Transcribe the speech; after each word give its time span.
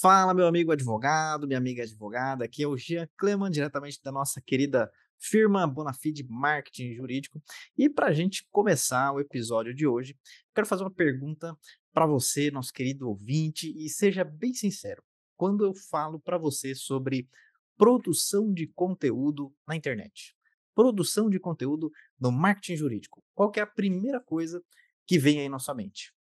Fala, 0.00 0.32
meu 0.32 0.46
amigo 0.46 0.70
advogado, 0.70 1.44
minha 1.44 1.58
amiga 1.58 1.82
advogada. 1.82 2.44
Aqui 2.44 2.62
é 2.62 2.68
o 2.68 2.76
Jean 2.76 3.08
Cleman, 3.16 3.50
diretamente 3.50 4.00
da 4.00 4.12
nossa 4.12 4.40
querida 4.40 4.88
firma 5.18 5.66
Bonafide 5.66 6.24
Marketing 6.28 6.94
Jurídico. 6.94 7.42
E 7.76 7.90
para 7.90 8.06
a 8.06 8.12
gente 8.12 8.46
começar 8.52 9.10
o 9.12 9.18
episódio 9.18 9.74
de 9.74 9.88
hoje, 9.88 10.16
quero 10.54 10.68
fazer 10.68 10.84
uma 10.84 10.90
pergunta 10.90 11.52
para 11.92 12.06
você, 12.06 12.48
nosso 12.48 12.72
querido 12.72 13.08
ouvinte, 13.08 13.74
e 13.76 13.88
seja 13.88 14.22
bem 14.22 14.54
sincero. 14.54 15.02
Quando 15.36 15.64
eu 15.64 15.74
falo 15.74 16.20
para 16.20 16.38
você 16.38 16.76
sobre 16.76 17.28
produção 17.76 18.54
de 18.54 18.68
conteúdo 18.68 19.52
na 19.66 19.74
internet, 19.74 20.36
produção 20.76 21.28
de 21.28 21.40
conteúdo 21.40 21.90
no 22.20 22.30
marketing 22.30 22.76
jurídico, 22.76 23.24
qual 23.34 23.50
é 23.56 23.60
a 23.60 23.66
primeira 23.66 24.20
coisa 24.20 24.62
que 25.04 25.18
vem 25.18 25.40
aí 25.40 25.48
na 25.48 25.58
sua 25.58 25.74
mente? 25.74 26.14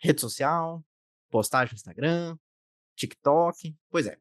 Rede 0.00 0.20
social, 0.20 0.84
postagem 1.30 1.74
no 1.74 1.76
Instagram, 1.76 2.36
TikTok. 3.02 3.74
Pois 3.90 4.06
é, 4.06 4.16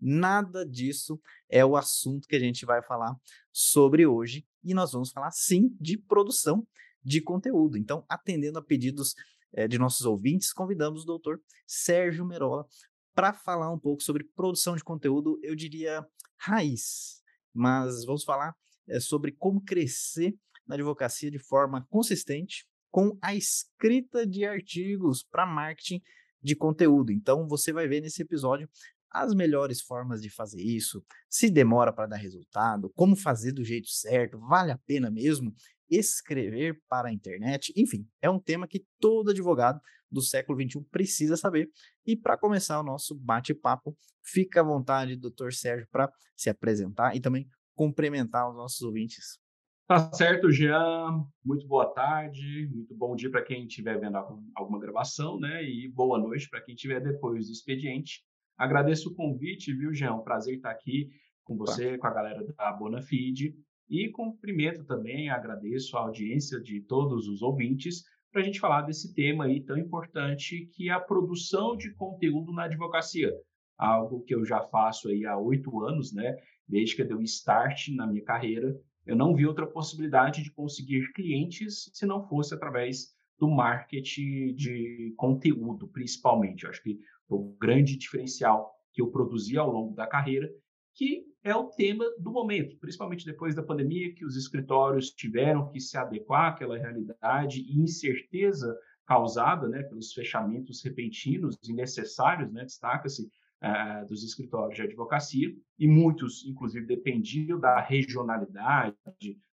nada 0.00 0.64
disso 0.66 1.20
é 1.48 1.64
o 1.64 1.76
assunto 1.76 2.28
que 2.28 2.36
a 2.36 2.40
gente 2.40 2.64
vai 2.64 2.82
falar 2.82 3.14
sobre 3.52 4.06
hoje 4.06 4.46
e 4.62 4.74
nós 4.74 4.92
vamos 4.92 5.10
falar 5.10 5.30
sim 5.30 5.76
de 5.80 5.98
produção 5.98 6.66
de 7.02 7.20
conteúdo. 7.20 7.76
Então, 7.76 8.04
atendendo 8.08 8.58
a 8.58 8.62
pedidos 8.62 9.14
é, 9.52 9.68
de 9.68 9.78
nossos 9.78 10.06
ouvintes, 10.06 10.52
convidamos 10.52 11.02
o 11.02 11.06
doutor 11.06 11.40
Sérgio 11.66 12.24
Merola 12.24 12.66
para 13.14 13.32
falar 13.32 13.72
um 13.72 13.78
pouco 13.78 14.02
sobre 14.02 14.24
produção 14.24 14.74
de 14.74 14.82
conteúdo, 14.82 15.38
eu 15.42 15.54
diria 15.54 16.04
raiz, 16.36 17.22
mas 17.52 18.04
vamos 18.04 18.24
falar 18.24 18.56
é, 18.88 18.98
sobre 18.98 19.32
como 19.32 19.60
crescer 19.60 20.34
na 20.66 20.74
advocacia 20.74 21.30
de 21.30 21.38
forma 21.38 21.86
consistente 21.88 22.66
com 22.90 23.16
a 23.22 23.34
escrita 23.34 24.26
de 24.26 24.44
artigos 24.44 25.22
para 25.22 25.46
marketing 25.46 26.02
de 26.44 26.54
conteúdo. 26.54 27.10
Então, 27.10 27.48
você 27.48 27.72
vai 27.72 27.88
ver 27.88 28.00
nesse 28.00 28.22
episódio 28.22 28.68
as 29.10 29.32
melhores 29.32 29.80
formas 29.80 30.20
de 30.20 30.28
fazer 30.28 30.60
isso, 30.60 31.04
se 31.30 31.48
demora 31.48 31.92
para 31.92 32.08
dar 32.08 32.16
resultado, 32.16 32.90
como 32.96 33.14
fazer 33.14 33.52
do 33.52 33.64
jeito 33.64 33.88
certo, 33.88 34.38
vale 34.40 34.72
a 34.72 34.78
pena 34.78 35.08
mesmo 35.08 35.54
escrever 35.88 36.80
para 36.88 37.08
a 37.08 37.12
internet, 37.12 37.72
enfim, 37.76 38.08
é 38.20 38.28
um 38.28 38.40
tema 38.40 38.66
que 38.66 38.84
todo 38.98 39.30
advogado 39.30 39.80
do 40.10 40.20
século 40.20 40.60
XXI 40.60 40.80
precisa 40.90 41.36
saber. 41.36 41.70
E 42.04 42.16
para 42.16 42.36
começar 42.36 42.80
o 42.80 42.82
nosso 42.82 43.14
bate-papo, 43.14 43.96
fica 44.22 44.60
à 44.60 44.64
vontade, 44.64 45.16
doutor 45.16 45.52
Sérgio, 45.52 45.86
para 45.90 46.10
se 46.36 46.50
apresentar 46.50 47.14
e 47.14 47.20
também 47.20 47.48
cumprimentar 47.74 48.48
os 48.48 48.56
nossos 48.56 48.80
ouvintes. 48.82 49.38
Tá 49.86 50.10
certo, 50.14 50.50
Jean. 50.50 51.26
Muito 51.44 51.68
boa 51.68 51.84
tarde, 51.92 52.66
muito 52.72 52.94
bom 52.94 53.14
dia 53.14 53.30
para 53.30 53.42
quem 53.42 53.66
estiver 53.66 54.00
vendo 54.00 54.16
alguma 54.54 54.80
gravação, 54.80 55.38
né? 55.38 55.62
E 55.62 55.86
boa 55.88 56.18
noite 56.18 56.48
para 56.48 56.62
quem 56.62 56.74
estiver 56.74 57.02
depois 57.02 57.48
do 57.48 57.52
expediente. 57.52 58.22
Agradeço 58.56 59.10
o 59.10 59.14
convite, 59.14 59.74
viu, 59.74 59.92
Jean? 59.92 60.14
Um 60.14 60.22
prazer 60.22 60.56
estar 60.56 60.70
aqui 60.70 61.10
com 61.44 61.54
você, 61.54 61.98
com 61.98 62.06
a 62.06 62.14
galera 62.14 62.42
da 62.56 62.72
Bonafide. 62.72 63.54
E 63.90 64.08
cumprimento 64.08 64.86
também, 64.86 65.28
agradeço 65.28 65.98
a 65.98 66.00
audiência 66.00 66.58
de 66.62 66.80
todos 66.80 67.28
os 67.28 67.42
ouvintes 67.42 68.04
para 68.32 68.40
a 68.40 68.44
gente 68.44 68.60
falar 68.60 68.82
desse 68.82 69.12
tema 69.12 69.44
aí 69.44 69.62
tão 69.62 69.76
importante 69.76 70.66
que 70.72 70.88
é 70.88 70.92
a 70.92 71.00
produção 71.00 71.76
de 71.76 71.92
conteúdo 71.92 72.54
na 72.54 72.64
advocacia. 72.64 73.30
Algo 73.76 74.22
que 74.22 74.34
eu 74.34 74.46
já 74.46 74.62
faço 74.62 75.10
aí 75.10 75.26
há 75.26 75.36
oito 75.36 75.84
anos, 75.84 76.10
né? 76.10 76.34
Desde 76.66 76.96
que 76.96 77.02
eu 77.02 77.06
dei 77.06 77.16
o 77.18 77.22
start 77.22 77.88
na 77.88 78.06
minha 78.06 78.24
carreira 78.24 78.74
eu 79.06 79.16
não 79.16 79.34
vi 79.34 79.46
outra 79.46 79.66
possibilidade 79.66 80.42
de 80.42 80.50
conseguir 80.50 81.12
clientes 81.12 81.90
se 81.92 82.06
não 82.06 82.26
fosse 82.26 82.54
através 82.54 83.14
do 83.38 83.48
marketing 83.48 84.54
de 84.54 85.12
conteúdo, 85.16 85.88
principalmente. 85.88 86.64
Eu 86.64 86.70
acho 86.70 86.82
que 86.82 86.98
o 87.28 87.54
grande 87.60 87.96
diferencial 87.96 88.72
que 88.92 89.02
eu 89.02 89.10
produzi 89.10 89.58
ao 89.58 89.70
longo 89.70 89.94
da 89.94 90.06
carreira, 90.06 90.48
que 90.94 91.24
é 91.42 91.54
o 91.54 91.68
tema 91.68 92.04
do 92.18 92.30
momento, 92.30 92.78
principalmente 92.78 93.26
depois 93.26 93.54
da 93.54 93.62
pandemia, 93.62 94.14
que 94.14 94.24
os 94.24 94.36
escritórios 94.36 95.10
tiveram 95.10 95.68
que 95.68 95.80
se 95.80 95.98
adequar 95.98 96.52
àquela 96.52 96.78
realidade 96.78 97.60
e 97.60 97.78
incerteza 97.78 98.74
causada 99.04 99.68
né, 99.68 99.82
pelos 99.82 100.12
fechamentos 100.12 100.82
repentinos 100.82 101.58
e 101.68 101.74
necessários, 101.74 102.50
né, 102.50 102.64
destaca-se 102.64 103.28
uh, 103.64 104.06
dos 104.06 104.22
escritórios 104.22 104.76
de 104.76 104.82
advocacia, 104.82 105.48
e 105.78 105.88
muitos, 105.88 106.44
inclusive, 106.44 106.86
dependiam 106.86 107.58
da 107.58 107.80
regionalidade, 107.80 108.96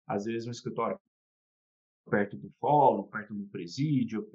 às 0.06 0.24
vezes 0.24 0.48
um 0.48 0.50
escritório 0.50 0.98
perto 2.10 2.36
do 2.36 2.50
fórum, 2.60 3.04
perto 3.04 3.32
do 3.32 3.46
presídio, 3.46 4.28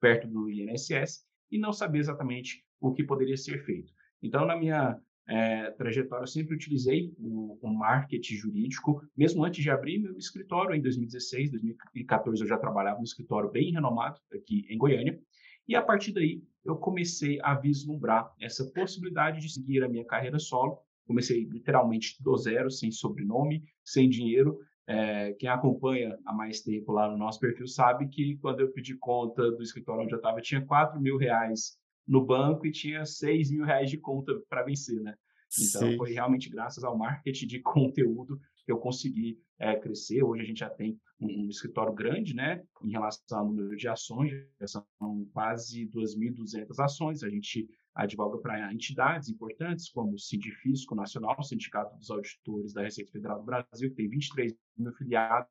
perto 0.00 0.28
do 0.28 0.48
INSS, 0.48 1.26
e 1.50 1.58
não 1.58 1.72
sabia 1.72 2.00
exatamente 2.00 2.64
o 2.80 2.92
que 2.92 3.02
poderia 3.02 3.36
ser 3.36 3.64
feito. 3.64 3.92
Então, 4.22 4.46
na 4.46 4.56
minha 4.56 5.00
é, 5.26 5.70
trajetória, 5.72 6.22
eu 6.22 6.28
sempre 6.28 6.54
utilizei 6.54 7.12
o, 7.18 7.58
o, 7.60 7.68
marketing 7.68 8.34
jurídico, 8.34 9.02
mesmo 9.16 9.44
antes 9.44 9.62
de 9.62 9.70
abrir 9.70 9.98
meu 9.98 10.16
escritório, 10.16 10.74
em 10.74 10.82
2016, 10.82 11.50
2014, 11.50 12.42
eu 12.42 12.46
já 12.46 12.58
trabalhava 12.58 12.98
no 12.98 13.04
escritório 13.04 13.50
bem 13.50 13.72
renomado 13.72 14.20
aqui 14.32 14.66
em 14.68 14.78
Goiânia, 14.78 15.18
e 15.66 15.74
a 15.74 15.82
partir 15.82 16.12
daí 16.12 16.42
eu 16.64 16.76
comecei 16.76 17.38
a 17.42 17.54
vislumbrar 17.54 18.32
essa 18.40 18.64
possibilidade 18.70 19.40
de 19.40 19.52
seguir 19.52 19.84
a 19.84 19.88
minha 19.88 20.04
carreira 20.04 20.38
solo. 20.38 20.78
Comecei 21.06 21.44
literalmente 21.44 22.16
do 22.22 22.34
zero, 22.36 22.70
sem 22.70 22.90
sobrenome, 22.90 23.62
sem 23.84 24.08
dinheiro. 24.08 24.58
É, 24.86 25.32
quem 25.34 25.48
acompanha 25.48 26.18
há 26.24 26.32
mais 26.32 26.60
tempo 26.60 26.92
lá 26.92 27.10
no 27.10 27.16
nosso 27.16 27.40
perfil 27.40 27.66
sabe 27.66 28.08
que 28.08 28.36
quando 28.38 28.60
eu 28.60 28.70
pedi 28.72 28.94
conta 28.96 29.50
do 29.50 29.62
escritório 29.62 30.02
onde 30.02 30.14
eu 30.14 30.18
estava, 30.18 30.40
tinha 30.40 30.64
4 30.64 31.00
mil 31.00 31.16
reais 31.16 31.78
no 32.06 32.24
banco 32.24 32.66
e 32.66 32.72
tinha 32.72 33.04
6 33.04 33.50
mil 33.50 33.64
reais 33.64 33.90
de 33.90 33.98
conta 33.98 34.32
para 34.48 34.62
vencer, 34.62 35.00
né? 35.02 35.14
Então, 35.58 35.90
Sim. 35.90 35.96
foi 35.96 36.12
realmente 36.12 36.50
graças 36.50 36.84
ao 36.84 36.96
marketing 36.96 37.46
de 37.46 37.60
conteúdo 37.62 38.38
que 38.64 38.72
eu 38.72 38.78
consegui 38.78 39.38
é, 39.58 39.76
crescer. 39.76 40.22
Hoje 40.22 40.42
a 40.42 40.46
gente 40.46 40.60
já 40.60 40.70
tem 40.70 40.98
um, 41.24 41.48
escritório 41.48 41.92
grande, 41.92 42.34
né, 42.34 42.62
em 42.82 42.90
relação 42.90 43.38
ao 43.38 43.46
número 43.46 43.76
de 43.76 43.88
ações, 43.88 44.32
são 44.66 44.84
quase 45.32 45.86
2.200 45.88 46.78
ações. 46.78 47.22
A 47.22 47.28
gente 47.28 47.68
advoga 47.94 48.38
para 48.38 48.72
entidades 48.72 49.28
importantes, 49.28 49.88
como 49.90 50.14
o 50.14 50.18
Sindifisco 50.18 50.94
Nacional, 50.94 51.36
o 51.38 51.42
Sindicato 51.42 51.96
dos 51.96 52.10
Auditores 52.10 52.72
da 52.72 52.82
Receita 52.82 53.12
Federal 53.12 53.38
do 53.38 53.44
Brasil, 53.44 53.90
que 53.90 53.96
tem 53.96 54.08
23 54.08 54.54
mil 54.76 54.92
filiados, 54.94 55.48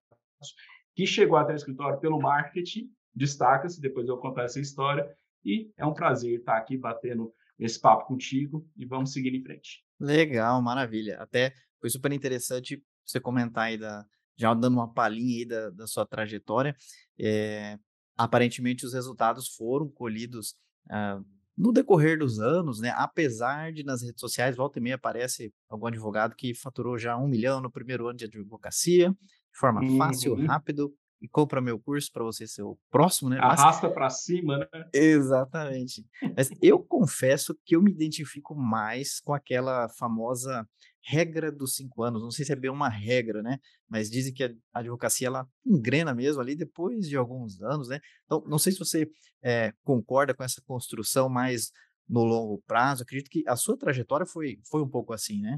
que 0.96 1.06
chegou 1.06 1.38
até 1.38 1.54
o 1.54 1.56
escritório 1.56 2.00
pelo 2.00 2.20
marketing, 2.20 2.90
destaca-se, 3.16 3.80
depois 3.80 4.08
eu 4.08 4.16
vou 4.16 4.22
contar 4.22 4.44
essa 4.44 4.60
história, 4.60 5.08
e 5.44 5.72
é 5.78 5.86
um 5.86 5.94
prazer 5.94 6.40
estar 6.40 6.58
aqui 6.58 6.78
batendo 6.78 7.34
esse 7.60 7.80
papo 7.80 8.08
contigo 8.08 8.68
e 8.76 8.86
vamos 8.86 9.14
seguir 9.14 9.34
em 9.34 9.42
frente. 9.42 9.84
Legal, 10.00 10.62
maravilha. 10.62 11.18
Até 11.20 11.54
foi 11.80 11.90
super 11.90 12.12
interessante 12.12 12.84
você 13.06 13.20
comentar 13.20 13.66
aí 13.66 13.78
da, 13.78 14.06
já 14.38 14.54
dando 14.54 14.76
uma 14.76 14.92
palhinha 14.92 15.40
aí 15.40 15.46
da, 15.46 15.70
da 15.72 15.88
sua 15.88 16.06
trajetória. 16.06 16.76
É, 17.20 17.78
aparentemente 18.18 18.86
os 18.86 18.94
resultados 18.94 19.50
foram 19.56 19.90
colhidos 19.90 20.56
uh, 20.88 21.24
no 21.58 21.72
decorrer 21.72 22.18
dos 22.18 22.40
anos, 22.40 22.80
né? 22.80 22.92
Apesar 22.96 23.72
de 23.72 23.84
nas 23.84 24.02
redes 24.02 24.20
sociais, 24.20 24.56
volta 24.56 24.80
e 24.80 24.82
meia 24.82 24.96
aparece 24.96 25.54
algum 25.70 25.88
advogado 25.88 26.36
que 26.36 26.54
faturou 26.56 26.98
já 26.98 27.16
um 27.18 27.28
milhão 27.28 27.62
no 27.62 27.72
primeiro 27.72 28.08
ano 28.08 28.18
de 28.18 28.26
advocacia, 28.26 29.10
de 29.12 29.60
forma 29.60 29.82
uhum. 29.82 29.98
fácil, 29.98 30.36
rápido, 30.46 30.92
e 31.24 31.28
compra 31.30 31.62
meu 31.62 31.80
curso 31.80 32.12
para 32.12 32.22
você 32.22 32.46
ser 32.46 32.64
o 32.64 32.78
próximo, 32.92 33.30
né? 33.30 33.40
Arrasta 33.40 33.90
para 33.90 34.10
cima, 34.10 34.58
né? 34.58 34.90
Exatamente. 34.94 36.06
Mas 36.36 36.52
eu 36.62 36.78
confesso 36.78 37.58
que 37.66 37.78
eu 37.78 37.82
me 37.82 37.90
identifico 37.90 38.54
mais 38.54 39.22
com 39.22 39.34
aquela 39.34 39.88
famosa 39.88 40.68
regra 41.02 41.50
dos 41.50 41.76
cinco 41.76 42.04
anos. 42.04 42.22
Não 42.22 42.30
sei 42.30 42.44
se 42.44 42.52
é 42.52 42.56
bem 42.58 42.70
uma 42.70 42.90
regra, 42.90 43.42
né? 43.42 43.58
Mas 43.90 44.10
dizem 44.10 44.34
que 44.34 44.44
a 44.44 44.52
advocacia 44.74 45.28
ela 45.28 45.48
engrena 45.66 46.14
mesmo 46.14 46.42
ali 46.42 46.58
depois 46.58 47.08
de 47.08 47.16
alguns 47.16 47.62
anos, 47.62 47.88
né? 47.88 48.02
Então, 48.26 48.44
não 48.46 48.60
sei 48.60 48.74
se 48.74 48.80
você 48.80 49.10
é, 49.42 49.74
concorda 49.82 50.34
com 50.34 50.44
essa 50.44 50.62
construção 50.66 51.30
mais 51.30 51.72
no 52.08 52.26
longo 52.26 52.62
prazo. 52.68 53.04
Acredito 53.04 53.30
que 53.30 53.46
a 53.48 53.56
sua 53.56 53.78
trajetória 53.78 54.26
foi, 54.26 54.60
foi 54.70 54.82
um 54.82 54.90
pouco 54.90 55.14
assim, 55.14 55.40
né? 55.40 55.58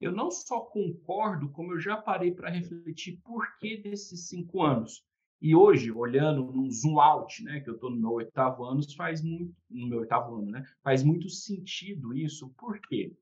Eu 0.00 0.12
não 0.12 0.30
só 0.30 0.60
concordo, 0.60 1.48
como 1.50 1.72
eu 1.72 1.80
já 1.80 1.96
parei 1.96 2.32
para 2.32 2.50
refletir 2.50 3.20
por 3.24 3.56
que 3.58 3.76
desses 3.76 4.28
cinco 4.28 4.62
anos. 4.62 5.04
E 5.40 5.54
hoje, 5.54 5.92
olhando 5.92 6.52
num 6.52 6.70
zoom 6.70 6.98
out, 6.98 7.42
né, 7.44 7.60
que 7.60 7.68
eu 7.68 7.74
estou 7.74 7.90
no 7.90 7.96
meu 7.96 8.12
oitavo 8.12 8.64
ano, 8.64 8.80
faz 8.96 9.22
muito, 9.22 9.54
no 9.68 9.86
meu 9.86 10.00
oitavo 10.00 10.36
ano, 10.36 10.50
né, 10.50 10.64
faz 10.82 11.02
muito 11.02 11.28
sentido 11.28 12.14
isso. 12.14 12.48
Por 12.56 12.80
quê? 12.80 13.14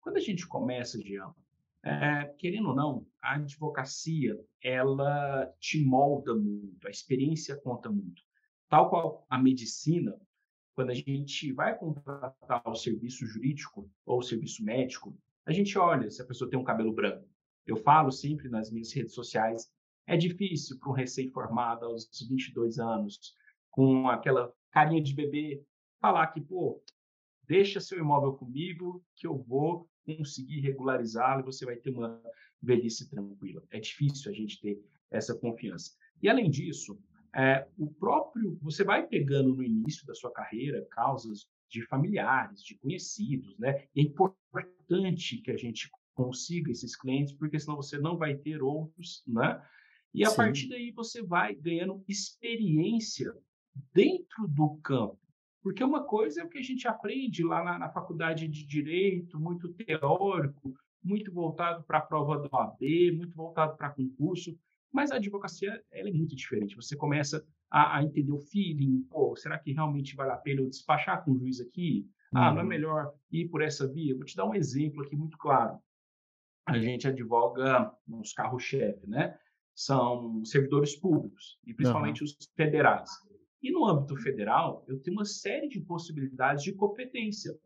Quando 0.00 0.16
a 0.16 0.20
gente 0.20 0.46
começa, 0.46 1.00
Jean, 1.00 1.32
é, 1.84 2.24
querendo 2.36 2.70
ou 2.70 2.74
não, 2.74 3.06
a 3.22 3.34
advocacia, 3.36 4.38
ela 4.62 5.46
te 5.60 5.84
molda 5.84 6.34
muito, 6.34 6.86
a 6.86 6.90
experiência 6.90 7.56
conta 7.56 7.90
muito. 7.90 8.22
Tal 8.68 8.90
qual 8.90 9.26
a 9.30 9.38
medicina, 9.38 10.14
quando 10.74 10.90
a 10.90 10.94
gente 10.94 11.52
vai 11.52 11.78
contratar 11.78 12.62
o 12.66 12.74
serviço 12.74 13.24
jurídico 13.24 13.90
ou 14.04 14.18
o 14.18 14.22
serviço 14.22 14.64
médico, 14.64 15.16
a 15.48 15.52
gente 15.52 15.78
olha 15.78 16.10
se 16.10 16.20
a 16.20 16.26
pessoa 16.26 16.50
tem 16.50 16.58
um 16.58 16.64
cabelo 16.64 16.92
branco. 16.92 17.26
Eu 17.66 17.76
falo 17.76 18.12
sempre 18.12 18.50
nas 18.50 18.70
minhas 18.70 18.92
redes 18.92 19.14
sociais, 19.14 19.66
é 20.06 20.14
difícil 20.14 20.78
para 20.78 20.90
um 20.90 20.92
recém-formado 20.92 21.86
aos 21.86 22.06
22 22.28 22.78
anos, 22.78 23.34
com 23.70 24.10
aquela 24.10 24.52
carinha 24.70 25.02
de 25.02 25.14
bebê, 25.14 25.64
falar 26.02 26.26
que, 26.28 26.40
pô, 26.42 26.82
deixa 27.44 27.80
seu 27.80 27.98
imóvel 27.98 28.34
comigo 28.34 29.02
que 29.16 29.26
eu 29.26 29.38
vou 29.38 29.88
conseguir 30.04 30.60
regularizá-lo 30.60 31.40
e 31.40 31.44
você 31.44 31.64
vai 31.64 31.76
ter 31.76 31.90
uma 31.90 32.20
velhice 32.62 33.08
tranquila. 33.08 33.62
É 33.70 33.80
difícil 33.80 34.30
a 34.30 34.34
gente 34.34 34.60
ter 34.60 34.78
essa 35.10 35.34
confiança. 35.34 35.92
E 36.22 36.28
além 36.28 36.50
disso, 36.50 36.98
é, 37.34 37.66
o 37.78 37.86
próprio 37.86 38.58
você 38.60 38.84
vai 38.84 39.06
pegando 39.06 39.54
no 39.54 39.62
início 39.62 40.06
da 40.06 40.14
sua 40.14 40.30
carreira 40.30 40.86
causas 40.90 41.46
de 41.70 41.82
familiares, 41.86 42.62
de 42.62 42.74
conhecidos, 42.76 43.58
né? 43.58 43.88
E 43.94 44.00
é 44.00 44.04
importante 44.04 44.77
que 45.42 45.50
a 45.50 45.56
gente 45.56 45.90
consiga 46.14 46.70
esses 46.70 46.96
clientes, 46.96 47.32
porque 47.32 47.58
senão 47.58 47.76
você 47.76 47.98
não 47.98 48.16
vai 48.16 48.34
ter 48.36 48.62
outros, 48.62 49.22
né? 49.26 49.62
E 50.12 50.24
a 50.24 50.30
Sim. 50.30 50.36
partir 50.36 50.68
daí 50.68 50.90
você 50.90 51.22
vai 51.22 51.54
ganhando 51.54 52.02
experiência 52.08 53.32
dentro 53.92 54.48
do 54.48 54.76
campo. 54.82 55.18
Porque 55.62 55.84
uma 55.84 56.04
coisa 56.04 56.40
é 56.40 56.44
o 56.44 56.48
que 56.48 56.58
a 56.58 56.62
gente 56.62 56.88
aprende 56.88 57.44
lá 57.44 57.62
na, 57.62 57.78
na 57.78 57.88
faculdade 57.90 58.48
de 58.48 58.66
Direito, 58.66 59.38
muito 59.38 59.72
teórico, 59.74 60.74
muito 61.02 61.32
voltado 61.32 61.84
para 61.84 61.98
a 61.98 62.02
prova 62.02 62.38
do 62.38 62.48
OAB, 62.52 62.80
muito 63.16 63.34
voltado 63.36 63.76
para 63.76 63.90
concurso, 63.90 64.58
mas 64.92 65.10
a 65.10 65.16
advocacia 65.16 65.82
ela 65.92 66.08
é 66.08 66.12
muito 66.12 66.34
diferente. 66.34 66.76
Você 66.76 66.96
começa 66.96 67.46
a, 67.70 67.98
a, 67.98 68.02
entender 68.02 68.32
o 68.32 68.38
feeling, 68.38 69.02
pô, 69.10 69.36
será 69.36 69.58
que 69.58 69.72
realmente 69.72 70.16
vale 70.16 70.32
a 70.32 70.36
pena 70.36 70.62
eu 70.62 70.68
despachar 70.68 71.24
com 71.24 71.32
o 71.32 71.38
juiz 71.38 71.60
aqui? 71.60 72.08
Ah, 72.34 72.50
não 72.50 72.60
é 72.60 72.62
uhum. 72.62 72.68
melhor 72.68 73.14
ir 73.30 73.48
por 73.48 73.62
essa 73.62 73.86
via? 73.86 74.14
Vou 74.14 74.24
te 74.24 74.36
dar 74.36 74.46
um 74.46 74.54
exemplo 74.54 75.02
aqui 75.02 75.16
muito 75.16 75.38
claro. 75.38 75.78
A 76.66 76.78
gente 76.78 77.08
advoga 77.08 77.90
nos 78.06 78.32
carros-chefe, 78.32 79.06
né? 79.06 79.38
São 79.74 80.44
servidores 80.44 80.94
públicos, 80.96 81.58
e 81.64 81.72
principalmente 81.72 82.22
uhum. 82.22 82.26
os 82.26 82.36
federais. 82.54 83.10
E 83.62 83.70
no 83.70 83.86
âmbito 83.86 84.16
federal, 84.16 84.84
eu 84.86 85.00
tenho 85.00 85.16
uma 85.16 85.24
série 85.24 85.68
de 85.68 85.80
possibilidades 85.80 86.62
de 86.62 86.72
competência. 86.72 87.58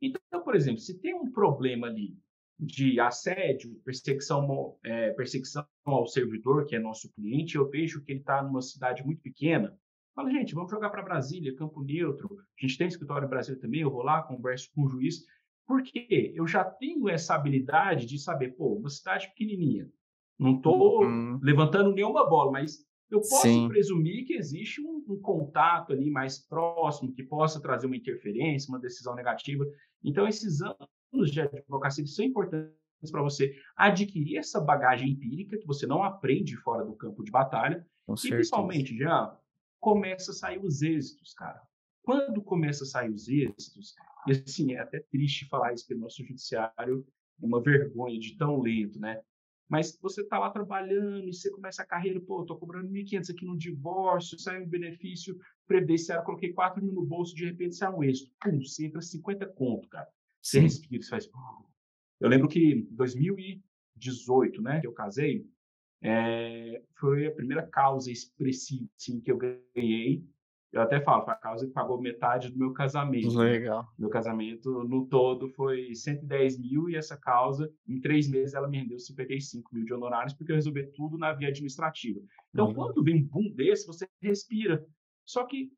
Então, 0.00 0.42
por 0.42 0.54
exemplo, 0.54 0.80
se 0.80 0.98
tem 1.00 1.14
um 1.14 1.32
problema 1.32 1.86
ali 1.86 2.16
de 2.58 3.00
assédio, 3.00 3.74
perseguição, 3.84 4.78
é, 4.84 5.10
perseguição 5.12 5.66
ao 5.84 6.06
servidor, 6.06 6.66
que 6.66 6.76
é 6.76 6.78
nosso 6.78 7.10
cliente, 7.12 7.56
eu 7.56 7.68
vejo 7.68 8.02
que 8.02 8.12
ele 8.12 8.20
está 8.20 8.42
numa 8.42 8.62
cidade 8.62 9.04
muito 9.04 9.22
pequena. 9.22 9.76
Fala, 10.14 10.30
gente, 10.30 10.54
vamos 10.54 10.70
jogar 10.70 10.90
para 10.90 11.02
Brasília, 11.02 11.56
Campo 11.56 11.82
Neutro. 11.82 12.36
A 12.56 12.66
gente 12.66 12.78
tem 12.78 12.86
escritório 12.86 13.26
em 13.26 13.30
Brasília 13.30 13.60
também, 13.60 13.80
eu 13.80 13.90
vou 13.90 14.02
lá, 14.02 14.22
converso 14.22 14.70
com 14.74 14.82
o 14.84 14.88
juiz. 14.88 15.24
Porque 15.66 16.32
eu 16.34 16.46
já 16.46 16.64
tenho 16.64 17.08
essa 17.08 17.34
habilidade 17.34 18.06
de 18.06 18.18
saber, 18.18 18.50
pô, 18.50 18.74
uma 18.74 18.90
cidade 18.90 19.28
pequenininha, 19.28 19.90
não 20.38 20.56
estou 20.56 21.02
uhum. 21.02 21.38
levantando 21.42 21.92
nenhuma 21.92 22.28
bola, 22.28 22.52
mas 22.52 22.84
eu 23.10 23.20
posso 23.20 23.42
Sim. 23.42 23.68
presumir 23.68 24.26
que 24.26 24.34
existe 24.34 24.80
um, 24.80 25.04
um, 25.08 25.20
contato 25.20 25.92
ali 25.92 26.10
mais 26.10 26.38
próximo 26.38 27.12
que 27.12 27.22
possa 27.22 27.60
trazer 27.60 27.86
uma 27.86 27.96
interferência, 27.96 28.68
uma 28.68 28.80
decisão 28.80 29.14
negativa. 29.14 29.64
Então, 30.02 30.28
esses 30.28 30.60
anos 30.60 31.30
de 31.30 31.40
advocacia 31.40 32.04
são 32.06 32.24
importantes 32.24 32.74
para 33.10 33.22
você 33.22 33.54
adquirir 33.76 34.38
essa 34.38 34.60
bagagem 34.60 35.10
empírica 35.10 35.58
que 35.58 35.66
você 35.66 35.86
não 35.86 36.02
aprende 36.02 36.56
fora 36.56 36.84
do 36.84 36.94
campo 36.94 37.22
de 37.22 37.30
batalha. 37.30 37.86
Com 38.06 38.14
e 38.14 38.18
certeza. 38.18 38.36
principalmente, 38.36 38.96
já 38.96 39.38
começa 39.84 40.30
a 40.30 40.34
sair 40.34 40.58
os 40.64 40.80
êxitos, 40.80 41.34
cara. 41.34 41.60
Quando 42.02 42.42
começa 42.42 42.84
a 42.84 42.86
sair 42.86 43.10
os 43.10 43.28
êxitos, 43.28 43.94
e 44.26 44.32
assim, 44.32 44.72
é 44.72 44.78
até 44.78 44.98
triste 44.98 45.46
falar 45.46 45.74
isso 45.74 45.86
pelo 45.86 46.00
nosso 46.00 46.24
judiciário, 46.24 47.06
é 47.42 47.44
uma 47.44 47.62
vergonha 47.62 48.18
de 48.18 48.34
tão 48.34 48.62
lento, 48.62 48.98
né? 48.98 49.20
Mas 49.68 49.98
você 50.00 50.22
está 50.22 50.38
lá 50.38 50.48
trabalhando 50.48 51.28
e 51.28 51.34
você 51.34 51.50
começa 51.50 51.82
a 51.82 51.86
carreira, 51.86 52.18
pô, 52.18 52.40
estou 52.40 52.58
cobrando 52.58 52.88
1.500 52.88 53.30
aqui 53.30 53.44
no 53.44 53.58
divórcio, 53.58 54.38
sai 54.38 54.62
um 54.62 54.66
benefício 54.66 55.38
previdenciário, 55.66 56.24
coloquei 56.24 56.54
4 56.54 56.82
mil 56.82 56.94
no 56.94 57.04
bolso, 57.04 57.34
de 57.34 57.44
repente 57.44 57.76
sai 57.76 57.92
um 57.92 58.02
êxito. 58.02 58.32
Pum, 58.42 58.58
você 58.62 58.86
entra 58.86 59.02
50 59.02 59.46
conto, 59.48 59.86
cara. 59.88 60.08
Você 60.40 60.60
Sim. 60.60 60.62
respira, 60.62 61.02
você 61.02 61.10
faz. 61.10 61.30
Eu 62.20 62.28
lembro 62.30 62.48
que 62.48 62.72
em 62.72 62.86
2018, 62.90 64.62
né, 64.62 64.80
que 64.80 64.86
eu 64.86 64.92
casei, 64.92 65.46
é, 66.04 66.82
foi 66.96 67.26
a 67.26 67.32
primeira 67.32 67.66
causa 67.66 68.12
expressiva 68.12 68.86
assim, 68.94 69.20
que 69.20 69.32
eu 69.32 69.38
ganhei. 69.38 70.22
Eu 70.70 70.82
até 70.82 71.00
falo, 71.00 71.24
foi 71.24 71.32
a 71.32 71.36
causa 71.36 71.66
que 71.66 71.72
pagou 71.72 71.98
metade 71.98 72.50
do 72.50 72.58
meu 72.58 72.72
casamento. 72.74 73.34
Né. 73.38 73.52
Legal. 73.52 73.86
Meu 73.98 74.10
casamento 74.10 74.84
no 74.84 75.06
todo 75.06 75.48
foi 75.50 75.94
110 75.94 76.60
mil 76.60 76.90
e 76.90 76.96
essa 76.96 77.16
causa, 77.16 77.72
em 77.88 78.00
três 78.00 78.28
meses, 78.28 78.54
ela 78.54 78.68
me 78.68 78.78
rendeu 78.78 78.98
55 78.98 79.74
mil 79.74 79.84
de 79.84 79.94
honorários 79.94 80.34
porque 80.34 80.52
eu 80.52 80.56
resolvi 80.56 80.86
tudo 80.92 81.16
na 81.16 81.32
via 81.32 81.48
administrativa. 81.48 82.20
Então, 82.50 82.74
quando 82.74 83.02
vem 83.02 83.22
um 83.22 83.24
boom 83.24 83.54
desse, 83.54 83.86
você 83.86 84.06
respira. 84.20 84.84
Só 85.24 85.46
que 85.46 85.70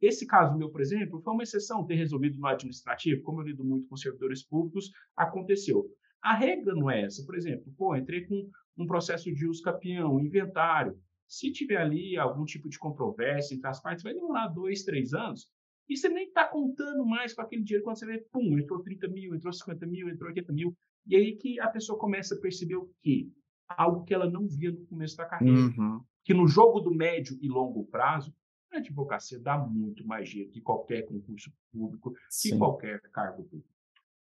esse 0.00 0.26
caso 0.26 0.56
meu, 0.56 0.70
por 0.70 0.80
exemplo, 0.80 1.20
foi 1.20 1.34
uma 1.34 1.42
exceção 1.42 1.84
ter 1.84 1.96
resolvido 1.96 2.38
no 2.38 2.46
administrativo, 2.46 3.22
como 3.22 3.40
eu 3.40 3.46
lido 3.46 3.64
muito 3.64 3.86
com 3.88 3.96
servidores 3.96 4.42
públicos, 4.44 4.90
aconteceu. 5.14 5.84
A 6.22 6.34
regra 6.34 6.74
não 6.74 6.90
é 6.90 7.02
essa. 7.02 7.24
Por 7.26 7.36
exemplo, 7.36 7.72
pô, 7.76 7.94
entrei 7.96 8.24
com 8.24 8.48
um 8.78 8.86
processo 8.86 9.32
de 9.32 9.46
uso 9.46 9.62
capião, 9.62 10.20
inventário. 10.20 10.96
Se 11.26 11.52
tiver 11.52 11.76
ali 11.76 12.16
algum 12.16 12.44
tipo 12.44 12.68
de 12.68 12.78
controvérsia 12.78 13.54
entre 13.54 13.68
as 13.68 13.82
partes, 13.82 14.02
vai 14.02 14.14
demorar 14.14 14.48
dois, 14.48 14.84
três 14.84 15.12
anos. 15.12 15.50
E 15.88 15.96
você 15.96 16.08
nem 16.08 16.28
está 16.28 16.46
contando 16.46 17.04
mais 17.04 17.34
com 17.34 17.42
aquele 17.42 17.62
dinheiro 17.62 17.84
quando 17.84 17.98
você 17.98 18.06
vê, 18.06 18.18
pum, 18.30 18.58
entrou 18.58 18.82
30 18.82 19.08
mil, 19.08 19.34
entrou 19.34 19.52
50 19.52 19.86
mil, 19.86 20.08
entrou 20.08 20.28
80 20.28 20.52
mil. 20.52 20.76
E 21.06 21.16
aí 21.16 21.36
que 21.36 21.58
a 21.60 21.68
pessoa 21.68 21.98
começa 21.98 22.34
a 22.34 22.40
perceber 22.40 22.76
o 22.76 22.90
quê? 23.02 23.28
Algo 23.68 24.04
que 24.04 24.14
ela 24.14 24.30
não 24.30 24.46
via 24.46 24.70
no 24.70 24.86
começo 24.86 25.16
da 25.16 25.26
carreira. 25.26 25.58
Uhum. 25.58 26.00
Que 26.22 26.34
no 26.34 26.46
jogo 26.46 26.80
do 26.80 26.94
médio 26.94 27.38
e 27.40 27.48
longo 27.48 27.86
prazo, 27.86 28.34
a 28.70 28.78
advocacia 28.78 29.38
dá 29.38 29.58
muito 29.58 30.06
mais 30.06 30.28
dinheiro 30.28 30.52
que 30.52 30.60
qualquer 30.60 31.06
concurso 31.06 31.50
público, 31.72 32.14
Sim. 32.28 32.50
que 32.50 32.58
qualquer 32.58 33.00
cargo 33.10 33.44
público. 33.44 33.74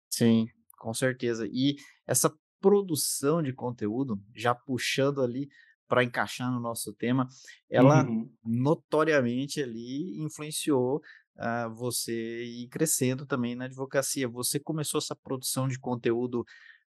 Sim, 0.08 0.46
com 0.78 0.94
certeza. 0.94 1.48
E 1.50 1.76
essa 2.06 2.32
produção 2.66 3.40
de 3.40 3.52
conteúdo, 3.52 4.20
já 4.34 4.52
puxando 4.52 5.22
ali 5.22 5.48
para 5.86 6.02
encaixar 6.02 6.50
no 6.50 6.58
nosso 6.58 6.92
tema, 6.92 7.28
ela 7.70 8.04
uhum. 8.04 8.28
notoriamente 8.44 9.62
ali 9.62 10.20
influenciou 10.20 10.96
uh, 11.36 11.72
você 11.72 12.42
ir 12.42 12.66
crescendo 12.66 13.24
também 13.24 13.54
na 13.54 13.66
advocacia. 13.66 14.28
Você 14.28 14.58
começou 14.58 14.98
essa 14.98 15.14
produção 15.14 15.68
de 15.68 15.78
conteúdo 15.78 16.44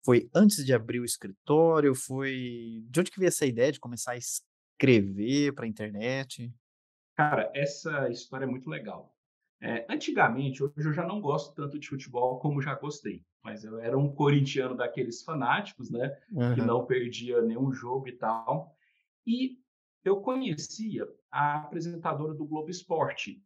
foi 0.06 0.30
antes 0.34 0.64
de 0.66 0.74
abrir 0.74 1.02
o 1.02 1.06
escritório? 1.06 1.94
Foi 1.94 2.86
de 2.88 3.00
onde 3.02 3.12
que 3.12 3.20
veio 3.20 3.28
essa 3.28 3.46
ideia 3.46 3.72
de 3.74 3.80
começar 3.80 4.14
a 4.14 4.18
escrever 4.18 5.54
para 5.54 5.66
a 5.66 5.68
internet? 5.68 6.54
Cara, 7.18 7.52
essa 7.54 8.08
história 8.10 8.46
é 8.46 8.48
muito 8.48 8.70
legal. 8.70 9.14
É, 9.62 9.86
antigamente, 9.90 10.64
hoje 10.64 10.88
eu 10.88 10.94
já 10.94 11.06
não 11.06 11.20
gosto 11.20 11.54
tanto 11.54 11.78
de 11.78 11.90
futebol 11.90 12.40
como 12.40 12.62
já 12.62 12.76
gostei, 12.76 13.26
mas 13.46 13.64
eu 13.64 13.80
era 13.80 13.96
um 13.96 14.12
corintiano 14.12 14.76
daqueles 14.76 15.22
fanáticos, 15.22 15.92
né? 15.92 16.18
Uhum. 16.32 16.56
Que 16.56 16.62
não 16.62 16.84
perdia 16.84 17.44
nenhum 17.44 17.72
jogo 17.72 18.08
e 18.08 18.14
tal. 18.14 18.76
E 19.26 19.60
eu 20.04 20.20
conhecia 20.20 21.08
a 21.32 21.58
apresentadora 21.58 22.34
do 22.34 22.44
Globo 22.44 22.72
Esporte, 22.72 23.40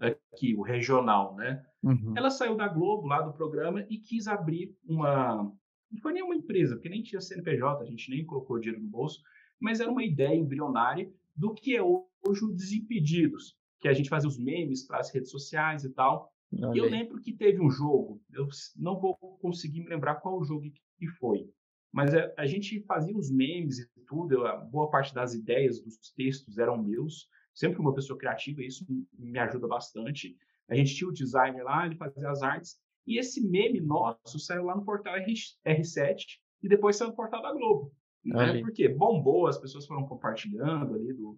aqui, 0.00 0.54
o 0.56 0.62
regional, 0.62 1.36
né? 1.36 1.62
Uhum. 1.82 2.14
Ela 2.16 2.30
saiu 2.30 2.56
da 2.56 2.68
Globo, 2.68 3.06
lá 3.06 3.20
do 3.20 3.34
programa, 3.34 3.84
e 3.90 3.98
quis 3.98 4.26
abrir 4.26 4.74
uma. 4.86 5.42
Não 5.90 6.00
foi 6.00 6.14
nenhuma 6.14 6.34
empresa, 6.34 6.74
porque 6.74 6.88
nem 6.88 7.02
tinha 7.02 7.20
CNPJ, 7.20 7.82
a 7.82 7.86
gente 7.86 8.10
nem 8.10 8.24
colocou 8.24 8.58
dinheiro 8.58 8.82
no 8.82 8.88
bolso, 8.88 9.22
mas 9.60 9.78
era 9.78 9.90
uma 9.90 10.04
ideia 10.04 10.34
embrionária 10.34 11.12
do 11.36 11.52
que 11.52 11.76
é 11.76 11.82
hoje 11.82 12.44
o 12.44 12.52
Desimpedidos, 12.52 13.58
que 13.78 13.88
a 13.88 13.92
gente 13.92 14.08
fazia 14.08 14.28
os 14.28 14.38
memes 14.38 14.86
para 14.86 14.98
as 14.98 15.12
redes 15.12 15.30
sociais 15.30 15.84
e 15.84 15.90
tal. 15.90 16.32
E 16.52 16.78
eu 16.78 16.84
lembro 16.88 17.20
que 17.20 17.32
teve 17.32 17.60
um 17.60 17.70
jogo, 17.70 18.22
eu 18.32 18.48
não 18.76 18.98
vou 18.98 19.16
conseguir 19.40 19.80
me 19.80 19.88
lembrar 19.88 20.16
qual 20.16 20.42
jogo 20.42 20.64
que 20.98 21.06
foi, 21.18 21.46
mas 21.92 22.14
a, 22.14 22.32
a 22.38 22.46
gente 22.46 22.80
fazia 22.84 23.16
os 23.16 23.30
memes 23.30 23.78
e 23.78 23.88
tudo, 24.06 24.46
a 24.46 24.56
boa 24.56 24.90
parte 24.90 25.14
das 25.14 25.34
ideias 25.34 25.80
dos 25.82 25.98
textos 26.16 26.56
eram 26.58 26.82
meus, 26.82 27.28
sempre 27.54 27.80
uma 27.80 27.94
pessoa 27.94 28.18
criativa, 28.18 28.62
isso 28.62 28.86
me 29.18 29.38
ajuda 29.38 29.66
bastante. 29.66 30.36
A 30.68 30.74
gente 30.74 30.94
tinha 30.94 31.08
o 31.08 31.12
designer 31.12 31.64
lá, 31.64 31.86
ele 31.86 31.96
fazia 31.96 32.30
as 32.30 32.42
artes, 32.42 32.76
e 33.06 33.18
esse 33.18 33.46
meme 33.46 33.80
nosso 33.80 34.38
saiu 34.38 34.64
lá 34.64 34.76
no 34.76 34.84
portal 34.84 35.16
R, 35.16 35.32
R7 35.66 36.38
e 36.62 36.68
depois 36.68 36.96
saiu 36.96 37.10
no 37.10 37.16
portal 37.16 37.42
da 37.42 37.52
Globo. 37.52 37.92
Né? 38.24 38.60
Porque 38.60 38.88
bombou, 38.88 39.46
as 39.46 39.58
pessoas 39.58 39.86
foram 39.86 40.06
compartilhando 40.06 40.94
ali. 40.94 41.14
Do... 41.14 41.36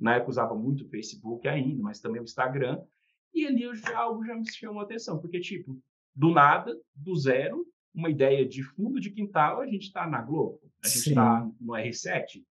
Na 0.00 0.16
época 0.16 0.30
usava 0.30 0.54
muito 0.54 0.84
o 0.84 0.88
Facebook 0.88 1.46
ainda, 1.46 1.82
mas 1.82 2.00
também 2.00 2.20
o 2.20 2.24
Instagram. 2.24 2.82
E 3.34 3.46
ali 3.46 3.62
eu 3.62 3.74
já, 3.74 3.98
algo 3.98 4.24
já 4.24 4.34
me 4.34 4.48
chamou 4.50 4.80
a 4.80 4.84
atenção, 4.84 5.18
porque, 5.18 5.40
tipo, 5.40 5.78
do 6.14 6.30
nada, 6.30 6.78
do 6.94 7.16
zero, 7.16 7.66
uma 7.92 8.08
ideia 8.08 8.46
de 8.46 8.62
fundo 8.62 9.00
de 9.00 9.10
quintal, 9.10 9.60
a 9.60 9.66
gente 9.66 9.84
está 9.84 10.06
na 10.06 10.22
Globo, 10.22 10.60
a 10.82 10.88
gente 10.88 11.08
está 11.08 11.50
no 11.60 11.72
R7. 11.72 12.44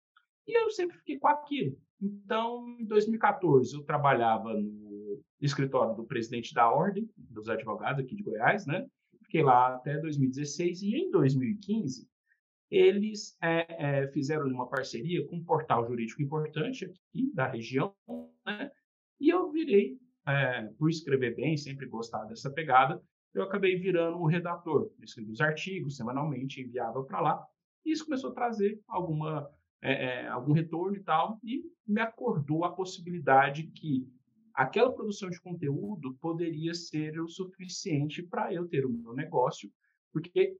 E 0.47 0.57
eu 0.57 0.69
sempre 0.71 0.97
fiquei 0.97 1.19
com 1.19 1.27
aquilo. 1.27 1.77
Então, 2.01 2.67
em 2.79 2.85
2014, 2.85 3.75
eu 3.75 3.83
trabalhava 3.83 4.53
no 4.53 5.21
escritório 5.39 5.95
do 5.95 6.03
presidente 6.03 6.53
da 6.53 6.69
Ordem 6.69 7.09
dos 7.15 7.47
Advogados 7.47 8.03
aqui 8.03 8.15
de 8.15 8.23
Goiás, 8.23 8.65
né? 8.65 8.87
Fiquei 9.23 9.43
lá 9.43 9.75
até 9.75 9.97
2016 9.99 10.81
e 10.81 10.95
em 10.95 11.11
2015 11.11 12.09
eles 12.71 13.37
é, 13.41 13.65
é, 14.01 14.07
fizeram 14.07 14.47
uma 14.47 14.67
parceria 14.67 15.27
com 15.27 15.35
um 15.35 15.43
portal 15.43 15.85
jurídico 15.85 16.21
importante 16.21 16.85
aqui 16.85 17.31
da 17.33 17.45
região, 17.45 17.93
né? 18.45 18.71
E 19.19 19.29
eu 19.29 19.51
virei 19.51 19.99
é, 20.27 20.63
por 20.77 20.89
escrever 20.89 21.35
bem, 21.35 21.57
sempre 21.57 21.87
gostar 21.87 22.25
dessa 22.25 22.49
pegada, 22.49 23.01
eu 23.33 23.43
acabei 23.43 23.77
virando 23.77 24.17
o 24.17 24.25
redator. 24.25 24.91
Eu 24.99 25.31
os 25.31 25.41
artigos 25.41 25.95
semanalmente, 25.95 26.61
enviava 26.61 27.03
para 27.03 27.21
lá, 27.21 27.45
e 27.85 27.91
isso 27.91 28.05
começou 28.05 28.31
a 28.31 28.33
trazer 28.33 28.79
alguma, 28.87 29.49
é, 29.81 30.05
é, 30.05 30.27
algum 30.27 30.53
retorno 30.53 30.95
e 30.95 31.03
tal, 31.03 31.39
e 31.43 31.63
me 31.87 32.01
acordou 32.01 32.63
a 32.63 32.71
possibilidade 32.71 33.67
que 33.67 34.07
aquela 34.53 34.93
produção 34.93 35.29
de 35.29 35.41
conteúdo 35.41 36.13
poderia 36.15 36.73
ser 36.73 37.19
o 37.19 37.27
suficiente 37.27 38.21
para 38.21 38.53
eu 38.53 38.67
ter 38.67 38.85
o 38.85 38.91
meu 38.91 39.13
negócio, 39.13 39.71
porque 40.11 40.57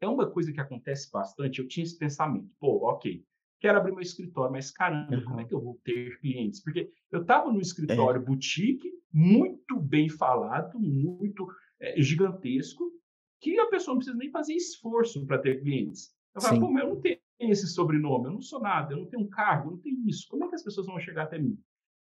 é 0.00 0.08
uma 0.08 0.30
coisa 0.30 0.52
que 0.52 0.60
acontece 0.60 1.10
bastante. 1.10 1.60
Eu 1.60 1.68
tinha 1.68 1.84
esse 1.84 1.98
pensamento, 1.98 2.50
pô, 2.58 2.88
ok, 2.88 3.22
quero 3.66 3.78
abrir 3.78 3.92
meu 3.92 4.00
escritório, 4.00 4.52
mas 4.52 4.70
caramba, 4.70 5.20
como 5.22 5.40
é 5.40 5.44
que 5.44 5.52
eu 5.52 5.60
vou 5.60 5.80
ter 5.82 6.18
clientes? 6.20 6.62
Porque 6.62 6.88
eu 7.10 7.22
estava 7.22 7.52
no 7.52 7.60
escritório 7.60 8.22
é. 8.22 8.24
boutique, 8.24 8.92
muito 9.12 9.80
bem 9.80 10.08
falado, 10.08 10.78
muito 10.78 11.48
é, 11.80 12.00
gigantesco, 12.00 12.92
que 13.40 13.58
a 13.58 13.66
pessoa 13.66 13.94
não 13.94 13.98
precisa 13.98 14.16
nem 14.16 14.30
fazer 14.30 14.54
esforço 14.54 15.26
para 15.26 15.38
ter 15.38 15.60
clientes. 15.60 16.14
Eu 16.34 16.40
falo, 16.40 16.60
pô, 16.60 16.70
mas 16.70 16.84
eu 16.84 16.90
não 16.90 17.00
tenho 17.00 17.18
esse 17.40 17.66
sobrenome, 17.66 18.26
eu 18.26 18.32
não 18.32 18.40
sou 18.40 18.60
nada, 18.60 18.92
eu 18.92 18.98
não 18.98 19.06
tenho 19.06 19.24
um 19.24 19.28
cargo, 19.28 19.68
eu 19.68 19.72
não 19.72 19.78
tenho 19.78 20.08
isso. 20.08 20.28
Como 20.28 20.44
é 20.44 20.48
que 20.48 20.54
as 20.54 20.62
pessoas 20.62 20.86
vão 20.86 21.00
chegar 21.00 21.24
até 21.24 21.38
mim? 21.38 21.58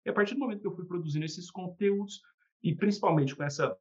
E 0.07 0.11
a 0.11 0.13
partir 0.13 0.35
do 0.35 0.41
momento 0.41 0.61
que 0.61 0.67
eu 0.67 0.77
fui 0.77 0.87
produzindo 0.87 1.25
esses 1.25 1.51
conteúdos, 1.51 2.23
e 2.63 2.75
principalmente 2.75 3.35
com 3.35 3.43
essa 3.43 3.77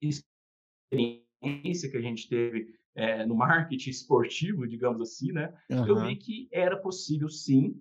experiência 0.00 1.27
que 1.40 1.96
a 1.96 2.00
gente 2.00 2.28
teve 2.28 2.74
é, 2.94 3.24
no 3.24 3.36
marketing 3.36 3.90
esportivo, 3.90 4.66
digamos 4.66 5.00
assim, 5.00 5.32
né? 5.32 5.54
Uhum. 5.70 5.86
Eu 5.86 6.00
vi 6.00 6.16
que 6.16 6.48
era 6.52 6.76
possível, 6.76 7.28
sim, 7.28 7.80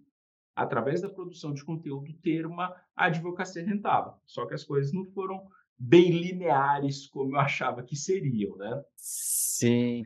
através 0.56 1.02
da 1.02 1.10
produção 1.10 1.54
de 1.54 1.64
conteúdo, 1.64 2.14
ter 2.22 2.46
uma 2.46 2.76
advocacia 2.96 3.66
rentável. 3.66 4.14
Só 4.26 4.46
que 4.46 4.54
as 4.54 4.64
coisas 4.64 4.94
não 4.94 5.06
foram 5.06 5.48
bem 5.78 6.12
lineares 6.12 7.08
como 7.08 7.36
eu 7.36 7.40
achava 7.40 7.84
que 7.84 7.96
seriam, 7.96 8.56
né? 8.58 8.84
Sim. 8.96 10.04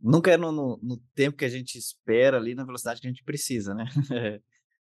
Nunca 0.00 0.30
é 0.30 0.36
no, 0.36 0.52
no, 0.52 0.78
no 0.82 0.96
tempo 1.14 1.36
que 1.36 1.44
a 1.44 1.50
gente 1.50 1.78
espera 1.78 2.36
ali, 2.36 2.54
na 2.54 2.64
velocidade 2.64 3.00
que 3.00 3.06
a 3.06 3.10
gente 3.10 3.24
precisa, 3.24 3.74
né? 3.74 3.86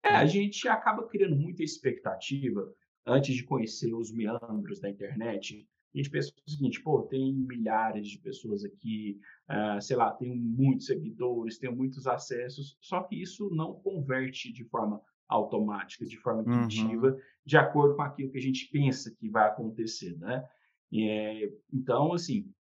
é, 0.03 0.09
a 0.09 0.27
gente 0.27 0.67
acaba 0.67 1.07
criando 1.07 1.37
muita 1.37 1.63
expectativa 1.63 2.73
antes 3.07 3.35
de 3.37 3.45
conhecer 3.45 3.95
os 3.95 4.13
meandros 4.13 4.81
da 4.81 4.91
internet 4.91 5.69
a 5.95 5.97
gente 5.97 6.11
pensa 6.11 6.33
o 6.47 6.51
seguinte, 6.51 6.83
pô, 6.83 7.03
tem 7.03 7.33
milhares 7.33 8.09
de 8.09 8.19
pessoas 8.19 8.65
aqui, 8.65 9.21
uh, 9.49 9.81
sei 9.81 9.97
lá, 9.97 10.11
tem 10.11 10.35
muitos 10.35 10.87
seguidores, 10.87 11.57
tem 11.57 11.73
muitos 11.73 12.07
acessos, 12.09 12.77
só 12.81 13.03
que 13.05 13.21
isso 13.21 13.49
não 13.51 13.75
converte 13.75 14.53
de 14.53 14.65
forma 14.65 15.01
automática, 15.29 16.05
de 16.05 16.17
forma 16.19 16.43
intuitiva, 16.43 17.13
uhum. 17.13 17.21
de 17.47 17.57
acordo 17.57 17.95
com 17.95 18.03
aquilo 18.03 18.31
que 18.31 18.39
a 18.39 18.43
gente 18.43 18.69
pensa 18.71 19.15
que 19.15 19.29
vai 19.29 19.49
acontecer, 19.49 20.19
né? 20.19 20.45
E, 20.91 21.09
é, 21.09 21.53
então, 21.73 22.13
assim, 22.13 22.53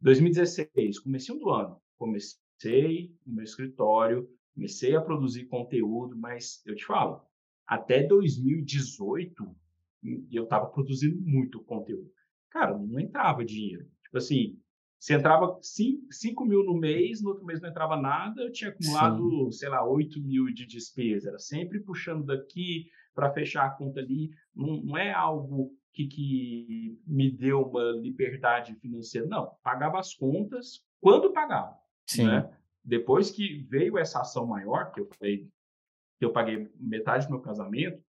2016, 0.00 1.00
comecei 1.00 1.36
do 1.36 1.50
ano, 1.50 1.80
comecei 1.98 3.12
no 3.26 3.34
meu 3.34 3.44
escritório, 3.44 4.28
comecei 4.54 4.94
a 4.94 5.00
produzir 5.00 5.46
conteúdo, 5.46 6.16
mas 6.16 6.62
eu 6.64 6.76
te 6.76 6.84
falo, 6.84 7.20
até 7.66 8.04
2018 8.04 9.56
eu 10.30 10.44
estava 10.44 10.66
produzindo 10.66 11.20
muito 11.20 11.60
conteúdo 11.64 12.10
cara, 12.56 12.78
não 12.78 12.98
entrava 12.98 13.44
dinheiro. 13.44 13.84
Tipo 14.02 14.16
assim, 14.16 14.58
se 14.98 15.12
entrava 15.12 15.58
5 15.60 16.44
mil 16.46 16.64
no 16.64 16.74
mês, 16.74 17.22
no 17.22 17.30
outro 17.30 17.44
mês 17.44 17.60
não 17.60 17.68
entrava 17.68 17.96
nada, 17.96 18.42
eu 18.42 18.50
tinha 18.50 18.70
acumulado, 18.70 19.52
Sim. 19.52 19.58
sei 19.58 19.68
lá, 19.68 19.86
8 19.86 20.20
mil 20.22 20.46
de 20.46 20.66
despesa. 20.66 21.28
Era 21.28 21.38
sempre 21.38 21.80
puxando 21.80 22.24
daqui 22.24 22.86
para 23.14 23.30
fechar 23.30 23.66
a 23.66 23.70
conta 23.70 24.00
ali. 24.00 24.30
Não, 24.54 24.82
não 24.82 24.96
é 24.96 25.12
algo 25.12 25.70
que, 25.92 26.06
que, 26.06 26.98
me 27.06 27.30
deu 27.30 27.62
uma 27.62 27.92
liberdade 27.92 28.74
financeira. 28.76 29.26
Não, 29.26 29.54
pagava 29.62 29.98
as 29.98 30.14
contas 30.14 30.82
quando 31.00 31.32
pagava. 31.32 31.76
Sim. 32.06 32.26
Né? 32.26 32.50
Depois 32.82 33.30
que 33.30 33.66
veio 33.68 33.98
essa 33.98 34.20
ação 34.20 34.46
maior, 34.46 34.92
que 34.92 35.00
eu 35.00 35.08
falei, 35.18 35.48
que 36.18 36.24
eu 36.24 36.32
paguei 36.32 36.70
metade 36.80 37.26
do 37.26 37.32
meu 37.32 37.42
casamento, 37.42 38.02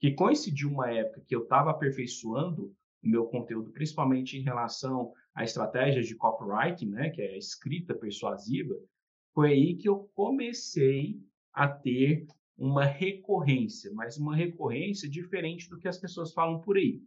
que 0.00 0.12
coincidiu 0.12 0.68
uma 0.68 0.90
época 0.90 1.22
que 1.26 1.34
eu 1.34 1.44
estava 1.44 1.70
aperfeiçoando 1.70 2.74
o 3.04 3.08
meu 3.08 3.26
conteúdo, 3.26 3.70
principalmente 3.70 4.38
em 4.38 4.42
relação 4.42 5.12
a 5.34 5.44
estratégias 5.44 6.06
de 6.06 6.14
copywriting, 6.14 6.90
né, 6.90 7.10
que 7.10 7.20
é 7.20 7.34
a 7.34 7.38
escrita 7.38 7.94
persuasiva, 7.94 8.74
foi 9.34 9.52
aí 9.52 9.76
que 9.76 9.88
eu 9.88 10.08
comecei 10.14 11.20
a 11.52 11.68
ter 11.68 12.26
uma 12.56 12.84
recorrência, 12.84 13.90
mas 13.92 14.16
uma 14.16 14.34
recorrência 14.34 15.08
diferente 15.08 15.68
do 15.68 15.78
que 15.78 15.88
as 15.88 15.98
pessoas 15.98 16.32
falam 16.32 16.60
por 16.60 16.76
aí. 16.76 17.02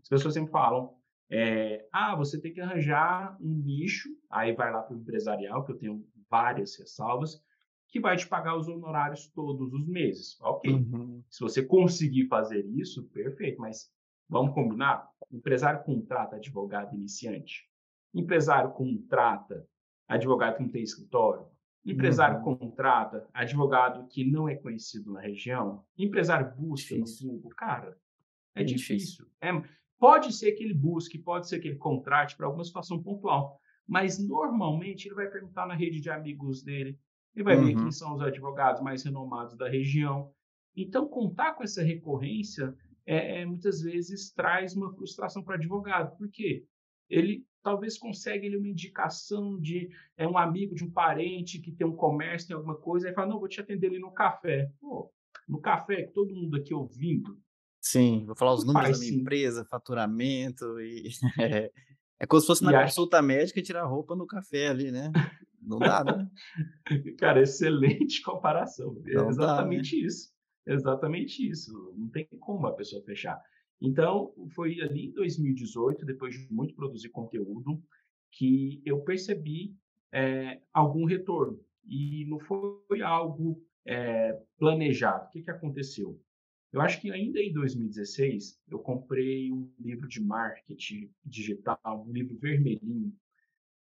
As 0.00 0.08
pessoas 0.08 0.34
sempre 0.34 0.50
falam, 0.50 0.94
é, 1.30 1.86
ah, 1.92 2.14
você 2.16 2.40
tem 2.40 2.52
que 2.52 2.60
arranjar 2.60 3.36
um 3.40 3.62
nicho, 3.62 4.08
aí 4.30 4.54
vai 4.54 4.72
lá 4.72 4.82
para 4.82 4.96
o 4.96 5.00
empresarial, 5.00 5.64
que 5.64 5.72
eu 5.72 5.78
tenho 5.78 6.06
várias 6.30 6.78
ressalvas, 6.78 7.42
que 7.88 8.00
vai 8.00 8.16
te 8.16 8.26
pagar 8.26 8.56
os 8.56 8.68
honorários 8.68 9.28
todos 9.28 9.72
os 9.72 9.86
meses. 9.86 10.38
Ok. 10.40 10.72
Uhum. 10.72 11.22
Se 11.28 11.40
você 11.40 11.62
conseguir 11.62 12.26
fazer 12.26 12.64
isso, 12.66 13.04
perfeito, 13.08 13.60
mas 13.60 13.90
Vamos 14.28 14.54
combinar? 14.54 15.08
Empresário 15.30 15.82
contrata 15.84 16.36
advogado 16.36 16.94
iniciante. 16.94 17.68
Empresário 18.14 18.72
contrata 18.72 19.66
advogado 20.08 20.56
que 20.56 20.62
não 20.62 20.70
tem 20.70 20.82
escritório. 20.82 21.46
Empresário 21.84 22.38
uhum. 22.38 22.56
contrata 22.56 23.28
advogado 23.32 24.08
que 24.08 24.24
não 24.24 24.48
é 24.48 24.56
conhecido 24.56 25.12
na 25.12 25.20
região. 25.20 25.84
Empresário 25.96 26.52
busca 26.56 26.96
difícil. 26.96 27.28
no 27.28 27.34
Google. 27.34 27.50
Cara, 27.56 27.96
é, 28.56 28.62
é 28.62 28.64
difícil. 28.64 28.96
difícil. 28.96 29.26
É, 29.40 29.52
pode 29.96 30.32
ser 30.32 30.52
que 30.52 30.64
ele 30.64 30.74
busque, 30.74 31.16
pode 31.16 31.48
ser 31.48 31.60
que 31.60 31.68
ele 31.68 31.76
contrate 31.76 32.36
para 32.36 32.46
alguma 32.46 32.64
situação 32.64 33.00
pontual. 33.00 33.60
Mas 33.86 34.18
normalmente 34.18 35.06
ele 35.06 35.14
vai 35.14 35.28
perguntar 35.28 35.64
na 35.64 35.74
rede 35.74 36.00
de 36.00 36.10
amigos 36.10 36.60
dele. 36.64 36.98
Ele 37.36 37.44
vai 37.44 37.56
uhum. 37.56 37.66
ver 37.66 37.74
quem 37.76 37.92
são 37.92 38.14
os 38.14 38.20
advogados 38.20 38.82
mais 38.82 39.04
renomados 39.04 39.56
da 39.56 39.68
região. 39.68 40.32
Então, 40.74 41.08
contar 41.08 41.54
com 41.54 41.62
essa 41.62 41.82
recorrência 41.82 42.76
é, 43.06 43.40
é, 43.40 43.46
muitas 43.46 43.80
vezes 43.80 44.32
traz 44.32 44.74
uma 44.74 44.92
frustração 44.92 45.42
para 45.42 45.52
o 45.52 45.56
advogado. 45.56 46.16
Por 46.16 46.28
quê? 46.28 46.64
Ele 47.08 47.46
talvez 47.62 47.96
consegue 47.98 48.46
ele, 48.46 48.56
uma 48.56 48.68
indicação 48.68 49.58
de 49.58 49.88
é, 50.16 50.26
um 50.26 50.36
amigo, 50.36 50.74
de 50.74 50.84
um 50.84 50.90
parente 50.90 51.60
que 51.60 51.72
tem 51.72 51.86
um 51.86 51.96
comércio, 51.96 52.48
tem 52.48 52.56
alguma 52.56 52.76
coisa, 52.76 53.08
aí 53.08 53.14
fala, 53.14 53.28
não, 53.28 53.38
vou 53.38 53.48
te 53.48 53.60
atender 53.60 53.88
ali 53.88 53.98
no 53.98 54.12
café. 54.12 54.70
Pô, 54.80 55.12
no 55.48 55.60
café, 55.60 56.10
todo 56.14 56.34
mundo 56.34 56.56
aqui 56.56 56.74
ouvindo. 56.74 57.38
Sim, 57.80 58.24
vou 58.26 58.34
falar 58.34 58.54
os 58.54 58.64
números 58.64 58.90
da 58.92 58.98
minha 58.98 59.12
sim. 59.12 59.20
empresa, 59.20 59.64
faturamento 59.64 60.80
e... 60.80 61.10
É, 61.40 61.70
é 62.18 62.26
como 62.26 62.40
se 62.40 62.46
fosse 62.46 62.64
na 62.64 62.72
e 62.72 62.84
consulta 62.84 63.18
acho... 63.18 63.26
médica 63.26 63.62
tirar 63.62 63.84
roupa 63.84 64.16
no 64.16 64.26
café 64.26 64.68
ali, 64.68 64.90
né? 64.90 65.12
Não 65.60 65.78
dá, 65.78 66.02
né? 66.04 66.28
Cara, 67.18 67.42
excelente 67.42 68.22
comparação. 68.24 68.96
É 69.06 69.28
exatamente 69.28 69.96
dá, 69.96 70.00
né? 70.00 70.06
isso. 70.06 70.35
Exatamente 70.66 71.48
isso. 71.48 71.94
Não 71.96 72.08
tem 72.08 72.26
como 72.40 72.66
a 72.66 72.74
pessoa 72.74 73.02
fechar. 73.02 73.40
Então, 73.80 74.32
foi 74.54 74.80
ali 74.80 75.06
em 75.06 75.12
2018, 75.12 76.04
depois 76.04 76.34
de 76.34 76.52
muito 76.52 76.74
produzir 76.74 77.10
conteúdo, 77.10 77.82
que 78.32 78.82
eu 78.84 79.00
percebi 79.02 79.74
é, 80.12 80.60
algum 80.72 81.04
retorno. 81.04 81.60
E 81.86 82.24
não 82.26 82.40
foi 82.40 83.00
algo 83.02 83.62
é, 83.86 84.32
planejado. 84.58 85.26
O 85.26 85.30
que, 85.30 85.42
que 85.42 85.50
aconteceu? 85.50 86.20
Eu 86.72 86.80
acho 86.80 87.00
que 87.00 87.10
ainda 87.10 87.40
em 87.40 87.52
2016, 87.52 88.60
eu 88.68 88.78
comprei 88.78 89.52
um 89.52 89.72
livro 89.78 90.08
de 90.08 90.20
marketing 90.20 91.10
digital, 91.24 92.04
um 92.06 92.12
livro 92.12 92.36
vermelhinho. 92.36 93.14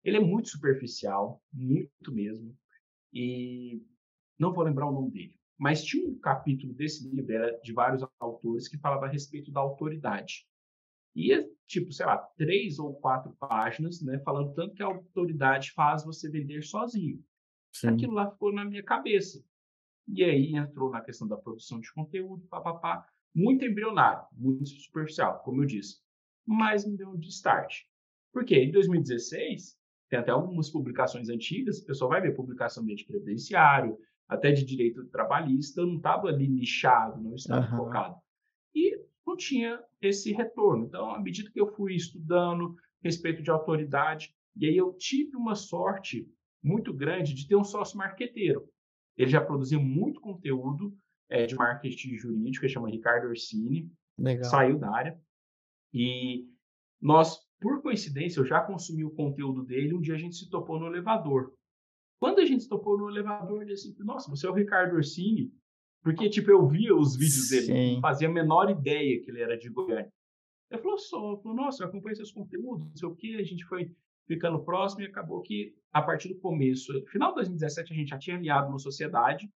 Ele 0.02 0.16
é 0.16 0.20
muito 0.20 0.48
superficial, 0.48 1.42
muito 1.52 2.12
mesmo, 2.12 2.54
e 3.12 3.80
não 4.38 4.52
vou 4.52 4.64
lembrar 4.64 4.86
o 4.86 4.92
nome 4.92 5.10
dele. 5.12 5.38
Mas 5.58 5.84
tinha 5.84 6.08
um 6.08 6.18
capítulo 6.18 6.72
desse 6.72 7.08
livro, 7.08 7.32
era 7.32 7.58
de 7.60 7.72
vários 7.72 8.04
autores, 8.18 8.68
que 8.68 8.78
falava 8.78 9.06
a 9.06 9.08
respeito 9.08 9.52
da 9.52 9.60
autoridade. 9.60 10.46
E, 11.14 11.48
tipo, 11.66 11.92
sei 11.92 12.06
lá, 12.06 12.18
três 12.36 12.78
ou 12.78 12.94
quatro 12.94 13.32
páginas, 13.38 14.02
né, 14.02 14.18
falando 14.18 14.52
tanto 14.52 14.74
que 14.74 14.82
a 14.82 14.86
autoridade 14.86 15.70
faz 15.72 16.04
você 16.04 16.28
vender 16.28 16.62
sozinho. 16.62 17.24
Sim. 17.72 17.88
Aquilo 17.88 18.14
lá 18.14 18.30
ficou 18.30 18.52
na 18.52 18.64
minha 18.64 18.82
cabeça. 18.82 19.44
E 20.08 20.24
aí 20.24 20.54
entrou 20.54 20.90
na 20.90 21.00
questão 21.00 21.26
da 21.26 21.36
produção 21.36 21.80
de 21.80 21.92
conteúdo, 21.92 22.46
papapá, 22.48 23.06
muito 23.34 23.64
embrionário, 23.64 24.26
muito 24.32 24.66
superficial, 24.66 25.40
como 25.42 25.62
eu 25.62 25.66
disse. 25.66 25.98
Mas 26.44 26.86
me 26.86 26.96
deu 26.96 27.10
um 27.10 27.20
start. 27.20 27.82
Porque 28.32 28.56
em 28.56 28.70
2016, 28.70 29.78
tem 30.10 30.18
até 30.18 30.30
algumas 30.30 30.68
publicações 30.70 31.28
antigas, 31.28 31.78
o 31.78 31.86
pessoal 31.86 32.10
vai 32.10 32.20
ver 32.20 32.34
publicação 32.34 32.84
de 32.84 33.04
previdenciário, 33.04 33.98
até 34.28 34.52
de 34.52 34.64
direito 34.64 35.04
trabalhista, 35.06 35.84
não 35.84 35.96
estava 35.96 36.28
ali 36.28 36.48
nichado, 36.48 37.22
não 37.22 37.34
estava 37.34 37.70
uhum. 37.70 37.76
focado. 37.76 38.16
E 38.74 38.98
não 39.26 39.36
tinha 39.36 39.82
esse 40.00 40.32
retorno. 40.32 40.86
Então, 40.86 41.14
à 41.14 41.20
medida 41.20 41.50
que 41.50 41.60
eu 41.60 41.66
fui 41.74 41.94
estudando 41.94 42.74
respeito 43.02 43.42
de 43.42 43.50
autoridade, 43.50 44.34
e 44.56 44.66
aí 44.66 44.76
eu 44.76 44.92
tive 44.94 45.36
uma 45.36 45.54
sorte 45.54 46.28
muito 46.62 46.92
grande 46.92 47.34
de 47.34 47.46
ter 47.46 47.56
um 47.56 47.64
sócio 47.64 47.98
marqueteiro. 47.98 48.66
Ele 49.16 49.30
já 49.30 49.40
produzia 49.40 49.78
muito 49.78 50.20
conteúdo 50.20 50.96
é, 51.28 51.46
de 51.46 51.54
marketing 51.54 52.16
jurídico, 52.16 52.64
que 52.64 52.72
chama 52.72 52.90
Ricardo 52.90 53.28
Orsini, 53.28 53.90
Legal. 54.18 54.44
saiu 54.44 54.78
da 54.78 54.90
área. 54.90 55.20
E 55.92 56.48
nós, 57.00 57.38
por 57.60 57.82
coincidência, 57.82 58.40
eu 58.40 58.44
já 58.44 58.60
consumi 58.60 59.04
o 59.04 59.10
conteúdo 59.10 59.62
dele, 59.62 59.94
um 59.94 60.00
dia 60.00 60.14
a 60.14 60.18
gente 60.18 60.36
se 60.36 60.48
topou 60.48 60.78
no 60.78 60.86
elevador. 60.86 61.52
Quando 62.18 62.40
a 62.40 62.44
gente 62.44 62.68
topou 62.68 62.96
no 62.96 63.10
elevador, 63.10 63.62
ele 63.62 63.74
disse, 63.74 63.94
nossa, 64.02 64.30
você 64.30 64.46
é 64.46 64.50
o 64.50 64.54
Ricardo 64.54 64.94
Orsini? 64.94 65.52
Porque, 66.02 66.28
tipo, 66.28 66.50
eu 66.50 66.66
via 66.66 66.94
os 66.94 67.16
vídeos 67.16 67.48
dele, 67.48 67.66
Sim. 67.66 67.94
não 67.94 68.00
fazia 68.00 68.28
a 68.28 68.32
menor 68.32 68.70
ideia 68.70 69.20
que 69.22 69.30
ele 69.30 69.40
era 69.40 69.56
de 69.56 69.70
Goiânia. 69.70 70.12
Ele 70.70 70.82
falou, 70.82 70.98
só, 70.98 71.36
falou, 71.38 71.56
nossa, 71.56 71.82
eu 71.82 71.88
acompanho 71.88 72.16
seus 72.16 72.32
conteúdos, 72.32 72.86
não 72.88 72.96
sei 72.96 73.08
o 73.08 73.14
quê, 73.14 73.36
a 73.38 73.42
gente 73.42 73.64
foi 73.64 73.90
ficando 74.26 74.62
próximo 74.62 75.02
e 75.02 75.06
acabou 75.06 75.40
que, 75.40 75.74
a 75.92 76.02
partir 76.02 76.28
do 76.28 76.40
começo, 76.40 76.92
final 77.06 77.30
de 77.30 77.36
2017, 77.36 77.92
a 77.92 77.96
gente 77.96 78.08
já 78.08 78.18
tinha 78.18 78.36
alinhado 78.36 78.68
uma 78.68 78.78
sociedade 78.78 79.50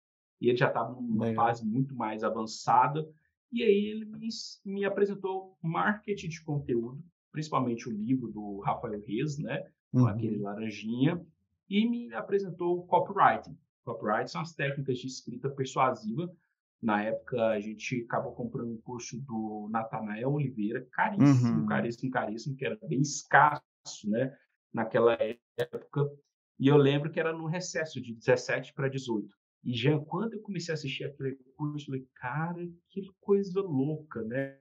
e 0.40 0.48
ele 0.48 0.56
já 0.56 0.68
estava 0.68 0.92
numa 0.92 1.26
Legal. 1.26 1.46
fase 1.46 1.66
muito 1.66 1.94
mais 1.94 2.24
avançada. 2.24 3.08
E 3.52 3.62
aí 3.62 3.86
ele 3.86 4.04
me, 4.04 4.28
me, 4.64 4.84
apresentou 4.84 5.56
marketing 5.62 6.28
de 6.28 6.42
conteúdo, 6.42 7.02
principalmente 7.30 7.88
o 7.88 7.92
livro 7.92 8.30
do 8.30 8.58
Rafael 8.60 9.00
Reis, 9.00 9.38
né, 9.38 9.64
uhum. 9.92 10.06
aquele 10.06 10.38
laranjinha, 10.38 11.24
e 11.68 11.88
me 11.88 12.12
apresentou 12.14 12.86
copywriting. 12.86 13.56
Copyright 13.84 14.30
são 14.30 14.40
as 14.40 14.54
técnicas 14.54 14.98
de 14.98 15.06
escrita 15.06 15.48
persuasiva. 15.50 16.30
Na 16.82 17.02
época, 17.02 17.40
a 17.48 17.60
gente 17.60 18.02
acabou 18.04 18.32
comprando 18.32 18.72
um 18.72 18.80
curso 18.80 19.18
do 19.20 19.68
Natanael 19.70 20.32
Oliveira, 20.32 20.86
caríssimo, 20.92 21.60
uhum. 21.60 21.66
caríssimo, 21.66 22.10
caríssimo, 22.10 22.56
que 22.56 22.64
era 22.64 22.78
bem 22.82 23.00
escasso, 23.00 23.62
né? 24.04 24.36
Naquela 24.72 25.16
época. 25.56 26.10
E 26.58 26.68
eu 26.68 26.76
lembro 26.76 27.10
que 27.10 27.20
era 27.20 27.32
no 27.32 27.46
recesso 27.46 28.00
de 28.00 28.14
17 28.14 28.74
para 28.74 28.88
18. 28.88 29.34
E 29.64 29.74
já 29.74 29.98
quando 29.98 30.34
eu 30.34 30.42
comecei 30.42 30.72
a 30.72 30.74
assistir 30.74 31.04
aquele 31.04 31.36
curso, 31.56 31.84
eu 31.84 31.86
falei, 31.86 32.08
cara, 32.14 32.68
que 32.90 33.02
coisa 33.20 33.60
louca, 33.62 34.22
né? 34.22 34.58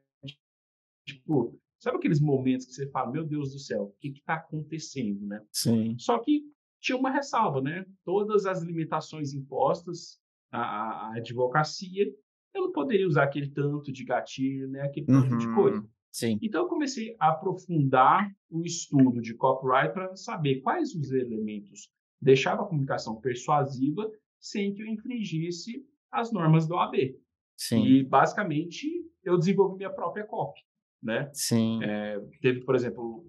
Tipo, 1.06 1.60
sabe 1.78 1.98
aqueles 1.98 2.22
momentos 2.22 2.68
que 2.68 2.74
você 2.74 2.90
fala, 2.90 3.12
meu 3.12 3.26
Deus 3.26 3.52
do 3.52 3.60
céu, 3.60 3.84
o 3.84 3.96
que 4.00 4.10
está 4.10 4.36
acontecendo, 4.36 5.26
né? 5.28 5.46
Sim. 5.52 5.98
Só 6.00 6.20
que 6.20 6.44
tinha 6.84 6.98
uma 6.98 7.10
ressalva, 7.10 7.62
né? 7.62 7.86
Todas 8.04 8.46
as 8.46 8.62
limitações 8.62 9.34
impostas 9.34 10.20
à, 10.52 10.60
à 10.60 11.14
advocacia, 11.16 12.06
eu 12.54 12.64
não 12.64 12.72
poderia 12.74 13.08
usar 13.08 13.24
aquele 13.24 13.50
tanto 13.50 13.92
de 13.92 14.04
gatilho, 14.04 14.70
né? 14.70 14.82
Aquele 14.82 15.06
tanto 15.06 15.32
uhum. 15.32 15.38
de 15.38 15.56
coisa. 15.56 15.90
Sim. 16.12 16.38
Então 16.44 16.64
eu 16.64 16.68
comecei 16.68 17.16
a 17.20 17.30
aprofundar 17.30 18.30
o 18.52 18.64
estudo 18.64 19.20
de 19.22 19.34
copyright 19.34 19.94
para 19.94 20.16
saber 20.16 20.62
quais 20.62 20.94
os 20.94 21.12
elementos 21.12 21.90
deixavam 22.22 22.66
a 22.66 22.68
comunicação 22.68 23.20
persuasiva 23.20 24.12
sem 24.40 24.74
que 24.74 24.84
eu 24.84 24.88
infringisse 24.88 25.84
as 26.12 26.32
normas 26.32 26.68
do 26.68 26.76
AB. 26.76 27.18
Sim. 27.58 27.84
E 27.84 28.04
basicamente 28.04 28.88
eu 29.24 29.38
desenvolvi 29.38 29.78
minha 29.78 29.90
própria 29.90 30.26
copy, 30.26 30.60
né? 31.02 31.32
Sim. 31.34 31.82
É, 31.82 32.20
teve, 32.42 32.64
por 32.64 32.76
exemplo, 32.76 33.26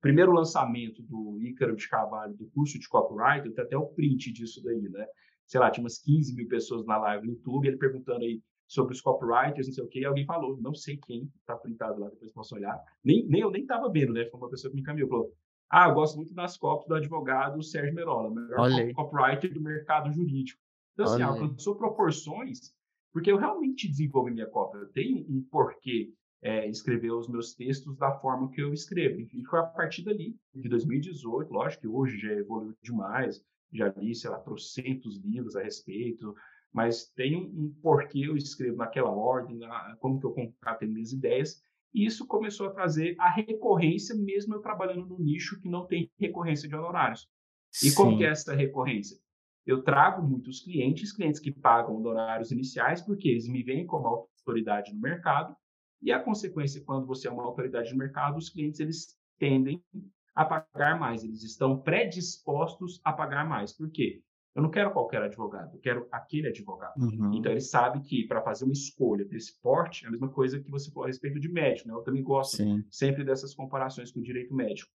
primeiro 0.00 0.32
lançamento 0.32 1.02
do 1.02 1.38
Ícaro 1.40 1.76
de 1.76 1.88
Carvalho, 1.88 2.34
do 2.34 2.46
curso 2.50 2.78
de 2.78 2.88
copyright, 2.88 3.48
tenho 3.50 3.66
até 3.66 3.76
o 3.76 3.86
print 3.86 4.32
disso 4.32 4.62
daí, 4.62 4.88
né? 4.88 5.06
Sei 5.46 5.58
lá, 5.58 5.70
tinha 5.70 5.82
umas 5.82 5.98
15 5.98 6.34
mil 6.34 6.46
pessoas 6.48 6.84
na 6.84 6.98
live 6.98 7.26
no 7.26 7.32
YouTube, 7.32 7.66
ele 7.66 7.78
perguntando 7.78 8.24
aí 8.24 8.42
sobre 8.66 8.92
os 8.92 9.00
copywriters, 9.00 9.66
não 9.66 9.74
sei 9.74 9.84
o 9.84 9.88
quê, 9.88 10.00
e 10.00 10.04
alguém 10.04 10.26
falou, 10.26 10.60
não 10.60 10.74
sei 10.74 10.98
quem, 11.06 11.32
tá 11.46 11.56
printado 11.56 11.98
lá, 11.98 12.10
depois 12.10 12.30
posso 12.32 12.54
olhar. 12.54 12.78
Nem, 13.02 13.26
nem 13.26 13.40
eu 13.40 13.50
nem 13.50 13.64
tava 13.64 13.90
vendo, 13.90 14.12
né? 14.12 14.26
Foi 14.30 14.38
uma 14.38 14.50
pessoa 14.50 14.70
que 14.70 14.76
me 14.76 14.82
encaminhou, 14.82 15.08
falou, 15.08 15.32
ah, 15.70 15.88
eu 15.88 15.94
gosto 15.94 16.16
muito 16.16 16.34
das 16.34 16.56
copies 16.56 16.86
do 16.86 16.94
advogado 16.94 17.62
Sérgio 17.62 17.94
Merola, 17.94 18.30
melhor 18.30 18.60
Olhei. 18.60 18.92
copywriter 18.92 19.52
do 19.52 19.60
mercado 19.60 20.12
jurídico. 20.12 20.60
Então, 20.92 21.06
assim, 21.06 21.22
alcançou 21.22 21.76
proporções, 21.76 22.72
porque 23.12 23.30
eu 23.30 23.36
realmente 23.36 23.88
desenvolvi 23.88 24.32
minha 24.32 24.48
cópia. 24.48 24.78
Eu 24.78 24.88
tenho 24.92 25.18
um 25.28 25.46
porquê 25.50 26.12
é, 26.42 26.68
escrever 26.68 27.10
os 27.10 27.28
meus 27.28 27.54
textos 27.54 27.96
da 27.96 28.12
forma 28.12 28.50
que 28.50 28.60
eu 28.60 28.72
escrevo. 28.72 29.20
E 29.20 29.44
foi 29.44 29.58
a 29.58 29.64
partir 29.64 30.04
dali, 30.04 30.36
de 30.54 30.68
2018, 30.68 31.52
lógico 31.52 31.82
que 31.82 31.88
hoje 31.88 32.18
já 32.18 32.32
evoluiu 32.32 32.76
demais, 32.82 33.44
já 33.72 33.88
li, 33.96 34.14
sei 34.14 34.30
lá, 34.30 34.38
trocentos 34.38 35.18
livros 35.18 35.56
a 35.56 35.62
respeito, 35.62 36.34
mas 36.72 37.10
tem 37.10 37.36
um, 37.36 37.74
porquê 37.82 38.20
eu 38.20 38.36
escrevo 38.36 38.76
naquela 38.76 39.10
ordem, 39.10 39.58
na, 39.58 39.96
como 40.00 40.20
que 40.20 40.26
eu 40.26 40.32
concateno 40.32 40.92
minhas 40.92 41.12
ideias, 41.12 41.62
e 41.92 42.04
isso 42.04 42.26
começou 42.26 42.66
a 42.68 42.72
trazer 42.72 43.16
a 43.18 43.30
recorrência, 43.30 44.14
mesmo 44.14 44.54
eu 44.54 44.60
trabalhando 44.60 45.06
no 45.06 45.18
nicho 45.18 45.60
que 45.60 45.68
não 45.68 45.86
tem 45.86 46.10
recorrência 46.18 46.68
de 46.68 46.74
honorários. 46.74 47.26
E 47.82 47.90
Sim. 47.90 47.94
como 47.94 48.16
que 48.16 48.24
é 48.24 48.28
essa 48.28 48.54
recorrência? 48.54 49.18
Eu 49.66 49.82
trago 49.82 50.26
muitos 50.26 50.60
clientes, 50.60 51.12
clientes 51.12 51.40
que 51.40 51.52
pagam 51.52 51.96
honorários 51.96 52.50
iniciais, 52.50 53.02
porque 53.02 53.28
eles 53.28 53.48
me 53.48 53.62
veem 53.62 53.86
como 53.86 54.06
autoridade 54.06 54.94
no 54.94 55.00
mercado, 55.00 55.54
e 56.00 56.12
a 56.12 56.22
consequência, 56.22 56.82
quando 56.84 57.06
você 57.06 57.28
é 57.28 57.30
uma 57.30 57.44
autoridade 57.44 57.92
no 57.92 57.98
mercado, 57.98 58.36
os 58.36 58.50
clientes 58.50 58.80
eles 58.80 59.16
tendem 59.38 59.82
a 60.34 60.44
pagar 60.44 60.98
mais, 60.98 61.24
eles 61.24 61.42
estão 61.42 61.80
predispostos 61.80 63.00
a 63.04 63.12
pagar 63.12 63.48
mais. 63.48 63.72
Por 63.72 63.90
quê? 63.90 64.22
Eu 64.54 64.62
não 64.62 64.70
quero 64.70 64.92
qualquer 64.92 65.22
advogado, 65.22 65.76
eu 65.76 65.80
quero 65.80 66.08
aquele 66.10 66.48
advogado. 66.48 67.00
Uhum. 67.00 67.32
Então, 67.34 67.52
ele 67.52 67.60
sabe 67.60 68.00
que 68.02 68.26
para 68.26 68.42
fazer 68.42 68.64
uma 68.64 68.72
escolha 68.72 69.24
desse 69.24 69.60
porte, 69.60 70.04
é 70.04 70.08
a 70.08 70.10
mesma 70.10 70.28
coisa 70.28 70.60
que 70.60 70.70
você 70.70 70.90
falou 70.90 71.04
a 71.04 71.06
respeito 71.08 71.38
de 71.38 71.48
médico, 71.48 71.88
né? 71.88 71.94
Eu 71.94 72.02
também 72.02 72.22
gosto 72.22 72.56
Sim. 72.56 72.84
sempre 72.90 73.24
dessas 73.24 73.54
comparações 73.54 74.10
com 74.10 74.20
o 74.20 74.22
direito 74.22 74.54
médico. 74.54 74.90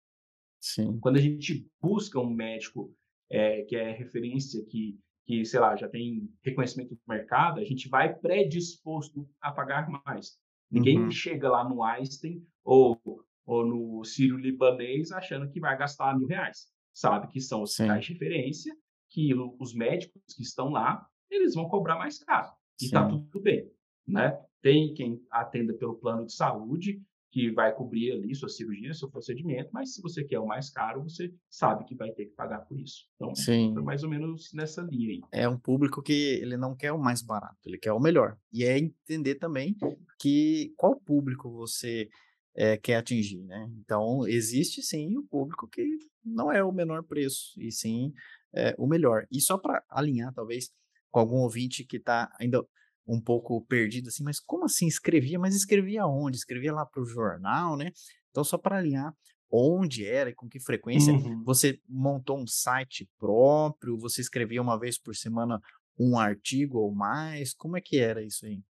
Sim. 0.61 0.99
Quando 1.01 1.17
a 1.17 1.21
gente 1.21 1.69
busca 1.81 2.21
um 2.21 2.31
médico 2.31 2.95
é, 3.31 3.63
que 3.63 3.77
é 3.77 3.93
referência, 3.93 4.65
que, 4.67 4.99
que, 5.25 5.45
sei 5.45 5.61
lá, 5.61 5.77
já 5.77 5.89
tem 5.89 6.29
reconhecimento 6.43 6.95
do 6.95 7.01
mercado, 7.09 7.61
a 7.61 7.65
gente 7.65 7.89
vai 7.89 8.15
predisposto 8.15 9.29
a 9.41 9.51
pagar 9.53 9.89
mais. 10.05 10.39
Ninguém 10.71 11.01
uhum. 11.01 11.11
chega 11.11 11.49
lá 11.49 11.69
no 11.69 11.83
Einstein 11.83 12.47
ou, 12.65 13.01
ou 13.47 13.67
no 13.67 14.05
Sírio 14.05 14.37
Libanês 14.37 15.11
achando 15.11 15.49
que 15.49 15.61
vai 15.61 15.77
gastar 15.77 16.17
mil 16.19 16.29
reais. 16.29 16.67
Sabe 16.93 17.29
que 17.29 17.41
são 17.41 17.63
os 17.63 17.75
sinais 17.75 18.05
de 18.05 18.13
referência, 18.13 18.77
que 19.11 19.33
os 19.59 19.75
médicos 19.75 20.23
que 20.37 20.43
estão 20.43 20.69
lá, 20.69 21.07
eles 21.31 21.55
vão 21.55 21.69
cobrar 21.69 21.97
mais 21.97 22.23
caro. 22.23 22.53
E 22.81 22.87
está 22.87 23.07
tudo 23.09 23.41
bem. 23.41 23.71
Né? 24.07 24.39
Tem 24.61 24.93
quem 24.95 25.21
atenda 25.31 25.73
pelo 25.75 25.97
plano 25.97 26.27
de 26.27 26.33
saúde, 26.33 27.01
que 27.39 27.53
vai 27.53 27.73
cobrir 27.73 28.11
ali 28.11 28.35
sua 28.35 28.49
cirurgia, 28.49 28.93
seu 28.93 29.09
procedimento, 29.09 29.71
mas 29.73 29.95
se 29.95 30.03
você 30.03 30.25
quer 30.25 30.41
o 30.41 30.47
mais 30.47 30.71
caro, 30.71 31.05
você 31.05 31.33
sabe 31.49 31.85
que 31.85 31.95
vai 31.95 32.11
ter 32.11 32.27
que 32.27 32.35
pagar 32.35 32.63
por 32.63 32.77
isso. 32.81 33.05
Então, 33.15 33.33
Sim. 33.33 33.77
é 33.79 33.81
mais 33.81 34.03
ou 34.03 34.11
menos 34.11 34.53
nessa 34.53 34.83
linha 34.83 35.11
aí. 35.11 35.21
É 35.31 35.49
um 35.49 35.57
público 35.57 36.03
que 36.03 36.13
ele 36.13 36.57
não 36.57 36.75
quer 36.75 36.91
o 36.91 36.99
mais 36.99 37.23
barato, 37.23 37.57
ele 37.65 37.79
quer 37.79 37.93
o 37.93 38.01
melhor. 38.01 38.37
E 38.53 38.65
é 38.65 38.77
entender 38.77 39.37
também 39.37 39.77
que 40.19 40.73
qual 40.77 40.99
público 40.99 41.49
você 41.49 42.09
é, 42.57 42.77
quer 42.77 42.97
atingir, 42.97 43.45
né? 43.45 43.71
Então, 43.79 44.27
existe 44.27 44.83
sim 44.83 45.17
o 45.17 45.23
público 45.23 45.69
que 45.69 45.87
não 46.25 46.51
é 46.51 46.65
o 46.65 46.73
menor 46.73 47.05
preço, 47.05 47.53
e 47.57 47.71
sim 47.71 48.13
é, 48.53 48.75
o 48.77 48.89
melhor. 48.89 49.29
E 49.31 49.41
só 49.41 49.57
para 49.57 49.85
alinhar, 49.89 50.35
talvez, 50.35 50.73
com 51.09 51.21
algum 51.21 51.37
ouvinte 51.37 51.85
que 51.85 51.99
está 51.99 52.35
ainda 52.41 52.67
um 53.09 53.21
pouco 53.21 53.61
perdido 53.63 54.09
assim, 54.09 54.23
mas 54.23 54.39
como 54.39 54.67
assim 54.67 54.87
escrevia? 54.87 55.39
Mas 55.39 55.57
escrevia 55.57 56.07
onde? 56.07 56.37
Escrevia 56.37 56.75
lá 56.75 56.85
para 56.85 57.03
o 57.03 57.07
jornal, 57.07 57.77
né? 57.77 57.91
Então, 58.31 58.45
só 58.45 58.59
para 58.59 58.77
alinhar 58.77 59.17
onde 59.51 60.05
era 60.05 60.29
e 60.29 60.35
com 60.35 60.47
que 60.47 60.61
frequência, 60.61 61.13
uhum. 61.13 61.43
você 61.43 61.81
montou 61.89 62.39
um 62.39 62.47
site 62.47 63.09
próprio, 63.19 63.97
você 63.97 64.21
escrevia 64.21 64.61
uma 64.61 64.79
vez 64.79 64.99
por 64.99 65.17
semana 65.17 65.59
um 65.99 66.19
artigo 66.19 66.79
ou 66.79 66.95
mais? 66.95 67.55
Como 67.55 67.75
é 67.75 67.81
que 67.81 67.99
era 67.99 68.23
isso 68.23 68.45
aí? 68.45 68.63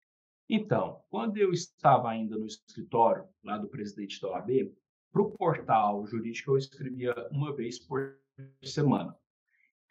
Então, 0.48 1.00
quando 1.08 1.38
eu 1.38 1.50
estava 1.50 2.10
ainda 2.10 2.36
no 2.36 2.46
escritório 2.46 3.24
lá 3.42 3.56
do 3.56 3.68
presidente 3.68 4.20
da 4.20 4.28
OAB, 4.28 4.70
para 5.10 5.22
o 5.22 5.30
portal 5.32 6.06
jurídico 6.06 6.52
eu 6.52 6.58
escrevia 6.58 7.14
uma 7.32 7.56
vez 7.56 7.78
por 7.78 8.18
semana 8.62 9.16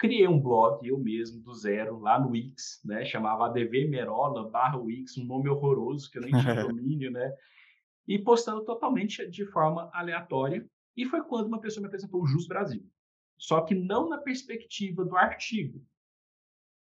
criei 0.05 0.27
um 0.27 0.39
blog 0.39 0.87
eu 0.87 0.97
mesmo 0.99 1.41
do 1.41 1.53
zero 1.53 1.99
lá 1.99 2.19
no 2.19 2.29
Wix, 2.29 2.81
né? 2.85 3.03
Chamava 3.05 3.47
ADV 3.47 3.87
Merola 3.87 4.49
barra 4.49 4.77
Wix, 4.77 5.17
um 5.17 5.25
nome 5.25 5.49
horroroso 5.49 6.09
que 6.11 6.17
eu 6.17 6.21
nem 6.21 6.31
tinha 6.31 6.55
domínio, 6.63 7.11
né? 7.11 7.33
E 8.07 8.19
postando 8.19 8.63
totalmente 8.63 9.27
de 9.29 9.45
forma 9.45 9.89
aleatória. 9.93 10.65
E 10.95 11.05
foi 11.05 11.23
quando 11.23 11.47
uma 11.47 11.59
pessoa 11.59 11.81
me 11.81 11.87
apresentou 11.87 12.21
o 12.21 12.27
Jus 12.27 12.47
Brasil. 12.47 12.85
Só 13.37 13.61
que 13.61 13.75
não 13.75 14.07
na 14.07 14.17
perspectiva 14.17 15.03
do 15.03 15.17
artigo. 15.17 15.83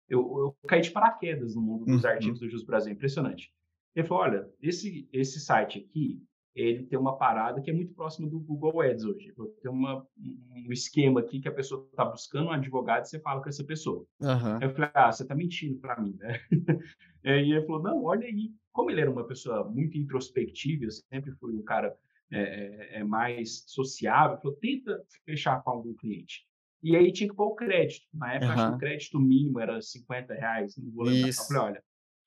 Eu, 0.08 0.20
eu 0.38 0.58
caí 0.68 0.82
de 0.82 0.92
paraquedas 0.92 1.56
no 1.56 1.62
mundo 1.62 1.86
dos 1.86 2.04
uhum. 2.04 2.10
artigos 2.10 2.40
do 2.40 2.50
Jus 2.50 2.64
Brasil, 2.64 2.92
impressionante. 2.92 3.52
Ele 3.96 4.08
falou: 4.08 4.24
olha, 4.24 4.50
esse, 4.62 5.08
esse 5.12 5.40
site 5.40 5.80
aqui, 5.80 6.22
ele 6.56 6.84
tem 6.84 7.00
uma 7.00 7.18
parada 7.18 7.62
que 7.62 7.72
é 7.72 7.74
muito 7.74 7.94
próxima 7.94 8.30
do 8.30 8.40
Google 8.40 8.82
Ads 8.82 9.06
hoje. 9.06 9.34
Tem 9.62 9.72
uma, 9.72 10.06
um 10.18 10.72
esquema 10.72 11.20
aqui 11.20 11.40
que 11.40 11.48
a 11.48 11.54
pessoa 11.54 11.88
está 11.90 12.06
buscando 12.06 12.48
um 12.48 12.52
advogado 12.52 13.06
e 13.06 13.10
você 13.10 13.20
fala 13.20 13.42
com 13.42 13.50
essa 13.50 13.64
pessoa. 13.64 14.06
Uhum. 14.22 14.62
Eu 14.62 14.70
falei, 14.74 14.90
ah, 14.94 15.12
você 15.12 15.24
está 15.24 15.34
mentindo 15.34 15.80
para 15.80 16.00
mim, 16.00 16.16
né? 16.20 16.40
e 17.26 17.54
ele 17.54 17.66
falou, 17.66 17.82
não, 17.82 18.04
olha 18.04 18.26
aí. 18.26 18.52
Como 18.72 18.92
ele 18.92 19.02
era 19.02 19.12
uma 19.12 19.26
pessoa 19.26 19.64
muito 19.64 19.98
introspectiva, 19.98 20.86
eu 20.86 20.92
sempre 20.92 21.32
fui 21.34 21.54
um 21.54 21.64
cara 21.64 21.96
é, 22.32 22.42
é, 22.42 23.00
é 23.00 23.04
mais 23.04 23.64
sociável, 23.68 24.38
falou, 24.38 24.58
tenta 24.58 25.04
fechar 25.26 25.62
com 25.64 25.72
algum 25.72 25.94
cliente. 25.94 26.46
E 26.82 26.96
aí 26.96 27.12
tinha 27.12 27.30
que 27.30 27.36
pôr 27.36 27.48
o 27.48 27.56
crédito. 27.56 28.06
Na 28.14 28.34
época, 28.34 28.46
uhum. 28.48 28.52
acho 28.54 28.70
que 28.70 28.76
o 28.76 28.80
crédito 28.80 29.20
mínimo 29.20 29.60
era 29.60 29.82
50 29.82 30.34
reais. 30.34 30.76
Não 30.78 30.92
vou 30.92 31.06
lembrar. 31.06 31.30
Eu 31.30 31.34
falei, 31.34 31.62
olha, 31.62 31.84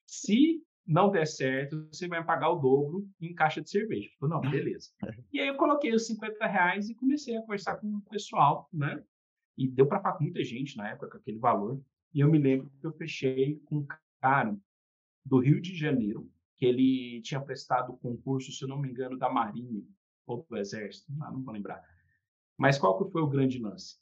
se 0.07 0.63
não 0.87 1.11
der 1.11 1.27
certo, 1.27 1.87
você 1.93 2.07
vai 2.07 2.25
pagar 2.25 2.51
o 2.51 2.57
dobro 2.57 3.09
em 3.21 3.35
caixa 3.35 3.61
de 3.61 3.69
cerveja. 3.69 4.09
Eu 4.09 4.29
falei, 4.29 4.35
não, 4.35 4.51
beleza. 4.51 4.91
e 5.33 5.41
aí 5.41 5.49
eu 5.49 5.57
coloquei 5.57 5.93
os 5.93 6.07
50 6.07 6.47
reais 6.47 6.89
e 6.89 6.95
comecei 6.95 7.37
a 7.37 7.41
conversar 7.41 7.77
com 7.77 7.89
o 7.89 8.01
pessoal, 8.03 8.69
né? 8.73 9.03
E 9.59 9.67
deu 9.67 9.87
para 9.87 10.01
falar 10.01 10.17
com 10.17 10.25
muita 10.25 10.45
gente 10.45 10.77
na 10.77 10.91
época 10.91 11.11
com 11.11 11.17
aquele 11.17 11.39
valor. 11.39 11.81
E 12.15 12.21
eu 12.21 12.31
me 12.31 12.39
lembro 12.39 12.71
que 12.81 12.87
eu 12.87 12.93
fechei 12.93 13.61
com 13.65 13.79
um 13.79 13.87
cara 14.21 14.57
do 15.25 15.39
Rio 15.39 15.61
de 15.61 15.75
Janeiro, 15.75 16.31
que 16.57 16.65
ele 16.65 17.21
tinha 17.23 17.41
prestado 17.41 17.97
concurso, 17.97 18.53
se 18.53 18.63
eu 18.63 18.69
não 18.69 18.79
me 18.79 18.89
engano, 18.89 19.19
da 19.19 19.29
Marinha 19.29 19.83
ou 20.27 20.47
do 20.49 20.57
Exército, 20.57 21.13
não 21.13 21.43
vou 21.43 21.53
lembrar. 21.53 21.83
Mas 22.57 22.79
qual 22.79 22.97
que 22.99 23.11
foi 23.11 23.23
o 23.23 23.29
grande 23.29 23.59
lance? 23.59 23.97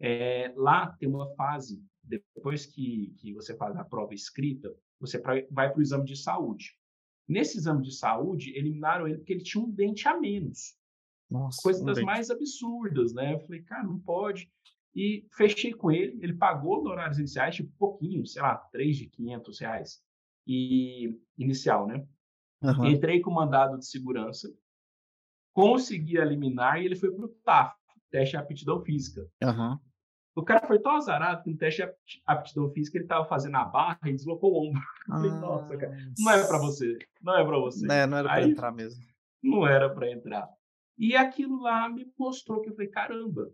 É, 0.00 0.52
lá 0.56 0.92
tem 0.98 1.08
uma 1.08 1.28
fase, 1.34 1.84
depois 2.02 2.66
que, 2.66 3.14
que 3.18 3.32
você 3.34 3.54
faz 3.56 3.76
a 3.76 3.84
prova 3.84 4.14
escrita, 4.14 4.74
você 5.00 5.18
vai 5.18 5.70
para 5.70 5.78
o 5.78 5.82
exame 5.82 6.04
de 6.04 6.16
saúde. 6.16 6.76
Nesse 7.26 7.58
exame 7.58 7.82
de 7.82 7.92
saúde, 7.92 8.52
eliminaram 8.56 9.06
ele 9.06 9.18
porque 9.18 9.32
ele 9.32 9.42
tinha 9.42 9.62
um 9.62 9.70
dente 9.70 10.06
a 10.06 10.18
menos. 10.18 10.76
Nossa, 11.30 11.62
Coisas 11.62 11.82
um 11.82 11.86
das 11.86 11.96
dente. 11.96 12.06
mais 12.06 12.30
absurdas, 12.30 13.12
né? 13.12 13.34
Eu 13.34 13.40
falei, 13.40 13.62
cara, 13.62 13.84
não 13.84 13.98
pode. 13.98 14.50
E 14.94 15.26
fechei 15.36 15.72
com 15.72 15.90
ele, 15.90 16.18
ele 16.20 16.34
pagou 16.34 16.84
horários 16.84 17.18
iniciais, 17.18 17.54
tipo, 17.54 17.72
pouquinho, 17.78 18.26
sei 18.26 18.42
lá, 18.42 18.56
3 18.56 18.96
de 18.96 19.06
500 19.06 19.60
reais. 19.60 20.02
E 20.46 21.16
inicial, 21.38 21.86
né? 21.86 22.04
Uhum. 22.62 22.86
Entrei 22.86 23.20
com 23.20 23.30
mandado 23.30 23.78
de 23.78 23.86
segurança, 23.86 24.52
consegui 25.54 26.16
eliminar 26.16 26.80
e 26.80 26.86
ele 26.86 26.96
foi 26.96 27.10
para 27.12 27.24
o 27.24 27.28
TAF, 27.28 27.74
teste 28.10 28.32
de 28.32 28.36
aptidão 28.36 28.82
física. 28.82 29.26
Uhum. 29.42 29.78
O 30.40 30.44
cara 30.44 30.66
foi 30.66 30.78
tão 30.78 30.96
azarado 30.96 31.42
que 31.42 31.50
no 31.50 31.56
teste 31.58 31.82
de 31.82 32.22
aptidão 32.24 32.70
física 32.70 32.96
ele 32.96 33.04
estava 33.04 33.26
fazendo 33.26 33.56
a 33.56 33.64
barra 33.64 33.98
e 34.06 34.12
deslocou 34.14 34.52
o 34.52 34.68
ombro. 34.68 34.80
Ah, 35.10 35.16
falei, 35.16 35.30
nossa, 35.32 35.76
cara, 35.76 35.96
não 36.18 36.32
é 36.32 36.46
para 36.46 36.58
você, 36.58 36.98
não 37.20 37.36
é 37.36 37.44
para 37.44 37.58
você. 37.58 37.92
É, 37.92 38.06
não 38.06 38.16
era 38.16 38.28
para 38.28 38.42
entrar 38.48 38.72
mesmo. 38.72 39.04
Não 39.42 39.66
era 39.66 39.90
para 39.90 40.10
entrar. 40.10 40.48
E 40.98 41.14
aquilo 41.14 41.60
lá 41.60 41.90
me 41.90 42.10
mostrou 42.18 42.62
que 42.62 42.70
eu 42.70 42.74
falei, 42.74 42.88
caramba, 42.88 43.52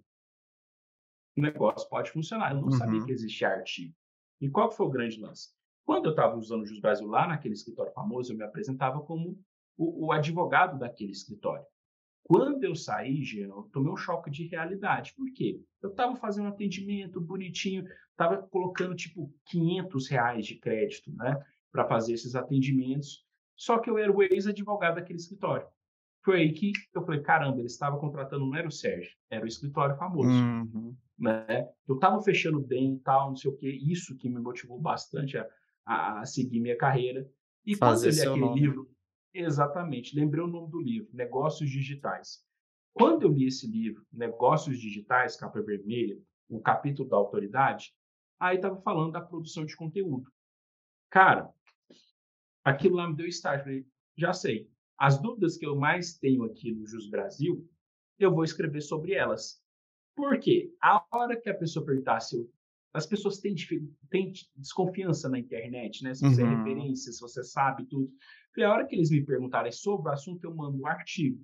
o 1.37 1.43
negócio 1.43 1.89
pode 1.89 2.13
funcionar. 2.13 2.53
Eu 2.53 2.59
não 2.59 2.67
uhum. 2.67 2.73
sabia 2.73 3.05
que 3.05 3.11
existia 3.11 3.49
artigo. 3.49 3.93
E 4.41 4.49
qual 4.49 4.71
foi 4.71 4.87
o 4.87 4.91
grande 4.91 5.21
lance? 5.21 5.51
Quando 5.85 6.07
eu 6.07 6.11
estava 6.11 6.37
usando 6.37 6.63
o 6.63 6.67
Jus 6.67 6.81
Brasil 6.81 7.09
lá 7.09 7.27
naquele 7.27 7.55
escritório 7.55 7.93
famoso, 7.93 8.33
eu 8.33 8.37
me 8.37 8.45
apresentava 8.45 9.01
como 9.01 9.37
o, 9.77 10.07
o 10.07 10.13
advogado 10.13 10.79
daquele 10.79 11.11
escritório. 11.11 11.65
Quando 12.29 12.65
eu 12.65 12.75
saí, 12.75 13.23
eu 13.39 13.71
tomei 13.73 13.93
um 13.93 13.97
choque 13.97 14.29
de 14.31 14.49
realidade. 14.49 15.15
Por 15.15 15.33
quê? 15.33 15.61
Eu 15.81 15.91
estava 15.91 16.17
fazendo 16.17 16.47
um 16.47 16.49
atendimento 16.49 17.21
bonitinho, 17.21 17.85
estava 18.11 18.39
colocando 18.39 18.97
tipo 18.97 19.33
500 19.47 20.09
reais 20.09 20.45
de 20.45 20.57
crédito, 20.57 21.13
né, 21.15 21.41
para 21.71 21.87
fazer 21.87 22.15
esses 22.15 22.35
atendimentos. 22.35 23.25
Só 23.55 23.79
que 23.79 23.89
eu 23.89 23.97
era 23.97 24.11
o 24.11 24.23
ex-advogado 24.25 24.97
daquele 24.97 25.21
escritório. 25.21 25.69
Foi 26.25 26.41
aí 26.41 26.53
que 26.53 26.73
eu 26.93 27.05
falei, 27.05 27.21
caramba, 27.21 27.59
ele 27.59 27.69
estava 27.69 27.97
contratando, 27.97 28.45
não 28.45 28.57
era 28.57 28.67
o 28.67 28.73
Sérgio, 28.73 29.13
era 29.31 29.45
o 29.45 29.49
escritório 29.49 29.97
famoso. 29.97 30.29
Uhum. 30.29 30.97
Né? 31.17 31.69
Eu 31.87 31.95
estava 31.95 32.21
fechando 32.21 32.61
bem 32.61 32.95
e 32.95 32.99
tal, 32.99 33.29
não 33.29 33.37
sei 33.37 33.53
o 33.53 33.57
quê. 33.57 33.71
Isso 33.71 34.17
que 34.17 34.29
me 34.29 34.41
motivou 34.41 34.81
bastante 34.81 35.39
a, 35.39 35.47
a 36.21 36.27
seguir 36.27 36.59
minha 36.59 36.77
carreira. 36.77 37.25
E 37.65 37.77
Fazer 37.77 38.11
quando 38.11 38.19
eu 38.19 38.25
li 38.25 38.29
aquele 38.29 38.47
nome. 38.47 38.61
livro, 38.61 38.96
Exatamente. 39.39 40.17
Lembrei 40.17 40.43
o 40.43 40.49
nome 40.49 40.71
do 40.71 40.81
livro, 40.81 41.11
Negócios 41.13 41.69
Digitais. 41.69 42.43
Quando 42.95 43.25
eu 43.25 43.31
li 43.31 43.47
esse 43.47 43.67
livro, 43.67 44.03
Negócios 44.11 44.81
Digitais, 44.81 45.37
capa 45.37 45.61
vermelha, 45.61 46.19
o 46.49 46.59
capítulo 46.59 47.07
da 47.07 47.17
autoridade, 47.17 47.95
aí 48.41 48.57
estava 48.57 48.81
falando 48.81 49.13
da 49.13 49.21
produção 49.21 49.67
de 49.67 49.77
conteúdo. 49.77 50.33
Cara, 51.11 51.53
aquilo 52.65 52.97
lá 52.97 53.07
me 53.09 53.15
deu 53.15 53.27
estágio. 53.27 53.87
Já 54.17 54.33
sei. 54.33 54.71
As 54.97 55.21
dúvidas 55.21 55.59
que 55.59 55.67
eu 55.67 55.77
mais 55.77 56.17
tenho 56.17 56.43
aqui 56.45 56.73
no 56.73 56.87
Jus 56.87 57.11
Brasil, 57.11 57.69
eu 58.19 58.35
vou 58.35 58.43
escrever 58.43 58.81
sobre 58.81 59.13
elas. 59.13 59.63
Por 60.15 60.41
quê? 60.41 60.75
A 60.81 61.05
hora 61.13 61.39
que 61.39 61.51
a 61.51 61.55
pessoa 61.55 61.85
perguntar 61.85 62.21
se 62.21 62.37
eu 62.39 62.51
as 62.97 63.07
pessoas 63.07 63.39
têm, 63.39 63.55
têm, 64.11 64.33
desconfiança 64.57 65.29
na 65.29 65.39
internet, 65.39 66.03
né? 66.03 66.15
Se 66.15 66.23
você 66.23 66.41
é 66.41 66.45
uhum. 66.45 66.53
é 66.53 66.57
referência, 66.57 67.13
se 67.13 67.21
você 67.21 67.45
sabe 67.45 67.85
tudo. 67.85 68.11
E 68.57 68.65
a 68.65 68.73
hora 68.73 68.87
que 68.87 68.97
eles 68.97 69.11
me 69.11 69.23
perguntarem 69.23 69.71
sobre 69.71 70.09
o 70.09 70.13
assunto, 70.13 70.43
eu 70.45 70.55
mando 70.55 70.81
um 70.81 70.87
artigo. 70.87 71.39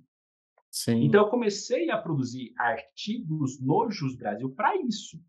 Sim. 0.71 1.05
Então, 1.05 1.25
eu 1.25 1.29
comecei 1.29 1.91
a 1.91 1.99
produzir 1.99 2.55
artigos 2.57 3.61
no 3.61 3.91
Jus 3.91 4.17
Brasil 4.17 4.51
para 4.51 4.75
isso. 4.79 5.21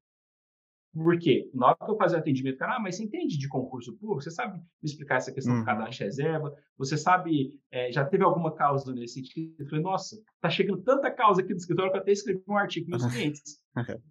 Por 0.94 1.18
quê? 1.18 1.50
Na 1.54 1.68
hora 1.68 1.78
que 1.84 1.92
eu 1.92 1.98
fazia 1.98 2.20
atendimento, 2.20 2.58
cara, 2.58 2.76
ah, 2.76 2.80
mas 2.80 2.96
você 2.96 3.04
entende 3.04 3.38
de 3.38 3.50
concurso 3.50 3.98
público? 3.98 4.22
Você 4.22 4.30
sabe 4.30 4.60
me 4.60 4.64
explicar 4.84 5.16
essa 5.16 5.34
questão 5.34 5.56
uhum. 5.56 5.60
do 5.62 5.66
cadastro 5.66 6.06
reserva? 6.06 6.56
Você 6.78 6.96
sabe, 6.96 7.60
é, 7.72 7.92
já 7.92 8.06
teve 8.06 8.24
alguma 8.24 8.54
causa 8.54 8.94
nesse 8.94 9.16
sentido? 9.16 9.56
Eu 9.60 9.66
falei, 9.66 9.84
nossa, 9.84 10.16
tá 10.40 10.50
chegando 10.50 10.84
tanta 10.84 11.12
causa 11.12 11.42
aqui 11.42 11.50
no 11.50 11.58
escritório 11.58 11.92
que 11.92 11.98
eu 11.98 12.02
até 12.02 12.12
escrevi 12.12 12.44
um 12.48 12.58
artigo 12.58 12.90
meus 12.90 13.06
clientes. 13.12 13.60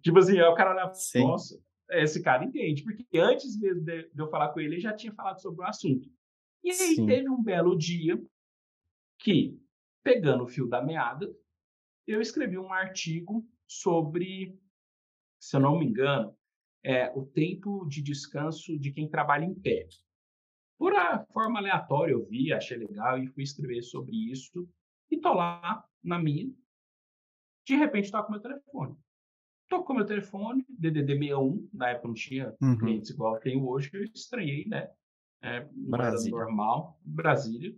tipo 0.03 0.19
assim, 0.19 0.37
aí 0.37 0.43
o 0.43 0.55
cara 0.55 0.71
olha, 0.71 0.91
nossa, 1.23 1.57
esse 1.91 2.21
cara 2.21 2.43
entende, 2.43 2.83
porque 2.83 3.05
antes 3.17 3.59
mesmo 3.59 3.81
de, 3.81 4.09
eu 4.17 4.29
falar 4.29 4.49
com 4.49 4.59
ele, 4.59 4.75
ele 4.75 4.81
já 4.81 4.93
tinha 4.93 5.13
falado 5.13 5.41
sobre 5.41 5.61
o 5.61 5.67
assunto. 5.67 6.09
E 6.63 6.69
aí 6.69 6.95
Sim. 6.95 7.05
teve 7.05 7.29
um 7.29 7.41
belo 7.41 7.77
dia 7.77 8.21
que, 9.19 9.59
pegando 10.03 10.43
o 10.43 10.47
fio 10.47 10.67
da 10.67 10.81
meada, 10.81 11.31
eu 12.07 12.21
escrevi 12.21 12.57
um 12.57 12.71
artigo 12.71 13.45
sobre, 13.67 14.57
se 15.39 15.55
eu 15.55 15.59
não 15.59 15.77
me 15.77 15.85
engano, 15.85 16.35
é, 16.83 17.11
o 17.17 17.25
tempo 17.25 17.85
de 17.85 18.01
descanso 18.01 18.77
de 18.77 18.91
quem 18.91 19.09
trabalha 19.09 19.45
em 19.45 19.53
pé. 19.53 19.87
Por 20.77 20.93
a 20.95 21.25
forma 21.27 21.59
aleatória, 21.59 22.13
eu 22.13 22.25
vi, 22.25 22.51
achei 22.51 22.77
legal 22.77 23.17
e 23.17 23.27
fui 23.27 23.43
escrever 23.43 23.81
sobre 23.83 24.15
isso. 24.31 24.67
E 25.09 25.19
tô 25.19 25.33
lá 25.33 25.85
na 26.03 26.19
minha. 26.19 26.51
De 27.65 27.75
repente, 27.75 28.11
toco 28.11 28.31
meu 28.31 28.41
telefone. 28.41 28.97
Tocou 29.69 29.95
meu 29.95 30.05
telefone, 30.05 30.65
DDD 30.69 31.17
61, 31.17 31.69
na 31.73 31.89
época 31.89 32.07
não 32.07 32.15
tinha 32.15 32.53
uhum. 32.61 32.77
clientes 32.77 33.09
igual 33.09 33.35
eu 33.35 33.41
tenho 33.41 33.67
hoje, 33.67 33.89
eu 33.93 34.03
estranhei, 34.03 34.65
né? 34.67 34.89
É, 35.41 35.67
normal, 36.29 36.99
Brasília. 37.03 37.75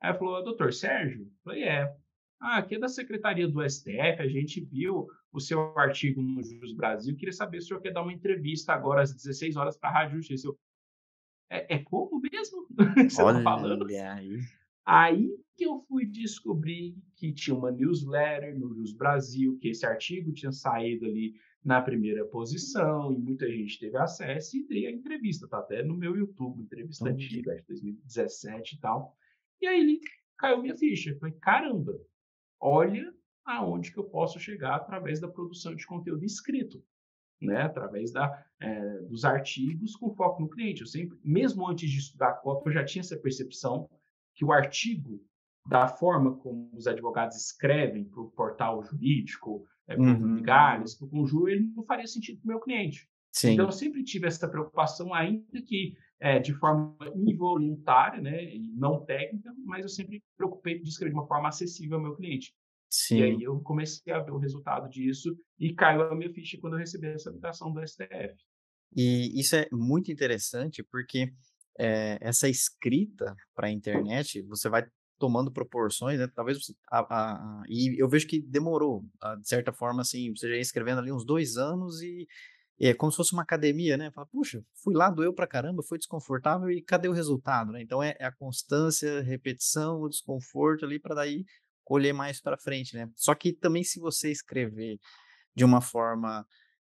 Aí 0.00 0.14
falou, 0.14 0.42
doutor 0.42 0.72
Sérgio? 0.72 1.22
Eu 1.22 1.30
falei, 1.44 1.64
é. 1.64 1.94
Ah, 2.40 2.58
aqui 2.58 2.74
é 2.74 2.78
da 2.78 2.88
Secretaria 2.88 3.46
do 3.46 3.62
STF, 3.68 4.20
a 4.20 4.26
gente 4.26 4.60
viu 4.60 5.06
o 5.32 5.40
seu 5.40 5.78
artigo 5.78 6.20
no 6.20 6.42
Jus 6.42 6.74
Brasil, 6.74 7.16
queria 7.16 7.32
saber 7.32 7.60
se 7.60 7.66
o 7.66 7.68
senhor 7.68 7.80
quer 7.80 7.92
dar 7.92 8.02
uma 8.02 8.12
entrevista 8.12 8.72
agora 8.72 9.02
às 9.02 9.14
16 9.14 9.56
horas 9.56 9.76
para 9.76 9.90
a 9.90 9.92
Rádio 9.92 10.16
Justiça. 10.16 10.48
Eu, 10.48 10.58
é, 11.50 11.76
é 11.76 11.78
como 11.78 12.20
mesmo? 12.20 12.66
Você 13.08 13.16
tá 13.16 13.24
Olha 13.24 13.38
tá 13.38 13.44
falando? 13.44 13.86
Aí. 13.86 14.38
Aí 14.84 15.41
que 15.56 15.64
eu 15.64 15.80
fui 15.88 16.06
descobrir 16.06 16.96
que 17.16 17.32
tinha 17.32 17.56
uma 17.56 17.70
newsletter 17.70 18.58
no 18.58 18.74
Jus 18.74 18.92
Brasil, 18.92 19.58
que 19.58 19.68
esse 19.68 19.84
artigo 19.84 20.32
tinha 20.32 20.52
saído 20.52 21.06
ali 21.06 21.34
na 21.64 21.80
primeira 21.80 22.24
posição 22.24 23.12
e 23.12 23.18
muita 23.18 23.48
gente 23.50 23.78
teve 23.78 23.96
acesso 23.96 24.56
e 24.56 24.66
dei 24.66 24.86
a 24.86 24.90
entrevista, 24.90 25.46
tá 25.46 25.58
até 25.58 25.82
no 25.82 25.96
meu 25.96 26.16
YouTube, 26.16 26.62
entrevista 26.62 27.04
uhum. 27.04 27.12
antiga, 27.12 27.54
de 27.54 27.62
2017 27.68 28.74
e 28.74 28.80
tal. 28.80 29.16
E 29.60 29.66
aí 29.66 30.00
caiu 30.36 30.60
minha 30.60 30.76
ficha. 30.76 31.10
Eu 31.10 31.18
falei, 31.18 31.34
caramba, 31.40 32.00
olha 32.60 33.14
aonde 33.44 33.92
que 33.92 33.98
eu 33.98 34.04
posso 34.04 34.40
chegar 34.40 34.76
através 34.76 35.20
da 35.20 35.28
produção 35.28 35.74
de 35.74 35.86
conteúdo 35.86 36.24
escrito, 36.24 36.82
né? 37.40 37.62
Através 37.62 38.12
da, 38.12 38.44
é, 38.60 38.98
dos 39.02 39.24
artigos 39.24 39.96
com 39.96 40.14
foco 40.14 40.42
no 40.42 40.48
cliente. 40.48 40.80
Eu 40.80 40.86
sempre, 40.86 41.18
mesmo 41.24 41.68
antes 41.68 41.90
de 41.90 41.98
estudar 41.98 42.30
a 42.30 42.34
COP, 42.34 42.66
eu 42.66 42.72
já 42.72 42.84
tinha 42.84 43.00
essa 43.00 43.16
percepção 43.16 43.88
que 44.34 44.44
o 44.44 44.52
artigo, 44.52 45.24
da 45.66 45.88
forma 45.88 46.36
como 46.36 46.70
os 46.74 46.86
advogados 46.86 47.36
escrevem 47.36 48.04
para 48.04 48.20
o 48.20 48.30
portal 48.30 48.82
jurídico, 48.82 49.64
é, 49.86 49.94
para 49.94 50.04
uhum. 50.04 50.38
o 50.38 50.42
Gales, 50.42 50.94
para 50.94 51.06
o 51.06 51.10
Conjuro, 51.10 51.48
ele 51.48 51.70
não 51.74 51.84
faria 51.84 52.06
sentido 52.06 52.40
para 52.40 52.46
o 52.46 52.48
meu 52.48 52.60
cliente. 52.60 53.08
Sim. 53.32 53.52
Então, 53.52 53.66
eu 53.66 53.72
sempre 53.72 54.04
tive 54.04 54.26
essa 54.26 54.48
preocupação, 54.48 55.14
ainda 55.14 55.62
que 55.62 55.94
é, 56.20 56.38
de 56.38 56.52
forma 56.54 56.96
involuntária, 57.16 58.20
né, 58.20 58.54
e 58.54 58.72
não 58.74 59.04
técnica, 59.04 59.52
mas 59.64 59.82
eu 59.82 59.88
sempre 59.88 60.22
preocupei 60.36 60.78
de 60.78 60.88
escrever 60.88 61.12
de 61.12 61.18
uma 61.18 61.26
forma 61.26 61.48
acessível 61.48 61.96
ao 61.96 62.02
meu 62.02 62.14
cliente. 62.14 62.54
Sim. 62.90 63.18
E 63.18 63.22
aí 63.22 63.42
eu 63.42 63.58
comecei 63.60 64.12
a 64.12 64.20
ver 64.20 64.32
o 64.32 64.38
resultado 64.38 64.88
disso 64.88 65.34
e 65.58 65.72
caiu 65.72 66.02
a 66.02 66.14
minha 66.14 66.32
ficha 66.32 66.58
quando 66.60 66.74
eu 66.74 66.78
recebi 66.78 67.06
essa 67.06 67.30
habitação 67.30 67.72
do 67.72 67.80
STF. 67.86 68.36
E 68.94 69.40
isso 69.40 69.56
é 69.56 69.66
muito 69.72 70.12
interessante 70.12 70.82
porque 70.82 71.32
é, 71.78 72.18
essa 72.20 72.48
escrita 72.48 73.34
para 73.54 73.68
a 73.68 73.70
internet, 73.70 74.42
você 74.42 74.68
vai 74.68 74.86
tomando 75.22 75.52
proporções, 75.52 76.18
né? 76.18 76.26
Talvez 76.34 76.58
a, 76.90 76.98
a, 76.98 77.32
a, 77.34 77.62
e 77.68 78.02
eu 78.02 78.08
vejo 78.08 78.26
que 78.26 78.42
demorou, 78.42 79.04
ah, 79.20 79.36
de 79.36 79.46
certa 79.46 79.72
forma, 79.72 80.02
assim, 80.02 80.34
você 80.34 80.48
já 80.48 80.56
ia 80.56 80.60
escrevendo 80.60 80.98
ali 80.98 81.12
uns 81.12 81.24
dois 81.24 81.56
anos 81.56 82.02
e, 82.02 82.26
e 82.80 82.88
é 82.88 82.92
como 82.94 83.12
se 83.12 83.16
fosse 83.16 83.32
uma 83.32 83.44
academia, 83.44 83.96
né? 83.96 84.10
Fala, 84.10 84.26
puxa, 84.26 84.60
fui 84.82 84.92
lá, 84.92 85.10
doeu 85.10 85.32
pra 85.32 85.46
caramba, 85.46 85.80
foi 85.88 85.96
desconfortável 85.96 86.68
e 86.72 86.82
cadê 86.82 87.06
o 87.06 87.12
resultado, 87.12 87.70
né? 87.70 87.80
Então 87.80 88.02
é, 88.02 88.16
é 88.18 88.24
a 88.24 88.32
constância, 88.32 89.22
repetição, 89.22 90.00
o 90.00 90.08
desconforto 90.08 90.84
ali 90.84 90.98
para 90.98 91.14
daí 91.14 91.44
colher 91.84 92.12
mais 92.12 92.40
para 92.40 92.58
frente, 92.58 92.96
né? 92.96 93.08
Só 93.14 93.32
que 93.32 93.52
também 93.52 93.84
se 93.84 94.00
você 94.00 94.28
escrever 94.28 94.98
de 95.54 95.64
uma 95.64 95.80
forma 95.80 96.44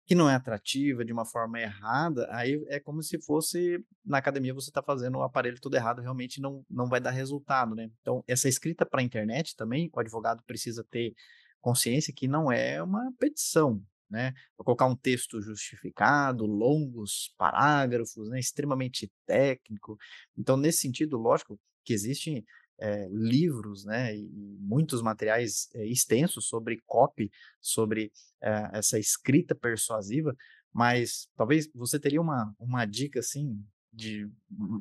que 0.05 0.15
não 0.15 0.29
é 0.29 0.35
atrativa, 0.35 1.05
de 1.05 1.13
uma 1.13 1.25
forma 1.25 1.59
errada, 1.59 2.27
aí 2.31 2.61
é 2.67 2.79
como 2.79 3.01
se 3.01 3.21
fosse 3.21 3.83
na 4.05 4.17
academia 4.17 4.53
você 4.53 4.69
está 4.69 4.83
fazendo 4.83 5.17
o 5.17 5.23
aparelho 5.23 5.59
tudo 5.61 5.75
errado, 5.75 6.01
realmente 6.01 6.41
não, 6.41 6.65
não 6.69 6.87
vai 6.87 6.99
dar 6.99 7.11
resultado, 7.11 7.73
né? 7.73 7.89
Então, 8.01 8.23
essa 8.27 8.49
escrita 8.49 8.85
para 8.85 9.01
a 9.01 9.03
internet 9.03 9.55
também, 9.55 9.89
o 9.93 9.99
advogado 9.99 10.43
precisa 10.45 10.83
ter 10.83 11.13
consciência 11.61 12.13
que 12.13 12.27
não 12.27 12.51
é 12.51 12.83
uma 12.83 13.11
petição, 13.17 13.81
né? 14.09 14.33
Vou 14.57 14.65
colocar 14.65 14.85
um 14.85 14.95
texto 14.95 15.41
justificado, 15.41 16.45
longos 16.45 17.33
parágrafos, 17.37 18.29
né? 18.29 18.39
Extremamente 18.39 19.09
técnico. 19.25 19.97
Então, 20.37 20.57
nesse 20.57 20.79
sentido, 20.79 21.17
lógico 21.17 21.57
que 21.85 21.93
existem 21.93 22.45
é, 22.79 23.07
livros, 23.09 23.85
né, 23.85 24.15
e 24.15 24.57
muitos 24.59 25.01
materiais 25.01 25.69
é, 25.73 25.85
extensos 25.85 26.47
sobre 26.47 26.81
copy, 26.85 27.31
sobre 27.61 28.11
é, 28.41 28.69
essa 28.73 28.99
escrita 28.99 29.55
persuasiva, 29.55 30.35
mas 30.71 31.29
talvez 31.35 31.69
você 31.73 31.99
teria 31.99 32.21
uma, 32.21 32.53
uma 32.59 32.85
dica, 32.85 33.19
assim, 33.19 33.63
de 33.91 34.27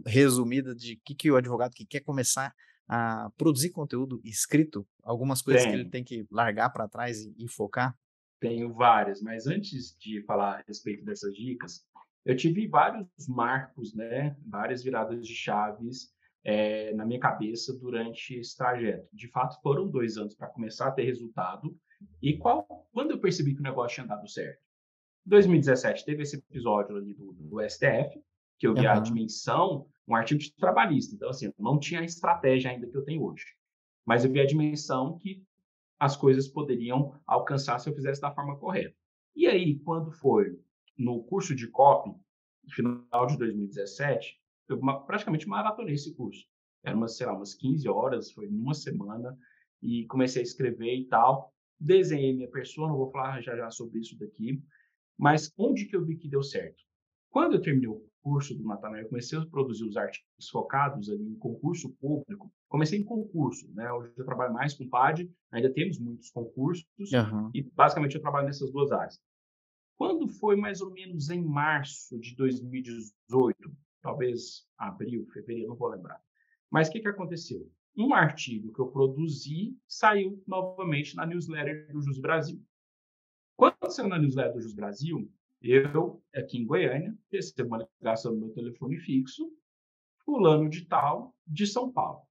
resumida 0.06 0.74
de 0.74 0.96
que, 1.04 1.14
que 1.14 1.30
o 1.30 1.36
advogado 1.36 1.74
que 1.74 1.84
quer 1.84 2.00
começar 2.00 2.54
a 2.88 3.30
produzir 3.36 3.70
conteúdo 3.70 4.20
escrito, 4.24 4.86
algumas 5.02 5.42
coisas 5.42 5.64
que 5.64 5.72
ele 5.72 5.88
tem 5.88 6.02
que 6.02 6.26
largar 6.30 6.70
para 6.70 6.88
trás 6.88 7.20
e, 7.20 7.34
e 7.38 7.48
focar? 7.48 7.96
Tenho 8.40 8.72
várias, 8.72 9.20
mas 9.20 9.46
antes 9.46 9.96
de 9.98 10.22
falar 10.24 10.58
a 10.58 10.64
respeito 10.66 11.04
dessas 11.04 11.34
dicas, 11.34 11.86
eu 12.24 12.36
tive 12.36 12.66
vários 12.66 13.06
marcos, 13.28 13.94
né, 13.94 14.36
várias 14.46 14.82
viradas 14.82 15.26
de 15.26 15.34
chaves 15.34 16.10
é, 16.44 16.92
na 16.94 17.06
minha 17.06 17.20
cabeça 17.20 17.76
durante 17.78 18.34
esse 18.34 18.56
trajeto. 18.56 19.08
De 19.12 19.28
fato, 19.28 19.60
foram 19.62 19.88
dois 19.88 20.16
anos 20.16 20.34
para 20.34 20.48
começar 20.48 20.88
a 20.88 20.92
ter 20.92 21.04
resultado. 21.04 21.76
E 22.20 22.36
qual, 22.36 22.66
quando 22.92 23.12
eu 23.12 23.20
percebi 23.20 23.54
que 23.54 23.60
o 23.60 23.64
negócio 23.64 23.96
tinha 23.96 24.06
dado 24.06 24.28
certo? 24.28 24.60
Em 25.26 25.30
2017 25.30 26.04
teve 26.04 26.22
esse 26.22 26.36
episódio 26.36 26.96
ali 26.96 27.14
do, 27.14 27.32
do 27.32 27.60
STF, 27.60 28.20
que 28.58 28.66
eu 28.66 28.74
vi 28.74 28.86
uhum. 28.86 28.90
a 28.90 28.98
dimensão, 28.98 29.86
um 30.06 30.16
artigo 30.16 30.40
de 30.40 30.54
trabalhista. 30.54 31.14
Então, 31.14 31.28
assim, 31.28 31.52
não 31.58 31.78
tinha 31.78 32.00
a 32.00 32.04
estratégia 32.04 32.70
ainda 32.70 32.88
que 32.88 32.96
eu 32.96 33.04
tenho 33.04 33.24
hoje. 33.24 33.44
Mas 34.04 34.24
eu 34.24 34.32
vi 34.32 34.40
a 34.40 34.46
dimensão 34.46 35.16
que 35.18 35.44
as 35.98 36.16
coisas 36.16 36.48
poderiam 36.48 37.20
alcançar 37.24 37.78
se 37.78 37.88
eu 37.88 37.94
fizesse 37.94 38.20
da 38.20 38.32
forma 38.32 38.58
correta. 38.58 38.96
E 39.36 39.46
aí, 39.46 39.78
quando 39.78 40.10
foi 40.10 40.60
no 40.98 41.22
curso 41.22 41.54
de 41.54 41.68
COP, 41.68 42.12
final 42.68 43.26
de 43.26 43.38
2017, 43.38 44.41
eu 44.68 44.78
praticamente 45.06 45.48
maratonei 45.48 45.94
esse 45.94 46.14
curso. 46.14 46.46
Era 46.84 46.96
umas, 46.96 47.16
sei 47.16 47.26
lá, 47.26 47.34
umas 47.34 47.54
15 47.54 47.88
horas, 47.88 48.32
foi 48.32 48.48
numa 48.48 48.74
semana, 48.74 49.36
e 49.82 50.06
comecei 50.06 50.42
a 50.42 50.44
escrever 50.44 50.94
e 50.96 51.06
tal. 51.06 51.52
Desenhei 51.78 52.34
minha 52.34 52.50
pessoa, 52.50 52.88
não 52.88 52.96
vou 52.96 53.10
falar 53.10 53.40
já 53.40 53.56
já 53.56 53.70
sobre 53.70 54.00
isso 54.00 54.16
daqui, 54.18 54.62
mas 55.18 55.52
onde 55.58 55.86
que 55.86 55.96
eu 55.96 56.04
vi 56.04 56.16
que 56.16 56.28
deu 56.28 56.42
certo? 56.42 56.82
Quando 57.30 57.54
eu 57.54 57.60
terminei 57.60 57.88
o 57.88 58.04
curso 58.22 58.54
do 58.54 58.62
Natanael, 58.62 59.08
comecei 59.08 59.38
a 59.38 59.46
produzir 59.46 59.84
os 59.84 59.96
artigos 59.96 60.48
focados 60.50 61.10
ali 61.10 61.24
em 61.24 61.34
concurso 61.36 61.90
público. 62.00 62.52
Comecei 62.68 62.98
em 62.98 63.04
concurso, 63.04 63.68
né? 63.74 63.90
Hoje 63.92 64.12
eu 64.16 64.24
trabalho 64.24 64.52
mais 64.52 64.74
com 64.74 64.88
PAD, 64.88 65.30
ainda 65.50 65.72
temos 65.72 65.98
muitos 65.98 66.30
concursos, 66.30 66.86
uhum. 66.98 67.50
e 67.52 67.62
basicamente 67.74 68.14
eu 68.14 68.20
trabalho 68.20 68.46
nessas 68.46 68.70
duas 68.70 68.92
áreas. 68.92 69.20
Quando 69.96 70.28
foi 70.28 70.56
mais 70.56 70.80
ou 70.80 70.90
menos 70.90 71.30
em 71.30 71.42
março 71.42 72.18
de 72.18 72.34
2018, 72.36 73.72
talvez 74.02 74.66
abril, 74.76 75.26
fevereiro, 75.32 75.68
não 75.68 75.76
vou 75.76 75.88
lembrar. 75.88 76.20
Mas 76.70 76.88
o 76.88 76.92
que, 76.92 77.00
que 77.00 77.08
aconteceu? 77.08 77.70
Um 77.96 78.14
artigo 78.14 78.72
que 78.72 78.80
eu 78.80 78.88
produzi 78.88 79.76
saiu 79.86 80.42
novamente 80.46 81.14
na 81.14 81.26
newsletter 81.26 81.92
do 81.92 82.02
Jus 82.02 82.18
Brasil. 82.18 82.60
Quando 83.56 83.90
saiu 83.90 84.08
na 84.08 84.18
newsletter 84.18 84.54
do 84.54 84.60
Jus 84.60 84.74
Brasil, 84.74 85.30
eu, 85.60 86.22
aqui 86.34 86.58
em 86.58 86.66
Goiânia, 86.66 87.16
recebo 87.30 87.68
uma 87.68 87.88
ligação 88.00 88.32
no 88.32 88.40
meu 88.40 88.50
telefone 88.50 88.98
fixo, 88.98 89.52
fulano 90.24 90.68
de 90.68 90.86
tal, 90.86 91.36
de 91.46 91.66
São 91.66 91.92
Paulo. 91.92 92.22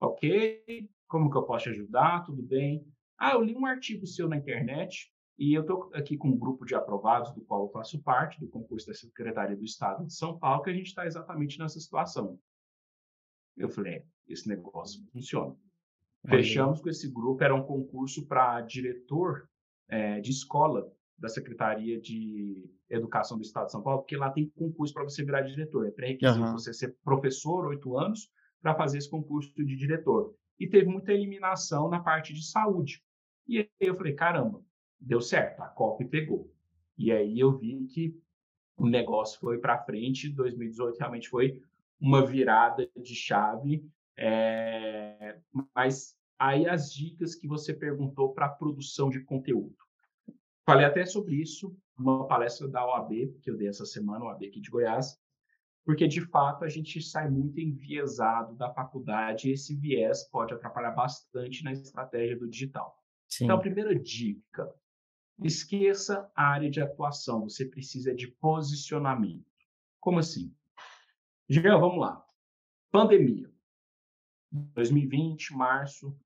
Ok? 0.00 0.90
Como 1.06 1.30
que 1.30 1.36
eu 1.36 1.44
posso 1.44 1.64
te 1.64 1.70
ajudar? 1.70 2.24
Tudo 2.24 2.42
bem? 2.42 2.86
Ah, 3.16 3.32
eu 3.32 3.42
li 3.42 3.54
um 3.54 3.64
artigo 3.64 4.06
seu 4.06 4.28
na 4.28 4.36
internet 4.36 5.11
e 5.42 5.54
eu 5.54 5.62
estou 5.62 5.90
aqui 5.92 6.16
com 6.16 6.28
um 6.28 6.38
grupo 6.38 6.64
de 6.64 6.72
aprovados, 6.72 7.32
do 7.32 7.40
qual 7.40 7.64
eu 7.64 7.68
faço 7.68 8.00
parte, 8.00 8.38
do 8.38 8.46
concurso 8.46 8.86
da 8.86 8.94
Secretaria 8.94 9.56
do 9.56 9.64
Estado 9.64 10.06
de 10.06 10.14
São 10.14 10.38
Paulo, 10.38 10.62
que 10.62 10.70
a 10.70 10.72
gente 10.72 10.86
está 10.86 11.04
exatamente 11.04 11.58
nessa 11.58 11.80
situação. 11.80 12.38
Eu 13.56 13.68
falei, 13.68 13.94
é, 13.94 14.04
esse 14.28 14.48
negócio 14.48 15.04
funciona. 15.12 15.56
Fechamos 16.28 16.80
com 16.80 16.88
esse 16.88 17.10
grupo, 17.10 17.42
era 17.42 17.52
um 17.52 17.64
concurso 17.64 18.24
para 18.28 18.60
diretor 18.60 19.50
é, 19.88 20.20
de 20.20 20.30
escola 20.30 20.88
da 21.18 21.28
Secretaria 21.28 22.00
de 22.00 22.70
Educação 22.88 23.36
do 23.36 23.42
Estado 23.42 23.66
de 23.66 23.72
São 23.72 23.82
Paulo, 23.82 24.02
porque 24.02 24.16
lá 24.16 24.30
tem 24.30 24.48
concurso 24.50 24.94
para 24.94 25.02
você 25.02 25.24
virar 25.24 25.42
diretor. 25.42 25.88
É 25.88 25.90
pré-requisito 25.90 26.38
uhum. 26.38 26.52
você 26.52 26.72
ser 26.72 26.96
professor, 27.02 27.66
oito 27.66 27.98
anos, 27.98 28.30
para 28.60 28.76
fazer 28.76 28.98
esse 28.98 29.10
concurso 29.10 29.52
de 29.56 29.74
diretor. 29.74 30.36
E 30.56 30.68
teve 30.68 30.86
muita 30.86 31.12
eliminação 31.12 31.88
na 31.88 31.98
parte 31.98 32.32
de 32.32 32.46
saúde. 32.46 33.02
E 33.48 33.58
aí 33.58 33.68
eu 33.80 33.96
falei, 33.96 34.14
caramba, 34.14 34.62
deu 35.02 35.20
certo, 35.20 35.60
a 35.62 35.68
COP 35.68 36.04
pegou. 36.06 36.50
E 36.96 37.10
aí 37.10 37.38
eu 37.38 37.56
vi 37.58 37.84
que 37.86 38.16
o 38.76 38.86
negócio 38.86 39.38
foi 39.40 39.58
para 39.58 39.82
frente, 39.84 40.28
2018 40.28 40.98
realmente 40.98 41.28
foi 41.28 41.62
uma 42.00 42.24
virada 42.24 42.88
de 42.96 43.14
chave, 43.14 43.84
é... 44.16 45.38
mas 45.74 46.16
aí 46.38 46.68
as 46.68 46.92
dicas 46.92 47.34
que 47.34 47.46
você 47.46 47.72
perguntou 47.72 48.32
para 48.32 48.48
produção 48.48 49.10
de 49.10 49.20
conteúdo. 49.20 49.76
Falei 50.64 50.84
até 50.84 51.04
sobre 51.04 51.34
isso 51.36 51.76
numa 51.98 52.26
palestra 52.26 52.68
da 52.68 52.84
OAB, 52.84 53.38
que 53.42 53.50
eu 53.50 53.56
dei 53.56 53.68
essa 53.68 53.84
semana, 53.84 54.24
OAB 54.24 54.44
aqui 54.44 54.60
de 54.60 54.70
Goiás, 54.70 55.20
porque 55.84 56.06
de 56.06 56.20
fato 56.20 56.64
a 56.64 56.68
gente 56.68 57.00
sai 57.02 57.28
muito 57.28 57.60
enviesado 57.60 58.54
da 58.54 58.72
faculdade 58.72 59.48
e 59.48 59.52
esse 59.52 59.74
viés 59.74 60.24
pode 60.28 60.54
atrapalhar 60.54 60.92
bastante 60.92 61.64
na 61.64 61.72
estratégia 61.72 62.36
do 62.36 62.48
digital. 62.48 62.96
Sim. 63.28 63.44
Então, 63.44 63.56
a 63.56 63.60
primeira 63.60 63.94
dica, 63.94 64.72
Esqueça 65.44 66.30
a 66.34 66.44
área 66.44 66.70
de 66.70 66.80
atuação, 66.80 67.48
você 67.48 67.64
precisa 67.64 68.14
de 68.14 68.28
posicionamento. 68.28 69.44
Como 70.00 70.18
assim? 70.18 70.54
Jean, 71.48 71.78
vamos 71.78 72.00
lá. 72.00 72.24
Pandemia. 72.90 73.50
2020, 74.50 75.54
março. 75.54 76.16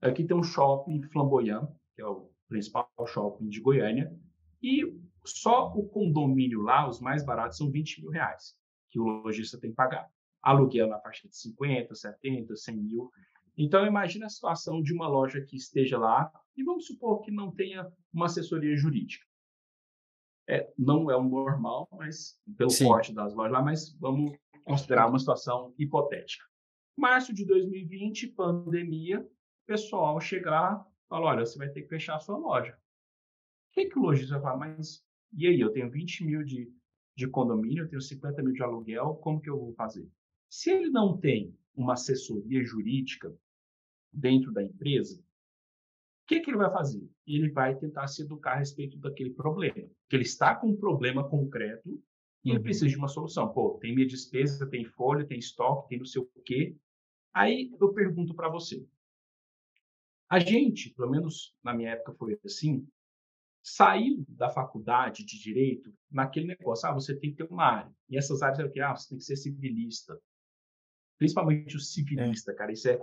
Aqui 0.00 0.24
tem 0.24 0.36
um 0.36 0.42
shopping 0.42 1.02
Flamboyant, 1.02 1.68
que 1.94 2.02
é 2.02 2.06
o 2.06 2.30
principal 2.48 2.88
shopping 3.06 3.48
de 3.48 3.60
Goiânia, 3.60 4.14
e 4.62 4.82
só 5.24 5.72
o 5.72 5.88
condomínio 5.88 6.62
lá, 6.62 6.88
os 6.88 7.00
mais 7.00 7.24
baratos, 7.24 7.58
são 7.58 7.70
20 7.70 8.02
mil 8.02 8.10
reais, 8.10 8.56
que 8.90 8.98
o 8.98 9.04
lojista 9.04 9.58
tem 9.58 9.70
que 9.70 9.76
pagar. 9.76 10.08
Aluguel 10.42 10.88
na 10.88 11.00
faixa 11.00 11.28
de 11.28 11.36
50, 11.36 11.94
70, 11.94 12.54
100 12.54 12.76
mil. 12.76 13.10
Então, 13.56 13.86
imagine 13.86 14.24
a 14.24 14.28
situação 14.28 14.82
de 14.82 14.92
uma 14.92 15.08
loja 15.08 15.40
que 15.40 15.56
esteja 15.56 15.98
lá 15.98 16.30
e 16.56 16.62
vamos 16.62 16.86
supor 16.86 17.20
que 17.22 17.30
não 17.30 17.50
tenha 17.50 17.90
uma 18.12 18.26
assessoria 18.26 18.76
jurídica. 18.76 19.24
É, 20.48 20.72
não 20.78 21.10
é 21.10 21.16
o 21.16 21.24
normal, 21.24 21.88
mas 21.90 22.38
pelo 22.56 22.70
Sim. 22.70 22.84
porte 22.84 23.12
das 23.12 23.34
lojas 23.34 23.52
lá, 23.52 23.62
mas 23.62 23.92
vamos 23.98 24.32
considerar 24.64 25.08
uma 25.08 25.18
situação 25.18 25.74
hipotética. 25.78 26.44
Março 26.96 27.34
de 27.34 27.44
2020, 27.44 28.28
pandemia, 28.28 29.20
o 29.20 29.66
pessoal 29.66 30.20
chega 30.20 30.50
lá 30.50 30.86
fala, 31.08 31.26
olha, 31.26 31.46
você 31.46 31.58
vai 31.58 31.68
ter 31.68 31.82
que 31.82 31.88
fechar 31.88 32.16
a 32.16 32.20
sua 32.20 32.36
loja. 32.36 32.72
O 32.72 33.74
que, 33.74 33.86
que 33.86 33.98
o 33.98 34.02
lojista 34.02 34.34
vai 34.34 34.42
falar? 34.42 34.56
Mas 34.56 35.06
e 35.32 35.46
aí, 35.46 35.60
eu 35.60 35.70
tenho 35.70 35.90
20 35.90 36.24
mil 36.24 36.42
de, 36.44 36.72
de 37.16 37.28
condomínio, 37.28 37.84
eu 37.84 37.88
tenho 37.88 38.00
50 38.00 38.42
mil 38.42 38.52
de 38.52 38.62
aluguel, 38.62 39.16
como 39.16 39.40
que 39.40 39.50
eu 39.50 39.58
vou 39.58 39.74
fazer? 39.74 40.08
Se 40.48 40.70
ele 40.70 40.88
não 40.88 41.18
tem 41.18 41.54
uma 41.74 41.94
assessoria 41.94 42.64
jurídica 42.64 43.36
dentro 44.16 44.52
da 44.52 44.62
empresa, 44.62 45.18
o 45.18 46.26
que, 46.26 46.40
que 46.40 46.50
ele 46.50 46.56
vai 46.56 46.70
fazer? 46.72 47.08
Ele 47.26 47.50
vai 47.50 47.76
tentar 47.76 48.08
se 48.08 48.22
educar 48.22 48.52
a 48.52 48.58
respeito 48.58 48.98
daquele 48.98 49.30
problema. 49.30 49.88
Que 50.08 50.16
ele 50.16 50.24
está 50.24 50.56
com 50.56 50.68
um 50.68 50.76
problema 50.76 51.28
concreto 51.28 51.88
e 52.44 52.50
ele 52.50 52.58
uhum. 52.58 52.62
precisa 52.64 52.88
de 52.88 52.96
uma 52.96 53.06
solução. 53.06 53.52
Pô, 53.52 53.78
tem 53.80 53.94
minha 53.94 54.06
despesa, 54.06 54.68
tem 54.68 54.84
folha, 54.84 55.26
tem 55.26 55.38
estoque, 55.38 55.88
tem 55.88 55.98
não 55.98 56.04
sei 56.04 56.22
o 56.22 56.30
quê. 56.44 56.76
Aí 57.32 57.70
eu 57.80 57.92
pergunto 57.92 58.34
para 58.34 58.48
você. 58.48 58.84
A 60.28 60.40
gente, 60.40 60.90
pelo 60.94 61.10
menos 61.10 61.54
na 61.62 61.72
minha 61.72 61.90
época 61.90 62.14
foi 62.14 62.36
assim, 62.44 62.88
saiu 63.62 64.24
da 64.28 64.48
faculdade 64.48 65.24
de 65.24 65.38
direito 65.40 65.92
naquele 66.10 66.46
negócio, 66.46 66.88
ah, 66.88 66.92
você 66.92 67.16
tem 67.16 67.30
que 67.30 67.36
ter 67.36 67.52
uma 67.52 67.64
área. 67.64 67.92
E 68.08 68.16
essas 68.16 68.42
áreas 68.42 68.58
é 68.58 68.64
o 68.64 68.70
que? 68.70 68.80
Ah, 68.80 68.96
você 68.96 69.08
tem 69.08 69.18
que 69.18 69.24
ser 69.24 69.36
civilista. 69.36 70.20
Principalmente 71.18 71.76
o 71.76 71.80
civilista, 71.80 72.52
é. 72.52 72.54
cara, 72.54 72.72
isso 72.72 72.88
é... 72.88 73.00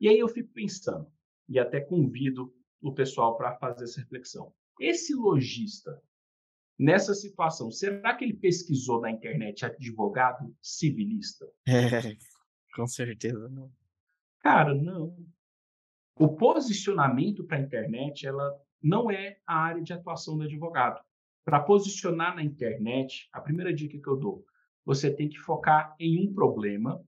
E 0.00 0.08
aí 0.08 0.18
eu 0.18 0.28
fico 0.28 0.52
pensando, 0.52 1.10
e 1.48 1.58
até 1.58 1.80
convido 1.80 2.54
o 2.80 2.92
pessoal 2.92 3.36
para 3.36 3.56
fazer 3.58 3.84
essa 3.84 4.00
reflexão. 4.00 4.52
Esse 4.80 5.14
lojista, 5.14 6.00
nessa 6.78 7.14
situação, 7.14 7.70
será 7.70 8.14
que 8.14 8.24
ele 8.24 8.34
pesquisou 8.34 9.00
na 9.00 9.10
internet 9.10 9.64
advogado 9.64 10.54
civilista? 10.62 11.46
É, 11.66 12.16
com 12.74 12.86
certeza 12.86 13.48
não. 13.48 13.72
Cara, 14.40 14.72
não. 14.74 15.16
O 16.16 16.28
posicionamento 16.36 17.44
para 17.44 17.56
a 17.56 17.60
internet, 17.60 18.26
ela 18.26 18.56
não 18.82 19.10
é 19.10 19.38
a 19.46 19.56
área 19.56 19.82
de 19.82 19.92
atuação 19.92 20.36
do 20.36 20.44
advogado. 20.44 21.00
para 21.44 21.60
posicionar 21.60 22.36
na 22.36 22.42
internet, 22.42 23.26
a 23.32 23.40
primeira 23.40 23.72
dica 23.72 23.98
que 23.98 24.06
eu 24.06 24.18
dou, 24.18 24.44
você 24.84 25.10
tem 25.10 25.30
que 25.30 25.38
focar 25.38 25.96
em 25.98 26.28
um 26.28 26.34
problema 26.34 27.02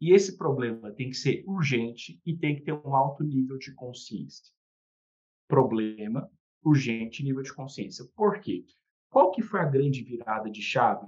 e 0.00 0.14
esse 0.14 0.38
problema 0.38 0.90
tem 0.92 1.10
que 1.10 1.16
ser 1.16 1.44
urgente 1.46 2.20
e 2.24 2.34
tem 2.34 2.56
que 2.56 2.62
ter 2.62 2.72
um 2.72 2.94
alto 2.94 3.22
nível 3.22 3.58
de 3.58 3.74
consciência. 3.74 4.52
Problema, 5.46 6.30
urgente, 6.64 7.22
nível 7.22 7.42
de 7.42 7.52
consciência. 7.52 8.06
Por 8.16 8.40
quê? 8.40 8.64
Qual 9.10 9.30
que 9.30 9.42
foi 9.42 9.60
a 9.60 9.66
grande 9.66 10.02
virada 10.02 10.50
de 10.50 10.62
chave 10.62 11.06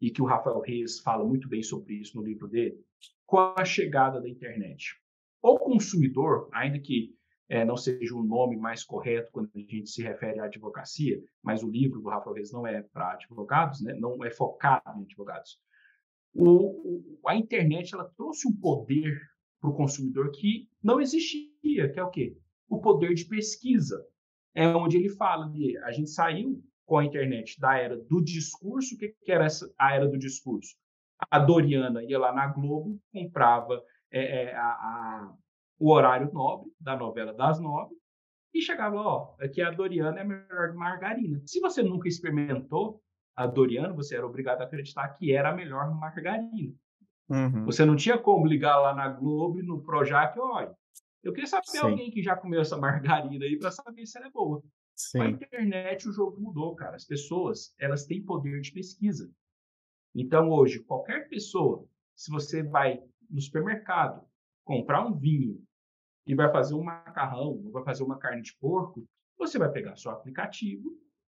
e 0.00 0.10
que 0.10 0.22
o 0.22 0.24
Rafael 0.24 0.60
Reis 0.60 1.00
fala 1.00 1.24
muito 1.24 1.48
bem 1.48 1.62
sobre 1.62 1.94
isso 1.94 2.16
no 2.16 2.24
livro 2.24 2.48
dele? 2.48 2.82
Com 3.26 3.54
a 3.56 3.64
chegada 3.64 4.20
da 4.20 4.28
internet. 4.28 4.94
O 5.42 5.58
consumidor, 5.58 6.48
ainda 6.52 6.78
que 6.78 7.14
é, 7.48 7.64
não 7.64 7.76
seja 7.76 8.14
o 8.14 8.22
nome 8.22 8.56
mais 8.56 8.84
correto 8.84 9.32
quando 9.32 9.50
a 9.54 9.58
gente 9.58 9.90
se 9.90 10.02
refere 10.02 10.38
à 10.38 10.44
advocacia, 10.44 11.20
mas 11.42 11.62
o 11.62 11.68
livro 11.68 12.00
do 12.00 12.08
Rafael 12.08 12.34
Reis 12.34 12.52
não 12.52 12.66
é 12.66 12.82
para 12.82 13.12
advogados, 13.12 13.82
né? 13.82 13.92
não 13.94 14.24
é 14.24 14.30
focado 14.30 15.00
em 15.00 15.02
advogados. 15.02 15.58
O, 16.34 17.18
a 17.26 17.36
internet 17.36 17.94
ela 17.94 18.10
trouxe 18.16 18.48
um 18.48 18.52
poder 18.52 19.20
para 19.60 19.70
o 19.70 19.74
consumidor 19.74 20.30
que 20.30 20.68
não 20.82 21.00
existia, 21.00 21.90
que 21.92 21.98
é 21.98 22.02
o 22.02 22.10
quê? 22.10 22.36
O 22.68 22.80
poder 22.80 23.14
de 23.14 23.24
pesquisa. 23.24 24.04
É 24.54 24.66
onde 24.66 24.96
ele 24.96 25.08
fala 25.10 25.48
de 25.48 25.76
a 25.78 25.92
gente 25.92 26.10
saiu 26.10 26.62
com 26.84 26.98
a 26.98 27.04
internet 27.04 27.58
da 27.60 27.76
era 27.78 27.96
do 27.96 28.20
discurso. 28.22 28.94
O 28.94 28.98
que, 28.98 29.14
que 29.22 29.30
era 29.30 29.44
essa, 29.44 29.72
a 29.78 29.94
era 29.94 30.08
do 30.08 30.18
discurso? 30.18 30.74
A 31.30 31.38
Doriana 31.38 32.02
ia 32.02 32.18
lá 32.18 32.32
na 32.32 32.46
Globo, 32.48 32.98
comprava 33.12 33.82
é, 34.10 34.44
é, 34.44 34.56
a, 34.56 34.64
a, 34.64 35.34
o 35.78 35.92
horário 35.92 36.32
nobre 36.32 36.70
da 36.80 36.96
novela 36.96 37.32
das 37.32 37.60
nove 37.60 37.94
e 38.52 38.60
chegava, 38.60 38.96
ó, 38.96 39.34
aqui 39.40 39.62
a 39.62 39.70
Doriana 39.70 40.20
é 40.20 40.24
melhor 40.24 40.74
margarina. 40.74 41.40
Se 41.46 41.60
você 41.60 41.82
nunca 41.82 42.08
experimentou 42.08 43.00
a 43.40 43.46
Doriana, 43.46 43.90
você 43.94 44.16
era 44.16 44.26
obrigado 44.26 44.60
a 44.60 44.64
acreditar 44.64 45.08
que 45.08 45.32
era 45.32 45.48
a 45.48 45.54
melhor 45.54 45.90
margarina. 45.98 46.74
Uhum. 47.26 47.64
Você 47.64 47.86
não 47.86 47.96
tinha 47.96 48.18
como 48.18 48.46
ligar 48.46 48.78
lá 48.78 48.94
na 48.94 49.08
Globo, 49.08 49.62
no 49.62 49.80
Projac, 49.80 50.38
olha, 50.38 50.76
eu 51.22 51.32
queria 51.32 51.46
saber 51.46 51.64
Sim. 51.64 51.78
alguém 51.78 52.10
que 52.10 52.22
já 52.22 52.36
comeu 52.36 52.60
essa 52.60 52.76
margarina 52.76 53.42
aí 53.42 53.58
para 53.58 53.70
saber 53.70 54.04
se 54.04 54.18
ela 54.18 54.26
é 54.26 54.30
boa. 54.30 54.62
Sim. 54.94 55.18
Com 55.18 55.24
a 55.24 55.30
internet 55.30 56.06
o 56.06 56.12
jogo 56.12 56.38
mudou, 56.38 56.74
cara. 56.74 56.96
As 56.96 57.06
pessoas, 57.06 57.74
elas 57.78 58.04
têm 58.04 58.22
poder 58.22 58.60
de 58.60 58.72
pesquisa. 58.72 59.32
Então 60.14 60.50
hoje, 60.50 60.80
qualquer 60.80 61.26
pessoa, 61.30 61.88
se 62.14 62.30
você 62.30 62.62
vai 62.62 63.02
no 63.30 63.40
supermercado 63.40 64.22
comprar 64.64 65.06
um 65.06 65.14
vinho 65.14 65.64
e 66.26 66.34
vai 66.34 66.52
fazer 66.52 66.74
um 66.74 66.82
macarrão, 66.82 67.62
ou 67.64 67.70
vai 67.70 67.84
fazer 67.84 68.02
uma 68.02 68.18
carne 68.18 68.42
de 68.42 68.54
porco, 68.58 69.08
você 69.38 69.58
vai 69.58 69.72
pegar 69.72 69.96
seu 69.96 70.10
aplicativo, 70.10 70.90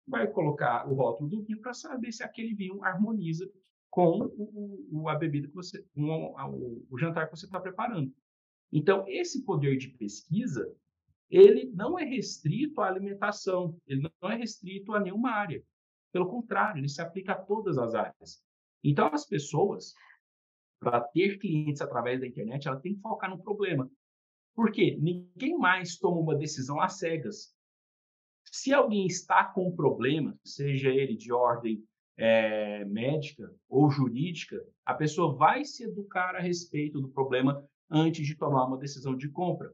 vai 0.09 0.27
colocar 0.27 0.88
o 0.88 0.94
rótulo 0.94 1.29
do 1.29 1.42
vinho 1.42 1.61
para 1.61 1.75
saber 1.75 2.12
se 2.12 2.23
aquele 2.23 2.55
vinho 2.55 2.83
harmoniza 2.83 3.49
com 3.90 4.18
o, 4.37 4.88
o, 4.90 5.09
a 5.09 5.14
bebida 5.14 5.49
que 5.49 5.55
você, 5.55 5.83
com 5.94 6.03
o, 6.03 6.87
o 6.90 6.99
jantar 6.99 7.27
que 7.27 7.37
você 7.37 7.47
está 7.47 7.61
preparando. 7.61 8.12
Então, 8.73 9.05
esse 9.07 9.44
poder 9.44 9.77
de 9.77 9.88
pesquisa, 9.88 10.71
ele 11.31 11.71
não 11.75 11.99
é 11.99 12.05
restrito 12.05 12.81
à 12.81 12.88
alimentação, 12.88 13.77
ele 13.87 14.09
não 14.21 14.31
é 14.31 14.37
restrito 14.37 14.92
a 14.94 15.01
nenhuma 15.01 15.31
área. 15.31 15.62
Pelo 16.12 16.29
contrário, 16.29 16.81
ele 16.81 16.88
se 16.88 17.01
aplica 17.01 17.33
a 17.33 17.42
todas 17.42 17.79
as 17.79 17.94
áreas. 17.94 18.42
Então, 18.83 19.11
as 19.12 19.27
pessoas, 19.27 19.94
para 20.81 21.01
ter 21.01 21.38
clientes 21.38 21.83
através 21.83 22.21
da 22.21 22.27
internet, 22.27 22.68
ela 22.68 22.81
tem 22.81 22.94
que 22.94 23.01
focar 23.01 23.31
no 23.31 23.42
problema. 23.42 23.90
Por 24.55 24.71
quê? 24.71 24.97
Ninguém 25.01 25.57
mais 25.57 25.97
toma 25.97 26.21
uma 26.21 26.37
decisão 26.37 26.81
às 26.81 26.99
cegas. 26.99 27.55
Se 28.52 28.72
alguém 28.72 29.06
está 29.06 29.44
com 29.44 29.68
um 29.68 29.74
problema, 29.74 30.38
seja 30.44 30.90
ele 30.90 31.16
de 31.16 31.32
ordem 31.32 31.82
é, 32.16 32.84
médica 32.84 33.52
ou 33.68 33.90
jurídica, 33.90 34.62
a 34.84 34.94
pessoa 34.94 35.34
vai 35.34 35.64
se 35.64 35.84
educar 35.84 36.34
a 36.34 36.40
respeito 36.40 37.00
do 37.00 37.08
problema 37.08 37.64
antes 37.90 38.26
de 38.26 38.37
tomar 38.37 38.64
uma 38.66 38.78
decisão 38.78 39.16
de 39.16 39.28
compra. 39.28 39.72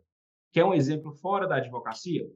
Que 0.52 0.60
é 0.60 0.64
um 0.64 0.74
exemplo 0.74 1.12
fora 1.12 1.48
da 1.48 1.56
advocacia, 1.56 2.28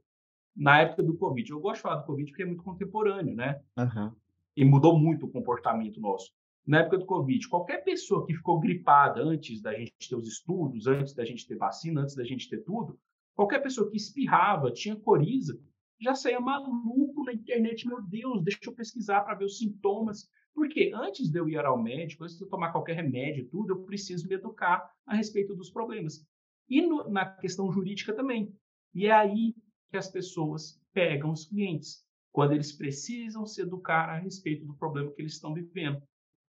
na 0.56 0.80
época 0.80 1.02
do 1.02 1.16
Covid. 1.16 1.50
Eu 1.50 1.60
gosto 1.60 1.76
de 1.76 1.82
falar 1.82 1.96
do 1.96 2.06
Covid 2.06 2.30
porque 2.30 2.42
é 2.42 2.46
muito 2.46 2.64
contemporâneo, 2.64 3.34
né? 3.34 3.60
Uhum. 3.76 4.12
E 4.56 4.64
mudou 4.64 4.98
muito 4.98 5.26
o 5.26 5.30
comportamento 5.30 6.00
nosso 6.00 6.32
na 6.68 6.80
época 6.80 6.98
do 6.98 7.06
Covid, 7.06 7.48
qualquer 7.48 7.82
pessoa 7.82 8.26
que 8.26 8.34
ficou 8.34 8.60
gripada 8.60 9.22
antes 9.22 9.62
da 9.62 9.72
gente 9.72 10.06
ter 10.06 10.14
os 10.14 10.28
estudos, 10.28 10.86
antes 10.86 11.14
da 11.14 11.24
gente 11.24 11.46
ter 11.46 11.56
vacina, 11.56 12.02
antes 12.02 12.14
da 12.14 12.24
gente 12.24 12.46
ter 12.46 12.58
tudo, 12.58 13.00
qualquer 13.34 13.62
pessoa 13.62 13.90
que 13.90 13.96
espirrava, 13.96 14.70
tinha 14.70 14.94
coriza, 14.94 15.58
já 16.00 16.14
saía 16.14 16.40
maluco 16.40 17.24
na 17.24 17.32
internet. 17.32 17.86
Meu 17.86 18.02
Deus, 18.02 18.42
deixa 18.42 18.60
eu 18.66 18.74
pesquisar 18.74 19.22
para 19.22 19.34
ver 19.34 19.44
os 19.44 19.58
sintomas. 19.58 20.28
Porque 20.54 20.90
antes 20.94 21.30
de 21.30 21.38
eu 21.38 21.48
ir 21.48 21.64
ao 21.64 21.80
médico, 21.80 22.24
antes 22.24 22.36
de 22.36 22.42
eu 22.42 22.48
tomar 22.48 22.72
qualquer 22.72 22.96
remédio 22.96 23.48
tudo, 23.48 23.72
eu 23.72 23.84
preciso 23.84 24.26
me 24.26 24.34
educar 24.34 24.90
a 25.06 25.14
respeito 25.14 25.54
dos 25.54 25.70
problemas. 25.70 26.26
E 26.68 26.82
no, 26.82 27.08
na 27.08 27.26
questão 27.26 27.70
jurídica 27.70 28.12
também. 28.12 28.52
E 28.94 29.06
é 29.06 29.12
aí 29.12 29.54
que 29.90 29.96
as 29.96 30.10
pessoas 30.10 30.80
pegam 30.92 31.30
os 31.30 31.44
clientes, 31.44 32.04
quando 32.32 32.52
eles 32.52 32.72
precisam 32.72 33.46
se 33.46 33.62
educar 33.62 34.08
a 34.08 34.18
respeito 34.18 34.66
do 34.66 34.74
problema 34.74 35.12
que 35.12 35.22
eles 35.22 35.34
estão 35.34 35.54
vivendo. 35.54 36.02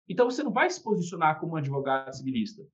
Então, 0.08 0.28
você 0.28 0.42
não 0.42 0.52
vai 0.52 0.68
se 0.68 0.82
posicionar 0.82 1.38
como 1.38 1.52
um 1.52 1.56
advogado 1.56 2.12
civilista. 2.12 2.66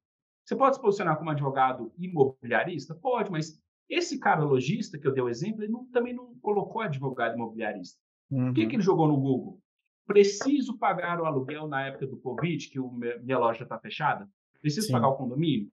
Você 0.45 0.57
pode 0.57 0.77
se 0.77 0.83
posicionar 0.83 1.19
como 1.19 1.29
um 1.29 1.33
advogado 1.33 1.93
imobiliarista? 1.99 2.95
Pode, 2.95 3.31
mas 3.31 3.61
esse 3.89 4.19
cara 4.19 4.45
lojista 4.45 4.99
que 4.99 5.07
eu 5.07 5.13
dei 5.13 5.23
o 5.23 5.29
exemplo, 5.29 5.63
ele 5.63 5.73
não, 5.73 5.87
também 5.87 6.15
não 6.15 6.35
colocou 6.41 6.83
advogado 6.83 7.35
imobiliarista. 7.35 7.99
Uhum. 8.31 8.51
O 8.51 8.55
que, 8.55 8.67
que 8.67 8.77
ele 8.77 8.83
jogou 8.83 9.09
no 9.09 9.17
Google? 9.17 9.61
Preciso 10.07 10.79
pagar 10.79 11.21
o 11.21 11.25
aluguel 11.25 11.67
na 11.67 11.87
época 11.87 12.07
do 12.07 12.19
Covid, 12.19 12.69
que 12.69 12.79
o, 12.79 12.91
minha 12.91 13.39
loja 13.39 13.63
está 13.63 13.79
fechada? 13.79 14.29
Preciso 14.61 14.87
Sim. 14.87 14.93
pagar 14.93 15.09
o 15.09 15.17
condomínio? 15.17 15.71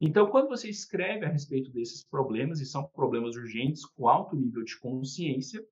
Então, 0.00 0.28
quando 0.28 0.48
você 0.48 0.68
escreve 0.68 1.24
a 1.24 1.28
respeito 1.28 1.70
desses 1.70 2.04
problemas, 2.04 2.60
e 2.60 2.66
são 2.66 2.84
problemas 2.88 3.36
urgentes, 3.36 3.86
com 3.86 4.08
alto 4.08 4.34
nível 4.34 4.64
de 4.64 4.76
consciência, 4.78 5.64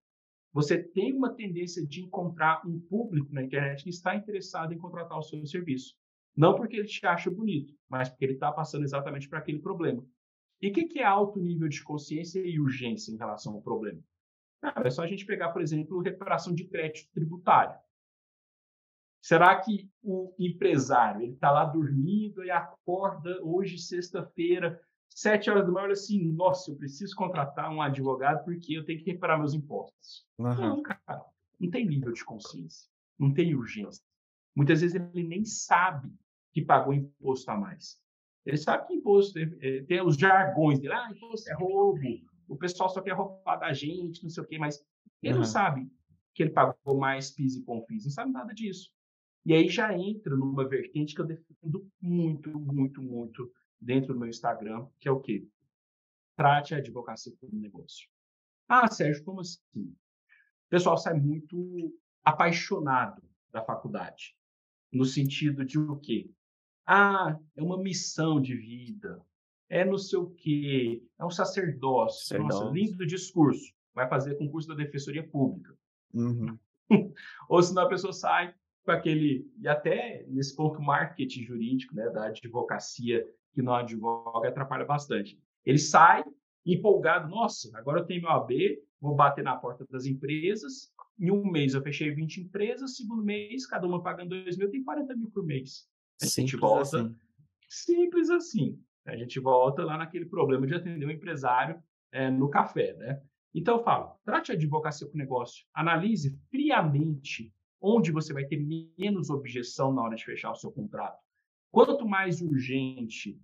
você 0.53 0.83
tem 0.83 1.13
uma 1.13 1.35
tendência 1.35 1.85
de 1.85 2.03
encontrar 2.03 2.63
um 2.67 2.79
público 2.81 3.33
na 3.33 3.43
internet 3.43 3.85
que 3.85 3.91
está 3.91 4.15
interessado 4.15 4.73
em 4.73 4.79
contratar 4.79 5.19
o 5.19 5.23
seu 5.23 5.45
serviço. 5.47 5.95
Não 6.37 6.55
porque 6.55 6.77
ele 6.77 6.87
te 6.87 7.05
acha 7.07 7.31
bonito, 7.31 7.75
mas 7.89 8.09
porque 8.09 8.25
ele 8.25 8.35
está 8.35 8.53
passando 8.53 8.85
exatamente 8.85 9.29
para 9.29 9.41
aquele 9.41 9.59
problema. 9.59 10.05
E 10.61 10.69
o 10.69 10.73
que, 10.73 10.85
que 10.85 10.99
é 10.99 11.05
alto 11.05 11.41
nível 11.41 11.69
de 11.69 11.83
consciência 11.83 12.41
e 12.41 12.61
urgência 12.61 13.13
em 13.13 13.17
relação 13.17 13.55
ao 13.55 13.63
problema? 13.63 14.01
Ah, 14.63 14.83
é 14.85 14.91
só 14.91 15.03
a 15.03 15.07
gente 15.07 15.25
pegar, 15.25 15.51
por 15.51 15.63
exemplo, 15.63 16.01
reparação 16.01 16.55
de 16.55 16.65
crédito 16.65 17.11
tributário. 17.13 17.79
Será 19.23 19.59
que 19.61 19.91
o 20.03 20.35
empresário 20.39 21.23
ele 21.23 21.33
está 21.33 21.51
lá 21.51 21.65
dormindo 21.65 22.43
e 22.43 22.51
acorda 22.51 23.39
hoje, 23.43 23.79
sexta-feira, 23.79 24.81
sete 25.09 25.51
horas 25.51 25.67
da 25.67 25.73
manhã, 25.73 25.85
olha 25.85 25.93
assim, 25.93 26.33
nossa, 26.33 26.71
eu 26.71 26.77
preciso 26.77 27.15
contratar 27.15 27.71
um 27.71 27.83
advogado 27.83 28.45
porque 28.45 28.75
eu 28.75 28.85
tenho 28.85 28.99
que 28.99 29.11
reparar 29.11 29.39
meus 29.39 29.53
impostos. 29.53 30.27
Uhum. 30.39 30.55
Não, 30.55 30.83
cara, 30.83 31.25
não 31.59 31.71
tem 31.71 31.87
nível 31.87 32.13
de 32.13 32.25
consciência, 32.25 32.89
não 33.19 33.33
tem 33.33 33.55
urgência. 33.55 34.03
Muitas 34.55 34.81
vezes 34.81 34.95
ele 34.95 35.27
nem 35.27 35.45
sabe 35.45 36.11
que 36.53 36.63
pagou 36.63 36.95
imposto 36.95 37.51
a 37.51 37.57
mais. 37.57 38.01
Ele 38.45 38.57
sabe 38.57 38.87
que 38.87 38.95
imposto 38.95 39.39
é, 39.39 39.83
tem 39.83 40.03
os 40.03 40.17
jargões 40.17 40.79
dele, 40.79 40.95
ah, 40.95 41.11
imposto 41.11 41.51
é 41.51 41.55
roubo, 41.55 42.01
o 42.49 42.57
pessoal 42.57 42.89
só 42.89 43.01
quer 43.01 43.13
roubar 43.13 43.57
da 43.57 43.73
gente, 43.73 44.23
não 44.23 44.31
sei 44.31 44.43
o 44.43 44.47
quê, 44.47 44.59
mas 44.59 44.85
ele 45.23 45.35
uhum. 45.35 45.41
não 45.41 45.47
sabe 45.47 45.91
que 46.35 46.43
ele 46.43 46.51
pagou 46.51 46.99
mais 46.99 47.31
PIS 47.31 47.57
e 47.57 47.63
CONFIS, 47.63 48.05
não 48.05 48.11
sabe 48.11 48.33
nada 48.33 48.55
disso. 48.55 48.91
E 49.45 49.55
aí 49.55 49.69
já 49.69 49.97
entra 49.97 50.37
numa 50.37 50.69
vertente 50.69 51.15
que 51.15 51.21
eu 51.21 51.27
defendo 51.27 51.89
muito, 52.01 52.51
muito, 52.59 53.03
muito 53.03 53.53
dentro 53.81 54.13
do 54.13 54.19
meu 54.19 54.29
Instagram, 54.29 54.87
que 54.99 55.09
é 55.09 55.13
o 55.13 55.21
quê? 55.21 55.47
Trate 56.37 56.75
a 56.75 56.79
advocacia 56.79 57.33
como 57.41 57.59
negócio. 57.59 58.09
Ah, 58.69 58.89
Sérgio, 58.89 59.25
como 59.25 59.41
assim? 59.41 59.61
O 59.77 60.69
pessoal 60.71 60.97
sai 60.97 61.15
muito 61.15 61.95
apaixonado 62.25 63.23
da 63.51 63.63
faculdade, 63.63 64.37
no 64.93 65.05
sentido 65.05 65.65
de 65.65 65.79
o 65.79 65.97
quê? 65.97 66.31
Ah, 66.93 67.39
é 67.57 67.63
uma 67.63 67.81
missão 67.81 68.41
de 68.41 68.53
vida, 68.57 69.25
é 69.69 69.85
não 69.85 69.97
sei 69.97 70.19
o 70.19 70.31
quê, 70.31 71.01
é 71.17 71.25
um 71.25 71.31
sacerdócio. 71.31 72.27
sacerdócio. 72.27 72.65
Nossa, 72.65 72.75
lindo 72.75 73.07
discurso. 73.07 73.73
Vai 73.95 74.09
fazer 74.09 74.35
concurso 74.35 74.67
da 74.67 74.75
Defensoria 74.75 75.23
Pública. 75.23 75.73
Uhum. 76.13 76.59
Ou 77.49 77.63
senão 77.63 77.85
a 77.85 77.89
pessoa 77.89 78.13
sai 78.13 78.53
com 78.85 78.91
aquele, 78.91 79.49
e 79.61 79.69
até 79.69 80.25
nesse 80.27 80.57
ponto 80.57 80.83
marketing 80.83 81.45
jurídico, 81.45 81.95
né, 81.95 82.11
da 82.11 82.27
advocacia 82.27 83.25
que 83.53 83.63
não 83.63 83.73
advoga 83.73 84.49
atrapalha 84.49 84.85
bastante. 84.85 85.41
Ele 85.65 85.79
sai 85.79 86.25
empolgado, 86.67 87.29
nossa, 87.29 87.71
agora 87.79 88.01
eu 88.01 88.05
tenho 88.05 88.23
meu 88.23 88.33
AB, 88.33 88.83
vou 89.01 89.15
bater 89.15 89.45
na 89.45 89.55
porta 89.55 89.87
das 89.89 90.07
empresas. 90.07 90.93
Em 91.21 91.31
um 91.31 91.49
mês 91.49 91.73
eu 91.73 91.83
fechei 91.83 92.13
20 92.13 92.41
empresas, 92.41 92.97
segundo 92.97 93.23
mês, 93.23 93.65
cada 93.65 93.87
uma 93.87 94.03
pagando 94.03 94.31
2 94.31 94.59
mil, 94.59 94.73
tem 94.73 94.83
40 94.83 95.15
mil 95.15 95.31
por 95.31 95.47
mês. 95.47 95.89
A 96.23 96.27
gente 96.27 96.57
volta. 96.57 97.03
Assim. 97.03 97.17
Simples 97.69 98.31
assim. 98.31 98.83
A 99.07 99.17
gente 99.17 99.41
volta 99.41 99.85
lá 99.85 99.97
naquele 99.97 100.27
problema 100.27 100.67
de 100.67 100.75
atender 100.75 101.07
um 101.07 101.11
empresário 101.11 101.83
é, 102.13 102.31
no 102.31 102.49
café, 102.49 102.95
né? 102.95 103.23
Então 103.55 103.79
eu 103.79 103.83
falo, 103.83 104.15
trate 104.25 104.53
a 104.53 104.55
advocacia 104.55 105.09
com 105.09 105.19
negócio, 105.19 105.67
analise 105.75 106.39
friamente 106.51 107.53
onde 107.81 108.13
você 108.13 108.33
vai 108.33 108.45
ter 108.45 108.59
menos 108.99 109.31
objeção 109.31 109.93
na 109.93 110.03
hora 110.03 110.15
de 110.15 110.25
fechar 110.25 110.53
o 110.53 110.57
seu 110.57 110.71
contrato. 110.71 111.19
Quanto 111.73 112.07
mais 112.07 112.43
urgente 112.43 113.41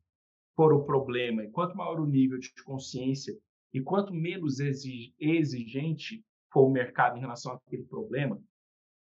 for 0.55 0.72
o 0.72 0.85
problema 0.85 1.45
e 1.45 1.51
quanto 1.51 1.77
maior 1.77 2.01
o 2.01 2.07
nível 2.07 2.39
de 2.39 2.53
consciência 2.64 3.37
e 3.72 3.81
quanto 3.81 4.12
menos 4.12 4.59
exigente 4.61 6.24
for 6.53 6.66
o 6.66 6.72
mercado 6.72 7.16
em 7.16 7.20
relação 7.20 7.53
àquele 7.53 7.85
problema, 7.85 8.41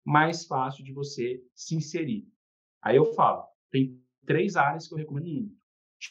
mais 0.04 0.46
fácil 0.46 0.84
de 0.84 0.92
você 0.92 1.42
se 1.54 1.74
inserir. 1.74 2.26
Aí 2.82 2.96
eu 2.96 3.06
falo, 3.14 3.46
tem 3.74 4.00
três 4.24 4.54
áreas 4.54 4.86
que 4.86 4.94
eu 4.94 4.98
recomendo 4.98 5.26
muito. 5.26 5.56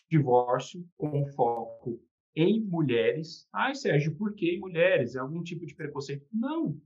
Divórcio 0.10 0.86
com 0.98 1.26
foco 1.28 1.98
em 2.36 2.62
mulheres. 2.62 3.48
Ai, 3.54 3.74
Sérgio, 3.74 4.18
por 4.18 4.36
que 4.36 4.60
mulheres? 4.60 5.16
É 5.16 5.20
algum 5.20 5.42
tipo 5.42 5.66
de 5.66 5.74
preconceito? 5.74 6.28
Não, 6.34 6.78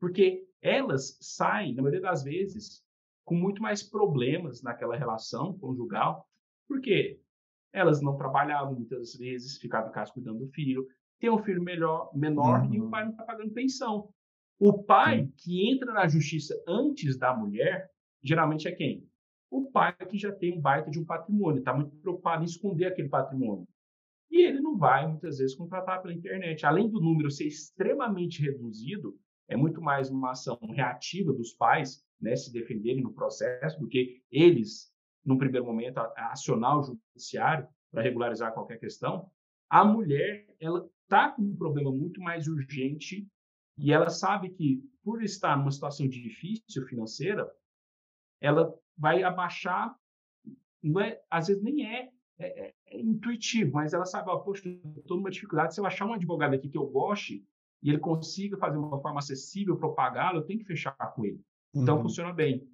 porque 0.00 0.44
elas 0.60 1.16
saem, 1.20 1.74
na 1.74 1.82
maioria 1.82 2.00
das 2.00 2.24
vezes, 2.24 2.82
com 3.24 3.36
muito 3.36 3.62
mais 3.62 3.84
problemas 3.84 4.62
naquela 4.62 4.96
relação 4.96 5.56
conjugal, 5.58 6.28
porque 6.66 7.20
elas 7.72 8.02
não 8.02 8.16
trabalhavam 8.16 8.74
muitas 8.74 9.14
vezes, 9.14 9.58
ficavam 9.58 9.90
em 9.90 9.92
casa 9.92 10.12
cuidando 10.12 10.40
do 10.40 10.48
filho, 10.48 10.86
tem 11.20 11.30
um 11.30 11.38
filho 11.38 11.62
melhor, 11.62 12.10
menor 12.14 12.62
uhum. 12.62 12.74
e 12.74 12.80
o 12.80 12.90
pai 12.90 13.04
não 13.04 13.12
está 13.12 13.22
pagando 13.22 13.52
pensão. 13.52 14.08
O 14.58 14.82
pai 14.82 15.20
Sim. 15.20 15.32
que 15.36 15.70
entra 15.70 15.92
na 15.92 16.08
justiça 16.08 16.54
antes 16.66 17.16
da 17.16 17.36
mulher, 17.36 17.88
geralmente 18.22 18.66
é 18.66 18.72
quem? 18.72 19.06
O 19.50 19.70
pai 19.70 19.94
que 20.08 20.18
já 20.18 20.32
tem 20.32 20.58
um 20.58 20.60
baita 20.60 20.90
de 20.90 20.98
um 20.98 21.04
patrimônio, 21.04 21.60
está 21.60 21.72
muito 21.72 21.96
preocupado 21.96 22.42
em 22.42 22.46
esconder 22.46 22.86
aquele 22.86 23.08
patrimônio. 23.08 23.66
E 24.30 24.44
ele 24.44 24.60
não 24.60 24.76
vai, 24.76 25.06
muitas 25.06 25.38
vezes, 25.38 25.54
contratar 25.54 26.02
pela 26.02 26.14
internet. 26.14 26.66
Além 26.66 26.90
do 26.90 27.00
número 27.00 27.30
ser 27.30 27.46
extremamente 27.46 28.42
reduzido, 28.42 29.18
é 29.48 29.56
muito 29.56 29.80
mais 29.80 30.10
uma 30.10 30.32
ação 30.32 30.58
reativa 30.74 31.32
dos 31.32 31.52
pais 31.52 32.04
né, 32.20 32.34
se 32.34 32.52
defenderem 32.52 33.02
no 33.02 33.12
processo 33.12 33.78
do 33.78 33.86
que 33.86 34.20
eles, 34.30 34.92
num 35.24 35.38
primeiro 35.38 35.66
momento, 35.66 35.98
acionar 36.16 36.78
o 36.78 36.82
judiciário 36.82 37.68
para 37.90 38.02
regularizar 38.02 38.52
qualquer 38.52 38.78
questão. 38.78 39.30
A 39.70 39.84
mulher, 39.84 40.46
ela 40.60 40.88
está 41.02 41.30
com 41.30 41.42
um 41.42 41.56
problema 41.56 41.90
muito 41.90 42.20
mais 42.20 42.48
urgente 42.48 43.26
e 43.78 43.92
ela 43.92 44.08
sabe 44.08 44.50
que, 44.50 44.82
por 45.04 45.22
estar 45.22 45.56
numa 45.56 45.70
situação 45.70 46.08
difícil 46.08 46.86
financeira, 46.86 47.48
ela 48.40 48.74
vai 48.96 49.22
abaixar, 49.22 49.94
não 50.82 51.00
é, 51.00 51.20
às 51.30 51.48
vezes 51.48 51.62
nem 51.62 51.86
é, 51.86 52.10
é, 52.38 52.66
é, 52.66 52.74
é 52.86 53.00
intuitivo, 53.00 53.72
mas 53.72 53.92
ela 53.92 54.04
sabe, 54.04 54.30
ó, 54.30 54.38
poxa, 54.38 54.68
estou 54.96 55.16
numa 55.16 55.30
dificuldade, 55.30 55.74
se 55.74 55.80
eu 55.80 55.86
achar 55.86 56.06
um 56.06 56.12
advogado 56.12 56.54
aqui 56.54 56.68
que 56.68 56.78
eu 56.78 56.86
goste 56.86 57.44
e 57.82 57.90
ele 57.90 57.98
consiga 57.98 58.56
fazer 58.56 58.78
uma 58.78 59.00
forma 59.00 59.18
acessível 59.18 59.76
para 59.76 59.88
pagá-lo, 59.90 60.38
eu 60.38 60.44
tenho 60.44 60.60
que 60.60 60.66
fechar 60.66 60.96
com 61.14 61.24
ele. 61.24 61.40
Então, 61.74 61.96
uhum. 61.96 62.02
funciona 62.02 62.32
bem. 62.32 62.66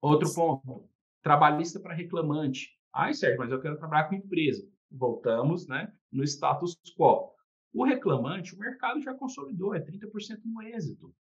Outro 0.00 0.32
ponto, 0.34 0.88
trabalhista 1.22 1.78
para 1.78 1.94
reclamante. 1.94 2.78
Ai, 2.92 3.12
certo, 3.12 3.38
mas 3.38 3.50
eu 3.50 3.60
quero 3.60 3.76
trabalhar 3.76 4.08
com 4.08 4.14
empresa. 4.14 4.66
Voltamos 4.90 5.66
né, 5.66 5.92
no 6.10 6.24
status 6.24 6.74
quo. 6.96 7.32
O 7.72 7.84
reclamante, 7.84 8.54
o 8.54 8.58
mercado 8.58 9.00
já 9.00 9.14
consolidou, 9.14 9.74
é 9.74 9.80
30% 9.80 10.40
no 10.44 10.62
êxito. 10.62 11.14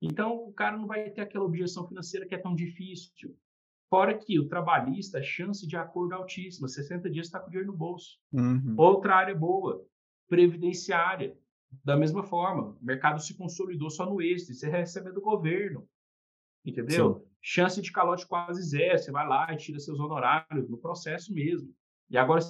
Então, 0.00 0.36
o 0.48 0.52
cara 0.52 0.76
não 0.76 0.86
vai 0.86 1.10
ter 1.10 1.20
aquela 1.20 1.44
objeção 1.44 1.86
financeira 1.86 2.26
que 2.26 2.34
é 2.34 2.38
tão 2.38 2.54
difícil. 2.54 3.36
Fora 3.90 4.16
que 4.16 4.38
o 4.38 4.46
trabalhista, 4.46 5.22
chance 5.22 5.66
de 5.66 5.76
acordo 5.76 6.14
altíssima, 6.14 6.68
60 6.68 7.08
dias 7.10 7.26
está 7.26 7.40
com 7.40 7.46
o 7.46 7.50
dinheiro 7.50 7.72
no 7.72 7.76
bolso. 7.76 8.18
Uhum. 8.32 8.74
Outra 8.76 9.16
área 9.16 9.34
boa, 9.34 9.82
previdenciária. 10.28 11.36
Da 11.84 11.96
mesma 11.96 12.22
forma, 12.22 12.76
o 12.80 12.84
mercado 12.84 13.20
se 13.20 13.36
consolidou 13.36 13.90
só 13.90 14.06
no 14.06 14.20
êxito, 14.20 14.54
você 14.54 14.68
recebe 14.68 15.10
do 15.12 15.20
governo. 15.20 15.86
Entendeu? 16.64 17.14
Sim. 17.14 17.28
Chance 17.40 17.80
de 17.80 17.90
calote 17.92 18.26
quase 18.26 18.62
zero, 18.62 18.98
você 18.98 19.10
vai 19.10 19.26
lá 19.26 19.52
e 19.52 19.56
tira 19.56 19.78
seus 19.78 19.98
honorários 19.98 20.68
no 20.68 20.78
processo 20.78 21.32
mesmo. 21.32 21.72
E 22.10 22.18
agora, 22.18 22.40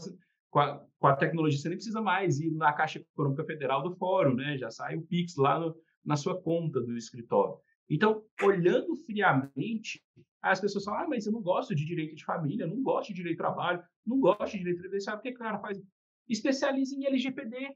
com 0.50 0.60
a, 0.60 0.84
com 0.98 1.06
a, 1.06 1.16
tecnologia, 1.16 1.58
você 1.58 1.68
nem 1.68 1.78
precisa 1.78 2.00
mais 2.00 2.40
ir 2.40 2.50
na 2.50 2.72
Caixa 2.72 2.98
Econômica 2.98 3.44
Federal 3.44 3.82
do 3.82 3.94
Fórum, 3.96 4.34
né? 4.34 4.56
Já 4.56 4.70
sai 4.70 4.96
o 4.96 5.02
Pix 5.02 5.36
lá 5.36 5.58
no, 5.58 5.76
na 6.04 6.16
sua 6.16 6.40
conta 6.40 6.80
do 6.80 6.96
escritório. 6.96 7.58
Então, 7.88 8.24
olhando 8.42 8.94
friamente, 8.96 10.02
as 10.42 10.60
pessoas 10.60 10.84
falam, 10.84 11.00
ah, 11.00 11.08
mas 11.08 11.26
eu 11.26 11.32
não 11.32 11.40
gosto 11.40 11.74
de 11.74 11.84
direito 11.84 12.14
de 12.14 12.24
família, 12.24 12.66
não 12.66 12.82
gosto 12.82 13.08
de 13.08 13.14
direito 13.14 13.36
de 13.36 13.42
trabalho, 13.42 13.82
não 14.06 14.20
gosto 14.20 14.52
de 14.52 14.58
direito 14.58 14.78
previdenciário, 14.78 15.20
porque, 15.20 15.36
cara, 15.36 15.58
faz... 15.58 15.80
Especializa 16.28 16.94
em 16.94 17.06
LGPD. 17.06 17.74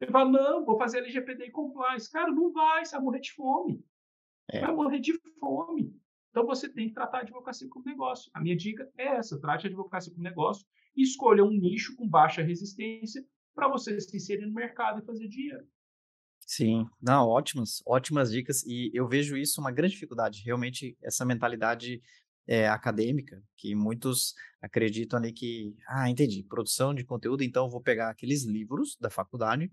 Ele 0.00 0.10
fala, 0.10 0.30
não, 0.30 0.64
vou 0.64 0.76
fazer 0.76 0.98
LGPD 0.98 1.46
e 1.46 1.50
compliance. 1.50 2.10
Cara, 2.10 2.30
não 2.30 2.52
vai, 2.52 2.84
você 2.84 2.96
vai 2.96 3.04
morrer 3.04 3.20
de 3.20 3.32
fome. 3.32 3.84
É. 4.50 4.60
Vai 4.60 4.74
morrer 4.74 4.98
de 4.98 5.14
fome. 5.38 5.94
Então, 6.30 6.44
você 6.44 6.68
tem 6.68 6.88
que 6.88 6.94
tratar 6.94 7.18
a 7.18 7.20
advocacia 7.22 7.68
como 7.70 7.86
negócio. 7.86 8.30
A 8.34 8.40
minha 8.40 8.56
dica 8.56 8.90
é 8.98 9.16
essa, 9.16 9.40
trate 9.40 9.66
a 9.66 9.70
advocacia 9.70 10.12
como 10.12 10.24
negócio 10.24 10.66
e 10.94 11.02
escolha 11.02 11.44
um 11.44 11.50
nicho 11.50 11.94
com 11.96 12.08
baixa 12.08 12.42
resistência 12.42 13.24
para 13.54 13.68
você 13.68 13.98
se 14.00 14.16
inserir 14.16 14.46
no 14.46 14.52
mercado 14.52 15.00
e 15.00 15.06
fazer 15.06 15.28
dinheiro. 15.28 15.66
Sim, 16.48 16.86
não, 17.02 17.26
ótimas, 17.28 17.82
ótimas 17.84 18.30
dicas. 18.30 18.62
E 18.64 18.90
eu 18.94 19.08
vejo 19.08 19.36
isso 19.36 19.60
uma 19.60 19.72
grande 19.72 19.94
dificuldade, 19.94 20.42
realmente, 20.44 20.96
essa 21.02 21.24
mentalidade 21.24 22.00
é, 22.46 22.68
acadêmica, 22.68 23.42
que 23.56 23.74
muitos 23.74 24.32
acreditam 24.62 25.18
ali 25.18 25.32
que, 25.32 25.74
ah, 25.88 26.08
entendi, 26.08 26.44
produção 26.44 26.94
de 26.94 27.04
conteúdo, 27.04 27.42
então 27.42 27.68
vou 27.68 27.80
pegar 27.80 28.10
aqueles 28.10 28.44
livros 28.44 28.96
da 29.00 29.10
faculdade 29.10 29.70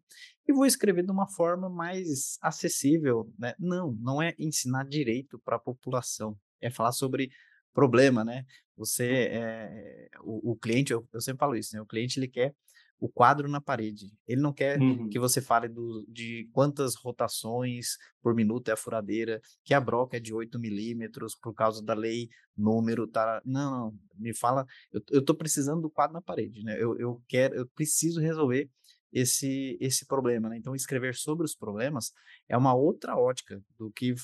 e 0.47 0.51
vou 0.53 0.65
escrever 0.65 1.03
de 1.05 1.11
uma 1.11 1.27
forma 1.27 1.69
mais 1.69 2.37
acessível, 2.41 3.31
né? 3.37 3.53
Não, 3.59 3.91
não 4.01 4.19
é 4.21 4.33
ensinar 4.39 4.85
direito 4.87 5.39
para 5.45 5.57
a 5.57 5.59
população, 5.59 6.35
é 6.59 6.71
falar 6.71 6.91
sobre 6.91 7.29
problema, 7.71 8.23
né? 8.23 8.45
Você, 8.75 9.27
é, 9.31 10.09
o, 10.21 10.53
o 10.53 10.55
cliente, 10.55 10.91
eu, 10.91 11.07
eu 11.13 11.21
sempre 11.21 11.39
falo 11.39 11.55
isso, 11.55 11.75
né? 11.75 11.81
O 11.81 11.85
cliente, 11.85 12.19
ele 12.19 12.27
quer 12.27 12.55
o 13.03 13.09
quadro 13.09 13.49
na 13.49 13.59
parede. 13.59 14.13
Ele 14.25 14.39
não 14.39 14.53
quer 14.53 14.79
uhum. 14.79 15.09
que 15.09 15.19
você 15.19 15.41
fale 15.41 15.67
do, 15.67 16.05
de 16.07 16.47
quantas 16.53 16.95
rotações 16.95 17.97
por 18.21 18.33
minuto 18.33 18.69
é 18.69 18.71
a 18.71 18.77
furadeira, 18.77 19.41
que 19.61 19.73
a 19.73 19.81
broca 19.81 20.15
é 20.15 20.21
de 20.21 20.33
8 20.33 20.57
milímetros 20.57 21.35
por 21.35 21.53
causa 21.53 21.83
da 21.83 21.93
lei 21.93 22.29
número, 22.55 23.05
tá? 23.05 23.41
Não, 23.43 23.71
não, 23.71 23.99
me 24.15 24.33
fala, 24.33 24.65
eu, 24.89 25.01
eu 25.11 25.21
tô 25.21 25.35
precisando 25.35 25.81
do 25.81 25.89
quadro 25.89 26.13
na 26.13 26.21
parede, 26.21 26.63
né? 26.63 26.81
Eu, 26.81 26.97
eu 26.97 27.21
quero, 27.27 27.55
eu 27.55 27.67
preciso 27.75 28.21
resolver 28.21 28.69
esse, 29.11 29.77
esse 29.81 30.05
problema, 30.05 30.47
né? 30.47 30.55
Então, 30.55 30.73
escrever 30.73 31.13
sobre 31.13 31.43
os 31.43 31.53
problemas 31.53 32.13
é 32.47 32.55
uma 32.55 32.73
outra 32.73 33.17
ótica 33.17 33.61
do 33.77 33.91
que 33.91 34.15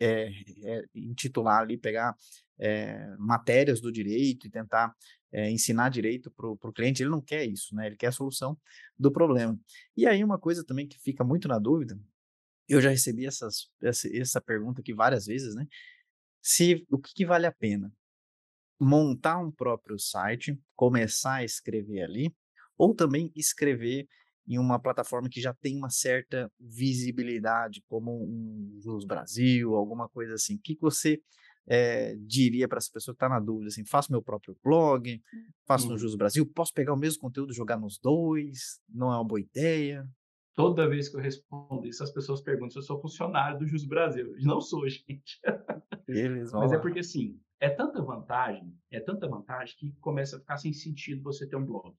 é, 0.00 0.32
é, 0.64 0.82
intitular 0.92 1.62
ali, 1.62 1.78
pegar 1.78 2.12
é, 2.58 3.14
matérias 3.18 3.80
do 3.80 3.92
direito 3.92 4.46
e 4.46 4.50
tentar 4.50 4.94
é, 5.32 5.50
ensinar 5.50 5.90
direito 5.90 6.30
para 6.30 6.48
o 6.48 6.72
cliente, 6.72 7.02
ele 7.02 7.10
não 7.10 7.20
quer 7.20 7.44
isso, 7.44 7.74
né? 7.74 7.86
Ele 7.86 7.96
quer 7.96 8.08
a 8.08 8.12
solução 8.12 8.58
do 8.98 9.10
problema. 9.10 9.58
E 9.96 10.06
aí 10.06 10.22
uma 10.24 10.38
coisa 10.38 10.64
também 10.64 10.86
que 10.86 10.98
fica 10.98 11.22
muito 11.24 11.48
na 11.48 11.58
dúvida, 11.58 11.98
eu 12.68 12.80
já 12.80 12.90
recebi 12.90 13.26
essas, 13.26 13.70
essa, 13.82 14.08
essa 14.16 14.40
pergunta 14.40 14.80
aqui 14.80 14.92
várias 14.92 15.26
vezes, 15.26 15.54
né? 15.54 15.66
Se 16.40 16.86
o 16.90 16.98
que, 16.98 17.12
que 17.14 17.26
vale 17.26 17.46
a 17.46 17.52
pena? 17.52 17.92
Montar 18.78 19.38
um 19.38 19.50
próprio 19.50 19.98
site, 19.98 20.58
começar 20.74 21.36
a 21.36 21.44
escrever 21.44 22.02
ali, 22.02 22.34
ou 22.76 22.94
também 22.94 23.32
escrever 23.34 24.06
em 24.46 24.58
uma 24.58 24.78
plataforma 24.78 25.28
que 25.28 25.40
já 25.40 25.52
tem 25.52 25.76
uma 25.76 25.90
certa 25.90 26.50
visibilidade, 26.58 27.82
como 27.88 28.12
um 28.12 28.78
Jus 28.80 29.04
Brasil, 29.04 29.74
alguma 29.74 30.08
coisa 30.08 30.34
assim. 30.34 30.54
O 30.54 30.60
que, 30.60 30.76
que 30.76 30.80
você 30.80 31.20
é, 31.66 32.14
diria 32.16 32.68
para 32.68 32.78
essa 32.78 32.90
pessoa 32.92 33.14
que 33.14 33.16
está 33.16 33.28
na 33.28 33.40
dúvida, 33.40 33.68
assim, 33.68 33.84
faço 33.84 34.12
meu 34.12 34.22
próprio 34.22 34.56
blog, 34.62 35.22
faço 35.66 35.86
uhum. 35.86 35.92
no 35.92 35.98
Jus 35.98 36.14
Brasil, 36.14 36.46
posso 36.46 36.72
pegar 36.72 36.92
o 36.92 36.98
mesmo 36.98 37.20
conteúdo 37.20 37.52
e 37.52 37.56
jogar 37.56 37.76
nos 37.76 37.98
dois? 37.98 38.80
Não 38.88 39.12
é 39.12 39.16
uma 39.16 39.24
boa 39.24 39.40
ideia? 39.40 40.08
Toda 40.54 40.88
vez 40.88 41.08
que 41.08 41.16
eu 41.16 41.20
respondo 41.20 41.86
isso, 41.86 42.02
as 42.02 42.10
pessoas 42.10 42.40
perguntam 42.40 42.70
se 42.70 42.78
eu 42.78 42.82
sou 42.82 43.00
funcionário 43.00 43.58
do 43.58 43.66
Jus 43.66 43.84
Brasil. 43.84 44.34
Eu 44.38 44.44
não 44.44 44.60
sou, 44.60 44.88
gente. 44.88 45.40
Eles 46.08 46.52
Mas 46.52 46.72
é 46.72 46.78
porque, 46.78 47.00
assim, 47.00 47.38
é 47.60 47.68
tanta 47.68 48.02
vantagem, 48.02 48.74
é 48.90 49.00
tanta 49.00 49.28
vantagem 49.28 49.76
que 49.76 49.92
começa 50.00 50.36
a 50.36 50.40
ficar 50.40 50.56
sem 50.56 50.72
sentido 50.72 51.22
você 51.22 51.46
ter 51.46 51.56
um 51.56 51.64
blog, 51.64 51.94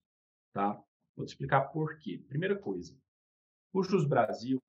tá? 0.52 0.82
Vou 1.16 1.26
te 1.26 1.30
explicar 1.30 1.62
por 1.72 1.98
quê. 1.98 2.24
Primeira 2.28 2.56
coisa, 2.56 2.96
o 3.72 3.82
Jus 3.82 4.06
Brasil, 4.06 4.60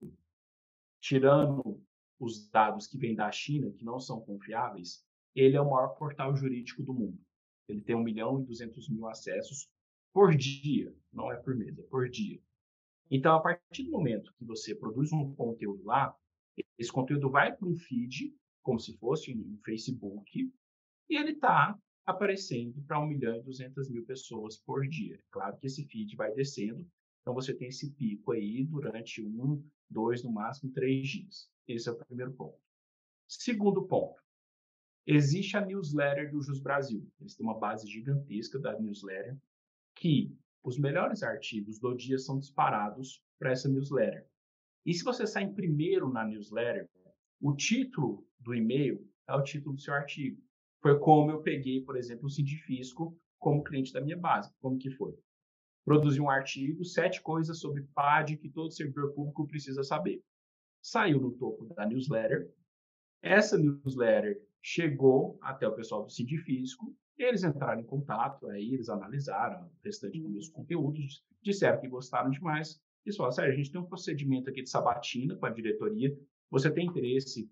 tirando 1.01 1.81
os 2.19 2.49
dados 2.49 2.87
que 2.87 2.97
vêm 2.97 3.15
da 3.15 3.31
China, 3.31 3.71
que 3.71 3.85
não 3.85 3.99
são 3.99 4.19
confiáveis, 4.21 5.03
ele 5.35 5.55
é 5.55 5.61
o 5.61 5.69
maior 5.69 5.89
portal 5.89 6.35
jurídico 6.35 6.83
do 6.83 6.93
mundo. 6.93 7.19
Ele 7.67 7.81
tem 7.81 7.95
1 7.95 8.03
milhão 8.03 8.41
e 8.41 8.45
200 8.45 8.89
mil 8.89 9.07
acessos 9.07 9.69
por 10.11 10.35
dia, 10.35 10.93
não 11.13 11.31
é 11.31 11.37
por 11.37 11.55
mês, 11.55 11.77
é 11.77 11.83
por 11.83 12.09
dia. 12.09 12.41
Então, 13.11 13.35
a 13.35 13.41
partir 13.41 13.83
do 13.83 13.91
momento 13.91 14.33
que 14.37 14.45
você 14.45 14.75
produz 14.75 15.11
um 15.11 15.33
conteúdo 15.35 15.83
lá, 15.83 16.15
esse 16.77 16.91
conteúdo 16.91 17.29
vai 17.29 17.55
para 17.55 17.67
um 17.67 17.75
feed, 17.75 18.33
como 18.61 18.79
se 18.79 18.97
fosse 18.97 19.33
um 19.33 19.57
Facebook, 19.63 20.51
e 21.09 21.15
ele 21.15 21.31
está 21.31 21.77
aparecendo 22.05 22.81
para 22.83 22.99
1 22.99 23.07
milhão 23.07 23.35
e 23.35 23.43
200 23.43 23.89
mil 23.89 24.05
pessoas 24.05 24.57
por 24.57 24.87
dia. 24.87 25.19
Claro 25.31 25.57
que 25.57 25.67
esse 25.67 25.85
feed 25.85 26.15
vai 26.15 26.33
descendo, 26.33 26.85
Então 27.21 27.33
você 27.33 27.53
tem 27.53 27.67
esse 27.67 27.91
pico 27.91 28.31
aí 28.31 28.63
durante 28.65 29.23
um, 29.23 29.63
dois, 29.89 30.23
no 30.23 30.31
máximo 30.31 30.71
três 30.71 31.07
dias. 31.07 31.49
Esse 31.69 31.87
é 31.87 31.91
o 31.91 31.95
primeiro 31.95 32.33
ponto. 32.33 32.57
Segundo 33.27 33.85
ponto, 33.85 34.19
existe 35.05 35.55
a 35.55 35.63
newsletter 35.63 36.31
do 36.31 36.41
Jus 36.41 36.59
Brasil. 36.59 37.07
Eles 37.21 37.35
têm 37.35 37.45
uma 37.45 37.59
base 37.59 37.87
gigantesca 37.87 38.57
da 38.57 38.77
newsletter 38.79 39.37
que 39.95 40.35
os 40.63 40.79
melhores 40.79 41.21
artigos 41.21 41.79
do 41.79 41.93
dia 41.93 42.17
são 42.17 42.39
disparados 42.39 43.23
para 43.37 43.51
essa 43.51 43.69
newsletter. 43.69 44.27
E 44.83 44.95
se 44.95 45.03
você 45.03 45.27
sai 45.27 45.47
primeiro 45.47 46.11
na 46.11 46.25
newsletter, 46.25 46.89
o 47.39 47.55
título 47.55 48.27
do 48.39 48.55
e-mail 48.55 49.07
é 49.27 49.35
o 49.35 49.43
título 49.43 49.75
do 49.75 49.81
seu 49.81 49.93
artigo. 49.93 50.41
Foi 50.81 50.97
como 50.97 51.29
eu 51.29 51.43
peguei, 51.43 51.83
por 51.83 51.95
exemplo, 51.95 52.25
o 52.25 52.29
Cientifisco 52.31 53.15
como 53.37 53.63
cliente 53.63 53.93
da 53.93 54.01
minha 54.01 54.17
base. 54.17 54.51
Como 54.59 54.79
que 54.79 54.89
foi? 54.89 55.15
Produzi 55.85 56.19
um 56.19 56.31
artigo, 56.31 56.83
sete 56.83 57.21
coisas 57.21 57.59
sobre 57.59 57.83
PAD 57.93 58.37
que 58.37 58.49
todo 58.49 58.71
servidor 58.71 59.13
público 59.13 59.45
precisa 59.45 59.83
saber. 59.83 60.23
Saiu 60.81 61.19
no 61.19 61.31
topo 61.31 61.65
da 61.73 61.85
newsletter. 61.85 62.51
Essa 63.21 63.57
newsletter 63.57 64.41
chegou 64.61 65.37
até 65.41 65.67
o 65.67 65.75
pessoal 65.75 66.03
do 66.03 66.11
Cientifisco. 66.11 66.95
Eles 67.17 67.43
entraram 67.43 67.81
em 67.81 67.85
contato, 67.85 68.47
aí 68.47 68.73
eles 68.73 68.89
analisaram 68.89 69.67
o 69.67 69.71
restante 69.83 70.19
dos 70.19 70.31
meus 70.31 70.49
conteúdos, 70.49 71.23
disseram 71.41 71.79
que 71.79 71.87
gostaram 71.87 72.29
demais. 72.29 72.81
E 73.05 73.15
falaram, 73.15 73.33
sério, 73.33 73.53
a 73.53 73.55
gente 73.55 73.71
tem 73.71 73.81
um 73.81 73.85
procedimento 73.85 74.49
aqui 74.49 74.61
de 74.61 74.69
sabatina 74.69 75.35
com 75.35 75.45
a 75.45 75.49
diretoria. 75.49 76.17
Você 76.49 76.71
tem 76.71 76.85
interesse 76.85 77.51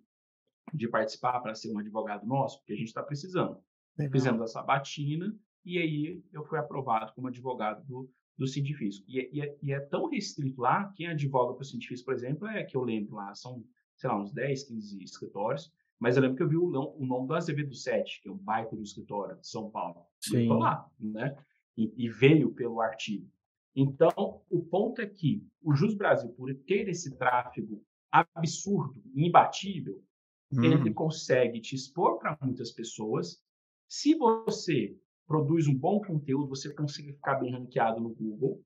de 0.74 0.88
participar 0.88 1.40
para 1.42 1.56
ser 1.56 1.72
um 1.74 1.80
advogado 1.80 2.26
nosso? 2.26 2.60
Porque 2.60 2.74
a 2.74 2.76
gente 2.76 2.88
está 2.88 3.04
precisando. 3.04 3.62
Legal. 3.98 4.12
Fizemos 4.12 4.42
a 4.42 4.48
sabatina 4.48 5.36
e 5.66 5.78
aí 5.78 6.24
eu 6.32 6.44
fui 6.46 6.60
aprovado 6.60 7.14
como 7.14 7.28
advogado 7.28 7.86
do, 7.86 8.10
do 8.38 8.48
Sindifisco. 8.48 9.06
E, 9.08 9.20
é, 9.20 9.30
e, 9.32 9.42
é, 9.42 9.58
e 9.62 9.74
é 9.74 9.80
tão 9.80 10.08
restrito 10.10 10.62
lá, 10.62 10.92
quem 10.96 11.08
advoga 11.08 11.54
para 11.54 11.64
o 11.64 11.66
Sindifisco, 11.66 12.06
por 12.06 12.14
exemplo, 12.14 12.48
é 12.48 12.64
que 12.64 12.78
eu 12.78 12.84
lembro 12.84 13.16
lá, 13.16 13.34
são, 13.34 13.64
sei 13.96 14.10
lá, 14.10 14.22
uns 14.22 14.32
10, 14.32 14.64
15 14.66 15.04
escritórios, 15.04 15.74
mas 16.00 16.16
eu 16.16 16.22
lembro 16.22 16.38
que 16.38 16.44
eu 16.44 16.50
vi 16.50 16.58
o, 16.58 16.70
o 16.70 17.06
nome 17.06 17.28
do 17.28 17.34
Azevedo 17.34 17.74
7, 17.74 18.22
que 18.22 18.30
é 18.30 18.32
um 18.32 18.38
baita 18.38 18.76
do 18.76 18.84
escritório 18.84 19.38
de 19.38 19.48
São 19.48 19.70
Paulo. 19.72 20.06
Sim. 20.20 20.48
Eu 20.48 20.54
lá, 20.54 20.88
né? 21.00 21.36
E, 21.76 21.92
e, 21.98 22.10
veio 22.10 22.52
pelo 22.52 22.82
artigo. 22.82 23.28
Então, 23.76 24.42
o 24.50 24.64
ponto 24.64 25.02
é 25.02 25.08
que 25.08 25.44
o 25.62 25.74
Jus 25.76 25.96
Brasil, 25.96 26.30
por 26.30 26.54
ter 26.54 26.88
esse 26.90 27.16
tráfego 27.16 27.84
absurdo, 28.12 29.02
imbatível, 29.16 30.04
hum. 30.52 30.64
ele 30.64 30.94
consegue 30.94 31.60
te 31.60 31.76
expor 31.76 32.18
para 32.18 32.38
muitas 32.42 32.72
pessoas. 32.72 33.42
Se 33.88 34.16
você 34.16 34.98
produz 35.28 35.68
um 35.68 35.76
bom 35.76 36.00
conteúdo, 36.00 36.48
você 36.48 36.74
consegue 36.74 37.14
ficar 37.14 37.36
bem 37.36 37.52
ranqueado 37.52 38.00
no 38.00 38.10
Google. 38.10 38.64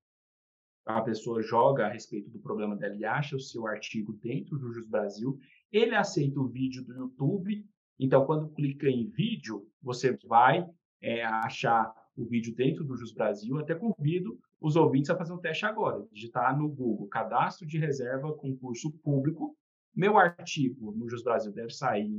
A 0.85 1.01
pessoa 1.01 1.41
joga 1.41 1.87
a 1.87 1.89
respeito 1.89 2.29
do 2.29 2.39
problema 2.39 2.75
dela 2.75 2.95
e 2.95 3.05
acha 3.05 3.35
o 3.35 3.39
seu 3.39 3.67
artigo 3.67 4.13
dentro 4.13 4.57
do 4.57 4.71
Jus 4.71 4.87
Brasil. 4.87 5.37
Ele 5.71 5.95
aceita 5.95 6.39
o 6.39 6.47
vídeo 6.47 6.83
do 6.83 6.93
YouTube. 6.93 7.65
Então, 7.99 8.25
quando 8.25 8.49
clica 8.49 8.87
em 8.87 9.07
vídeo, 9.07 9.67
você 9.81 10.17
vai 10.25 10.65
é, 11.01 11.23
achar 11.23 11.93
o 12.15 12.25
vídeo 12.25 12.55
dentro 12.55 12.83
do 12.83 12.95
Jus 12.95 13.13
Brasil. 13.13 13.57
Até 13.59 13.75
convido 13.75 14.39
os 14.59 14.75
ouvintes 14.75 15.09
a 15.09 15.17
fazer 15.17 15.33
um 15.33 15.39
teste 15.39 15.65
agora. 15.65 16.05
Digitar 16.11 16.57
no 16.57 16.67
Google 16.67 17.07
Cadastro 17.07 17.67
de 17.67 17.77
Reserva 17.77 18.33
Concurso 18.33 18.91
Público. 19.03 19.55
Meu 19.95 20.17
artigo 20.17 20.91
no 20.91 21.09
Jus 21.09 21.23
Brasil 21.23 21.51
deve 21.51 21.71
sair 21.71 22.09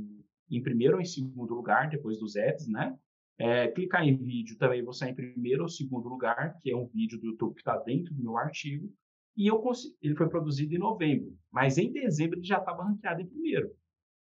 em 0.49 0.61
primeiro 0.61 0.95
ou 0.95 1.01
em 1.01 1.05
segundo 1.05 1.53
lugar, 1.53 1.89
depois 1.89 2.17
dos 2.17 2.35
ads, 2.35 2.67
né? 2.67 2.97
É, 3.39 3.67
clicar 3.69 4.03
em 4.03 4.15
vídeo 4.15 4.57
também 4.57 4.83
vou 4.83 4.93
sair 4.93 5.11
em 5.11 5.15
primeiro 5.15 5.63
ou 5.63 5.69
segundo 5.69 6.07
lugar, 6.07 6.57
que 6.59 6.71
é 6.71 6.75
um 6.75 6.87
vídeo 6.87 7.19
do 7.19 7.27
YouTube 7.27 7.55
que 7.55 7.61
está 7.61 7.77
dentro 7.77 8.13
do 8.13 8.21
meu 8.21 8.37
artigo. 8.37 8.91
E 9.35 9.47
eu 9.47 9.61
ele 10.01 10.15
foi 10.15 10.29
produzido 10.29 10.75
em 10.75 10.77
novembro, 10.77 11.35
mas 11.51 11.77
em 11.77 11.91
dezembro 11.91 12.37
ele 12.37 12.45
já 12.45 12.59
estava 12.59 12.83
ranqueado 12.83 13.21
em 13.21 13.27
primeiro. 13.27 13.71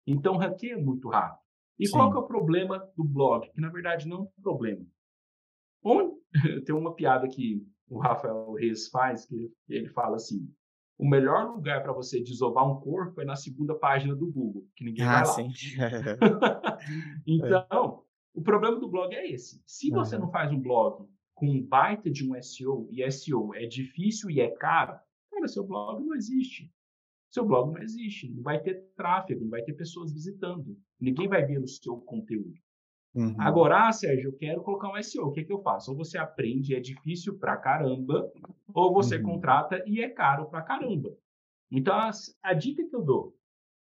Então, 0.08 0.38
ranqueia 0.38 0.78
muito 0.78 1.10
rápido. 1.10 1.42
E 1.78 1.88
Sim. 1.88 1.94
qual 1.94 2.12
que 2.12 2.18
é 2.18 2.20
o 2.20 2.28
problema 2.28 2.80
do 2.96 3.04
blog? 3.04 3.50
Que, 3.52 3.60
na 3.60 3.70
verdade, 3.70 4.08
não 4.08 4.18
é 4.18 4.22
um 4.22 4.42
problema. 4.42 4.86
Onde... 5.84 6.14
Tem 6.66 6.76
uma 6.76 6.96
piada 6.96 7.28
que 7.28 7.66
o 7.90 8.00
Rafael 8.00 8.54
Reis 8.54 8.88
faz, 8.90 9.26
que 9.26 9.52
ele 9.68 9.90
fala 9.90 10.16
assim, 10.16 10.50
o 10.98 11.08
melhor 11.08 11.52
lugar 11.52 11.84
para 11.84 11.92
você 11.92 12.22
desovar 12.22 12.66
um 12.66 12.80
corpo 12.80 13.22
é 13.22 13.26
na 13.26 13.36
segunda 13.36 13.76
página 13.76 14.16
do 14.16 14.32
Google, 14.32 14.66
que 14.76 14.86
ninguém 14.86 15.06
ah, 15.06 15.24
vai 15.24 15.28
lá. 15.28 15.34
Sim. 15.34 15.50
então, 17.28 18.03
o 18.34 18.42
problema 18.42 18.80
do 18.80 18.90
blog 18.90 19.14
é 19.14 19.30
esse. 19.30 19.62
Se 19.66 19.90
você 19.90 20.18
não 20.18 20.32
faz 20.32 20.52
um 20.52 20.60
blog 20.60 21.08
com 21.36 21.48
um 21.48 21.62
baita 21.62 22.10
de 22.10 22.28
um 22.28 22.40
SEO, 22.42 22.88
e 22.92 23.10
SEO 23.12 23.54
é 23.54 23.66
difícil 23.66 24.30
e 24.30 24.40
é 24.40 24.50
caro, 24.50 24.98
cara, 25.32 25.48
seu 25.48 25.66
blog 25.66 26.04
não 26.04 26.16
existe. 26.16 26.72
Seu 27.30 27.46
blog 27.46 27.74
não 27.74 27.82
existe. 27.82 28.32
Não 28.32 28.44
vai 28.44 28.62
ter 28.62 28.84
tráfego, 28.96 29.42
não 29.42 29.50
vai 29.50 29.64
ter 29.64 29.74
pessoas 29.74 30.12
visitando. 30.14 30.78
Ninguém 31.00 31.28
vai 31.28 31.46
ver 31.46 31.60
o 31.60 31.68
seu 31.68 31.98
conteúdo. 31.98 32.54
Uhum. 33.16 33.36
Agora, 33.40 33.88
ah, 33.88 33.92
Sérgio, 33.92 34.30
eu 34.30 34.38
quero 34.38 34.64
colocar 34.64 34.92
um 34.92 35.02
SEO. 35.02 35.28
O 35.28 35.32
que, 35.32 35.42
é 35.42 35.44
que 35.44 35.54
eu 35.54 35.62
faço? 35.62 35.92
Ou 35.92 35.98
você 35.98 36.18
aprende 36.18 36.74
e 36.74 36.76
é 36.76 36.80
difícil 36.80 37.38
pra 37.38 37.58
caramba, 37.58 38.32
ou 38.74 38.94
você 38.94 39.18
uhum. 39.18 39.24
contrata 39.24 39.84
e 39.86 40.02
é 40.02 40.10
caro 40.10 40.48
pra 40.48 40.64
caramba. 40.64 41.16
Então, 41.72 41.96
a, 41.96 42.12
a 42.44 42.54
dica 42.54 42.88
que 42.88 42.96
eu 42.96 43.04
dou, 43.04 43.36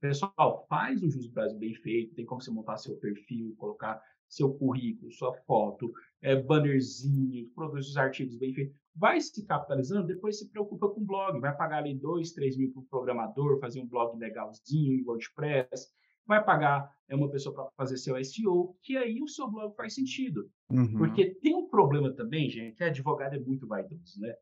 pessoal, 0.01 0.67
faz 0.69 1.03
o 1.03 1.11
Justo 1.11 1.33
Brasil 1.33 1.59
bem 1.59 1.75
feito, 1.75 2.15
tem 2.15 2.25
como 2.25 2.41
você 2.41 2.51
montar 2.51 2.77
seu 2.77 2.97
perfil, 2.97 3.55
colocar 3.57 4.01
seu 4.29 4.53
currículo, 4.55 5.11
sua 5.13 5.33
foto, 5.47 5.93
é, 6.23 6.37
bannerzinho, 6.37 7.49
produz 7.55 7.89
os 7.89 7.97
artigos 7.97 8.37
bem 8.37 8.53
feitos. 8.53 8.77
Vai 8.95 9.21
se 9.21 9.47
capitalizando, 9.47 10.07
depois 10.07 10.39
se 10.39 10.51
preocupa 10.51 10.89
com 10.89 11.01
o 11.01 11.05
blog, 11.05 11.41
vai 11.41 11.57
pagar 11.57 11.79
ali 11.79 11.95
dois, 11.95 12.33
três 12.33 12.57
mil 12.57 12.73
para 12.73 12.81
o 12.81 12.87
programador, 12.87 13.61
fazer 13.61 13.81
um 13.81 13.87
blog 13.87 14.19
legalzinho 14.19 14.95
em 14.95 15.05
WordPress, 15.05 15.89
vai 16.27 16.45
pagar 16.45 16.93
é 17.09 17.17
uma 17.17 17.31
pessoa 17.31 17.55
para 17.55 17.71
fazer 17.77 17.97
seu 17.97 18.23
SEO, 18.23 18.77
que 18.83 18.97
aí 18.97 19.23
o 19.23 19.29
seu 19.29 19.51
blog 19.51 19.75
faz 19.75 19.95
sentido. 19.95 20.51
Uhum. 20.71 20.99
Porque 20.99 21.35
tem 21.37 21.55
um 21.55 21.69
problema 21.69 22.13
também, 22.13 22.51
gente, 22.51 22.77
que 22.77 22.85
advogado 22.85 23.35
é 23.35 23.41
muito 23.41 23.67
vaidoso, 23.67 24.21
né? 24.21 24.35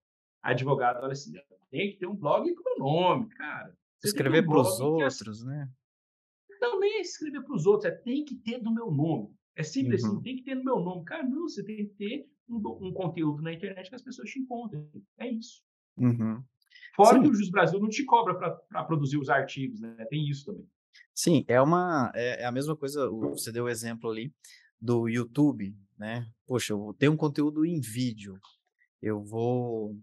Advogado, 0.43 1.03
olha 1.03 1.12
assim, 1.12 1.32
tem 1.70 1.93
que 1.93 1.99
ter 1.99 2.07
um 2.07 2.16
blog 2.16 2.53
com 2.55 2.62
meu 2.64 2.78
nome, 2.78 3.28
cara. 3.28 3.72
Você 4.01 4.09
escrever 4.09 4.43
um 4.43 4.49
para 4.49 4.61
os 4.61 4.80
outros, 4.80 5.43
é... 5.43 5.47
né? 5.47 5.70
Também 6.59 6.95
é 6.95 7.01
escrever 7.01 7.43
para 7.43 7.55
os 7.55 7.66
outros, 7.66 7.93
é 7.93 7.95
tem 7.95 8.24
que 8.24 8.34
ter 8.34 8.59
do 8.61 8.74
meu 8.74 8.91
nome. 8.91 9.32
É 9.57 9.62
simples 9.62 10.02
assim, 10.02 10.12
uhum. 10.12 10.18
assim, 10.18 10.22
tem 10.22 10.36
que 10.36 10.42
ter 10.42 10.54
no 10.54 10.64
meu 10.64 10.80
nome. 10.80 11.04
Cara, 11.04 11.22
não, 11.22 11.48
você 11.48 11.64
tem 11.64 11.88
que 11.88 11.94
ter 11.94 12.28
um, 12.48 12.57
um 12.88 12.92
conteúdo 12.92 13.42
na 13.42 13.52
internet 13.52 13.88
que 13.88 13.94
as 13.94 14.02
pessoas 14.02 14.28
te 14.28 14.38
encontrem. 14.38 14.86
É 15.18 15.30
isso. 15.30 15.62
Uhum. 15.96 16.42
Fora 16.94 17.16
Sim. 17.16 17.22
que 17.22 17.28
o 17.28 17.34
Jus 17.34 17.50
Brasil 17.50 17.80
não 17.80 17.88
te 17.88 18.04
cobra 18.04 18.34
para 18.34 18.84
produzir 18.84 19.18
os 19.18 19.28
artigos, 19.28 19.80
né? 19.80 19.96
Tem 20.09 20.28
isso 20.28 20.46
também. 20.46 20.66
Sim, 21.14 21.44
é 21.48 21.61
uma 21.61 22.12
é, 22.14 22.42
é, 22.42 22.44
a 22.44 22.52
mesma 22.52 22.76
coisa. 22.76 23.09
Você 23.09 23.50
deu 23.50 23.64
o 23.64 23.68
exemplo 23.68 24.11
ali 24.11 24.32
do 24.80 25.09
YouTube, 25.09 25.74
né? 25.98 26.26
Poxa, 26.46 26.72
eu 26.72 26.78
vou 26.78 26.94
ter 26.94 27.09
um 27.09 27.16
conteúdo 27.16 27.64
em 27.64 27.80
vídeo. 27.80 28.38
Eu 29.02 29.22
vou 29.22 29.96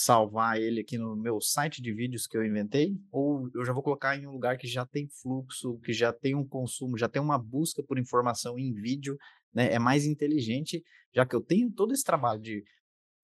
salvar 0.00 0.60
ele 0.60 0.82
aqui 0.82 0.96
no 0.96 1.16
meu 1.16 1.40
site 1.40 1.82
de 1.82 1.92
vídeos 1.92 2.24
que 2.24 2.36
eu 2.36 2.46
inventei, 2.46 2.96
ou 3.10 3.50
eu 3.52 3.64
já 3.64 3.72
vou 3.72 3.82
colocar 3.82 4.16
em 4.16 4.28
um 4.28 4.30
lugar 4.30 4.56
que 4.56 4.68
já 4.68 4.86
tem 4.86 5.08
fluxo, 5.08 5.76
que 5.80 5.92
já 5.92 6.12
tem 6.12 6.36
um 6.36 6.46
consumo, 6.46 6.96
já 6.96 7.08
tem 7.08 7.20
uma 7.20 7.36
busca 7.36 7.82
por 7.82 7.98
informação 7.98 8.56
em 8.56 8.72
vídeo, 8.72 9.18
né? 9.52 9.72
É 9.72 9.78
mais 9.80 10.06
inteligente, 10.06 10.84
já 11.12 11.26
que 11.26 11.34
eu 11.34 11.40
tenho 11.40 11.68
todo 11.72 11.92
esse 11.92 12.04
trabalho 12.04 12.40
de 12.40 12.62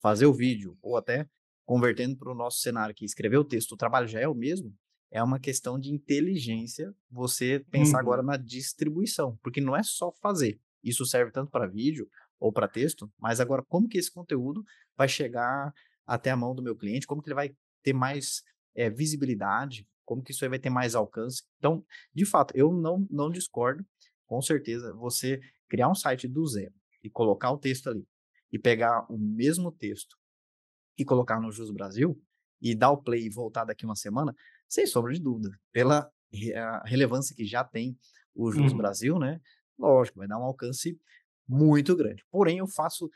fazer 0.01 0.25
o 0.25 0.33
vídeo, 0.33 0.77
ou 0.81 0.97
até 0.97 1.25
convertendo 1.63 2.17
para 2.17 2.29
o 2.29 2.35
nosso 2.35 2.59
cenário 2.59 2.91
aqui, 2.91 3.05
escrever 3.05 3.37
o 3.37 3.45
texto, 3.45 3.71
o 3.71 3.77
trabalho 3.77 4.05
já 4.05 4.19
é 4.19 4.27
o 4.27 4.35
mesmo, 4.35 4.75
é 5.09 5.23
uma 5.23 5.39
questão 5.39 5.79
de 5.79 5.93
inteligência 5.93 6.93
você 7.09 7.63
pensar 7.71 7.99
uhum. 7.99 8.01
agora 8.01 8.21
na 8.21 8.35
distribuição, 8.35 9.39
porque 9.41 9.61
não 9.61 9.77
é 9.77 9.81
só 9.81 10.11
fazer. 10.21 10.59
Isso 10.83 11.05
serve 11.05 11.31
tanto 11.31 11.49
para 11.49 11.67
vídeo 11.67 12.05
ou 12.37 12.51
para 12.51 12.67
texto, 12.67 13.09
mas 13.17 13.39
agora 13.39 13.63
como 13.65 13.87
que 13.87 13.97
esse 13.97 14.11
conteúdo 14.11 14.61
vai 14.97 15.07
chegar 15.07 15.73
até 16.05 16.31
a 16.31 16.37
mão 16.37 16.53
do 16.53 16.61
meu 16.61 16.75
cliente, 16.75 17.07
como 17.07 17.21
que 17.21 17.29
ele 17.29 17.35
vai 17.35 17.55
ter 17.83 17.93
mais 17.93 18.43
é, 18.75 18.89
visibilidade, 18.89 19.87
como 20.03 20.21
que 20.21 20.31
isso 20.31 20.45
aí 20.45 20.49
vai 20.49 20.59
ter 20.59 20.69
mais 20.69 20.95
alcance. 20.95 21.43
Então, 21.57 21.83
de 22.13 22.25
fato, 22.25 22.55
eu 22.55 22.71
não, 22.71 23.07
não 23.09 23.29
discordo, 23.29 23.85
com 24.27 24.41
certeza, 24.41 24.93
você 24.93 25.39
criar 25.67 25.89
um 25.89 25.95
site 25.95 26.27
do 26.27 26.45
zero 26.45 26.73
e 27.03 27.09
colocar 27.09 27.51
o 27.51 27.57
texto 27.57 27.89
ali, 27.89 28.05
e 28.51 28.59
pegar 28.59 29.05
o 29.09 29.17
mesmo 29.17 29.71
texto 29.71 30.15
e 30.97 31.03
colocar 31.03 31.39
no 31.39 31.51
Jus 31.51 31.71
Brasil, 31.71 32.19
e 32.61 32.73
dar 32.73 32.91
o 32.91 33.01
play 33.01 33.25
e 33.25 33.29
voltar 33.29 33.65
daqui 33.65 33.85
uma 33.85 33.95
semana, 33.95 34.33
sem 34.67 34.87
sombra 34.87 35.13
de 35.13 35.19
dúvida, 35.19 35.49
pela 35.71 36.09
relevância 36.85 37.35
que 37.35 37.45
já 37.45 37.63
tem 37.63 37.97
o 38.33 38.51
Jus 38.51 38.71
uhum. 38.71 38.77
Brasil, 38.77 39.19
né? 39.19 39.39
Lógico, 39.77 40.19
vai 40.19 40.27
dar 40.27 40.39
um 40.39 40.43
alcance 40.43 40.99
muito 41.47 41.95
grande. 41.95 42.23
Porém, 42.31 42.57
eu 42.57 42.67
faço 42.67 43.09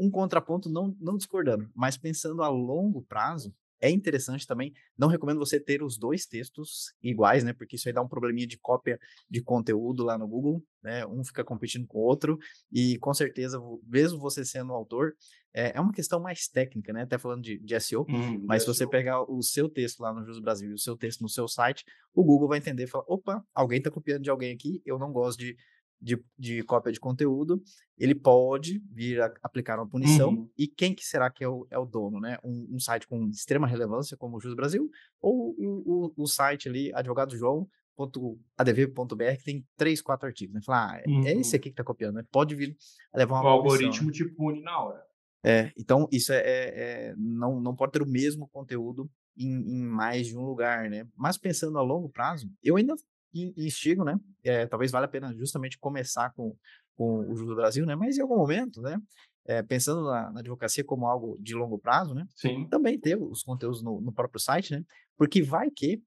um 0.00 0.10
contraponto 0.10 0.70
não, 0.70 0.96
não 0.98 1.16
discordando, 1.16 1.70
mas 1.74 1.96
pensando 1.96 2.42
a 2.42 2.48
longo 2.48 3.02
prazo, 3.02 3.54
é 3.80 3.90
interessante 3.90 4.46
também. 4.46 4.74
Não 4.96 5.08
recomendo 5.08 5.38
você 5.38 5.58
ter 5.58 5.82
os 5.82 5.96
dois 5.96 6.26
textos 6.26 6.94
iguais, 7.02 7.42
né? 7.42 7.52
Porque 7.52 7.76
isso 7.76 7.88
aí 7.88 7.94
dá 7.94 8.02
um 8.02 8.08
probleminha 8.08 8.46
de 8.46 8.58
cópia 8.58 8.98
de 9.28 9.42
conteúdo 9.42 10.04
lá 10.04 10.18
no 10.18 10.28
Google, 10.28 10.62
né? 10.82 11.06
Um 11.06 11.24
fica 11.24 11.42
competindo 11.42 11.86
com 11.86 11.98
o 11.98 12.02
outro 12.02 12.38
e 12.70 12.98
com 12.98 13.12
certeza, 13.14 13.58
mesmo 13.86 14.18
você 14.18 14.44
sendo 14.44 14.72
autor, 14.72 15.14
é, 15.52 15.76
é 15.76 15.80
uma 15.80 15.92
questão 15.92 16.20
mais 16.20 16.46
técnica, 16.46 16.92
né? 16.92 17.02
Até 17.02 17.18
falando 17.18 17.42
de, 17.42 17.58
de 17.58 17.80
SEO, 17.80 18.04
hum, 18.08 18.44
mas 18.46 18.62
se 18.62 18.68
você 18.68 18.86
pegar 18.86 19.22
o 19.22 19.42
seu 19.42 19.68
texto 19.68 20.00
lá 20.00 20.12
no 20.12 20.24
Jus 20.24 20.40
Brasil 20.40 20.70
e 20.70 20.74
o 20.74 20.78
seu 20.78 20.96
texto 20.96 21.22
no 21.22 21.28
seu 21.28 21.48
site, 21.48 21.84
o 22.14 22.22
Google 22.22 22.48
vai 22.48 22.58
entender 22.58 22.84
e 22.84 22.86
falar: 22.86 23.04
opa, 23.08 23.44
alguém 23.54 23.78
está 23.78 23.90
copiando 23.90 24.22
de 24.22 24.30
alguém 24.30 24.52
aqui, 24.52 24.82
eu 24.84 24.98
não 24.98 25.10
gosto 25.10 25.38
de 25.38 25.56
de, 26.00 26.18
de 26.38 26.62
cópia 26.62 26.92
de 26.92 26.98
conteúdo, 26.98 27.62
ele 27.98 28.14
pode 28.14 28.82
vir 28.90 29.20
a 29.20 29.30
aplicar 29.42 29.78
uma 29.78 29.88
punição. 29.88 30.30
Uhum. 30.30 30.50
E 30.56 30.66
quem 30.66 30.94
que 30.94 31.04
será 31.04 31.30
que 31.30 31.44
é 31.44 31.48
o, 31.48 31.66
é 31.70 31.78
o 31.78 31.84
dono, 31.84 32.18
né? 32.18 32.38
Um, 32.42 32.76
um, 32.76 32.80
site 32.80 33.06
com 33.06 33.28
extrema 33.28 33.66
relevância, 33.66 34.16
como 34.16 34.38
o 34.38 34.40
Jus 34.40 34.54
Brasil, 34.54 34.90
ou 35.20 35.54
o, 35.58 36.14
o, 36.16 36.22
o 36.24 36.26
site 36.26 36.68
ali, 36.68 36.90
advogadojoão.adv.br, 36.94 39.36
que 39.38 39.44
tem 39.44 39.66
três, 39.76 40.00
quatro 40.00 40.26
artigos, 40.26 40.54
né? 40.54 40.62
Falar, 40.64 40.96
ah, 40.96 41.02
uhum. 41.06 41.26
é 41.26 41.34
esse 41.34 41.54
uhum. 41.54 41.60
aqui 41.60 41.70
que 41.70 41.76
tá 41.76 41.84
copiando, 41.84 42.14
né? 42.14 42.24
Pode 42.32 42.54
vir 42.54 42.74
a 43.12 43.18
levar 43.18 43.40
uma 43.40 43.44
O 43.44 43.48
algoritmo 43.48 44.06
né? 44.06 44.12
te 44.12 44.24
pune 44.24 44.62
na 44.62 44.82
hora. 44.82 45.04
É, 45.44 45.72
então 45.76 46.08
isso 46.12 46.32
é, 46.32 46.38
é, 46.38 47.08
é, 47.08 47.14
não, 47.16 47.60
não 47.60 47.74
pode 47.74 47.92
ter 47.92 48.02
o 48.02 48.06
mesmo 48.06 48.46
conteúdo 48.48 49.10
em, 49.36 49.46
em, 49.46 49.82
mais 49.82 50.26
de 50.26 50.36
um 50.36 50.44
lugar, 50.44 50.90
né? 50.90 51.06
Mas 51.16 51.38
pensando 51.38 51.78
a 51.78 51.82
longo 51.82 52.10
prazo, 52.10 52.50
eu 52.62 52.76
ainda 52.76 52.94
instigo, 53.32 54.04
né? 54.04 54.18
É, 54.42 54.66
talvez 54.66 54.90
valha 54.90 55.06
a 55.06 55.08
pena 55.08 55.34
justamente 55.34 55.78
começar 55.78 56.32
com, 56.34 56.56
com 56.94 57.20
o 57.20 57.36
Jus 57.36 57.48
do 57.48 57.56
Brasil, 57.56 57.86
né? 57.86 57.94
Mas 57.94 58.18
em 58.18 58.22
algum 58.22 58.36
momento, 58.36 58.80
né? 58.80 59.00
É, 59.46 59.62
pensando 59.62 60.04
na, 60.04 60.30
na, 60.30 60.40
advocacia 60.40 60.84
como 60.84 61.06
algo 61.06 61.36
de 61.40 61.54
longo 61.54 61.78
prazo, 61.78 62.14
né? 62.14 62.26
Sim. 62.36 62.68
Também 62.68 62.98
ter 62.98 63.16
os 63.16 63.42
conteúdos 63.42 63.82
no, 63.82 64.00
no 64.00 64.12
próprio 64.12 64.40
site, 64.40 64.72
né? 64.72 64.84
Porque 65.16 65.42
vai 65.42 65.70
que 65.70 66.02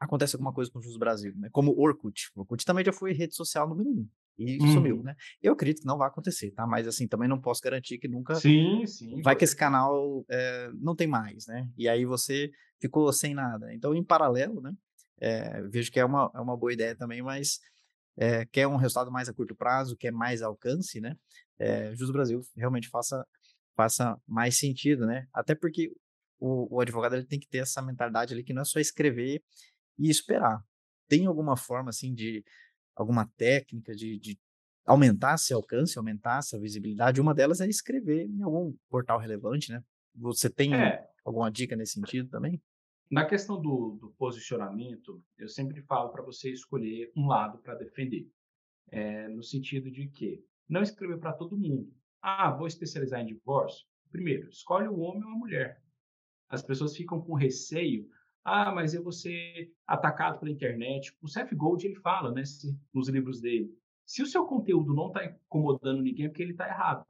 acontece 0.00 0.36
alguma 0.36 0.52
coisa 0.52 0.70
com 0.70 0.78
o 0.78 0.82
Jus 0.82 0.96
Brasil, 0.96 1.34
né? 1.36 1.48
Como 1.50 1.72
o 1.72 1.80
Orkut. 1.80 2.30
O 2.34 2.40
Orkut 2.40 2.64
também 2.64 2.84
já 2.84 2.92
foi 2.92 3.12
rede 3.12 3.34
social 3.34 3.68
número 3.68 3.90
um 3.90 4.08
e 4.38 4.56
uhum. 4.62 4.72
sumiu, 4.72 5.02
né? 5.02 5.16
Eu 5.42 5.52
acredito 5.52 5.80
que 5.80 5.86
não 5.86 5.98
vai 5.98 6.06
acontecer, 6.06 6.52
tá? 6.52 6.64
Mas 6.66 6.86
assim, 6.86 7.08
também 7.08 7.28
não 7.28 7.40
posso 7.40 7.60
garantir 7.60 7.98
que 7.98 8.06
nunca. 8.06 8.36
Sim, 8.36 8.86
sim. 8.86 9.20
Vai 9.20 9.34
que 9.34 9.44
esse 9.44 9.56
canal 9.56 10.24
é, 10.30 10.70
não 10.74 10.94
tem 10.94 11.08
mais, 11.08 11.46
né? 11.48 11.68
E 11.76 11.88
aí 11.88 12.04
você 12.04 12.50
ficou 12.80 13.12
sem 13.12 13.34
nada. 13.34 13.74
Então, 13.74 13.94
em 13.94 14.04
paralelo, 14.04 14.60
né? 14.60 14.72
É, 15.20 15.62
vejo 15.62 15.90
que 15.90 16.00
é 16.00 16.04
uma, 16.04 16.30
é 16.34 16.40
uma 16.40 16.56
boa 16.56 16.72
ideia 16.72 16.94
também, 16.94 17.22
mas 17.22 17.60
é, 18.16 18.44
quer 18.46 18.66
um 18.66 18.76
resultado 18.76 19.10
mais 19.10 19.28
a 19.28 19.32
curto 19.32 19.54
prazo, 19.54 19.96
quer 19.96 20.12
mais 20.12 20.42
alcance, 20.42 21.00
né? 21.00 21.16
É, 21.58 21.94
Jus 21.94 22.10
Brasil 22.10 22.40
realmente 22.56 22.88
faça, 22.88 23.26
faça 23.76 24.20
mais 24.26 24.58
sentido, 24.58 25.06
né? 25.06 25.26
Até 25.32 25.54
porque 25.54 25.92
o, 26.38 26.76
o 26.76 26.80
advogado 26.80 27.14
ele 27.14 27.26
tem 27.26 27.38
que 27.38 27.48
ter 27.48 27.58
essa 27.58 27.82
mentalidade 27.82 28.32
ali 28.32 28.42
que 28.42 28.52
não 28.52 28.62
é 28.62 28.64
só 28.64 28.80
escrever 28.80 29.42
e 29.98 30.10
esperar. 30.10 30.62
Tem 31.08 31.26
alguma 31.26 31.56
forma, 31.56 31.90
assim, 31.90 32.14
de 32.14 32.44
alguma 32.94 33.26
técnica 33.36 33.94
de, 33.94 34.18
de 34.18 34.38
aumentar 34.84 35.34
esse 35.34 35.52
alcance, 35.52 35.98
aumentar 35.98 36.38
essa 36.38 36.58
visibilidade? 36.58 37.20
Uma 37.20 37.34
delas 37.34 37.60
é 37.60 37.68
escrever 37.68 38.26
em 38.26 38.42
algum 38.42 38.74
portal 38.88 39.18
relevante, 39.18 39.72
né? 39.72 39.82
Você 40.14 40.50
tem 40.50 40.74
é. 40.74 41.06
alguma 41.24 41.50
dica 41.50 41.76
nesse 41.76 41.94
sentido 41.94 42.28
também? 42.28 42.60
Na 43.10 43.24
questão 43.24 43.60
do, 43.60 43.96
do 44.00 44.10
posicionamento, 44.18 45.22
eu 45.38 45.48
sempre 45.48 45.80
falo 45.82 46.10
para 46.10 46.22
você 46.22 46.50
escolher 46.50 47.10
um 47.16 47.26
lado 47.26 47.58
para 47.58 47.74
defender. 47.74 48.30
É, 48.90 49.28
no 49.28 49.42
sentido 49.42 49.90
de 49.90 50.08
que 50.08 50.44
não 50.68 50.82
escrever 50.82 51.18
para 51.18 51.32
todo 51.32 51.58
mundo. 51.58 51.92
Ah, 52.20 52.50
vou 52.50 52.66
especializar 52.66 53.20
em 53.20 53.26
divórcio? 53.26 53.86
Primeiro, 54.10 54.48
escolhe 54.48 54.88
o 54.88 54.98
homem 54.98 55.24
ou 55.24 55.30
a 55.30 55.38
mulher. 55.38 55.82
As 56.48 56.62
pessoas 56.62 56.96
ficam 56.96 57.20
com 57.20 57.34
receio. 57.34 58.08
Ah, 58.44 58.72
mas 58.72 58.94
eu 58.94 59.02
vou 59.02 59.12
ser 59.12 59.72
atacado 59.86 60.38
pela 60.38 60.50
internet. 60.50 61.14
O 61.20 61.28
Seth 61.28 61.54
Gold 61.54 61.86
ele 61.86 61.96
fala, 61.96 62.32
né, 62.32 62.42
nos 62.92 63.08
livros 63.08 63.40
dele. 63.40 63.74
Se 64.06 64.22
o 64.22 64.26
seu 64.26 64.46
conteúdo 64.46 64.94
não 64.94 65.08
está 65.08 65.24
incomodando 65.24 66.02
ninguém, 66.02 66.26
é 66.26 66.28
porque 66.28 66.42
ele 66.42 66.52
está 66.52 66.66
errado. 66.66 67.06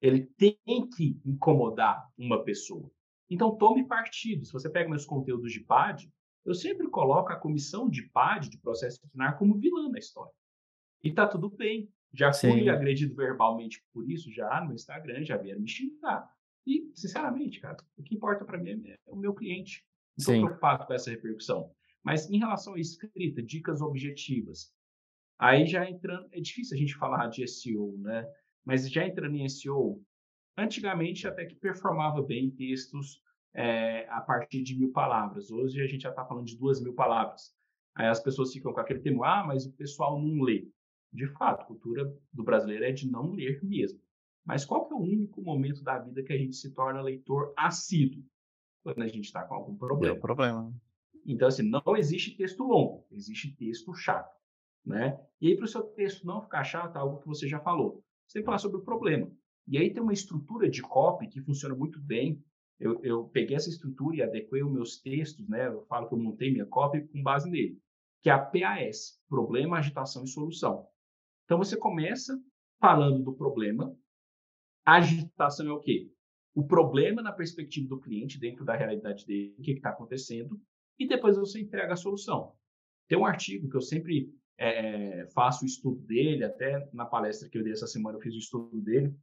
Ele 0.00 0.26
tem 0.36 0.58
que 0.96 1.20
incomodar 1.24 2.12
uma 2.18 2.42
pessoa. 2.44 2.90
Então, 3.34 3.56
tome 3.56 3.84
partido. 3.84 4.44
Se 4.44 4.52
você 4.52 4.70
pega 4.70 4.88
meus 4.88 5.04
conteúdos 5.04 5.52
de 5.52 5.58
PAD, 5.58 6.08
eu 6.44 6.54
sempre 6.54 6.88
coloco 6.88 7.32
a 7.32 7.36
comissão 7.36 7.90
de 7.90 8.08
PAD, 8.10 8.48
de 8.48 8.58
processo 8.58 8.98
disciplinar, 8.98 9.36
como 9.36 9.58
vilã 9.58 9.88
na 9.90 9.98
história. 9.98 10.32
E 11.02 11.12
tá 11.12 11.26
tudo 11.26 11.50
bem. 11.50 11.90
Já 12.12 12.32
fui 12.32 12.60
Sim. 12.60 12.68
agredido 12.68 13.12
verbalmente 13.16 13.84
por 13.92 14.08
isso, 14.08 14.30
já 14.30 14.64
no 14.64 14.72
Instagram, 14.72 15.24
já 15.24 15.36
vieram 15.36 15.60
me 15.60 15.68
xingar. 15.68 16.30
E, 16.64 16.88
sinceramente, 16.94 17.60
cara, 17.60 17.76
o 17.96 18.04
que 18.04 18.14
importa 18.14 18.44
para 18.44 18.56
mim 18.56 18.86
é, 18.86 18.96
o 19.06 19.16
meu 19.16 19.34
cliente. 19.34 19.84
Não 20.16 20.22
estou 20.22 20.46
preocupado 20.46 20.86
com 20.86 20.94
essa 20.94 21.10
repercussão. 21.10 21.72
Mas 22.04 22.30
em 22.30 22.38
relação 22.38 22.74
à 22.74 22.78
escrita, 22.78 23.42
dicas 23.42 23.80
objetivas, 23.80 24.72
aí 25.36 25.66
já 25.66 25.90
entrando, 25.90 26.28
é 26.30 26.40
difícil 26.40 26.76
a 26.76 26.78
gente 26.78 26.94
falar 26.94 27.26
de 27.26 27.44
SEO, 27.48 27.98
né? 27.98 28.24
Mas 28.64 28.88
já 28.88 29.04
entrando 29.04 29.34
em 29.34 29.48
SEO, 29.48 30.00
Antigamente, 30.56 31.26
até 31.26 31.44
que 31.44 31.56
performava 31.56 32.22
bem 32.22 32.50
textos 32.50 33.20
é, 33.54 34.06
a 34.08 34.20
partir 34.20 34.62
de 34.62 34.76
mil 34.76 34.92
palavras. 34.92 35.50
Hoje, 35.50 35.80
a 35.80 35.86
gente 35.86 36.02
já 36.02 36.10
está 36.10 36.24
falando 36.24 36.46
de 36.46 36.58
duas 36.58 36.82
mil 36.82 36.94
palavras. 36.94 37.54
Aí 37.94 38.08
as 38.08 38.20
pessoas 38.20 38.52
ficam 38.52 38.72
com 38.72 38.80
aquele 38.80 39.00
temor, 39.00 39.24
ah, 39.24 39.44
mas 39.46 39.64
o 39.66 39.72
pessoal 39.72 40.20
não 40.20 40.42
lê. 40.42 40.68
De 41.12 41.28
fato, 41.28 41.62
a 41.62 41.64
cultura 41.64 42.12
do 42.32 42.42
brasileiro 42.42 42.84
é 42.84 42.90
de 42.90 43.08
não 43.08 43.30
ler 43.30 43.62
mesmo. 43.62 44.00
Mas 44.44 44.64
qual 44.64 44.86
que 44.86 44.92
é 44.92 44.96
o 44.96 45.00
único 45.00 45.40
momento 45.40 45.82
da 45.82 45.98
vida 45.98 46.22
que 46.22 46.32
a 46.32 46.36
gente 46.36 46.56
se 46.56 46.74
torna 46.74 47.00
leitor 47.00 47.54
assíduo? 47.56 48.22
Quando 48.82 49.02
a 49.02 49.06
gente 49.06 49.24
está 49.24 49.44
com 49.44 49.54
algum 49.54 49.76
problema. 49.76 50.16
É 50.16 50.18
problema. 50.18 50.74
Então, 51.24 51.48
assim, 51.48 51.62
não 51.62 51.96
existe 51.96 52.36
texto 52.36 52.64
longo, 52.64 53.06
existe 53.10 53.54
texto 53.56 53.94
chato. 53.94 54.34
Né? 54.84 55.18
E 55.40 55.48
aí, 55.48 55.56
para 55.56 55.64
o 55.64 55.68
seu 55.68 55.82
texto 55.82 56.26
não 56.26 56.42
ficar 56.42 56.64
chato, 56.64 56.96
é 56.96 56.98
algo 56.98 57.20
que 57.20 57.26
você 57.26 57.48
já 57.48 57.60
falou. 57.60 58.04
Você 58.26 58.34
tem 58.34 58.42
que 58.42 58.46
falar 58.46 58.58
sobre 58.58 58.78
o 58.78 58.84
problema. 58.84 59.30
E 59.66 59.78
aí 59.78 59.90
tem 59.90 60.02
uma 60.02 60.12
estrutura 60.12 60.68
de 60.68 60.82
copy 60.82 61.28
que 61.28 61.40
funciona 61.40 61.74
muito 61.74 61.98
bem. 61.98 62.44
Eu, 62.78 63.00
eu 63.02 63.24
peguei 63.28 63.56
essa 63.56 63.68
estrutura 63.68 64.16
e 64.16 64.22
adequei 64.22 64.62
os 64.62 64.72
meus 64.72 65.00
textos, 65.00 65.48
né? 65.48 65.68
Eu 65.68 65.82
falo 65.82 66.08
que 66.08 66.14
eu 66.14 66.18
montei 66.18 66.50
minha 66.50 66.66
copy 66.66 67.06
com 67.06 67.22
base 67.22 67.48
nele, 67.48 67.80
que 68.22 68.28
é 68.28 68.32
a 68.32 68.38
PAS, 68.38 69.20
problema, 69.28 69.78
agitação 69.78 70.24
e 70.24 70.28
solução. 70.28 70.86
Então 71.44 71.58
você 71.58 71.76
começa 71.76 72.38
falando 72.80 73.22
do 73.22 73.34
problema. 73.34 73.96
Agitação 74.84 75.66
é 75.66 75.72
o 75.72 75.80
quê? 75.80 76.10
O 76.54 76.66
problema 76.66 77.22
na 77.22 77.32
perspectiva 77.32 77.88
do 77.88 78.00
cliente, 78.00 78.38
dentro 78.38 78.64
da 78.64 78.76
realidade 78.76 79.26
dele, 79.26 79.54
o 79.58 79.62
que 79.62 79.72
está 79.72 79.90
acontecendo, 79.90 80.60
e 80.98 81.06
depois 81.06 81.36
você 81.36 81.60
entrega 81.60 81.94
a 81.94 81.96
solução. 81.96 82.52
Tem 83.08 83.18
um 83.18 83.26
artigo 83.26 83.68
que 83.68 83.76
eu 83.76 83.80
sempre 83.80 84.32
é, 84.56 85.26
faço 85.34 85.64
o 85.64 85.66
estudo 85.66 86.00
dele, 86.02 86.44
até 86.44 86.88
na 86.92 87.04
palestra 87.04 87.48
que 87.48 87.58
eu 87.58 87.62
dei 87.62 87.72
essa 87.72 87.86
semana 87.86 88.16
eu 88.18 88.22
fiz 88.22 88.34
o 88.34 88.38
estudo 88.38 88.80
dele, 88.80 89.14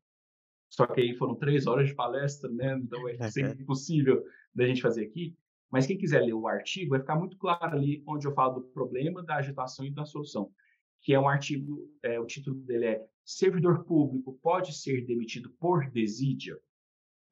só 0.71 0.87
que 0.87 1.01
aí 1.01 1.13
foram 1.13 1.35
três 1.35 1.67
horas 1.67 1.89
de 1.89 1.95
palestra, 1.95 2.49
né? 2.49 2.79
Então 2.81 3.07
é 3.09 3.29
sempre 3.29 3.61
impossível 3.61 4.23
da 4.55 4.65
gente 4.65 4.81
fazer 4.81 5.03
aqui. 5.03 5.35
Mas 5.69 5.85
quem 5.85 5.97
quiser 5.97 6.21
ler 6.21 6.33
o 6.33 6.47
artigo, 6.47 6.91
vai 6.91 6.99
ficar 6.99 7.15
muito 7.15 7.37
claro 7.37 7.75
ali 7.75 8.01
onde 8.07 8.25
eu 8.25 8.33
falo 8.33 8.61
do 8.61 8.67
problema, 8.67 9.21
da 9.21 9.35
agitação 9.35 9.85
e 9.85 9.91
da 9.91 10.05
solução. 10.05 10.49
Que 11.01 11.13
é 11.13 11.19
um 11.19 11.27
artigo, 11.27 11.89
é, 12.01 12.17
o 12.19 12.25
título 12.25 12.55
dele 12.61 12.85
é 12.85 13.05
Servidor 13.25 13.83
Público 13.83 14.39
pode 14.41 14.73
ser 14.73 15.05
demitido 15.05 15.49
por 15.59 15.89
desídia? 15.91 16.57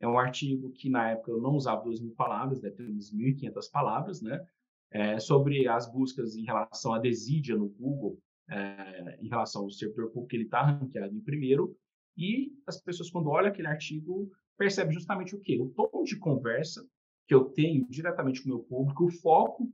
É 0.01 0.07
um 0.07 0.19
artigo 0.19 0.71
que 0.71 0.89
na 0.89 1.11
época 1.11 1.31
eu 1.31 1.41
não 1.41 1.51
usava 1.51 1.83
duas 1.83 2.01
mil 2.01 2.13
palavras, 2.15 2.59
deve 2.59 2.75
ter 2.75 2.89
uns 2.89 3.13
1.500 3.13 3.71
palavras, 3.71 4.21
né? 4.21 4.45
É, 4.91 5.17
sobre 5.17 5.65
as 5.67 5.89
buscas 5.89 6.35
em 6.35 6.43
relação 6.43 6.93
à 6.93 6.99
desídia 6.99 7.55
no 7.55 7.69
Google, 7.69 8.19
é, 8.49 9.17
em 9.21 9.29
relação 9.29 9.63
ao 9.63 9.69
servidor 9.69 10.09
público, 10.09 10.35
ele 10.35 10.43
está 10.43 10.61
ranqueado 10.61 11.15
em 11.15 11.21
primeiro, 11.21 11.77
e 12.17 12.53
as 12.67 12.81
pessoas, 12.81 13.09
quando 13.09 13.29
olham 13.29 13.49
aquele 13.49 13.67
artigo, 13.67 14.31
percebem 14.57 14.93
justamente 14.93 15.35
o 15.35 15.39
quê? 15.39 15.59
O 15.59 15.69
tom 15.69 16.03
de 16.03 16.17
conversa 16.17 16.85
que 17.27 17.33
eu 17.33 17.45
tenho 17.45 17.87
diretamente 17.89 18.41
com 18.41 18.49
o 18.49 18.53
meu 18.55 18.63
público, 18.63 19.05
o 19.05 19.11
foco 19.11 19.71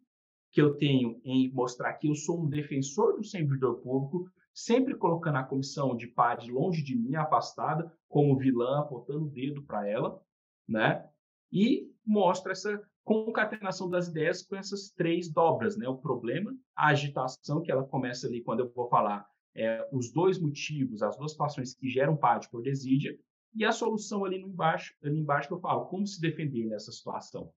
que 0.51 0.61
eu 0.61 0.75
tenho 0.75 1.19
em 1.23 1.51
mostrar 1.51 1.93
que 1.95 2.07
eu 2.07 2.15
sou 2.15 2.41
um 2.41 2.49
defensor 2.49 3.17
do 3.17 3.23
servidor 3.23 3.81
público, 3.81 4.31
sempre 4.53 4.95
colocando 4.95 5.37
a 5.37 5.43
comissão 5.43 5.97
de 5.97 6.07
PAD 6.07 6.49
longe 6.49 6.81
de 6.81 6.95
mim, 6.95 7.15
afastada, 7.15 7.91
como 8.07 8.37
vilã, 8.37 8.79
apontando 8.79 9.25
o 9.25 9.29
dedo 9.29 9.63
para 9.63 9.87
ela, 9.87 10.21
né? 10.67 11.05
E 11.51 11.91
mostra 12.05 12.53
essa 12.53 12.81
concatenação 13.03 13.89
das 13.89 14.07
ideias 14.07 14.43
com 14.43 14.55
essas 14.55 14.91
três 14.91 15.29
dobras, 15.29 15.75
né? 15.75 15.89
O 15.89 15.97
problema, 15.97 16.55
a 16.75 16.87
agitação, 16.87 17.61
que 17.61 17.71
ela 17.71 17.83
começa 17.83 18.27
ali 18.27 18.41
quando 18.41 18.61
eu 18.61 18.71
vou 18.73 18.87
falar 18.87 19.27
é, 19.55 19.87
os 19.91 20.11
dois 20.11 20.39
motivos, 20.39 21.01
as 21.01 21.17
duas 21.17 21.31
situações 21.31 21.73
que 21.73 21.89
geram 21.89 22.15
parte 22.15 22.49
por 22.49 22.61
desídia, 22.61 23.17
e 23.55 23.63
a 23.63 23.71
solução 23.71 24.25
ali, 24.25 24.39
no 24.39 24.49
embaixo, 24.49 24.93
ali 25.03 25.17
embaixo 25.17 25.47
que 25.47 25.53
eu 25.53 25.59
falo, 25.59 25.85
como 25.85 26.05
se 26.05 26.19
defender 26.19 26.65
nessa 26.65 26.91
situação. 26.91 27.51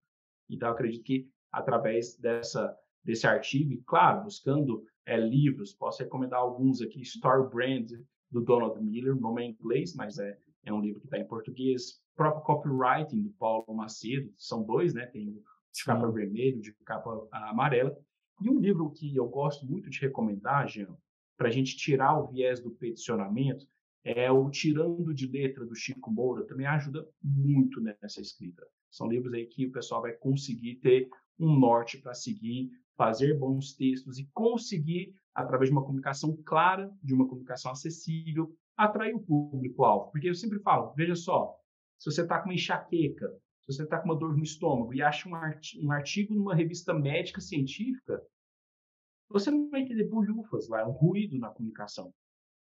Então, 0.48 0.70
acredito 0.70 1.02
que 1.02 1.28
através 1.50 2.16
dessa, 2.16 2.76
desse 3.02 3.26
artigo, 3.26 3.72
e 3.72 3.82
claro, 3.82 4.22
buscando 4.22 4.84
é, 5.04 5.16
livros, 5.16 5.72
posso 5.72 6.02
recomendar 6.02 6.38
alguns 6.38 6.80
aqui, 6.80 7.02
Store 7.02 7.48
Brand, 7.50 7.90
do 8.30 8.42
Donald 8.42 8.80
Miller, 8.80 9.16
o 9.16 9.20
nome 9.20 9.42
é 9.42 9.46
em 9.46 9.50
inglês, 9.50 9.94
mas 9.94 10.18
é, 10.18 10.38
é 10.64 10.72
um 10.72 10.80
livro 10.80 11.00
que 11.00 11.06
está 11.06 11.18
em 11.18 11.26
português, 11.26 12.00
próprio 12.14 12.42
copywriting 12.44 13.22
do 13.22 13.30
Paulo 13.30 13.74
Macedo, 13.74 14.32
são 14.36 14.62
dois, 14.62 14.92
né? 14.92 15.06
Tem 15.06 15.32
de 15.32 15.84
capa 15.84 16.10
vermelha, 16.10 16.60
de 16.60 16.72
capa 16.84 17.26
amarela. 17.32 17.96
E 18.42 18.50
um 18.50 18.58
livro 18.58 18.90
que 18.90 19.14
eu 19.16 19.28
gosto 19.28 19.66
muito 19.66 19.88
de 19.88 20.00
recomendar, 20.00 20.68
Jean, 20.68 20.96
para 21.38 21.48
a 21.48 21.52
gente 21.52 21.76
tirar 21.76 22.18
o 22.18 22.26
viés 22.26 22.60
do 22.60 22.72
peticionamento, 22.72 23.64
é 24.04 24.30
o 24.30 24.50
Tirando 24.50 25.14
de 25.14 25.26
Letra, 25.26 25.64
do 25.64 25.74
Chico 25.74 26.10
Moura, 26.10 26.46
também 26.46 26.66
ajuda 26.66 27.06
muito 27.22 27.80
nessa 27.80 28.20
escrita. 28.20 28.66
São 28.90 29.06
livros 29.06 29.32
aí 29.32 29.46
que 29.46 29.66
o 29.66 29.72
pessoal 29.72 30.02
vai 30.02 30.12
conseguir 30.12 30.76
ter 30.76 31.08
um 31.38 31.56
norte 31.56 31.98
para 31.98 32.12
seguir, 32.12 32.70
fazer 32.96 33.38
bons 33.38 33.74
textos 33.74 34.18
e 34.18 34.28
conseguir, 34.34 35.14
através 35.32 35.70
de 35.70 35.76
uma 35.76 35.84
comunicação 35.84 36.36
clara, 36.44 36.90
de 37.02 37.14
uma 37.14 37.28
comunicação 37.28 37.70
acessível, 37.70 38.52
atrair 38.76 39.14
o 39.14 39.20
público-alvo. 39.20 40.10
Porque 40.10 40.28
eu 40.28 40.34
sempre 40.34 40.58
falo, 40.60 40.92
veja 40.96 41.14
só, 41.14 41.54
se 41.98 42.10
você 42.10 42.22
está 42.22 42.40
com 42.40 42.48
uma 42.48 42.54
enxaqueca, 42.54 43.28
se 43.60 43.72
você 43.72 43.84
está 43.84 43.98
com 43.98 44.06
uma 44.06 44.18
dor 44.18 44.36
no 44.36 44.42
estômago 44.42 44.92
e 44.92 45.02
acha 45.02 45.28
um 45.28 45.34
artigo, 45.34 45.86
um 45.86 45.92
artigo 45.92 46.34
numa 46.34 46.54
revista 46.54 46.92
médica 46.92 47.40
científica, 47.40 48.20
você 49.28 49.50
não 49.50 49.68
vai 49.68 49.82
entender 49.82 50.04
bolhufas 50.04 50.68
lá, 50.68 50.80
é 50.80 50.86
um 50.86 50.92
ruído 50.92 51.38
na 51.38 51.50
comunicação. 51.50 52.12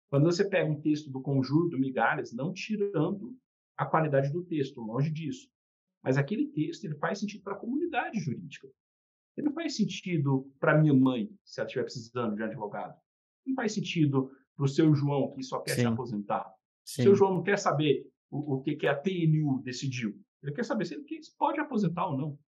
Quando 0.09 0.25
você 0.25 0.49
pega 0.49 0.71
um 0.71 0.81
texto 0.81 1.11
do 1.11 1.21
Conjuro 1.21 1.69
do 1.69 1.79
Migalhas, 1.79 2.33
não 2.33 2.53
tirando 2.53 3.37
a 3.77 3.85
qualidade 3.85 4.33
do 4.33 4.45
texto, 4.45 4.81
longe 4.81 5.11
disso, 5.11 5.51
mas 6.03 6.17
aquele 6.17 6.47
texto 6.49 6.85
ele 6.85 6.95
faz 6.95 7.19
sentido 7.19 7.43
para 7.43 7.55
a 7.55 7.59
comunidade 7.59 8.19
jurídica. 8.21 8.69
Ele 9.37 9.49
não 9.49 9.53
faz 9.53 9.77
sentido 9.77 10.51
para 10.59 10.79
minha 10.79 10.95
mãe, 10.95 11.29
se 11.45 11.61
ela 11.61 11.67
estiver 11.67 11.85
precisando 11.85 12.37
de 12.37 12.43
um 12.43 12.47
advogado. 12.47 12.99
Não 13.45 13.55
faz 13.55 13.73
sentido 13.73 14.31
para 14.57 14.65
o 14.65 14.69
seu 14.69 14.95
João, 14.95 15.35
que 15.35 15.43
só 15.43 15.61
quer 15.61 15.75
Sim. 15.75 15.81
se 15.83 15.87
aposentar. 15.87 16.51
Sim. 16.85 17.03
O 17.03 17.05
seu 17.05 17.15
João 17.15 17.35
não 17.35 17.43
quer 17.43 17.59
saber 17.59 18.09
o, 18.31 18.55
o 18.55 18.63
que, 18.63 18.77
que 18.77 18.87
a 18.87 18.95
TNU 18.95 19.61
decidiu. 19.63 20.19
Ele 20.43 20.53
quer 20.53 20.65
saber 20.65 20.85
se 20.87 20.95
ele 20.95 21.05
pode 21.37 21.61
aposentar 21.61 22.07
ou 22.07 22.17
não. 22.17 22.39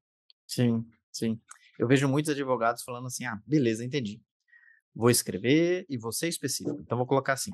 Sim, 0.46 0.86
sim. 1.12 1.38
Eu 1.78 1.86
vejo 1.86 2.08
muitos 2.08 2.30
advogados 2.32 2.82
falando 2.82 3.06
assim: 3.06 3.24
ah, 3.24 3.40
beleza, 3.46 3.84
entendi. 3.84 4.20
Vou 4.94 5.10
escrever 5.10 5.86
e 5.88 5.96
vou 5.96 6.12
ser 6.12 6.28
específico. 6.28 6.80
Então, 6.80 6.98
vou 6.98 7.06
colocar 7.06 7.34
assim: 7.34 7.52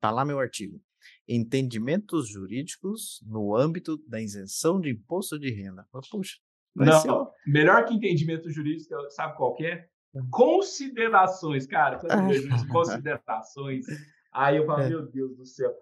tá 0.00 0.10
lá 0.10 0.24
meu 0.24 0.38
artigo. 0.38 0.80
Entendimentos 1.28 2.28
jurídicos 2.28 3.22
no 3.26 3.56
âmbito 3.56 3.98
da 4.06 4.20
isenção 4.20 4.80
de 4.80 4.90
imposto 4.90 5.38
de 5.38 5.50
renda. 5.50 5.86
Puxa. 6.10 6.38
Não, 6.74 7.00
ser... 7.00 7.10
melhor 7.46 7.84
que 7.84 7.94
entendimento 7.94 8.50
jurídico, 8.50 8.94
sabe 9.10 9.36
qual 9.36 9.56
é? 9.60 9.88
Considerações, 10.30 11.66
cara. 11.66 11.98
Vejo 12.26 12.48
considerações, 12.68 13.86
aí 14.32 14.56
eu 14.56 14.66
falo, 14.66 14.82
é. 14.82 14.88
meu 14.88 15.06
Deus 15.06 15.36
do 15.36 15.44
céu. 15.44 15.72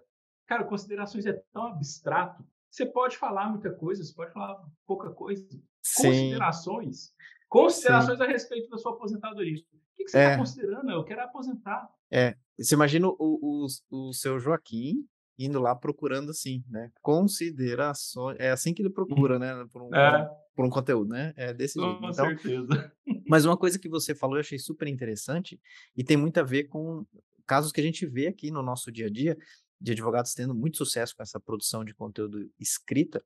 Cara, 0.46 0.64
considerações 0.64 1.26
é 1.26 1.32
tão 1.52 1.66
abstrato. 1.66 2.44
Você 2.70 2.86
pode 2.86 3.16
falar 3.16 3.50
muita 3.50 3.70
coisa, 3.70 4.02
você 4.02 4.14
pode 4.14 4.32
falar 4.32 4.62
pouca 4.86 5.10
coisa. 5.10 5.46
Sim. 5.82 6.02
Considerações. 6.02 7.12
Considerações 7.48 8.18
Sim. 8.18 8.24
a 8.24 8.26
respeito 8.26 8.68
da 8.68 8.78
sua 8.78 8.92
aposentadoria. 8.92 9.54
O 9.54 9.96
que, 9.96 10.04
que 10.04 10.10
você 10.10 10.18
está 10.18 10.32
é. 10.32 10.36
considerando? 10.36 10.90
Eu 10.90 11.04
quero 11.04 11.22
aposentar. 11.22 11.88
É. 12.10 12.36
Você 12.58 12.74
imagina 12.74 13.08
o, 13.08 13.16
o, 13.18 13.66
o 13.90 14.12
seu 14.12 14.38
Joaquim 14.38 15.06
indo 15.38 15.60
lá 15.60 15.74
procurando 15.74 16.30
assim, 16.30 16.64
né? 16.68 16.90
Considerações. 17.00 18.36
É 18.40 18.50
assim 18.50 18.74
que 18.74 18.82
ele 18.82 18.90
procura, 18.90 19.38
né? 19.38 19.66
Por 19.72 19.82
um, 19.82 19.94
é. 19.94 20.28
por 20.54 20.64
um 20.64 20.70
conteúdo, 20.70 21.10
né? 21.10 21.32
É 21.36 21.54
desse 21.54 21.80
jeito. 21.80 22.00
Com 22.00 22.10
então, 22.10 22.26
certeza. 22.26 22.92
Mas 23.26 23.44
uma 23.44 23.56
coisa 23.56 23.78
que 23.78 23.88
você 23.88 24.14
falou 24.14 24.36
eu 24.36 24.40
achei 24.40 24.58
super 24.58 24.88
interessante 24.88 25.60
e 25.96 26.02
tem 26.02 26.16
muito 26.16 26.38
a 26.38 26.42
ver 26.42 26.64
com 26.64 27.06
casos 27.46 27.70
que 27.70 27.80
a 27.80 27.84
gente 27.84 28.04
vê 28.04 28.26
aqui 28.26 28.50
no 28.50 28.62
nosso 28.62 28.90
dia 28.90 29.06
a 29.06 29.10
dia 29.10 29.38
de 29.80 29.92
advogados 29.92 30.34
tendo 30.34 30.54
muito 30.54 30.76
sucesso 30.76 31.14
com 31.16 31.22
essa 31.22 31.38
produção 31.38 31.84
de 31.84 31.94
conteúdo 31.94 32.50
escrita 32.58 33.22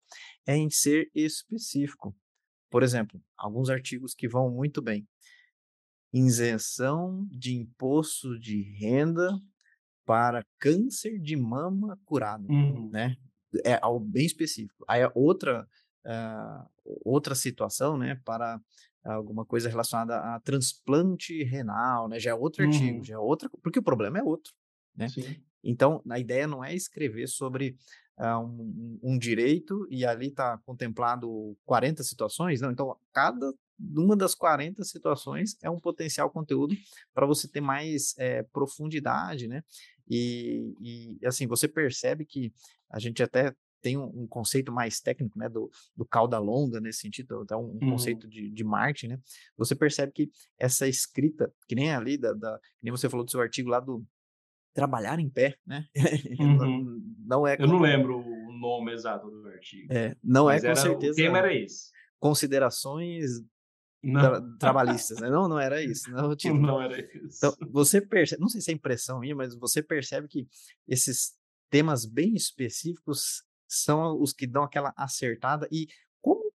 é 0.46 0.54
em 0.54 0.68
ser 0.68 1.10
específico. 1.14 2.14
Por 2.72 2.82
exemplo, 2.82 3.22
alguns 3.36 3.68
artigos 3.68 4.14
que 4.14 4.26
vão 4.26 4.50
muito 4.50 4.80
bem. 4.80 5.06
Isenção 6.10 7.28
de 7.30 7.54
imposto 7.54 8.38
de 8.40 8.62
renda 8.78 9.38
para 10.06 10.42
câncer 10.58 11.18
de 11.18 11.36
mama 11.36 12.00
curado, 12.06 12.50
uhum. 12.50 12.88
né? 12.90 13.14
É 13.62 13.78
algo 13.82 14.00
bem 14.00 14.24
específico. 14.24 14.82
Aí 14.88 15.02
outra 15.14 15.68
uh, 16.06 16.70
outra 17.04 17.34
situação, 17.34 17.98
né, 17.98 18.18
para 18.24 18.58
alguma 19.04 19.44
coisa 19.44 19.68
relacionada 19.68 20.16
a 20.16 20.40
transplante 20.40 21.42
renal, 21.44 22.08
né? 22.08 22.18
Já 22.18 22.30
é 22.30 22.34
outro 22.34 22.64
uhum. 22.64 22.70
artigo, 22.70 23.04
já 23.04 23.14
é 23.16 23.18
outra, 23.18 23.50
porque 23.62 23.80
o 23.80 23.82
problema 23.82 24.18
é 24.18 24.22
outro, 24.22 24.54
né? 24.96 25.10
Sim. 25.10 25.36
Então, 25.62 26.02
a 26.08 26.18
ideia 26.18 26.46
não 26.46 26.64
é 26.64 26.74
escrever 26.74 27.28
sobre 27.28 27.76
um, 28.36 28.98
um, 29.02 29.18
direito 29.18 29.86
e 29.90 30.04
ali 30.04 30.28
está 30.28 30.58
contemplado 30.58 31.56
40 31.64 32.02
situações, 32.02 32.60
não. 32.60 32.70
Então, 32.70 32.96
cada 33.12 33.52
uma 33.80 34.16
das 34.16 34.34
40 34.34 34.84
situações 34.84 35.56
é 35.62 35.68
um 35.68 35.80
potencial 35.80 36.30
conteúdo 36.30 36.76
para 37.12 37.26
você 37.26 37.48
ter 37.48 37.60
mais 37.60 38.14
é, 38.18 38.42
profundidade, 38.44 39.48
né? 39.48 39.64
E, 40.08 40.76
e, 40.80 41.26
assim, 41.26 41.46
você 41.46 41.66
percebe 41.66 42.24
que 42.24 42.52
a 42.90 42.98
gente 42.98 43.22
até 43.22 43.54
tem 43.80 43.98
um, 43.98 44.22
um, 44.22 44.26
conceito 44.28 44.70
mais 44.70 45.00
técnico, 45.00 45.36
né, 45.36 45.48
do, 45.48 45.68
do 45.96 46.04
cauda 46.04 46.38
longa 46.38 46.80
nesse 46.80 47.00
sentido, 47.00 47.40
até 47.40 47.56
um, 47.56 47.64
um 47.64 47.78
uhum. 47.82 47.90
conceito 47.90 48.28
de, 48.28 48.48
de 48.48 48.64
marketing, 48.64 49.14
né, 49.14 49.20
você 49.56 49.74
percebe 49.74 50.12
que 50.12 50.30
essa 50.56 50.86
escrita, 50.86 51.52
que 51.66 51.74
nem 51.74 51.92
ali, 51.92 52.16
da, 52.16 52.32
da, 52.32 52.58
que 52.58 52.84
nem 52.84 52.92
você 52.92 53.08
falou 53.08 53.24
do 53.24 53.30
seu 53.30 53.40
artigo 53.40 53.68
lá 53.68 53.80
do 53.80 54.06
trabalhar 54.72 55.18
em 55.18 55.28
pé, 55.28 55.56
né, 55.66 55.86
uhum. 56.40 57.02
não 57.24 57.46
é... 57.46 57.56
Eu 57.58 57.66
não 57.66 57.78
lembro 57.78 58.18
o 58.18 58.52
nome 58.52 58.92
exato 58.92 59.30
do 59.30 59.48
artigo. 59.48 59.92
É, 59.92 60.16
não 60.22 60.50
é 60.50 60.60
com 60.60 60.66
era, 60.66 60.76
certeza... 60.76 61.12
O 61.12 61.16
tema 61.16 61.38
era 61.38 61.54
esse. 61.54 61.90
Considerações 62.18 63.42
Tra 64.02 64.40
trabalhistas, 64.58 65.20
né? 65.20 65.30
Não, 65.30 65.48
não 65.48 65.60
era 65.60 65.80
isso. 65.84 66.10
Não, 66.10 66.34
tipo, 66.34 66.56
não 66.56 66.82
era 66.82 67.00
isso. 67.00 67.36
Então, 67.36 67.56
você 67.70 68.00
percebe, 68.00 68.40
não 68.40 68.48
sei 68.48 68.60
se 68.60 68.72
é 68.72 68.74
impressão 68.74 69.20
minha, 69.20 69.34
mas 69.34 69.54
você 69.54 69.80
percebe 69.80 70.26
que 70.26 70.48
esses 70.88 71.34
temas 71.70 72.04
bem 72.04 72.34
específicos 72.34 73.44
são 73.68 74.20
os 74.20 74.32
que 74.32 74.46
dão 74.46 74.64
aquela 74.64 74.92
acertada. 74.96 75.68
E 75.70 75.86
como 76.20 76.52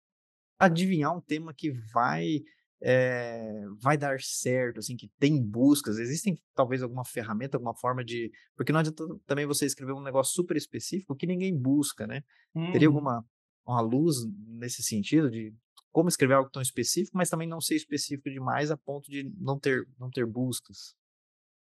adivinhar 0.60 1.16
um 1.16 1.22
tema 1.22 1.54
que 1.54 1.72
vai 1.94 2.42
é, 2.82 3.64
vai 3.82 3.98
dar 3.98 4.20
certo, 4.22 4.80
assim, 4.80 4.96
que 4.96 5.10
tem 5.20 5.42
buscas? 5.42 5.98
Existem 5.98 6.38
talvez 6.54 6.84
alguma 6.84 7.04
ferramenta, 7.04 7.58
alguma 7.58 7.76
forma 7.76 8.04
de. 8.04 8.32
Porque 8.56 8.72
não 8.72 8.80
adianta 8.80 9.04
também 9.26 9.46
você 9.46 9.66
escrever 9.66 9.94
um 9.94 10.04
negócio 10.04 10.34
super 10.34 10.56
específico 10.56 11.16
que 11.16 11.26
ninguém 11.26 11.58
busca, 11.58 12.06
né? 12.06 12.22
Uhum. 12.56 12.72
Teria 12.72 12.88
alguma 12.88 13.26
uma 13.66 13.82
luz 13.82 14.16
nesse 14.48 14.82
sentido 14.82 15.30
de 15.30 15.54
como 15.92 16.08
escrever 16.08 16.36
algo 16.36 16.50
tão 16.50 16.62
específico, 16.62 17.18
mas 17.18 17.30
também 17.30 17.48
não 17.48 17.60
ser 17.60 17.76
específico 17.76 18.30
demais 18.30 18.72
a 18.72 18.78
ponto 18.78 19.10
de 19.10 19.30
não 19.38 19.60
ter, 19.60 19.86
não 20.00 20.10
ter 20.10 20.26
buscas. 20.26 20.96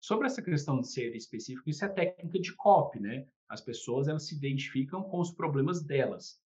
Sobre 0.00 0.26
essa 0.26 0.42
questão 0.42 0.80
de 0.80 0.88
ser 0.88 1.16
específico, 1.16 1.68
isso 1.68 1.84
é 1.84 1.88
técnica 1.88 2.38
de 2.38 2.54
copy, 2.54 3.00
né? 3.00 3.26
As 3.48 3.60
pessoas 3.60 4.06
elas 4.06 4.26
se 4.26 4.36
identificam 4.36 5.02
com 5.02 5.18
os 5.18 5.32
problemas 5.32 5.82
delas. 5.82 6.38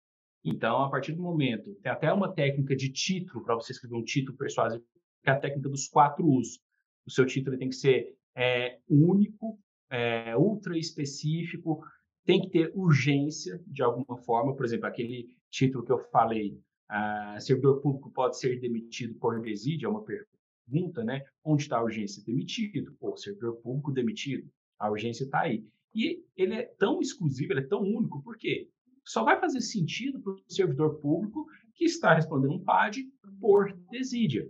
Então, 0.44 0.82
a 0.84 0.90
partir 0.90 1.14
do 1.14 1.22
momento, 1.22 1.76
tem 1.76 1.92
até 1.92 2.12
uma 2.12 2.34
técnica 2.34 2.76
de 2.76 2.92
título 2.92 3.44
para 3.44 3.56
você 3.56 3.74
escrever 3.74 3.96
um 3.96 4.04
título 4.04 4.38
persuasivo, 4.38 4.84
que 5.24 5.30
é 5.30 5.34
a 5.34 5.40
técnica 5.40 5.70
dos 5.70 5.88
quatro 5.88 6.26
usos. 6.26 6.60
O 7.06 7.12
seu 7.12 7.26
título 7.26 7.58
tem 7.58 7.70
que 7.70 7.76
ser 7.76 8.16
é, 8.36 8.80
único, 8.90 9.60
é, 9.90 10.36
ultra 10.36 10.78
específico, 10.78 11.84
tem 12.26 12.42
que 12.42 12.50
ter 12.50 12.72
urgência 12.76 13.62
de 13.68 13.84
alguma 13.84 14.18
forma. 14.18 14.56
Por 14.56 14.66
exemplo, 14.66 14.88
aquele 14.88 15.28
título 15.50 15.84
que 15.84 15.92
eu 15.92 16.00
falei, 16.12 16.58
ah, 16.90 17.38
servidor 17.40 17.82
público 17.82 18.12
pode 18.12 18.38
ser 18.40 18.60
demitido 18.60 19.16
por 19.16 19.42
desídia, 19.42 19.88
é 19.88 19.90
uma 19.90 20.04
pergunta, 20.04 21.04
né? 21.04 21.24
Onde 21.44 21.64
está 21.64 21.78
a 21.78 21.84
urgência? 21.84 22.24
Demitido. 22.26 22.96
Ou 23.00 23.18
servidor 23.18 23.58
público 23.62 23.92
demitido. 23.92 24.50
A 24.80 24.90
urgência 24.90 25.24
está 25.24 25.42
aí. 25.42 25.66
E 25.94 26.24
ele 26.36 26.54
é 26.54 26.64
tão 26.78 27.02
exclusivo, 27.02 27.54
ele 27.54 27.62
é 27.62 27.68
tão 27.68 27.82
único, 27.82 28.22
por 28.24 28.38
quê? 28.38 28.70
Só 29.12 29.26
vai 29.26 29.38
fazer 29.38 29.60
sentido 29.60 30.22
para 30.22 30.32
o 30.32 30.40
servidor 30.48 31.02
público 31.02 31.46
que 31.76 31.84
está 31.84 32.14
respondendo 32.14 32.54
um 32.54 32.64
PAD 32.64 33.04
por 33.42 33.78
desídia. 33.90 34.48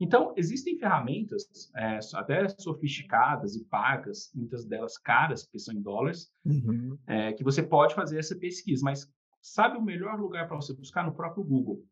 Então, 0.00 0.34
existem 0.36 0.76
ferramentas 0.76 1.44
é, 1.76 2.00
até 2.14 2.48
sofisticadas 2.48 3.54
e 3.54 3.64
pagas, 3.66 4.32
muitas 4.34 4.64
delas 4.64 4.98
caras, 4.98 5.44
porque 5.44 5.60
são 5.60 5.72
em 5.72 5.80
dólares, 5.80 6.32
uhum. 6.44 6.98
é, 7.06 7.32
que 7.32 7.44
você 7.44 7.62
pode 7.62 7.94
fazer 7.94 8.18
essa 8.18 8.34
pesquisa. 8.34 8.82
Mas 8.84 9.08
sabe 9.40 9.78
o 9.78 9.82
melhor 9.82 10.18
lugar 10.18 10.48
para 10.48 10.56
você 10.56 10.74
buscar 10.74 11.06
no 11.06 11.14
próprio 11.14 11.44
Google. 11.44 11.84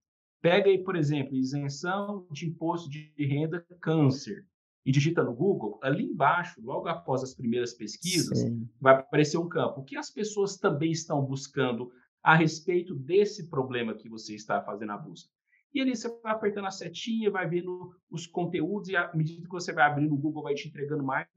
Pega 0.42 0.68
aí, 0.68 0.82
por 0.82 0.96
exemplo, 0.96 1.36
isenção 1.36 2.26
de 2.32 2.48
imposto 2.48 2.90
de 2.90 3.12
renda 3.18 3.64
câncer 3.80 4.44
e 4.84 4.90
digita 4.90 5.22
no 5.22 5.32
Google, 5.32 5.78
ali 5.80 6.06
embaixo, 6.06 6.60
logo 6.60 6.88
após 6.88 7.22
as 7.22 7.34
primeiras 7.34 7.74
pesquisas, 7.74 8.40
Sim. 8.40 8.68
vai 8.80 8.94
aparecer 8.94 9.38
um 9.38 9.48
campo. 9.48 9.82
O 9.82 9.84
que 9.84 9.96
as 9.96 10.10
pessoas 10.10 10.56
também 10.56 10.90
estão 10.90 11.24
buscando 11.24 11.92
a 12.22 12.34
respeito 12.34 12.94
desse 12.94 13.48
problema 13.48 13.94
que 13.94 14.08
você 14.08 14.34
está 14.34 14.62
fazendo 14.62 14.92
a 14.92 14.98
busca? 14.98 15.30
E 15.72 15.80
ali 15.80 15.94
você 15.94 16.08
vai 16.20 16.32
apertando 16.32 16.66
a 16.66 16.70
setinha, 16.70 17.30
vai 17.30 17.48
vendo 17.48 17.94
os 18.10 18.26
conteúdos 18.26 18.88
e 18.88 18.96
à 18.96 19.10
medida 19.14 19.42
que 19.42 19.48
você 19.48 19.72
vai 19.72 19.84
abrindo 19.84 20.14
o 20.14 20.18
Google 20.18 20.42
vai 20.42 20.54
te 20.54 20.68
entregando 20.68 21.04
mais. 21.04 21.28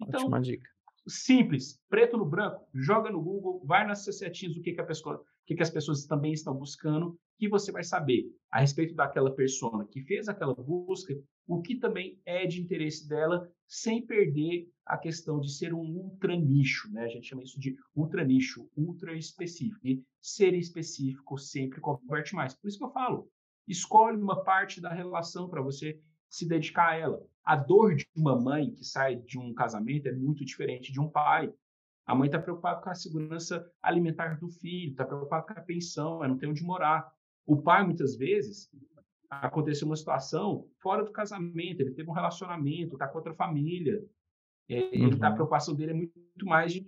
Então, 0.00 0.22
Ótima 0.22 0.40
dica. 0.40 0.68
simples, 1.06 1.80
preto 1.88 2.16
no 2.16 2.24
branco, 2.24 2.66
joga 2.74 3.10
no 3.10 3.22
Google, 3.22 3.64
vai 3.64 3.86
nas 3.86 4.04
setinhas 4.04 4.56
o 4.56 4.62
que, 4.62 4.72
que 4.72 4.80
a 4.80 4.86
pessoa 4.86 5.24
que, 5.46 5.54
que 5.54 5.62
as 5.62 5.70
pessoas 5.70 6.04
também 6.04 6.32
estão 6.34 6.54
buscando, 6.54 7.18
que 7.38 7.48
você 7.48 7.70
vai 7.70 7.84
saber 7.84 8.26
a 8.50 8.60
respeito 8.60 8.94
daquela 8.94 9.34
pessoa 9.34 9.86
que 9.86 10.02
fez 10.02 10.28
aquela 10.28 10.54
busca, 10.54 11.14
o 11.46 11.62
que 11.62 11.76
também 11.76 12.20
é 12.26 12.46
de 12.46 12.60
interesse 12.60 13.08
dela, 13.08 13.48
sem 13.66 14.04
perder 14.04 14.68
a 14.84 14.98
questão 14.98 15.38
de 15.38 15.50
ser 15.50 15.72
um 15.72 15.84
ultra 15.84 16.34
nicho, 16.34 16.90
né? 16.92 17.04
A 17.04 17.08
gente 17.08 17.28
chama 17.28 17.42
isso 17.42 17.60
de 17.60 17.76
ultra 17.94 18.24
nicho, 18.24 18.68
ultra 18.76 19.16
específico. 19.16 19.86
E 19.86 20.02
ser 20.20 20.54
específico 20.54 21.38
sempre 21.38 21.80
converte 21.80 22.34
mais. 22.34 22.54
Por 22.54 22.68
isso 22.68 22.78
que 22.78 22.84
eu 22.84 22.92
falo, 22.92 23.30
escolhe 23.66 24.16
uma 24.16 24.42
parte 24.42 24.80
da 24.80 24.92
relação 24.92 25.48
para 25.48 25.62
você 25.62 26.00
se 26.28 26.46
dedicar 26.46 26.90
a 26.90 26.96
ela. 26.96 27.22
A 27.44 27.56
dor 27.56 27.94
de 27.94 28.06
uma 28.14 28.38
mãe 28.38 28.72
que 28.72 28.84
sai 28.84 29.16
de 29.16 29.38
um 29.38 29.54
casamento 29.54 30.08
é 30.08 30.12
muito 30.12 30.44
diferente 30.44 30.92
de 30.92 31.00
um 31.00 31.08
pai. 31.08 31.52
A 32.04 32.14
mãe 32.14 32.26
está 32.26 32.38
preocupada 32.38 32.80
com 32.80 32.90
a 32.90 32.94
segurança 32.94 33.70
alimentar 33.82 34.38
do 34.38 34.48
filho, 34.48 34.90
está 34.90 35.04
preocupada 35.04 35.46
com 35.46 35.60
a 35.60 35.62
pensão, 35.62 36.16
ela 36.16 36.28
não 36.28 36.38
tem 36.38 36.48
onde 36.48 36.62
morar. 36.62 37.10
O 37.48 37.56
pai, 37.56 37.82
muitas 37.82 38.14
vezes, 38.14 38.70
aconteceu 39.30 39.86
uma 39.86 39.96
situação 39.96 40.68
fora 40.82 41.02
do 41.02 41.10
casamento, 41.10 41.80
ele 41.80 41.94
teve 41.94 42.10
um 42.10 42.12
relacionamento, 42.12 42.92
está 42.92 43.08
com 43.08 43.16
outra 43.16 43.32
família. 43.32 44.04
É, 44.68 44.94
ele 44.94 45.16
tá, 45.16 45.28
a 45.28 45.30
uhum. 45.30 45.36
preocupação 45.36 45.74
dele 45.74 45.92
é 45.92 45.94
muito, 45.94 46.12
mais 46.44 46.74
de. 46.74 46.86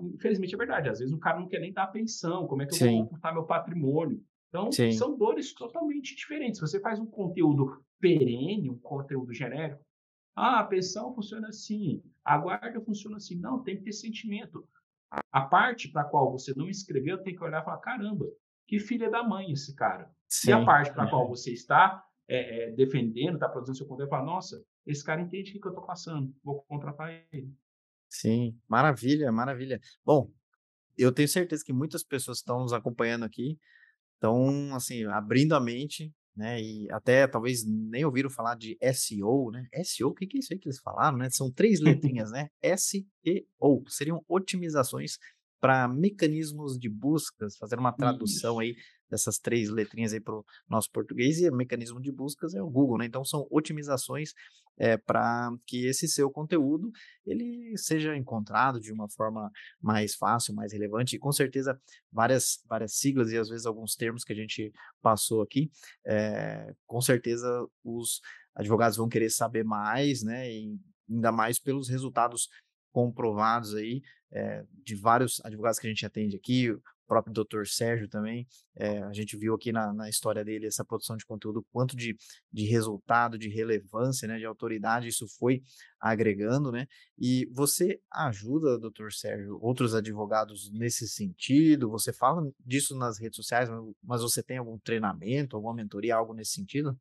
Infelizmente 0.00 0.54
é 0.54 0.58
verdade, 0.58 0.88
às 0.88 1.00
vezes 1.00 1.12
o 1.12 1.18
cara 1.18 1.40
não 1.40 1.48
quer 1.48 1.58
nem 1.58 1.72
dar 1.72 1.88
pensão, 1.88 2.46
como 2.46 2.62
é 2.62 2.66
que 2.66 2.72
eu 2.72 2.78
Sim. 2.78 2.98
vou 2.98 3.02
comportar 3.02 3.34
meu 3.34 3.42
patrimônio? 3.42 4.24
Então, 4.48 4.70
Sim. 4.70 4.92
são 4.92 5.18
dores 5.18 5.52
totalmente 5.52 6.14
diferentes. 6.14 6.60
Você 6.60 6.80
faz 6.80 7.00
um 7.00 7.06
conteúdo 7.06 7.84
perene, 7.98 8.70
um 8.70 8.78
conteúdo 8.78 9.34
genérico. 9.34 9.84
Ah, 10.36 10.60
a 10.60 10.64
pensão 10.64 11.12
funciona 11.12 11.48
assim, 11.48 12.00
a 12.24 12.38
guarda 12.38 12.80
funciona 12.80 13.16
assim. 13.16 13.34
Não, 13.34 13.62
tem 13.62 13.76
que 13.76 13.82
ter 13.82 13.92
sentimento. 13.92 14.64
A 15.32 15.40
parte 15.42 15.90
para 15.90 16.02
a 16.02 16.04
qual 16.04 16.30
você 16.30 16.54
não 16.56 16.68
escreveu 16.68 17.18
tem 17.18 17.34
que 17.34 17.42
olhar 17.42 17.60
e 17.60 17.64
falar: 17.64 17.78
caramba, 17.78 18.26
que 18.70 18.78
filha 18.78 19.10
da 19.10 19.24
mãe 19.24 19.50
esse 19.50 19.74
cara. 19.74 20.08
Sim. 20.28 20.50
E 20.50 20.52
a 20.52 20.64
parte 20.64 20.92
para 20.92 21.02
a 21.02 21.10
qual 21.10 21.26
você 21.26 21.52
está 21.52 22.04
é, 22.28 22.68
é, 22.68 22.70
defendendo, 22.70 23.34
está 23.34 23.48
produzindo 23.48 23.76
seu 23.76 23.86
conteúdo, 23.86 24.10
fala, 24.10 24.24
nossa, 24.24 24.64
esse 24.86 25.04
cara 25.04 25.20
entende 25.20 25.50
o 25.50 25.60
que 25.60 25.66
eu 25.66 25.72
estou 25.72 25.84
passando, 25.84 26.32
vou 26.40 26.62
contratar 26.62 27.12
ele. 27.32 27.52
Sim, 28.08 28.56
maravilha, 28.68 29.32
maravilha. 29.32 29.80
Bom, 30.04 30.32
eu 30.96 31.10
tenho 31.10 31.26
certeza 31.26 31.64
que 31.64 31.72
muitas 31.72 32.04
pessoas 32.04 32.38
estão 32.38 32.60
nos 32.60 32.72
acompanhando 32.72 33.24
aqui, 33.24 33.58
estão, 34.14 34.72
assim, 34.72 35.04
abrindo 35.06 35.56
a 35.56 35.60
mente, 35.60 36.14
né, 36.36 36.62
e 36.62 36.88
até 36.92 37.26
talvez 37.26 37.64
nem 37.66 38.04
ouviram 38.04 38.30
falar 38.30 38.54
de 38.54 38.78
SEO, 38.94 39.50
né, 39.50 39.66
SEO, 39.82 40.10
o 40.10 40.14
que, 40.14 40.28
que 40.28 40.36
é 40.36 40.40
isso 40.40 40.52
aí 40.52 40.60
que 40.60 40.68
eles 40.68 40.78
falaram, 40.78 41.18
né, 41.18 41.28
são 41.28 41.50
três 41.50 41.80
letrinhas, 41.82 42.30
né, 42.30 42.50
S-E-O, 42.62 43.82
seriam 43.88 44.24
otimizações 44.28 45.18
para 45.60 45.86
mecanismos 45.86 46.78
de 46.78 46.88
buscas, 46.88 47.56
fazer 47.56 47.78
uma 47.78 47.92
tradução 47.92 48.58
aí 48.58 48.74
dessas 49.10 49.38
três 49.38 49.68
letrinhas 49.68 50.12
aí 50.12 50.20
para 50.20 50.34
o 50.34 50.44
nosso 50.68 50.90
português, 50.90 51.40
e 51.40 51.50
mecanismo 51.50 52.00
de 52.00 52.12
buscas 52.12 52.54
é 52.54 52.62
o 52.62 52.70
Google, 52.70 52.98
né? 52.98 53.06
Então 53.06 53.24
são 53.24 53.46
otimizações 53.50 54.32
é, 54.78 54.92
eh, 54.92 54.96
para 54.96 55.50
que 55.66 55.86
esse 55.86 56.08
seu 56.08 56.30
conteúdo 56.30 56.90
ele 57.26 57.76
seja 57.76 58.16
encontrado 58.16 58.80
de 58.80 58.92
uma 58.92 59.08
forma 59.10 59.50
mais 59.80 60.14
fácil, 60.14 60.54
mais 60.54 60.72
relevante, 60.72 61.16
e 61.16 61.18
com 61.18 61.32
certeza 61.32 61.78
várias, 62.10 62.62
várias 62.66 62.94
siglas 62.94 63.30
e 63.30 63.36
às 63.36 63.48
vezes 63.48 63.66
alguns 63.66 63.94
termos 63.94 64.24
que 64.24 64.32
a 64.32 64.36
gente 64.36 64.72
passou 65.02 65.42
aqui, 65.42 65.70
é, 66.06 66.72
com 66.86 67.00
certeza 67.00 67.48
os 67.84 68.20
advogados 68.54 68.96
vão 68.96 69.08
querer 69.08 69.30
saber 69.30 69.64
mais, 69.64 70.22
né? 70.22 70.50
E 70.50 70.78
ainda 71.10 71.32
mais 71.32 71.58
pelos 71.58 71.88
resultados 71.88 72.48
comprovados 72.92 73.74
aí 73.74 74.02
é, 74.32 74.64
de 74.84 74.94
vários 74.94 75.40
advogados 75.44 75.78
que 75.78 75.86
a 75.86 75.90
gente 75.90 76.06
atende 76.06 76.36
aqui, 76.36 76.70
o 76.70 76.80
próprio 77.06 77.34
doutor 77.34 77.66
Sérgio 77.66 78.08
também, 78.08 78.46
é, 78.76 79.02
a 79.02 79.12
gente 79.12 79.36
viu 79.36 79.52
aqui 79.52 79.72
na, 79.72 79.92
na, 79.92 80.08
história 80.08 80.44
dele 80.44 80.68
essa 80.68 80.84
produção 80.84 81.16
de 81.16 81.26
conteúdo, 81.26 81.66
quanto 81.72 81.96
de, 81.96 82.16
de 82.52 82.66
resultado, 82.66 83.36
de 83.36 83.48
relevância, 83.48 84.28
né, 84.28 84.38
de 84.38 84.44
autoridade 84.44 85.08
isso 85.08 85.26
foi 85.36 85.60
agregando, 85.98 86.70
né, 86.70 86.86
e 87.18 87.46
você 87.52 88.00
ajuda, 88.12 88.78
doutor 88.78 89.12
Sérgio, 89.12 89.58
outros 89.60 89.92
advogados 89.92 90.70
nesse 90.70 91.08
sentido, 91.08 91.90
você 91.90 92.12
fala 92.12 92.48
disso 92.64 92.96
nas 92.96 93.18
redes 93.18 93.36
sociais, 93.36 93.68
mas 94.00 94.22
você 94.22 94.40
tem 94.40 94.58
algum 94.58 94.78
treinamento, 94.78 95.56
alguma 95.56 95.74
mentoria, 95.74 96.14
algo 96.14 96.32
nesse 96.32 96.52
sentido? 96.52 96.96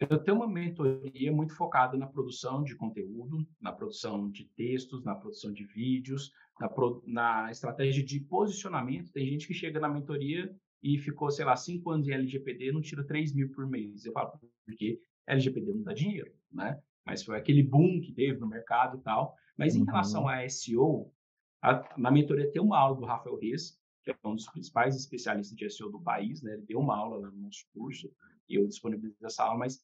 Eu 0.00 0.22
tenho 0.22 0.36
uma 0.36 0.46
mentoria 0.46 1.32
muito 1.32 1.54
focada 1.56 1.96
na 1.96 2.06
produção 2.06 2.62
de 2.62 2.76
conteúdo, 2.76 3.44
na 3.60 3.72
produção 3.72 4.30
de 4.30 4.44
textos, 4.44 5.02
na 5.04 5.14
produção 5.14 5.52
de 5.52 5.64
vídeos, 5.64 6.30
na, 6.60 6.68
pro, 6.68 7.02
na 7.04 7.50
estratégia 7.50 8.04
de 8.04 8.20
posicionamento. 8.20 9.10
Tem 9.10 9.26
gente 9.26 9.46
que 9.46 9.54
chega 9.54 9.80
na 9.80 9.88
mentoria 9.88 10.54
e 10.80 10.98
ficou, 10.98 11.30
sei 11.32 11.44
lá, 11.44 11.56
cinco 11.56 11.90
anos 11.90 12.06
em 12.06 12.12
LGPD 12.12 12.70
não 12.70 12.80
tira 12.80 13.04
3 13.04 13.34
mil 13.34 13.50
por 13.50 13.66
mês. 13.66 14.04
Eu 14.04 14.12
falo, 14.12 14.38
porque 14.64 15.00
LGPD 15.26 15.72
não 15.72 15.82
dá 15.82 15.92
dinheiro, 15.92 16.32
né? 16.52 16.80
Mas 17.04 17.24
foi 17.24 17.36
aquele 17.36 17.64
boom 17.64 18.00
que 18.00 18.12
teve 18.12 18.38
no 18.38 18.46
mercado 18.46 18.98
e 18.98 19.00
tal. 19.00 19.34
Mas 19.56 19.74
em 19.74 19.80
uhum. 19.80 19.86
relação 19.86 20.28
a 20.28 20.48
SEO, 20.48 21.12
a, 21.60 21.98
na 21.98 22.12
mentoria 22.12 22.50
tem 22.52 22.62
uma 22.62 22.78
aula 22.78 22.96
do 22.96 23.04
Rafael 23.04 23.36
Reis, 23.36 23.76
que 24.04 24.12
é 24.12 24.16
um 24.24 24.36
dos 24.36 24.46
principais 24.46 24.94
especialistas 24.94 25.56
de 25.56 25.68
SEO 25.68 25.90
do 25.90 26.00
país, 26.00 26.40
né? 26.40 26.52
Ele 26.52 26.66
deu 26.66 26.78
uma 26.78 26.96
aula 26.96 27.18
no 27.18 27.36
nosso 27.36 27.66
curso 27.74 28.08
e 28.48 28.54
eu 28.54 28.66
disponibilizo 28.66 29.16
essa 29.24 29.42
aula, 29.42 29.58
mas 29.58 29.82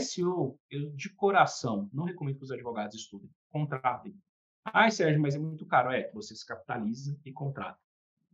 SEO, 0.00 0.58
eu 0.70 0.90
de 0.90 1.12
coração 1.14 1.88
não 1.92 2.04
recomendo 2.04 2.38
que 2.38 2.44
os 2.44 2.50
advogados 2.50 2.96
estudem, 2.96 3.30
contratem. 3.50 4.14
Ah, 4.64 4.90
Sérgio, 4.90 5.20
mas 5.20 5.34
é 5.34 5.38
muito 5.38 5.66
caro. 5.66 5.90
É, 5.90 6.10
você 6.12 6.34
se 6.34 6.46
capitaliza 6.46 7.18
e 7.24 7.32
contrata. 7.32 7.78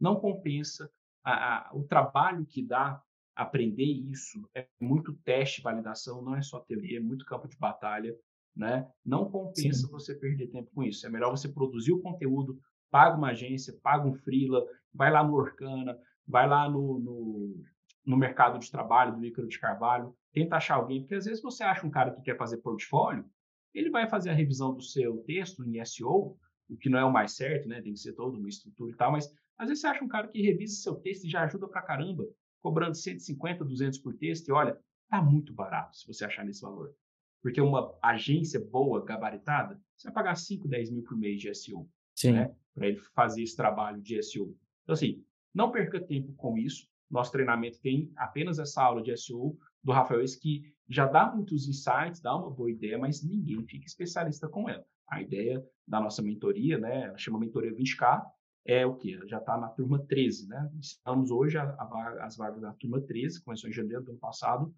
Não 0.01 0.17
compensa 0.17 0.91
a, 1.23 1.69
a, 1.69 1.75
o 1.75 1.85
trabalho 1.85 2.45
que 2.45 2.63
dá 2.63 3.01
aprender 3.35 3.85
isso. 3.85 4.49
É 4.55 4.67
muito 4.81 5.15
teste, 5.25 5.63
validação, 5.63 6.23
não 6.23 6.37
é 6.37 6.43
só 6.43 6.61
teoria, 6.61 6.99
é 6.99 7.03
muito 7.03 7.25
campo 7.25 7.49
de 7.49 7.57
batalha. 7.57 8.15
Né? 8.55 8.89
Não 9.05 9.31
compensa 9.31 9.87
Sim. 9.87 9.91
você 9.91 10.15
perder 10.15 10.49
tempo 10.49 10.71
com 10.73 10.83
isso. 10.83 11.07
É 11.07 11.11
melhor 11.11 11.31
você 11.31 11.49
produzir 11.49 11.93
o 11.93 12.01
conteúdo, 12.01 12.59
paga 12.91 13.17
uma 13.17 13.31
agência, 13.31 13.77
paga 13.83 14.07
um 14.07 14.15
freela, 14.15 14.65
vai 14.93 15.11
lá 15.11 15.25
no 15.25 15.35
Orkana, 15.35 15.99
vai 16.27 16.49
lá 16.49 16.69
no, 16.69 17.01
no, 17.01 17.65
no 18.05 18.17
mercado 18.17 18.59
de 18.59 18.71
trabalho 18.71 19.17
do 19.17 19.25
Ícaro 19.25 19.49
de 19.49 19.59
Carvalho, 19.59 20.15
tenta 20.33 20.57
achar 20.57 20.77
alguém, 20.77 21.01
porque 21.01 21.15
às 21.15 21.25
vezes 21.25 21.43
você 21.43 21.63
acha 21.63 21.87
um 21.87 21.91
cara 21.91 22.13
que 22.13 22.23
quer 22.23 22.37
fazer 22.37 22.59
portfólio, 22.59 23.25
ele 23.73 23.91
vai 23.91 24.09
fazer 24.09 24.31
a 24.31 24.35
revisão 24.35 24.75
do 24.75 24.83
seu 24.83 25.19
texto 25.19 25.65
em 25.65 25.85
SEO, 25.85 26.37
o 26.69 26.77
que 26.77 26.89
não 26.89 26.99
é 26.99 27.05
o 27.05 27.13
mais 27.13 27.33
certo, 27.33 27.69
né? 27.69 27.83
Tem 27.83 27.93
que 27.93 27.99
ser 27.99 28.13
toda 28.13 28.37
uma 28.39 28.49
estrutura 28.49 28.93
e 28.93 28.97
tal, 28.97 29.13
mas 29.13 29.33
às 29.59 29.69
vezes 29.69 29.81
você 29.81 29.87
acha 29.87 30.05
um 30.05 30.09
cara 30.09 30.29
que 30.29 30.43
revisa 30.43 30.77
seu 30.77 30.95
texto 30.97 31.25
e 31.25 31.31
já 31.31 31.43
ajuda 31.45 31.69
pra 31.69 31.83
caramba, 31.83 32.25
cobrando 32.61 32.97
150, 32.97 33.65
200 33.65 33.99
por 33.99 34.15
texto, 34.15 34.49
e 34.49 34.53
olha, 34.53 34.79
tá 35.09 35.21
muito 35.21 35.53
barato 35.53 35.97
se 35.97 36.07
você 36.07 36.25
achar 36.25 36.45
nesse 36.45 36.63
valor. 36.63 36.95
Porque 37.43 37.61
uma 37.61 37.95
agência 38.03 38.59
boa, 38.59 39.05
gabaritada, 39.05 39.79
você 39.97 40.09
vai 40.09 40.15
pagar 40.15 40.35
5, 40.35 40.67
10 40.67 40.91
mil 40.91 41.05
por 41.05 41.17
mês 41.17 41.41
de 41.41 41.55
SEO, 41.55 41.89
Sim. 42.15 42.33
né? 42.33 42.55
Para 42.75 42.89
ele 42.89 42.97
fazer 43.15 43.43
esse 43.43 43.55
trabalho 43.55 44.01
de 44.01 44.21
SEO. 44.23 44.57
Então, 44.83 44.95
assim, 44.95 45.23
não 45.53 45.71
perca 45.71 46.01
tempo 46.01 46.33
com 46.35 46.57
isso. 46.57 46.89
Nosso 47.15 47.31
treinamento 47.31 47.81
tem 47.81 48.11
apenas 48.17 48.59
essa 48.59 48.83
aula 48.83 49.01
de 49.01 49.17
SEO 49.17 49.57
do 49.85 49.93
Rafael 49.93 50.21
que 50.43 50.75
já 50.89 51.07
dá 51.07 51.33
muitos 51.33 51.69
insights, 51.69 52.21
dá 52.21 52.35
uma 52.35 52.51
boa 52.51 52.69
ideia, 52.69 52.99
mas 52.99 53.23
ninguém 53.23 53.65
fica 53.65 53.87
especialista 53.87 54.49
com 54.49 54.69
ela. 54.69 54.85
A 55.07 55.23
ideia 55.23 55.65
da 55.87 56.01
nossa 56.01 56.21
mentoria, 56.21 56.77
né, 56.77 57.05
ela 57.05 57.17
chama 57.17 57.39
Mentoria 57.39 57.73
20K, 57.73 58.21
é 58.65 58.85
o 58.85 58.97
que? 58.97 59.17
Já 59.29 59.39
está 59.39 59.57
na 59.57 59.69
turma 59.69 60.05
13, 60.05 60.49
né? 60.49 60.69
Estamos 60.81 61.31
hoje 61.31 61.57
a, 61.57 61.63
a, 61.63 62.25
as 62.27 62.37
vagas 62.37 62.61
da 62.61 62.73
turma 62.73 63.01
13, 63.01 63.45
começou 63.45 63.71
em 63.71 63.73
janeiro 63.73 64.03
do 64.03 64.11
ano 64.11 64.19
passado, 64.19 64.75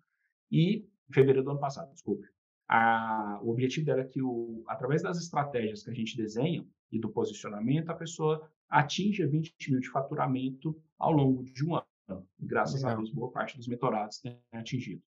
e 0.52 0.86
fevereiro 1.10 1.42
do 1.42 1.52
ano 1.52 1.60
passado, 1.60 1.90
desculpe. 1.90 2.28
A, 2.68 3.40
o 3.42 3.50
objetivo 3.50 3.86
dela 3.86 4.02
é 4.02 4.04
que, 4.04 4.20
o, 4.20 4.62
através 4.66 5.02
das 5.02 5.16
estratégias 5.16 5.82
que 5.82 5.90
a 5.90 5.94
gente 5.94 6.14
desenha 6.14 6.66
e 6.92 6.98
do 6.98 7.08
posicionamento, 7.08 7.88
a 7.88 7.94
pessoa 7.94 8.46
atinja 8.68 9.26
20 9.26 9.70
mil 9.70 9.80
de 9.80 9.88
faturamento 9.88 10.78
ao 10.98 11.12
longo 11.12 11.42
de 11.42 11.64
um 11.64 11.74
ano. 11.74 11.86
E 12.38 12.46
graças 12.46 12.82
Legal. 12.82 12.92
a 12.92 12.96
Deus, 12.96 13.10
boa 13.10 13.30
parte 13.30 13.56
dos 13.56 13.66
mentorados 13.66 14.18
tem 14.18 14.40
atingido. 14.52 15.02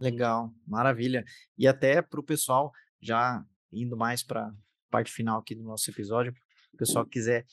Legal, 0.00 0.52
maravilha. 0.66 1.24
E 1.56 1.66
até 1.66 2.02
para 2.02 2.20
o 2.20 2.24
pessoal, 2.24 2.72
já 3.00 3.44
indo 3.72 3.96
mais 3.96 4.22
para 4.22 4.46
a 4.46 4.54
parte 4.90 5.12
final 5.12 5.40
aqui 5.40 5.54
do 5.54 5.62
nosso 5.62 5.90
episódio, 5.90 6.34
o 6.72 6.76
pessoal 6.76 7.06
quiser 7.06 7.46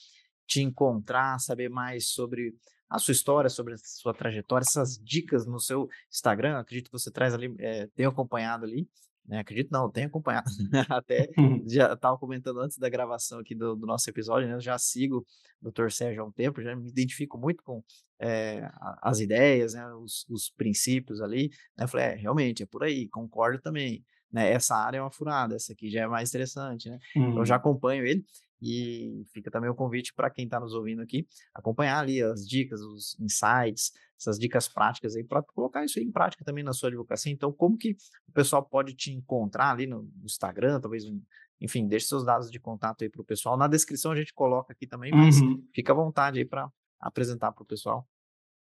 te 0.47 0.61
encontrar, 0.61 1.39
saber 1.39 1.69
mais 1.69 2.09
sobre 2.09 2.55
a 2.89 2.97
sua 2.97 3.11
história, 3.11 3.49
sobre 3.49 3.75
a 3.75 3.77
sua 3.77 4.13
trajetória, 4.13 4.65
essas 4.67 4.97
dicas 4.97 5.45
no 5.45 5.59
seu 5.59 5.87
Instagram, 6.11 6.57
acredito 6.57 6.87
que 6.87 6.97
você 6.97 7.11
traz 7.11 7.35
ali, 7.35 7.55
é, 7.59 7.87
tem 7.95 8.05
acompanhado 8.05 8.65
ali, 8.65 8.89
né? 9.29 9.37
Acredito 9.37 9.69
não, 9.71 9.89
tenho 9.91 10.07
acompanhado. 10.07 10.49
Até 10.89 11.29
já 11.67 11.93
estava 11.93 12.17
comentando 12.17 12.59
antes 12.59 12.79
da 12.79 12.89
gravação 12.89 13.39
aqui 13.39 13.53
do, 13.53 13.75
do, 13.75 13.85
nosso 13.85 14.09
episódio, 14.09 14.47
né? 14.47 14.55
Eu 14.55 14.59
já 14.59 14.75
sigo 14.79 15.23
o 15.61 15.69
Dr. 15.69 15.91
Sérgio 15.91 16.23
há 16.23 16.25
um 16.25 16.31
tempo, 16.31 16.63
já 16.63 16.75
me 16.75 16.89
identifico 16.89 17.37
muito 17.37 17.63
com 17.63 17.83
é, 18.19 18.67
as 19.03 19.19
ideias, 19.19 19.75
né? 19.75 19.85
os, 19.93 20.25
os, 20.27 20.49
princípios 20.49 21.21
ali. 21.21 21.51
Né? 21.77 21.83
Eu 21.83 21.87
falei, 21.87 22.07
é, 22.07 22.15
realmente, 22.15 22.63
é 22.63 22.65
por 22.65 22.83
aí, 22.83 23.07
concordo 23.07 23.61
também. 23.61 24.03
Né? 24.31 24.51
Essa 24.51 24.75
área 24.75 24.97
é 24.97 25.01
uma 25.01 25.11
furada, 25.11 25.55
essa 25.55 25.73
aqui 25.73 25.91
já 25.91 26.01
é 26.01 26.07
mais 26.07 26.29
interessante, 26.29 26.89
né? 26.89 26.97
Uhum. 27.15 27.37
Eu 27.37 27.45
já 27.45 27.55
acompanho 27.55 28.05
ele. 28.05 28.25
E 28.61 29.25
fica 29.33 29.49
também 29.49 29.69
o 29.69 29.75
convite 29.75 30.13
para 30.13 30.29
quem 30.29 30.45
está 30.45 30.59
nos 30.59 30.73
ouvindo 30.73 31.01
aqui, 31.01 31.27
acompanhar 31.53 31.99
ali 31.99 32.21
as 32.21 32.47
dicas, 32.47 32.81
os 32.81 33.17
insights, 33.19 33.93
essas 34.19 34.37
dicas 34.37 34.67
práticas 34.67 35.15
aí, 35.15 35.23
para 35.23 35.41
colocar 35.41 35.85
isso 35.85 35.97
aí 35.97 36.05
em 36.05 36.11
prática 36.11 36.43
também 36.43 36.63
na 36.63 36.73
sua 36.73 36.89
advocacia. 36.89 37.31
Então, 37.31 37.53
como 37.53 37.77
que 37.77 37.95
o 38.27 38.31
pessoal 38.33 38.63
pode 38.63 38.93
te 38.93 39.11
encontrar 39.13 39.71
ali 39.71 39.87
no 39.87 40.11
Instagram, 40.23 40.79
talvez 40.81 41.05
um, 41.05 41.21
enfim, 41.61 41.87
deixe 41.87 42.07
seus 42.07 42.25
dados 42.25 42.51
de 42.51 42.59
contato 42.59 43.03
aí 43.03 43.09
para 43.09 43.21
o 43.21 43.25
pessoal. 43.25 43.57
Na 43.57 43.67
descrição 43.67 44.11
a 44.11 44.15
gente 44.15 44.33
coloca 44.33 44.73
aqui 44.73 44.85
também, 44.85 45.11
mas 45.11 45.39
uhum. 45.39 45.65
fica 45.73 45.91
à 45.93 45.95
vontade 45.95 46.39
aí 46.39 46.45
para 46.45 46.69
apresentar 46.99 47.51
para 47.51 47.63
o 47.63 47.65
pessoal. 47.65 48.07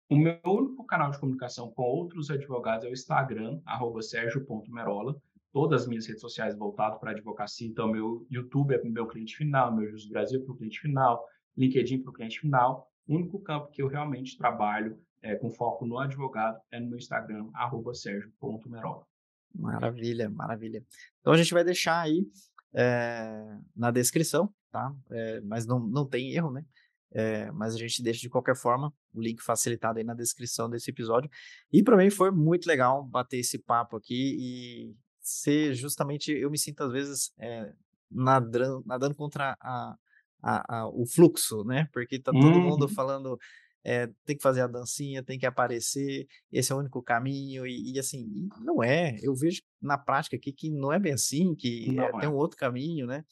O 0.08 0.16
meu 0.16 0.38
único 0.44 0.84
canal 0.84 1.10
de 1.10 1.18
comunicação 1.18 1.70
com 1.72 1.82
outros 1.82 2.30
advogados 2.30 2.84
é 2.84 2.88
o 2.88 2.92
Instagram, 2.92 3.60
sergio.merola 4.02 5.20
todas 5.56 5.84
as 5.84 5.88
minhas 5.88 6.06
redes 6.06 6.20
sociais 6.20 6.54
voltadas 6.54 7.00
para 7.00 7.12
advocacia. 7.12 7.66
Então, 7.66 7.90
meu 7.90 8.26
YouTube 8.30 8.74
é 8.74 8.78
para 8.78 8.90
o 8.90 8.92
meu 8.92 9.06
cliente 9.06 9.34
final, 9.34 9.74
meu 9.74 9.88
Jus 9.88 10.06
Brasil 10.06 10.38
é 10.38 10.44
para 10.44 10.52
o 10.52 10.56
cliente 10.58 10.78
final, 10.78 11.24
LinkedIn 11.56 12.02
para 12.02 12.10
o 12.10 12.12
cliente 12.12 12.38
final. 12.38 12.86
O 13.08 13.14
único 13.14 13.40
campo 13.40 13.70
que 13.70 13.80
eu 13.80 13.88
realmente 13.88 14.36
trabalho 14.36 15.00
é, 15.22 15.34
com 15.34 15.48
foco 15.48 15.86
no 15.86 15.98
advogado 15.98 16.60
é 16.70 16.78
no 16.78 16.88
meu 16.88 16.98
Instagram, 16.98 17.48
sergio.merola. 17.94 19.06
Maravilha, 19.54 20.28
maravilha. 20.28 20.84
Então, 21.20 21.32
a 21.32 21.38
gente 21.38 21.54
vai 21.54 21.64
deixar 21.64 22.02
aí 22.02 22.28
é, 22.74 23.58
na 23.74 23.90
descrição, 23.90 24.52
tá? 24.70 24.94
É, 25.10 25.40
mas 25.40 25.64
não, 25.64 25.80
não 25.80 26.06
tem 26.06 26.34
erro, 26.34 26.50
né? 26.50 26.66
É, 27.12 27.50
mas 27.52 27.74
a 27.74 27.78
gente 27.78 28.02
deixa 28.02 28.20
de 28.20 28.28
qualquer 28.28 28.56
forma 28.56 28.92
o 29.14 29.22
link 29.22 29.42
facilitado 29.42 29.98
aí 29.98 30.04
na 30.04 30.12
descrição 30.12 30.68
desse 30.68 30.90
episódio. 30.90 31.30
E 31.72 31.82
para 31.82 31.96
mim 31.96 32.10
foi 32.10 32.30
muito 32.30 32.66
legal 32.66 33.02
bater 33.02 33.38
esse 33.38 33.58
papo 33.58 33.96
aqui 33.96 34.36
e 34.38 35.05
ser 35.26 35.74
justamente, 35.74 36.30
eu 36.30 36.48
me 36.48 36.56
sinto 36.56 36.84
às 36.84 36.92
vezes 36.92 37.32
é, 37.38 37.72
nadando, 38.08 38.82
nadando 38.86 39.14
contra 39.16 39.56
a, 39.60 39.96
a, 40.40 40.78
a, 40.78 40.88
o 40.88 41.04
fluxo, 41.04 41.64
né? 41.64 41.88
Porque 41.92 42.20
tá 42.20 42.30
todo 42.30 42.44
uhum. 42.44 42.70
mundo 42.70 42.88
falando 42.88 43.36
é, 43.82 44.08
tem 44.24 44.36
que 44.36 44.42
fazer 44.42 44.60
a 44.60 44.66
dancinha, 44.68 45.22
tem 45.22 45.38
que 45.38 45.46
aparecer, 45.46 46.26
esse 46.50 46.72
é 46.72 46.74
o 46.74 46.78
único 46.78 47.02
caminho, 47.02 47.66
e, 47.66 47.92
e 47.92 47.98
assim, 47.98 48.48
não 48.60 48.82
é. 48.82 49.16
Eu 49.20 49.34
vejo 49.34 49.62
na 49.80 49.98
prática 49.98 50.36
aqui 50.36 50.52
que 50.52 50.70
não 50.70 50.92
é 50.92 50.98
bem 50.98 51.12
assim, 51.12 51.54
que 51.54 51.98
é, 51.98 52.20
tem 52.20 52.28
um 52.28 52.34
outro 52.36 52.56
caminho, 52.56 53.06
né? 53.06 53.24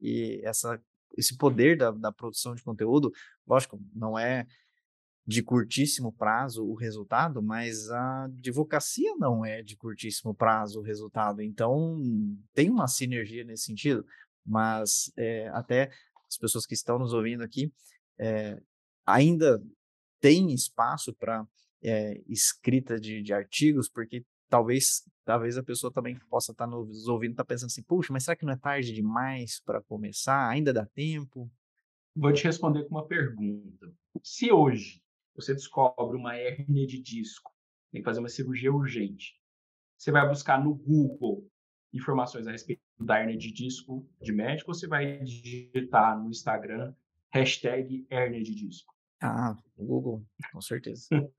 E 0.00 0.40
essa, 0.44 0.80
esse 1.16 1.36
poder 1.36 1.76
da, 1.76 1.90
da 1.90 2.12
produção 2.12 2.54
de 2.54 2.62
conteúdo, 2.62 3.12
lógico, 3.46 3.78
não 3.94 4.18
é 4.18 4.46
de 5.26 5.42
curtíssimo 5.42 6.12
prazo 6.12 6.64
o 6.64 6.74
resultado, 6.74 7.42
mas 7.42 7.88
a 7.90 8.24
advocacia 8.24 9.14
não 9.16 9.44
é 9.44 9.62
de 9.62 9.76
curtíssimo 9.76 10.34
prazo 10.34 10.80
o 10.80 10.82
resultado. 10.82 11.40
Então, 11.40 12.00
tem 12.52 12.68
uma 12.68 12.88
sinergia 12.88 13.44
nesse 13.44 13.64
sentido, 13.64 14.04
mas 14.44 15.12
é, 15.16 15.48
até 15.48 15.90
as 16.28 16.36
pessoas 16.36 16.66
que 16.66 16.74
estão 16.74 16.98
nos 16.98 17.12
ouvindo 17.12 17.42
aqui 17.42 17.72
é, 18.18 18.60
ainda 19.06 19.62
tem 20.20 20.52
espaço 20.52 21.14
para 21.14 21.46
é, 21.82 22.20
escrita 22.28 22.98
de, 22.98 23.22
de, 23.22 23.32
artigos, 23.32 23.88
porque 23.88 24.24
talvez 24.48 25.02
talvez 25.24 25.56
a 25.56 25.62
pessoa 25.62 25.92
também 25.92 26.18
possa 26.28 26.52
estar 26.52 26.64
tá 26.64 26.70
nos 26.70 27.06
ouvindo, 27.06 27.36
tá 27.36 27.44
pensando 27.44 27.68
assim, 27.68 27.82
puxa, 27.82 28.12
mas 28.12 28.24
será 28.24 28.36
que 28.36 28.44
não 28.44 28.52
é 28.52 28.56
tarde 28.56 28.92
demais 28.92 29.60
para 29.64 29.82
começar? 29.82 30.48
Ainda 30.48 30.72
dá 30.72 30.84
tempo? 30.84 31.50
Vou 32.14 32.32
te 32.32 32.44
responder 32.44 32.84
com 32.84 32.96
uma 32.96 33.06
pergunta. 33.06 33.92
Se 34.22 34.52
hoje 34.52 35.01
você 35.34 35.54
descobre 35.54 36.16
uma 36.16 36.36
hérnia 36.36 36.86
de 36.86 37.00
disco, 37.00 37.50
tem 37.90 38.00
que 38.00 38.04
fazer 38.04 38.20
uma 38.20 38.28
cirurgia 38.28 38.72
urgente. 38.72 39.34
Você 39.98 40.10
vai 40.10 40.26
buscar 40.28 40.62
no 40.62 40.74
Google 40.74 41.48
informações 41.92 42.46
a 42.46 42.52
respeito 42.52 42.82
da 42.98 43.18
hérnia 43.18 43.36
de 43.36 43.52
disco 43.52 44.08
de 44.20 44.32
médico 44.32 44.70
ou 44.70 44.74
você 44.74 44.86
vai 44.86 45.18
digitar 45.22 46.18
no 46.20 46.30
Instagram 46.30 46.94
hashtag 47.32 48.06
hérnia 48.10 48.42
de 48.42 48.54
disco? 48.54 48.92
Ah, 49.20 49.56
Google, 49.76 50.24
com 50.52 50.60
certeza. 50.60 51.06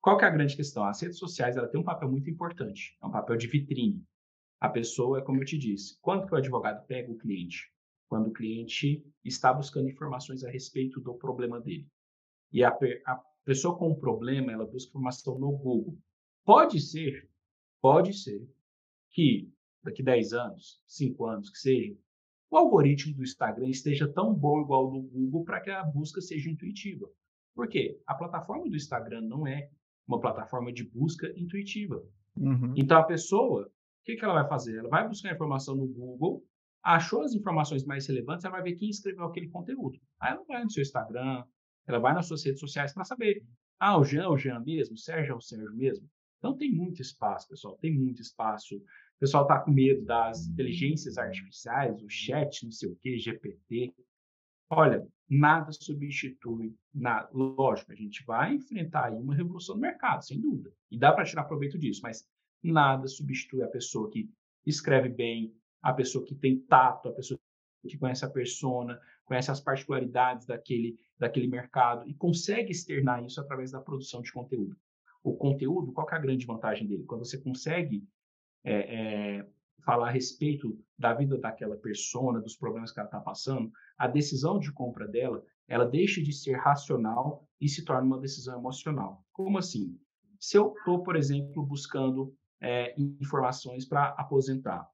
Qual 0.00 0.16
que 0.16 0.24
é 0.24 0.28
a 0.28 0.30
grande 0.32 0.56
questão? 0.56 0.84
As 0.84 1.00
redes 1.00 1.18
sociais 1.18 1.56
ela 1.56 1.68
tem 1.68 1.80
um 1.80 1.84
papel 1.84 2.10
muito 2.10 2.30
importante, 2.30 2.96
é 3.02 3.06
um 3.06 3.10
papel 3.10 3.36
de 3.36 3.48
vitrine. 3.48 4.04
A 4.60 4.68
pessoa, 4.68 5.18
é 5.18 5.22
como 5.22 5.40
eu 5.40 5.44
te 5.44 5.56
disse, 5.56 5.98
quando 6.00 6.26
que 6.26 6.34
o 6.34 6.36
advogado 6.36 6.86
pega 6.86 7.10
o 7.10 7.16
cliente? 7.16 7.70
Quando 8.08 8.28
o 8.28 8.32
cliente 8.32 9.04
está 9.24 9.52
buscando 9.52 9.88
informações 9.88 10.44
a 10.44 10.50
respeito 10.50 11.00
do 11.00 11.14
problema 11.14 11.60
dele 11.60 11.86
e 12.52 12.64
a, 12.64 12.70
a 13.06 13.22
pessoa 13.44 13.76
com 13.76 13.90
um 13.90 13.98
problema, 13.98 14.52
ela 14.52 14.66
busca 14.66 14.90
informação 14.90 15.38
no 15.38 15.52
Google. 15.52 15.96
Pode 16.44 16.80
ser, 16.80 17.28
pode 17.80 18.12
ser 18.14 18.46
que 19.10 19.50
daqui 19.82 20.02
10 20.02 20.32
anos, 20.32 20.82
5 20.86 21.26
anos, 21.26 21.50
que 21.50 21.58
seja, 21.58 21.96
o 22.50 22.56
algoritmo 22.56 23.14
do 23.14 23.22
Instagram 23.22 23.68
esteja 23.68 24.08
tão 24.08 24.34
bom 24.34 24.62
igual 24.62 24.86
ao 24.86 24.92
do 24.92 25.02
Google 25.02 25.44
para 25.44 25.60
que 25.60 25.70
a 25.70 25.84
busca 25.84 26.20
seja 26.20 26.50
intuitiva. 26.50 27.08
Por 27.54 27.68
quê? 27.68 28.00
A 28.06 28.14
plataforma 28.14 28.68
do 28.68 28.76
Instagram 28.76 29.22
não 29.22 29.46
é 29.46 29.68
uma 30.06 30.20
plataforma 30.20 30.72
de 30.72 30.84
busca 30.84 31.30
intuitiva. 31.36 32.02
Uhum. 32.36 32.72
Então, 32.76 32.98
a 32.98 33.02
pessoa, 33.02 33.66
o 33.66 34.04
que, 34.04 34.16
que 34.16 34.24
ela 34.24 34.34
vai 34.34 34.48
fazer? 34.48 34.78
Ela 34.78 34.88
vai 34.88 35.06
buscar 35.06 35.34
informação 35.34 35.74
no 35.74 35.86
Google, 35.86 36.42
achou 36.82 37.22
as 37.22 37.34
informações 37.34 37.84
mais 37.84 38.06
relevantes, 38.06 38.44
ela 38.44 38.54
vai 38.54 38.62
ver 38.62 38.76
quem 38.76 38.88
escreveu 38.88 39.24
aquele 39.24 39.48
conteúdo. 39.48 39.98
Aí 40.20 40.32
ela 40.32 40.44
vai 40.44 40.64
no 40.64 40.70
seu 40.70 40.82
Instagram, 40.82 41.44
ela 41.90 42.00
vai 42.00 42.14
nas 42.14 42.26
suas 42.26 42.44
redes 42.44 42.60
sociais 42.60 42.92
para 42.92 43.04
saber. 43.04 43.44
Ah, 43.78 43.98
o 43.98 44.04
Jean 44.04 44.24
é 44.24 44.28
o 44.28 44.36
Jean 44.36 44.60
mesmo? 44.60 44.94
O 44.94 44.98
Sérgio 44.98 45.32
é 45.32 45.36
o 45.36 45.40
Sérgio 45.40 45.74
mesmo? 45.74 46.08
Então 46.38 46.56
tem 46.56 46.72
muito 46.72 47.02
espaço, 47.02 47.48
pessoal, 47.48 47.76
tem 47.78 47.92
muito 47.92 48.22
espaço. 48.22 48.76
O 48.76 49.18
pessoal 49.18 49.42
está 49.42 49.58
com 49.58 49.70
medo 49.70 50.04
das 50.04 50.46
inteligências 50.46 51.18
artificiais, 51.18 52.00
o 52.02 52.08
chat, 52.08 52.64
não 52.64 52.70
sei 52.70 52.88
o 52.88 52.96
quê, 52.96 53.18
GPT. 53.18 53.92
Olha, 54.70 55.06
nada 55.28 55.72
substitui, 55.72 56.76
nada. 56.94 57.28
lógico, 57.32 57.90
a 57.90 57.94
gente 57.94 58.24
vai 58.24 58.54
enfrentar 58.54 59.06
aí 59.06 59.14
uma 59.14 59.34
revolução 59.34 59.74
no 59.74 59.80
mercado, 59.80 60.24
sem 60.24 60.40
dúvida, 60.40 60.72
e 60.90 60.98
dá 60.98 61.12
para 61.12 61.24
tirar 61.24 61.44
proveito 61.44 61.78
disso, 61.78 62.00
mas 62.02 62.24
nada 62.62 63.06
substitui 63.08 63.62
a 63.62 63.68
pessoa 63.68 64.10
que 64.10 64.30
escreve 64.66 65.08
bem, 65.08 65.54
a 65.82 65.92
pessoa 65.92 66.24
que 66.24 66.34
tem 66.34 66.60
tato, 66.60 67.08
a 67.08 67.12
pessoa 67.12 67.40
que 67.86 67.98
conhece 67.98 68.24
a 68.24 68.30
persona, 68.30 69.00
conhece 69.24 69.50
as 69.50 69.60
particularidades 69.60 70.46
daquele, 70.46 70.98
daquele 71.18 71.46
mercado 71.46 72.08
e 72.08 72.14
consegue 72.14 72.72
externar 72.72 73.24
isso 73.24 73.40
através 73.40 73.70
da 73.70 73.80
produção 73.80 74.22
de 74.22 74.32
conteúdo. 74.32 74.76
O 75.22 75.36
conteúdo, 75.36 75.92
qual 75.92 76.08
é 76.10 76.14
a 76.14 76.18
grande 76.18 76.46
vantagem 76.46 76.86
dele? 76.86 77.04
Quando 77.04 77.24
você 77.24 77.38
consegue 77.38 78.02
é, 78.64 79.36
é, 79.38 79.46
falar 79.84 80.08
a 80.08 80.10
respeito 80.10 80.78
da 80.98 81.12
vida 81.14 81.38
daquela 81.38 81.76
persona, 81.76 82.40
dos 82.40 82.56
problemas 82.56 82.92
que 82.92 82.98
ela 82.98 83.08
está 83.08 83.20
passando, 83.20 83.70
a 83.96 84.06
decisão 84.06 84.58
de 84.58 84.72
compra 84.72 85.06
dela, 85.06 85.44
ela 85.66 85.84
deixa 85.84 86.22
de 86.22 86.32
ser 86.32 86.54
racional 86.54 87.46
e 87.60 87.68
se 87.68 87.84
torna 87.84 88.06
uma 88.06 88.20
decisão 88.20 88.58
emocional. 88.58 89.24
Como 89.32 89.58
assim? 89.58 89.98
Se 90.40 90.56
eu 90.56 90.72
estou, 90.76 91.02
por 91.02 91.16
exemplo, 91.16 91.64
buscando 91.64 92.34
é, 92.60 92.94
informações 92.98 93.84
para 93.86 94.08
aposentar, 94.10 94.88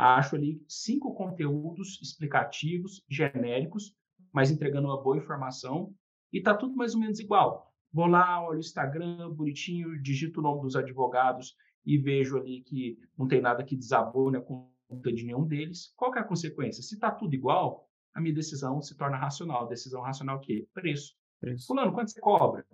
acho 0.00 0.36
ali 0.36 0.62
cinco 0.68 1.14
conteúdos 1.14 2.00
explicativos, 2.02 3.04
genéricos, 3.08 3.94
mas 4.32 4.50
entregando 4.50 4.88
uma 4.88 5.02
boa 5.02 5.16
informação, 5.16 5.94
e 6.32 6.38
está 6.38 6.54
tudo 6.54 6.76
mais 6.76 6.94
ou 6.94 7.00
menos 7.00 7.18
igual. 7.18 7.72
Vou 7.92 8.06
lá, 8.06 8.42
olho 8.46 8.58
o 8.58 8.60
Instagram, 8.60 9.30
bonitinho, 9.30 10.00
digito 10.00 10.40
o 10.40 10.42
nome 10.42 10.62
dos 10.62 10.76
advogados 10.76 11.56
e 11.84 11.98
vejo 11.98 12.36
ali 12.38 12.62
que 12.62 12.98
não 13.18 13.26
tem 13.26 13.40
nada 13.40 13.64
que 13.64 13.76
desabone 13.76 14.36
a 14.36 14.40
conta 14.40 15.12
de 15.12 15.24
nenhum 15.24 15.44
deles. 15.44 15.92
Qual 15.96 16.14
é 16.14 16.20
a 16.20 16.24
consequência? 16.24 16.82
Se 16.82 16.94
está 16.94 17.10
tudo 17.10 17.34
igual, 17.34 17.88
a 18.14 18.20
minha 18.20 18.34
decisão 18.34 18.80
se 18.80 18.96
torna 18.96 19.16
racional. 19.16 19.66
Decisão 19.66 20.02
racional 20.02 20.36
o 20.36 20.40
quê? 20.40 20.68
Preço. 20.72 21.14
Preço. 21.40 21.66
Fulano, 21.66 21.92
quanto 21.92 22.12
você 22.12 22.20
cobra? 22.20 22.64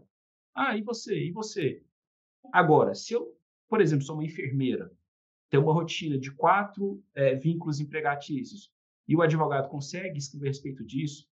Ah, 0.55 0.77
e 0.77 0.83
você? 0.83 1.29
E 1.29 1.33
você? 1.33 1.83
Agora, 2.53 2.95
se 2.95 3.15
eu, 3.15 3.35
por 3.69 3.81
exemplo, 3.81 4.05
sou 4.05 4.17
uma 4.17 4.25
enfermeira, 4.25 4.91
ter 5.49 5.59
uma 5.59 5.73
rotina 5.73 6.19
de 6.19 6.31
quatro 6.33 7.03
é, 7.15 7.35
vínculos 7.35 7.81
empregatícios 7.81 8.71
e 9.09 9.17
o 9.17 9.23
advogado 9.23 9.69
consegue 9.69 10.19
escrever 10.19 10.47
a 10.47 10.51
respeito 10.51 10.85
disso, 10.85 11.27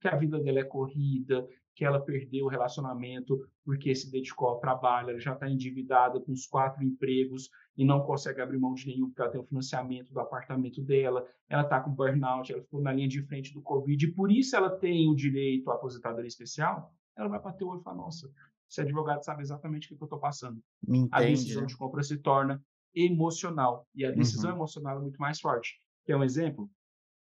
que 0.00 0.08
a 0.08 0.16
vida 0.16 0.38
dela 0.38 0.60
é 0.60 0.64
corrida, 0.64 1.46
que 1.74 1.84
ela 1.84 2.00
perdeu 2.00 2.46
o 2.46 2.48
relacionamento 2.48 3.46
porque 3.62 3.94
se 3.94 4.10
dedicou 4.10 4.48
ao 4.48 4.58
trabalho, 4.58 5.10
ela 5.10 5.20
já 5.20 5.34
está 5.34 5.48
endividada 5.48 6.18
com 6.20 6.32
os 6.32 6.46
quatro 6.46 6.82
empregos 6.82 7.50
e 7.76 7.84
não 7.84 8.00
consegue 8.00 8.40
abrir 8.40 8.58
mão 8.58 8.72
de 8.72 8.86
nenhum 8.86 9.08
porque 9.08 9.20
ela 9.20 9.30
tem 9.30 9.40
o 9.40 9.44
financiamento 9.44 10.12
do 10.12 10.20
apartamento 10.20 10.80
dela, 10.82 11.26
ela 11.48 11.62
está 11.62 11.78
com 11.80 11.90
burnout, 11.90 12.50
ela 12.50 12.62
ficou 12.62 12.80
na 12.80 12.92
linha 12.92 13.08
de 13.08 13.22
frente 13.22 13.52
do 13.52 13.60
Covid 13.60 14.06
e 14.06 14.12
por 14.12 14.32
isso 14.32 14.56
ela 14.56 14.70
tem 14.70 15.08
o 15.08 15.14
direito 15.14 15.70
à 15.70 15.74
aposentadoria 15.74 16.28
especial, 16.28 16.94
ela 17.14 17.28
vai 17.28 17.42
bater 17.42 17.64
o 17.64 17.68
olho 17.68 17.80
e 17.80 17.82
falar, 17.82 17.96
nossa, 17.96 18.30
esse 18.70 18.80
advogado 18.80 19.22
sabe 19.22 19.42
exatamente 19.42 19.92
o 19.92 19.96
que 19.96 20.02
eu 20.02 20.06
estou 20.06 20.18
passando. 20.18 20.60
Entende, 20.88 21.08
a 21.12 21.20
decisão 21.20 21.62
né? 21.62 21.68
de 21.68 21.76
compra 21.76 22.02
se 22.02 22.16
torna 22.16 22.62
emocional. 22.96 23.86
E 23.94 24.04
a 24.04 24.10
decisão 24.10 24.50
uhum. 24.50 24.56
emocional 24.56 24.98
é 24.98 25.02
muito 25.02 25.18
mais 25.18 25.38
forte. 25.38 25.78
Quer 26.04 26.16
um 26.16 26.24
exemplo? 26.24 26.70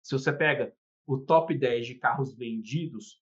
Se 0.03 0.13
você 0.13 0.33
pega 0.33 0.73
o 1.07 1.19
top 1.19 1.57
10 1.57 1.87
de 1.87 1.95
carros 1.97 2.33
vendidos, 2.35 3.21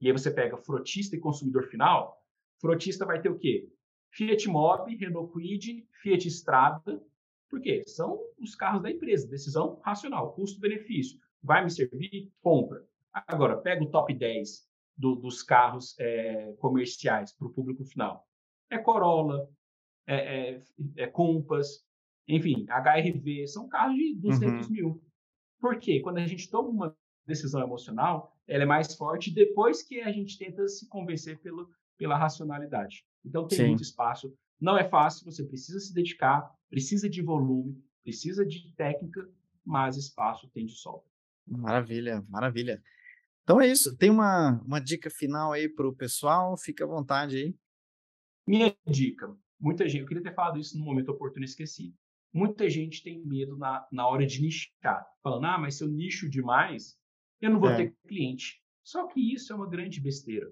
e 0.00 0.08
aí 0.08 0.12
você 0.12 0.30
pega 0.30 0.56
frotista 0.56 1.14
e 1.14 1.20
consumidor 1.20 1.68
final, 1.68 2.20
frotista 2.60 3.06
vai 3.06 3.20
ter 3.20 3.30
o 3.30 3.38
quê? 3.38 3.70
Fiat 4.10 4.48
Mobi, 4.48 4.96
Renault 4.96 5.32
Kwid, 5.32 5.86
Fiat 6.02 6.26
Strada. 6.28 7.02
Por 7.48 7.60
quê? 7.60 7.84
São 7.86 8.20
os 8.38 8.54
carros 8.54 8.82
da 8.82 8.90
empresa. 8.90 9.28
Decisão 9.28 9.80
racional, 9.82 10.32
custo-benefício. 10.32 11.18
Vai 11.42 11.62
me 11.62 11.70
servir? 11.70 12.30
Compra. 12.42 12.84
Agora, 13.12 13.56
pega 13.58 13.82
o 13.82 13.90
top 13.90 14.12
10 14.12 14.68
do, 14.96 15.14
dos 15.14 15.42
carros 15.42 15.94
é, 15.98 16.52
comerciais 16.58 17.32
para 17.32 17.46
o 17.46 17.52
público 17.52 17.84
final. 17.84 18.26
É 18.70 18.78
Corolla, 18.78 19.48
é, 20.06 20.16
é, 20.16 20.62
é 20.96 21.06
Compass, 21.06 21.84
enfim, 22.28 22.66
HRV, 22.68 23.46
são 23.46 23.68
carros 23.68 23.96
de 23.96 24.14
200 24.16 24.66
uhum. 24.66 24.72
mil. 24.72 25.02
Por 25.60 25.78
quê? 25.78 26.00
Quando 26.00 26.18
a 26.18 26.26
gente 26.26 26.50
toma 26.50 26.68
uma 26.68 26.96
decisão 27.26 27.62
emocional, 27.62 28.36
ela 28.46 28.64
é 28.64 28.66
mais 28.66 28.94
forte 28.94 29.32
depois 29.32 29.82
que 29.82 30.00
a 30.00 30.10
gente 30.10 30.38
tenta 30.38 30.66
se 30.66 30.88
convencer 30.88 31.40
pelo, 31.40 31.70
pela 31.96 32.16
racionalidade. 32.16 33.04
Então, 33.24 33.46
tem 33.46 33.58
Sim. 33.58 33.66
muito 33.68 33.82
espaço. 33.82 34.34
Não 34.60 34.76
é 34.76 34.88
fácil, 34.88 35.24
você 35.24 35.44
precisa 35.44 35.80
se 35.80 35.92
dedicar, 35.94 36.50
precisa 36.68 37.08
de 37.08 37.22
volume, 37.22 37.82
precisa 38.02 38.44
de 38.44 38.72
técnica, 38.74 39.28
mas 39.64 39.96
espaço 39.96 40.48
tem 40.50 40.66
de 40.66 40.72
sobra. 40.72 41.06
Maravilha, 41.46 42.24
maravilha. 42.28 42.82
Então 43.42 43.60
é 43.60 43.66
isso. 43.66 43.96
Tem 43.96 44.10
uma, 44.10 44.60
uma 44.64 44.80
dica 44.80 45.10
final 45.10 45.52
aí 45.52 45.68
para 45.68 45.88
o 45.88 45.94
pessoal? 45.94 46.56
Fica 46.56 46.84
à 46.84 46.86
vontade 46.86 47.36
aí. 47.36 47.56
Minha 48.46 48.74
dica. 48.86 49.34
Muita 49.58 49.88
gente, 49.88 50.02
eu 50.02 50.06
queria 50.06 50.22
ter 50.22 50.34
falado 50.34 50.58
isso 50.58 50.78
no 50.78 50.84
momento 50.84 51.10
oportuno 51.10 51.44
e 51.44 51.48
esqueci. 51.48 51.94
Muita 52.32 52.68
gente 52.70 53.02
tem 53.02 53.24
medo 53.24 53.56
na, 53.56 53.86
na 53.92 54.06
hora 54.06 54.26
de 54.26 54.40
nichar, 54.40 55.06
falando, 55.22 55.44
ah, 55.46 55.58
mas 55.58 55.76
se 55.76 55.84
eu 55.84 55.88
nicho 55.88 56.30
demais, 56.30 56.96
eu 57.40 57.50
não 57.50 57.60
vou 57.60 57.70
é. 57.70 57.76
ter 57.76 57.96
cliente. 58.06 58.62
Só 58.82 59.06
que 59.06 59.20
isso 59.20 59.52
é 59.52 59.56
uma 59.56 59.68
grande 59.68 60.00
besteira. 60.00 60.50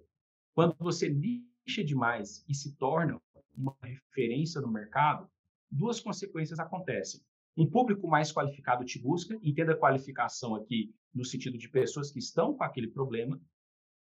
Quando 0.54 0.76
você 0.78 1.08
nicha 1.08 1.82
demais 1.82 2.44
e 2.48 2.54
se 2.54 2.76
torna 2.76 3.20
uma 3.56 3.76
referência 3.82 4.60
no 4.60 4.70
mercado, 4.70 5.28
duas 5.70 6.00
consequências 6.00 6.58
acontecem. 6.58 7.20
Um 7.56 7.68
público 7.68 8.06
mais 8.06 8.32
qualificado 8.32 8.84
te 8.84 8.98
busca, 8.98 9.38
entenda 9.42 9.72
a 9.72 9.76
qualificação 9.76 10.54
aqui 10.54 10.94
no 11.14 11.24
sentido 11.24 11.58
de 11.58 11.68
pessoas 11.68 12.10
que 12.10 12.18
estão 12.18 12.54
com 12.54 12.64
aquele 12.64 12.88
problema 12.88 13.40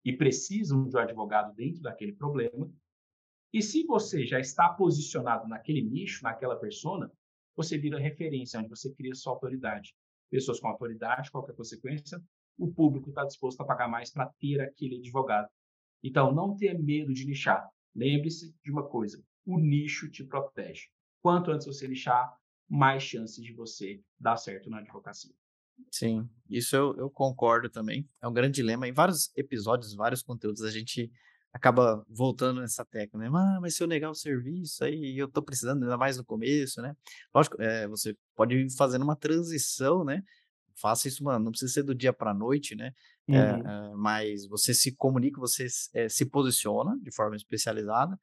e 0.04 0.14
precisam 0.14 0.88
de 0.88 0.96
um 0.96 1.00
advogado 1.00 1.54
dentro 1.56 1.82
daquele 1.82 2.14
problema. 2.14 2.72
E 3.54 3.62
se 3.62 3.86
você 3.86 4.26
já 4.26 4.40
está 4.40 4.70
posicionado 4.70 5.48
naquele 5.48 5.82
nicho, 5.82 6.24
naquela 6.24 6.56
persona, 6.56 7.12
você 7.58 7.78
vira 7.78 8.00
referência, 8.00 8.60
onde 8.60 8.70
você 8.70 8.94
cria 8.94 9.16
sua 9.16 9.34
autoridade. 9.34 9.96
Pessoas 10.30 10.60
com 10.60 10.68
autoridade, 10.68 11.32
qualquer 11.32 11.56
consequência, 11.56 12.22
o 12.58 12.72
público 12.72 13.10
está 13.10 13.26
disposto 13.26 13.60
a 13.62 13.66
pagar 13.66 13.90
mais 13.90 14.12
para 14.12 14.32
ter 14.40 14.62
aquele 14.62 14.98
advogado. 14.98 15.50
Então, 16.04 16.34
não 16.34 16.56
tenha 16.56 16.78
medo 16.78 17.12
de 17.12 17.26
nichar. 17.26 17.68
Lembre-se 17.96 18.54
de 18.64 18.72
uma 18.72 18.88
coisa: 18.88 19.24
o 19.46 19.58
nicho 19.58 20.10
te 20.10 20.24
protege. 20.24 20.84
Quanto 21.22 21.52
antes 21.52 21.66
você 21.66 21.88
nichar, 21.88 22.32
mais 22.70 23.02
chances 23.02 23.44
de 23.44 23.54
você 23.54 24.00
dar 24.20 24.38
certo 24.38 24.70
na 24.70 24.80
advocacia. 24.80 25.34
Sim, 25.92 26.30
isso 26.50 26.76
eu, 26.76 26.96
eu 26.98 27.10
concordo 27.10 27.70
também. 27.70 28.08
É 28.22 28.28
um 28.28 28.34
grande 28.34 28.56
dilema. 28.56 28.88
Em 28.88 28.94
vários 28.94 29.36
episódios, 29.36 29.96
vários 29.96 30.22
conteúdos, 30.22 30.62
a 30.64 30.72
gente 30.72 31.12
acaba 31.58 32.06
voltando 32.08 32.62
nessa 32.62 32.86
tecla, 32.86 33.20
né? 33.20 33.28
Ah, 33.34 33.60
mas 33.60 33.76
se 33.76 33.84
eu 33.84 33.88
negar 33.88 34.10
o 34.10 34.16
serviço, 34.16 34.84
aí 34.84 35.18
eu 35.18 35.28
tô 35.28 35.42
precisando, 35.42 35.84
ainda 35.84 35.98
mais 35.98 36.18
no 36.18 36.24
começo, 36.24 36.82
né? 36.82 36.96
Lógico, 37.34 37.62
é, 37.62 37.88
você 37.88 38.16
pode 38.36 38.56
ir 38.56 38.70
fazendo 38.78 39.02
uma 39.02 39.16
transição, 39.16 40.04
né? 40.04 40.22
Faça 40.80 41.08
isso, 41.08 41.24
mano, 41.24 41.44
não 41.44 41.52
precisa 41.52 41.74
ser 41.74 41.84
do 41.84 41.96
dia 41.96 42.14
para 42.14 42.34
noite, 42.34 42.76
né? 42.76 42.92
Uhum. 43.28 43.36
É, 43.36 43.94
mas 43.96 44.48
você 44.48 44.74
se 44.74 44.96
comunica, 44.96 45.40
você 45.40 45.68
é, 45.96 46.08
se 46.08 46.26
posiciona 46.26 46.98
de 47.02 47.12
forma 47.12 47.36
especializada, 47.36 48.18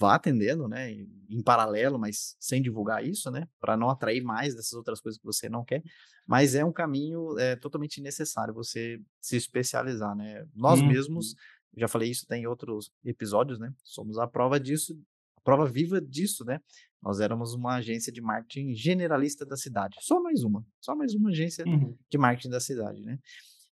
vá 0.00 0.14
atendendo, 0.14 0.68
né, 0.68 0.92
em 1.28 1.42
paralelo, 1.42 1.98
mas 1.98 2.36
sem 2.38 2.62
divulgar 2.62 3.04
isso, 3.04 3.32
né, 3.32 3.48
para 3.60 3.76
não 3.76 3.90
atrair 3.90 4.22
mais 4.22 4.54
dessas 4.54 4.72
outras 4.72 5.00
coisas 5.00 5.18
que 5.18 5.26
você 5.26 5.48
não 5.48 5.64
quer. 5.64 5.82
Mas 6.24 6.54
é 6.54 6.64
um 6.64 6.72
caminho 6.72 7.34
totalmente 7.60 8.00
necessário 8.00 8.54
você 8.54 9.00
se 9.20 9.36
especializar, 9.36 10.14
né. 10.14 10.46
Nós 10.54 10.80
uhum. 10.80 10.86
mesmos, 10.86 11.34
já 11.76 11.88
falei 11.88 12.10
isso 12.10 12.26
tem 12.26 12.46
outros 12.46 12.92
episódios, 13.04 13.58
né, 13.58 13.72
somos 13.84 14.18
a 14.18 14.26
prova 14.26 14.58
disso, 14.58 14.98
a 15.36 15.40
prova 15.40 15.66
viva 15.66 16.00
disso, 16.00 16.44
né. 16.44 16.60
Nós 17.00 17.20
éramos 17.20 17.54
uma 17.54 17.76
agência 17.76 18.12
de 18.12 18.20
marketing 18.20 18.74
generalista 18.74 19.46
da 19.46 19.56
cidade, 19.56 19.96
só 20.00 20.20
mais 20.20 20.42
uma, 20.42 20.66
só 20.80 20.96
mais 20.96 21.14
uma 21.14 21.30
agência 21.30 21.64
uhum. 21.64 21.96
de 22.10 22.18
marketing 22.18 22.50
da 22.50 22.60
cidade, 22.60 23.00
né. 23.02 23.18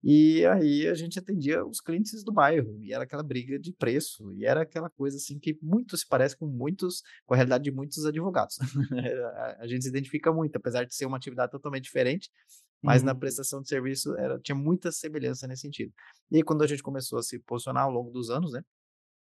E 0.05 0.45
aí 0.47 0.89
a 0.89 0.95
gente 0.95 1.17
atendia 1.17 1.65
os 1.65 1.81
clientes 1.81 2.25
do 2.25 2.33
bairro, 2.33 2.77
e 2.83 2.93
era 2.93 3.05
aquela 3.05 3.23
briga 3.23 3.57
de 3.57 3.73
preço, 3.73 4.33
e 4.33 4.45
era 4.45 4.63
aquela 4.63 4.91
coisa 4.91 5.17
assim 5.17 5.39
que 5.39 5.57
muito 5.63 5.97
se 5.97 6.07
parece 6.07 6.37
com 6.37 6.47
muitos, 6.47 7.03
com 7.25 7.35
a 7.35 7.37
realidade 7.37 7.63
de 7.63 7.71
muitos 7.71 8.05
advogados. 8.05 8.59
a 9.61 9.67
gente 9.69 9.85
se 9.85 9.89
identifica 9.89 10.33
muito, 10.33 10.57
apesar 10.57 10.85
de 10.85 10.93
ser 10.93 11.07
uma 11.07 11.17
atividade 11.17 11.53
totalmente 11.53 11.85
diferente, 11.85 12.29
mas 12.83 13.03
uhum. 13.03 13.07
na 13.07 13.15
prestação 13.15 13.63
de 13.63 13.69
serviço 13.69 14.17
era, 14.17 14.39
tinha 14.41 14.57
muita 14.57 14.91
semelhança 14.91 15.47
nesse 15.47 15.63
sentido. 15.63 15.93
E 16.31 16.37
aí, 16.37 16.43
quando 16.43 16.63
a 16.63 16.67
gente 16.67 16.83
começou 16.83 17.19
a 17.19 17.23
se 17.23 17.39
posicionar 17.39 17.85
ao 17.85 17.91
longo 17.91 18.11
dos 18.11 18.29
anos, 18.29 18.53
né, 18.53 18.63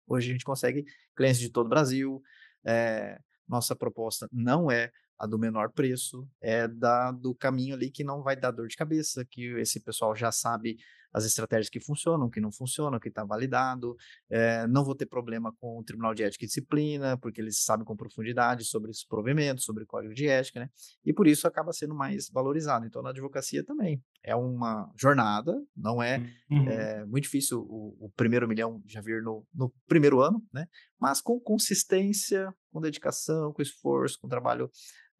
hoje 0.06 0.30
a 0.30 0.32
gente 0.32 0.44
consegue 0.44 0.84
clientes 1.16 1.40
de 1.40 1.50
todo 1.50 1.66
o 1.66 1.70
Brasil, 1.70 2.22
é, 2.64 3.18
nossa 3.48 3.76
proposta 3.76 4.28
não 4.32 4.70
é 4.70 4.90
a 5.18 5.26
do 5.26 5.38
menor 5.38 5.70
preço, 5.70 6.28
é 6.40 6.66
da 6.66 7.12
do 7.12 7.34
caminho 7.34 7.74
ali 7.74 7.90
que 7.90 8.02
não 8.02 8.22
vai 8.22 8.34
dar 8.34 8.50
dor 8.50 8.66
de 8.66 8.76
cabeça, 8.76 9.24
que 9.24 9.44
esse 9.60 9.80
pessoal 9.80 10.14
já 10.16 10.32
sabe 10.32 10.76
as 11.14 11.24
estratégias 11.24 11.70
que 11.70 11.78
funcionam, 11.78 12.28
que 12.28 12.40
não 12.40 12.50
funcionam, 12.50 12.98
que 12.98 13.08
está 13.08 13.24
validado. 13.24 13.96
É, 14.28 14.66
não 14.66 14.84
vou 14.84 14.96
ter 14.96 15.06
problema 15.06 15.54
com 15.60 15.78
o 15.78 15.84
Tribunal 15.84 16.12
de 16.12 16.24
Ética 16.24 16.44
e 16.44 16.48
Disciplina, 16.48 17.16
porque 17.16 17.40
eles 17.40 17.62
sabem 17.62 17.84
com 17.84 17.94
profundidade 17.94 18.64
sobre 18.64 18.90
esses 18.90 19.06
provimentos, 19.06 19.64
sobre 19.64 19.86
código 19.86 20.12
de 20.12 20.26
ética, 20.26 20.58
né? 20.58 20.68
E 21.04 21.12
por 21.12 21.28
isso 21.28 21.46
acaba 21.46 21.72
sendo 21.72 21.94
mais 21.94 22.28
valorizado. 22.28 22.84
Então, 22.84 23.00
na 23.00 23.10
advocacia 23.10 23.64
também. 23.64 24.02
É 24.24 24.34
uma 24.34 24.90
jornada, 24.98 25.54
não 25.76 26.02
é, 26.02 26.18
uhum. 26.50 26.68
é 26.68 27.04
muito 27.04 27.24
difícil 27.24 27.60
o, 27.60 28.06
o, 28.06 28.10
primeiro 28.16 28.48
milhão 28.48 28.82
já 28.86 29.00
vir 29.02 29.22
no, 29.22 29.46
no 29.54 29.72
primeiro 29.86 30.20
ano, 30.20 30.42
né? 30.52 30.66
Mas 30.98 31.20
com 31.20 31.38
consistência, 31.38 32.52
com 32.72 32.80
dedicação, 32.80 33.52
com 33.52 33.62
esforço, 33.62 34.18
com 34.18 34.26
trabalho 34.26 34.70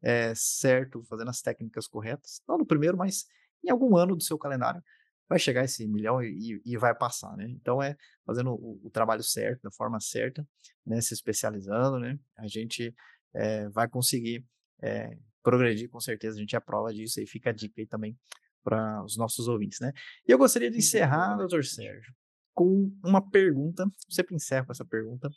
é, 0.03 0.33
certo, 0.35 1.03
fazendo 1.03 1.29
as 1.29 1.41
técnicas 1.41 1.87
corretas, 1.87 2.41
não 2.47 2.57
no 2.57 2.65
primeiro, 2.65 2.97
mas 2.97 3.25
em 3.63 3.71
algum 3.71 3.95
ano 3.95 4.15
do 4.15 4.23
seu 4.23 4.37
calendário, 4.37 4.81
vai 5.27 5.39
chegar 5.39 5.63
esse 5.63 5.87
milhão 5.87 6.21
e, 6.21 6.61
e 6.65 6.77
vai 6.77 6.93
passar, 6.95 7.35
né? 7.35 7.47
Então 7.49 7.81
é 7.81 7.95
fazendo 8.25 8.51
o, 8.51 8.79
o, 8.83 8.89
trabalho 8.89 9.23
certo, 9.23 9.63
da 9.63 9.71
forma 9.71 9.99
certa, 9.99 10.47
né? 10.85 11.01
Se 11.01 11.13
especializando, 11.13 11.99
né? 11.99 12.19
A 12.37 12.47
gente 12.47 12.93
é, 13.33 13.67
vai 13.69 13.87
conseguir 13.87 14.45
é, 14.81 15.17
progredir 15.43 15.89
com 15.89 15.99
certeza, 15.99 16.37
a 16.37 16.39
gente 16.39 16.55
é 16.55 16.59
prova 16.59 16.93
disso 16.93 17.19
e 17.21 17.27
fica 17.27 17.49
a 17.49 17.53
dica 17.53 17.81
aí 17.81 17.87
também 17.87 18.17
para 18.63 19.03
os 19.03 19.15
nossos 19.15 19.47
ouvintes, 19.47 19.79
né? 19.79 19.91
E 20.27 20.31
eu 20.31 20.37
gostaria 20.37 20.71
de 20.71 20.77
encerrar, 20.77 21.35
doutor 21.37 21.63
Sérgio, 21.63 22.13
com 22.53 22.91
uma 23.03 23.21
pergunta, 23.21 23.85
sempre 24.09 24.35
encerro 24.35 24.65
com 24.65 24.71
essa 24.71 24.85
pergunta, 24.85 25.29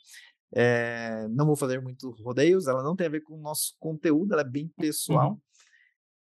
é, 0.51 1.27
não 1.29 1.45
vou 1.45 1.55
fazer 1.55 1.79
muito 1.79 2.09
rodeios, 2.23 2.67
ela 2.67 2.81
não 2.81 2.95
tem 2.95 3.05
a 3.05 3.09
ver 3.09 3.21
com 3.21 3.35
o 3.35 3.41
nosso 3.41 3.75
conteúdo, 3.79 4.33
ela 4.33 4.41
é 4.41 4.49
bem 4.49 4.67
pessoal 4.77 5.33
uhum. 5.33 5.41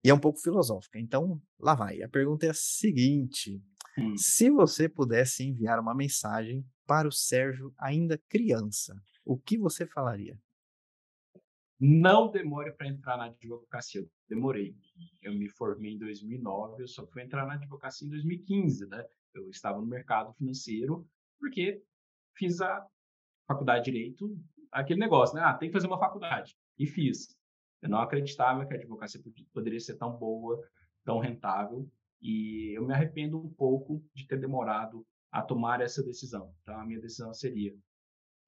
E 0.03 0.09
é 0.09 0.13
um 0.13 0.19
pouco 0.19 0.39
filosófica. 0.39 0.99
Então, 0.99 1.41
lá 1.59 1.73
vai. 1.73 2.01
A 2.01 2.09
pergunta 2.09 2.45
é 2.45 2.49
a 2.49 2.53
seguinte: 2.53 3.61
uhum. 3.97 4.17
se 4.17 4.49
você 4.49 4.89
pudesse 4.89 5.43
enviar 5.43 5.79
uma 5.79 5.95
mensagem 5.95 6.65
para 6.85 7.07
o 7.07 7.11
Sérgio 7.11 7.73
ainda 7.77 8.21
criança, 8.29 8.95
o 9.25 9.37
que 9.37 9.57
você 9.57 9.85
falaria? 9.85 10.37
Não 11.79 12.29
demore 12.29 12.71
para 12.73 12.87
entrar 12.87 13.17
na 13.17 13.25
advocacia. 13.25 14.01
Eu 14.01 14.09
demorei. 14.29 14.75
Eu 15.21 15.33
me 15.33 15.49
formei 15.49 15.93
em 15.93 15.97
2009, 15.97 16.81
eu 16.81 16.87
só 16.87 17.05
fui 17.07 17.23
entrar 17.23 17.45
na 17.45 17.53
advocacia 17.55 18.05
em 18.07 18.09
2015, 18.09 18.87
né? 18.87 19.05
Eu 19.33 19.49
estava 19.49 19.79
no 19.79 19.87
mercado 19.87 20.33
financeiro 20.33 21.07
porque 21.39 21.81
fiz 22.35 22.61
a 22.61 22.85
faculdade 23.47 23.85
de 23.85 23.91
Direito, 23.91 24.37
aquele 24.71 24.99
negócio, 24.99 25.35
né? 25.35 25.41
Ah, 25.43 25.53
tem 25.53 25.69
que 25.69 25.73
fazer 25.73 25.87
uma 25.87 25.99
faculdade. 25.99 26.55
E 26.77 26.87
fiz. 26.87 27.35
Eu 27.83 27.89
não 27.89 27.99
acreditava 27.99 28.65
que 28.65 28.73
a 28.73 28.77
advocacia 28.77 29.21
poderia 29.53 29.79
ser 29.79 29.95
tão 29.97 30.15
boa, 30.17 30.57
tão 31.03 31.19
rentável, 31.19 31.85
e 32.21 32.71
eu 32.77 32.87
me 32.87 32.93
arrependo 32.93 33.37
um 33.37 33.49
pouco 33.49 34.01
de 34.15 34.25
ter 34.25 34.39
demorado 34.39 35.05
a 35.29 35.41
tomar 35.41 35.81
essa 35.81 36.01
decisão. 36.01 36.55
Então, 36.61 36.79
a 36.79 36.85
minha 36.85 37.01
decisão 37.01 37.33
seria: 37.33 37.75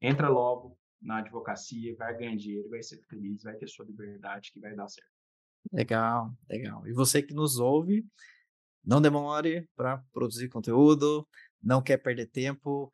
entra 0.01 0.29
logo 0.29 0.77
na 1.01 1.17
advocacia, 1.17 1.93
vai 1.97 2.17
ganhar 2.17 2.37
dinheiro, 2.37 2.69
vai 2.69 2.81
ser 2.81 2.97
feliz, 3.09 3.43
vai 3.43 3.55
ter 3.57 3.67
sua 3.67 3.85
liberdade, 3.85 4.53
que 4.53 4.59
vai 4.61 4.73
dar 4.73 4.87
certo. 4.87 5.11
Legal, 5.69 6.31
legal. 6.49 6.87
E 6.87 6.93
você 6.93 7.21
que 7.21 7.33
nos 7.33 7.59
ouve, 7.59 8.05
não 8.85 9.01
demore 9.01 9.67
para 9.75 10.01
produzir 10.13 10.47
conteúdo, 10.47 11.27
não 11.61 11.81
quer 11.81 11.97
perder 11.97 12.27
tempo, 12.27 12.89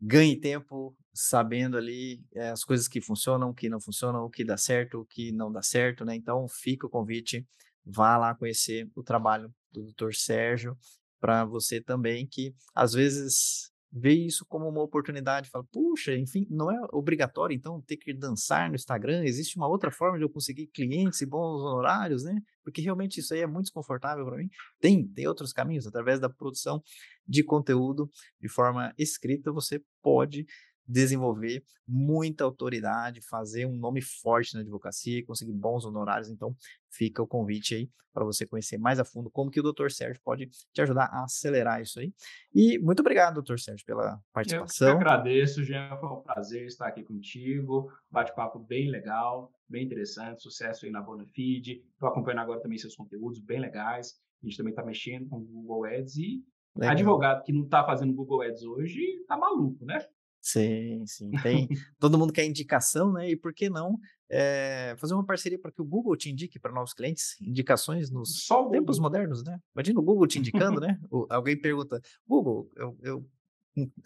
ganhe 0.00 0.38
tempo 0.38 0.96
sabendo 1.14 1.76
ali 1.76 2.20
é, 2.34 2.50
as 2.50 2.64
coisas 2.64 2.88
que 2.88 3.00
funcionam, 3.00 3.54
que 3.54 3.68
não 3.68 3.80
funcionam, 3.80 4.24
o 4.24 4.30
que 4.30 4.44
dá 4.44 4.56
certo, 4.56 5.00
o 5.00 5.06
que 5.06 5.30
não 5.30 5.50
dá 5.50 5.62
certo, 5.62 6.04
né? 6.04 6.16
Então 6.16 6.46
fica 6.48 6.86
o 6.86 6.90
convite, 6.90 7.46
vá 7.86 8.16
lá 8.16 8.34
conhecer 8.34 8.90
o 8.96 9.02
trabalho 9.02 9.54
do 9.70 9.84
Dr. 9.92 10.12
Sérgio, 10.12 10.76
para 11.20 11.44
você 11.44 11.80
também 11.80 12.26
que 12.26 12.52
às 12.74 12.92
vezes 12.92 13.72
vê 13.96 14.12
isso 14.12 14.44
como 14.46 14.68
uma 14.68 14.82
oportunidade, 14.82 15.48
fala, 15.48 15.64
puxa, 15.72 16.16
enfim, 16.16 16.44
não 16.50 16.68
é 16.68 16.76
obrigatório 16.92 17.54
então 17.54 17.80
ter 17.80 17.96
que 17.96 18.12
dançar 18.12 18.68
no 18.68 18.74
Instagram, 18.74 19.22
existe 19.24 19.56
uma 19.56 19.68
outra 19.68 19.88
forma 19.92 20.18
de 20.18 20.24
eu 20.24 20.28
conseguir 20.28 20.66
clientes 20.66 21.20
e 21.20 21.26
bons 21.26 21.62
honorários, 21.62 22.24
né? 22.24 22.42
Porque 22.64 22.82
realmente 22.82 23.20
isso 23.20 23.32
aí 23.32 23.40
é 23.40 23.46
muito 23.46 23.66
desconfortável 23.66 24.24
para 24.24 24.36
mim. 24.36 24.48
Tem, 24.80 25.06
tem 25.06 25.28
outros 25.28 25.52
caminhos, 25.52 25.86
através 25.86 26.18
da 26.18 26.28
produção 26.28 26.82
de 27.24 27.44
conteúdo 27.44 28.10
de 28.40 28.48
forma 28.48 28.92
escrita, 28.98 29.52
você 29.52 29.80
pode 30.02 30.44
desenvolver 30.86 31.62
muita 31.86 32.44
autoridade, 32.44 33.20
fazer 33.20 33.66
um 33.66 33.76
nome 33.76 34.00
forte 34.00 34.54
na 34.54 34.60
advocacia 34.60 35.18
e 35.18 35.24
conseguir 35.24 35.52
bons 35.52 35.84
honorários. 35.84 36.28
Então, 36.28 36.54
fica 36.90 37.22
o 37.22 37.26
convite 37.26 37.74
aí 37.74 37.90
para 38.14 38.24
você 38.24 38.46
conhecer 38.46 38.78
mais 38.78 39.00
a 39.00 39.04
fundo 39.04 39.28
como 39.28 39.50
que 39.50 39.58
o 39.58 39.72
Dr. 39.72 39.90
Sérgio 39.90 40.22
pode 40.24 40.48
te 40.72 40.80
ajudar 40.80 41.06
a 41.06 41.24
acelerar 41.24 41.82
isso 41.82 41.98
aí. 41.98 42.14
E 42.54 42.78
muito 42.78 43.00
obrigado, 43.00 43.42
Dr. 43.42 43.58
Sérgio, 43.58 43.84
pela 43.84 44.20
participação. 44.32 44.90
Eu 44.90 44.96
agradeço, 44.96 45.64
Jean, 45.64 45.96
foi 45.98 46.08
um 46.08 46.22
prazer 46.22 46.64
estar 46.66 46.86
aqui 46.86 47.02
contigo. 47.02 47.92
Bate-papo 48.08 48.60
bem 48.60 48.88
legal, 48.88 49.52
bem 49.68 49.84
interessante, 49.84 50.42
sucesso 50.42 50.86
aí 50.86 50.92
na 50.92 51.02
Bonafide. 51.02 51.82
Estou 51.92 52.08
acompanhando 52.08 52.42
agora 52.42 52.60
também 52.60 52.78
seus 52.78 52.94
conteúdos 52.94 53.40
bem 53.40 53.58
legais. 53.58 54.14
A 54.42 54.46
gente 54.46 54.56
também 54.56 54.70
está 54.70 54.84
mexendo 54.84 55.28
com 55.28 55.38
o 55.38 55.44
Google 55.44 55.84
Ads 55.86 56.16
e 56.16 56.44
Legal. 56.76 56.92
advogado 56.92 57.42
que 57.44 57.52
não 57.52 57.64
está 57.64 57.84
fazendo 57.84 58.12
Google 58.12 58.42
Ads 58.42 58.62
hoje 58.62 59.00
está 59.20 59.36
maluco, 59.36 59.84
né? 59.84 59.98
Sim, 60.44 61.06
sim. 61.06 61.30
Tem, 61.42 61.66
todo 61.98 62.18
mundo 62.18 62.30
quer 62.30 62.44
indicação, 62.44 63.10
né? 63.10 63.30
E 63.30 63.34
por 63.36 63.54
que 63.54 63.70
não 63.70 63.98
é, 64.30 64.94
fazer 64.98 65.14
uma 65.14 65.24
parceria 65.24 65.58
para 65.58 65.72
que 65.72 65.80
o 65.80 65.84
Google 65.86 66.14
te 66.18 66.30
indique 66.30 66.60
para 66.60 66.70
novos 66.70 66.92
clientes? 66.92 67.40
Indicações 67.40 68.10
nos 68.10 68.46
tempos 68.70 68.98
modernos, 68.98 69.42
né? 69.42 69.58
Imagina 69.74 70.00
o 70.00 70.02
Google 70.02 70.26
te 70.26 70.38
indicando, 70.38 70.80
né? 70.80 71.00
O, 71.10 71.26
alguém 71.30 71.58
pergunta, 71.58 71.98
Google, 72.28 72.70
eu, 72.76 72.98
eu 73.02 73.26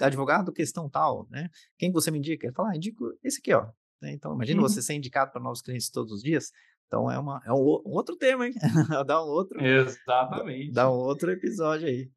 advogado, 0.00 0.52
questão 0.52 0.88
tal, 0.88 1.26
né? 1.28 1.50
Quem 1.76 1.90
você 1.90 2.08
me 2.08 2.18
indica? 2.18 2.46
Ele 2.46 2.54
fala, 2.54 2.70
ah, 2.70 2.76
indico 2.76 3.04
esse 3.24 3.40
aqui, 3.40 3.52
ó. 3.52 3.66
Né? 4.00 4.12
Então, 4.12 4.32
imagina 4.32 4.62
uhum. 4.62 4.68
você 4.68 4.80
ser 4.80 4.94
indicado 4.94 5.32
para 5.32 5.42
novos 5.42 5.60
clientes 5.60 5.90
todos 5.90 6.12
os 6.12 6.22
dias. 6.22 6.52
Então, 6.86 7.10
é, 7.10 7.18
uma, 7.18 7.42
é 7.44 7.52
um, 7.52 7.82
um 7.84 7.94
outro 7.94 8.16
tema, 8.16 8.46
hein? 8.46 8.54
dá 9.06 9.24
um 9.24 9.28
outro. 9.28 9.60
Exatamente. 9.60 10.70
Dá 10.70 10.88
um 10.88 10.94
outro 10.94 11.32
episódio 11.32 11.88
aí. 11.88 12.08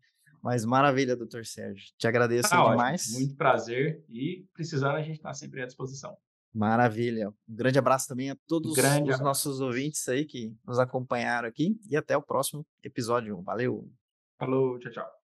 Mas 0.42 0.66
maravilha, 0.66 1.16
doutor 1.16 1.46
Sérgio. 1.46 1.92
Te 1.98 2.08
agradeço 2.08 2.50
tá 2.50 2.70
demais. 2.70 3.04
Ótimo. 3.04 3.20
Muito 3.20 3.36
prazer. 3.36 4.04
E 4.10 4.46
precisando, 4.54 4.96
a 4.96 5.02
gente 5.02 5.18
está 5.18 5.34
sempre 5.34 5.62
à 5.62 5.66
disposição. 5.66 6.18
Maravilha. 6.54 7.30
Um 7.30 7.56
grande 7.56 7.80
abraço 7.80 8.08
também 8.08 8.32
a 8.32 8.38
todos 8.48 8.74
grande 8.74 9.10
os 9.10 9.16
abraço. 9.16 9.24
nossos 9.24 9.62
ouvintes 9.62 10.08
aí 10.10 10.26
que 10.26 10.54
nos 10.66 10.80
acompanharam 10.80 11.48
aqui. 11.48 11.80
E 11.90 11.96
até 11.96 12.18
o 12.18 12.22
próximo 12.22 12.66
episódio. 12.84 13.42
Valeu. 13.42 13.90
Falou, 14.38 14.78
tchau, 14.80 14.92
tchau. 14.92 15.22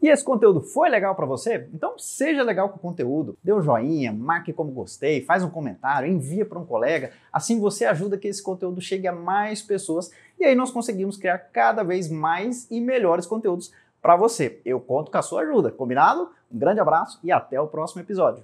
E 0.00 0.08
esse 0.08 0.24
conteúdo 0.24 0.60
foi 0.60 0.88
legal 0.88 1.14
para 1.16 1.26
você? 1.26 1.68
Então 1.74 1.98
seja 1.98 2.44
legal 2.44 2.68
com 2.68 2.76
o 2.76 2.80
conteúdo, 2.80 3.36
dê 3.42 3.52
um 3.52 3.60
joinha, 3.60 4.12
marque 4.12 4.52
como 4.52 4.70
gostei, 4.70 5.24
faz 5.24 5.42
um 5.42 5.50
comentário, 5.50 6.08
envia 6.08 6.46
para 6.46 6.58
um 6.58 6.64
colega. 6.64 7.12
Assim 7.32 7.58
você 7.58 7.84
ajuda 7.84 8.16
que 8.16 8.28
esse 8.28 8.40
conteúdo 8.40 8.80
chegue 8.80 9.08
a 9.08 9.12
mais 9.12 9.60
pessoas 9.60 10.12
e 10.38 10.44
aí 10.44 10.54
nós 10.54 10.70
conseguimos 10.70 11.16
criar 11.16 11.38
cada 11.38 11.82
vez 11.82 12.08
mais 12.08 12.70
e 12.70 12.80
melhores 12.80 13.26
conteúdos 13.26 13.72
para 14.00 14.16
você. 14.16 14.60
Eu 14.64 14.80
conto 14.80 15.10
com 15.10 15.18
a 15.18 15.22
sua 15.22 15.42
ajuda, 15.42 15.70
combinado? 15.70 16.30
Um 16.50 16.58
grande 16.58 16.80
abraço 16.80 17.18
e 17.22 17.30
até 17.30 17.60
o 17.60 17.66
próximo 17.66 18.00
episódio. 18.00 18.42